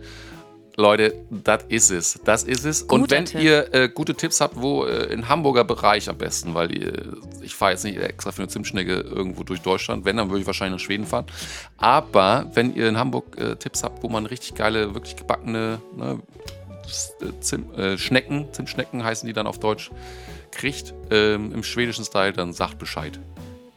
Leute, 0.80 1.14
das 1.30 1.64
ist 1.68 1.90
es. 1.90 2.20
Das 2.24 2.42
ist 2.42 2.64
es. 2.64 2.82
Und 2.82 3.10
wenn 3.10 3.26
Tipp. 3.26 3.40
ihr 3.40 3.74
äh, 3.74 3.88
gute 3.88 4.14
Tipps 4.14 4.40
habt, 4.40 4.60
wo 4.60 4.84
äh, 4.84 5.12
im 5.12 5.28
Hamburger 5.28 5.64
Bereich 5.64 6.08
am 6.08 6.18
besten, 6.18 6.54
weil 6.54 6.76
ihr, 6.76 6.92
ich 7.42 7.54
fahre 7.54 7.72
jetzt 7.72 7.84
nicht 7.84 7.98
extra 7.98 8.32
für 8.32 8.42
eine 8.42 8.48
Zimtschnecke 8.48 8.94
irgendwo 8.94 9.44
durch 9.44 9.60
Deutschland. 9.60 10.04
Wenn, 10.04 10.16
dann 10.16 10.30
würde 10.30 10.40
ich 10.40 10.46
wahrscheinlich 10.46 10.80
nach 10.80 10.84
Schweden 10.84 11.06
fahren. 11.06 11.26
Aber 11.76 12.50
wenn 12.54 12.74
ihr 12.74 12.88
in 12.88 12.98
Hamburg 12.98 13.38
äh, 13.38 13.56
Tipps 13.56 13.82
habt, 13.82 14.02
wo 14.02 14.08
man 14.08 14.26
richtig 14.26 14.54
geile, 14.54 14.94
wirklich 14.94 15.16
gebackene 15.16 15.80
ne, 15.96 16.18
Zim, 17.40 17.72
äh, 17.74 17.98
Schnecken, 17.98 18.52
Zimtschnecken 18.52 19.04
heißen 19.04 19.26
die 19.26 19.32
dann 19.32 19.46
auf 19.46 19.60
Deutsch, 19.60 19.90
kriegt 20.50 20.94
ähm, 21.10 21.52
im 21.52 21.62
schwedischen 21.62 22.04
Style, 22.04 22.32
dann 22.32 22.52
sagt 22.52 22.78
Bescheid. 22.78 23.20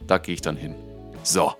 Da 0.06 0.18
gehe 0.18 0.34
ich 0.34 0.40
dann 0.40 0.56
hin. 0.56 0.74
So. 1.22 1.52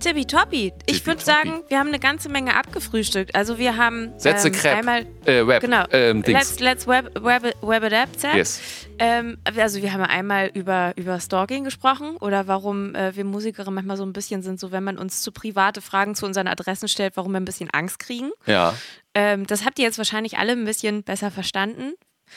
Tippitoppi. 0.00 0.72
Ich 0.86 1.06
würde 1.06 1.22
sagen, 1.22 1.62
wir 1.68 1.78
haben 1.78 1.88
eine 1.88 1.98
ganze 1.98 2.28
Menge 2.28 2.54
abgefrühstückt. 2.54 3.34
Also 3.34 3.58
wir 3.58 3.76
haben 3.76 4.12
Sätze 4.18 4.48
ähm, 4.48 4.54
Crepe. 4.54 4.76
einmal 4.76 5.06
Äh, 5.24 5.46
Web. 5.46 5.60
genau. 5.60 5.84
Ähm, 5.90 6.22
let's 6.26 6.60
let's 6.60 6.86
web 6.86 7.10
web 7.22 7.54
web 7.62 7.82
it 7.84 7.92
up, 7.92 8.08
Zap. 8.16 8.34
Yes. 8.34 8.60
Ähm, 8.98 9.38
also 9.56 9.82
wir 9.82 9.92
haben 9.92 10.02
einmal 10.02 10.50
über, 10.54 10.92
über 10.96 11.20
Stalking 11.20 11.64
gesprochen 11.64 12.16
oder 12.16 12.46
warum 12.46 12.94
äh, 12.94 13.14
wir 13.14 13.24
Musikerinnen 13.24 13.74
manchmal 13.74 13.96
so 13.96 14.04
ein 14.04 14.12
bisschen 14.12 14.42
sind, 14.42 14.58
so 14.58 14.72
wenn 14.72 14.84
man 14.84 14.98
uns 14.98 15.22
zu 15.22 15.32
private 15.32 15.80
Fragen 15.80 16.14
zu 16.14 16.26
unseren 16.26 16.46
Adressen 16.46 16.88
stellt, 16.88 17.16
warum 17.16 17.32
wir 17.32 17.40
ein 17.40 17.44
bisschen 17.44 17.70
Angst 17.70 17.98
kriegen. 17.98 18.30
Ja. 18.46 18.74
Ähm, 19.14 19.46
das 19.46 19.64
habt 19.64 19.78
ihr 19.78 19.84
jetzt 19.84 19.98
wahrscheinlich 19.98 20.38
alle 20.38 20.52
ein 20.52 20.64
bisschen 20.64 21.02
besser 21.02 21.30
verstanden. 21.30 21.92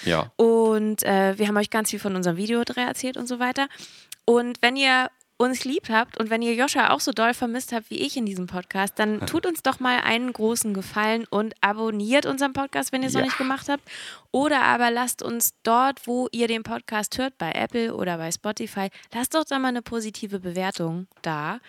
Ja. 0.06 0.32
Und 0.36 1.04
äh, 1.04 1.38
wir 1.38 1.48
haben 1.48 1.58
euch 1.58 1.70
ganz 1.70 1.90
viel 1.90 2.00
von 2.00 2.16
unserem 2.16 2.38
Videodreh 2.38 2.82
erzählt 2.82 3.18
und 3.18 3.28
so 3.28 3.40
weiter. 3.40 3.68
Und 4.26 4.62
wenn 4.62 4.76
ihr 4.76 5.10
uns 5.42 5.64
lieb 5.64 5.88
habt 5.90 6.20
und 6.20 6.30
wenn 6.30 6.42
ihr 6.42 6.54
Joscha 6.54 6.90
auch 6.92 7.00
so 7.00 7.14
doll 7.14 7.34
vermisst 7.34 7.72
habt 7.72 7.90
wie 7.90 8.00
ich 8.00 8.18
in 8.18 8.26
diesem 8.26 8.46
Podcast, 8.46 9.00
dann 9.00 9.22
tut 9.26 9.46
uns 9.46 9.64
doch 9.64 9.80
mal 9.80 10.02
einen 10.02 10.34
großen 10.34 10.74
Gefallen 10.74 11.26
und 11.30 11.54
abonniert 11.62 12.26
unseren 12.26 12.52
Podcast, 12.54 12.92
wenn 12.92 13.02
ihr 13.04 13.08
es 13.08 13.14
Ja. 13.14 13.22
noch 13.22 13.28
nicht 13.28 13.38
gemacht 13.38 13.70
habt. 13.70 13.84
Oder 14.32 14.64
aber 14.64 14.92
lasst 14.92 15.24
uns 15.24 15.54
dort, 15.64 16.06
wo 16.08 16.28
ihr 16.34 16.48
den 16.50 16.64
Podcast 16.64 17.18
hört, 17.18 17.38
bei 17.38 17.54
Apple 17.54 17.96
oder 17.96 18.18
bei 18.18 18.32
Spotify, 18.32 18.90
lasst 19.14 19.34
doch 19.34 19.46
da 19.46 19.58
mal 19.60 19.70
eine 19.70 19.82
positive 19.82 20.40
Bewertung 20.42 21.08
da. 21.22 21.60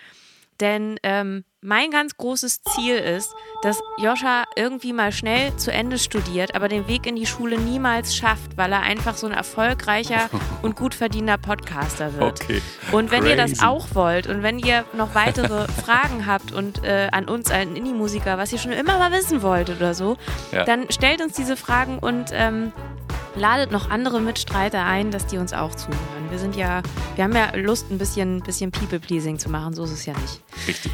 Denn 0.59 0.99
ähm, 1.03 1.45
mein 1.63 1.91
ganz 1.91 2.17
großes 2.17 2.61
Ziel 2.63 2.95
ist, 2.95 3.33
dass 3.61 3.79
Joscha 3.97 4.45
irgendwie 4.55 4.93
mal 4.93 5.11
schnell 5.11 5.55
zu 5.57 5.71
Ende 5.71 5.99
studiert, 5.99 6.55
aber 6.55 6.67
den 6.67 6.87
Weg 6.87 7.05
in 7.05 7.15
die 7.15 7.27
Schule 7.27 7.59
niemals 7.59 8.15
schafft, 8.15 8.57
weil 8.57 8.71
er 8.71 8.81
einfach 8.81 9.15
so 9.15 9.27
ein 9.27 9.33
erfolgreicher 9.33 10.29
und 10.63 10.75
gut 10.75 10.95
verdienter 10.95 11.37
Podcaster 11.37 12.13
wird. 12.15 12.41
Okay. 12.41 12.61
Und 12.91 13.11
wenn 13.11 13.25
ihr 13.27 13.35
das 13.35 13.51
Crazy. 13.51 13.65
auch 13.65 13.87
wollt 13.93 14.25
und 14.27 14.41
wenn 14.41 14.57
ihr 14.57 14.85
noch 14.93 15.13
weitere 15.13 15.67
Fragen 15.85 16.25
habt 16.25 16.51
und 16.51 16.83
äh, 16.83 17.09
an 17.11 17.25
uns, 17.27 17.51
einen 17.51 17.75
Indie-Musiker, 17.75 18.39
was 18.39 18.51
ihr 18.51 18.57
schon 18.59 18.71
immer 18.71 18.97
mal 18.97 19.11
wissen 19.11 19.43
wolltet 19.43 19.77
oder 19.77 19.93
so, 19.93 20.17
Ja. 20.51 20.63
dann 20.63 20.89
stellt 20.89 21.21
uns 21.21 21.33
diese 21.35 21.55
Fragen 21.55 21.99
und 21.99 22.31
ähm, 22.33 22.71
ladet 23.35 23.71
noch 23.71 23.89
andere 23.91 24.19
Mitstreiter 24.19 24.83
ein, 24.83 25.11
dass 25.11 25.27
die 25.27 25.37
uns 25.37 25.53
auch 25.53 25.75
zuhören. 25.75 25.99
Wir 26.31 26.39
sind 26.39 26.55
ja, 26.55 26.81
wir 27.15 27.23
haben 27.23 27.35
ja 27.35 27.55
Lust, 27.55 27.91
ein 27.91 27.99
bisschen, 27.99 28.41
bisschen 28.41 28.71
People-Pleasing 28.71 29.37
zu 29.37 29.49
machen, 29.49 29.73
so 29.75 29.83
ist 29.83 29.91
es 29.91 30.05
ja 30.07 30.13
nicht. 30.13 30.41
Richtig. 30.67 30.91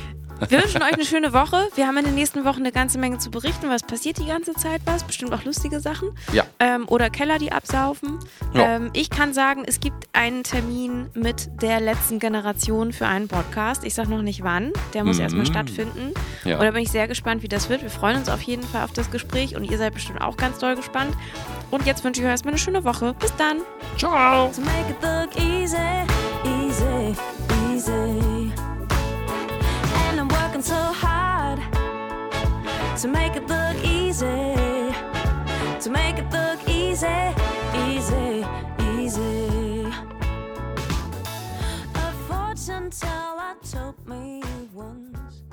Wir 0.49 0.61
wünschen 0.61 0.81
euch 0.83 0.93
eine 0.93 1.05
schöne 1.05 1.33
Woche. 1.33 1.67
Wir 1.75 1.87
haben 1.87 1.97
in 1.97 2.05
den 2.05 2.15
nächsten 2.15 2.45
Wochen 2.45 2.59
eine 2.59 2.71
ganze 2.71 2.97
Menge 2.99 3.17
zu 3.17 3.31
berichten. 3.31 3.69
Was 3.69 3.81
passiert 3.83 4.17
die 4.19 4.25
ganze 4.27 4.53
Zeit? 4.53 4.81
Was? 4.85 5.03
Bestimmt 5.03 5.33
auch 5.33 5.43
lustige 5.43 5.79
Sachen. 5.79 6.09
Ja. 6.31 6.45
Ähm, 6.59 6.85
oder 6.87 7.09
Keller, 7.09 7.39
die 7.39 7.51
absaufen. 7.51 8.19
Ja. 8.53 8.75
Ähm, 8.75 8.89
ich 8.93 9.09
kann 9.09 9.33
sagen, 9.33 9.63
es 9.65 9.79
gibt 9.79 10.07
einen 10.13 10.43
Termin 10.43 11.09
mit 11.13 11.49
der 11.61 11.79
letzten 11.79 12.19
Generation 12.19 12.93
für 12.93 13.07
einen 13.07 13.27
Podcast. 13.27 13.83
Ich 13.83 13.93
sage 13.95 14.09
noch 14.09 14.21
nicht 14.21 14.43
wann. 14.43 14.71
Der 14.93 15.03
muss 15.03 15.17
Mhm. 15.17 15.23
erstmal 15.23 15.45
stattfinden. 15.45 16.13
Ja. 16.45 16.57
Und 16.59 16.65
da 16.65 16.71
bin 16.71 16.83
ich 16.83 16.91
sehr 16.91 17.07
gespannt, 17.07 17.41
wie 17.43 17.47
das 17.47 17.69
wird. 17.69 17.81
Wir 17.81 17.89
freuen 17.89 18.17
uns 18.17 18.29
auf 18.29 18.41
jeden 18.43 18.63
Fall 18.63 18.83
auf 18.83 18.93
das 18.93 19.09
Gespräch 19.11 19.55
und 19.55 19.63
ihr 19.63 19.77
seid 19.77 19.93
bestimmt 19.93 20.21
auch 20.21 20.37
ganz 20.37 20.59
doll 20.59 20.75
gespannt. 20.75 21.15
Und 21.71 21.85
jetzt 21.85 22.03
wünsche 22.03 22.21
ich 22.21 22.25
euch 22.25 22.31
erstmal 22.31 22.53
eine 22.53 22.59
schöne 22.59 22.83
Woche. 22.83 23.13
Bis 23.19 23.35
dann. 23.37 23.57
Ciao. 23.97 24.51
To 24.53 24.61
make 24.61 24.89
it 24.91 24.97
look 25.01 25.35
easy, 25.43 25.77
easy, 26.45 27.15
easy. 27.73 28.36
Working 30.57 30.73
so 30.73 30.91
hard 30.91 31.59
to 32.99 33.07
make 33.07 33.35
it 33.35 33.47
look 33.47 33.77
easy, 33.85 34.25
to 35.81 35.89
make 35.91 36.17
it 36.17 36.25
look 36.31 36.67
easy, 36.67 37.07
easy, 37.87 38.43
easy. 38.97 39.85
A 41.93 42.11
fortune 42.27 42.89
teller 42.89 43.55
told 43.71 44.07
me 44.07 44.41
once. 44.73 45.43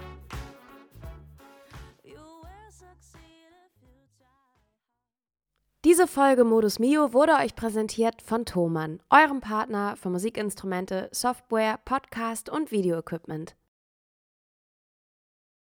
Diese 5.85 6.07
Folge 6.07 6.45
Modus 6.45 6.79
Mio 6.79 7.13
wurde 7.13 7.35
euch 7.35 7.55
präsentiert 7.55 8.23
von 8.23 8.47
Thomann, 8.47 9.01
eurem 9.11 9.43
Partner 9.43 9.97
für 9.97 10.09
Musikinstrumente, 10.09 11.11
Software, 11.13 11.79
Podcast 11.85 12.49
und 12.49 12.71
Videoequipment. 12.71 13.55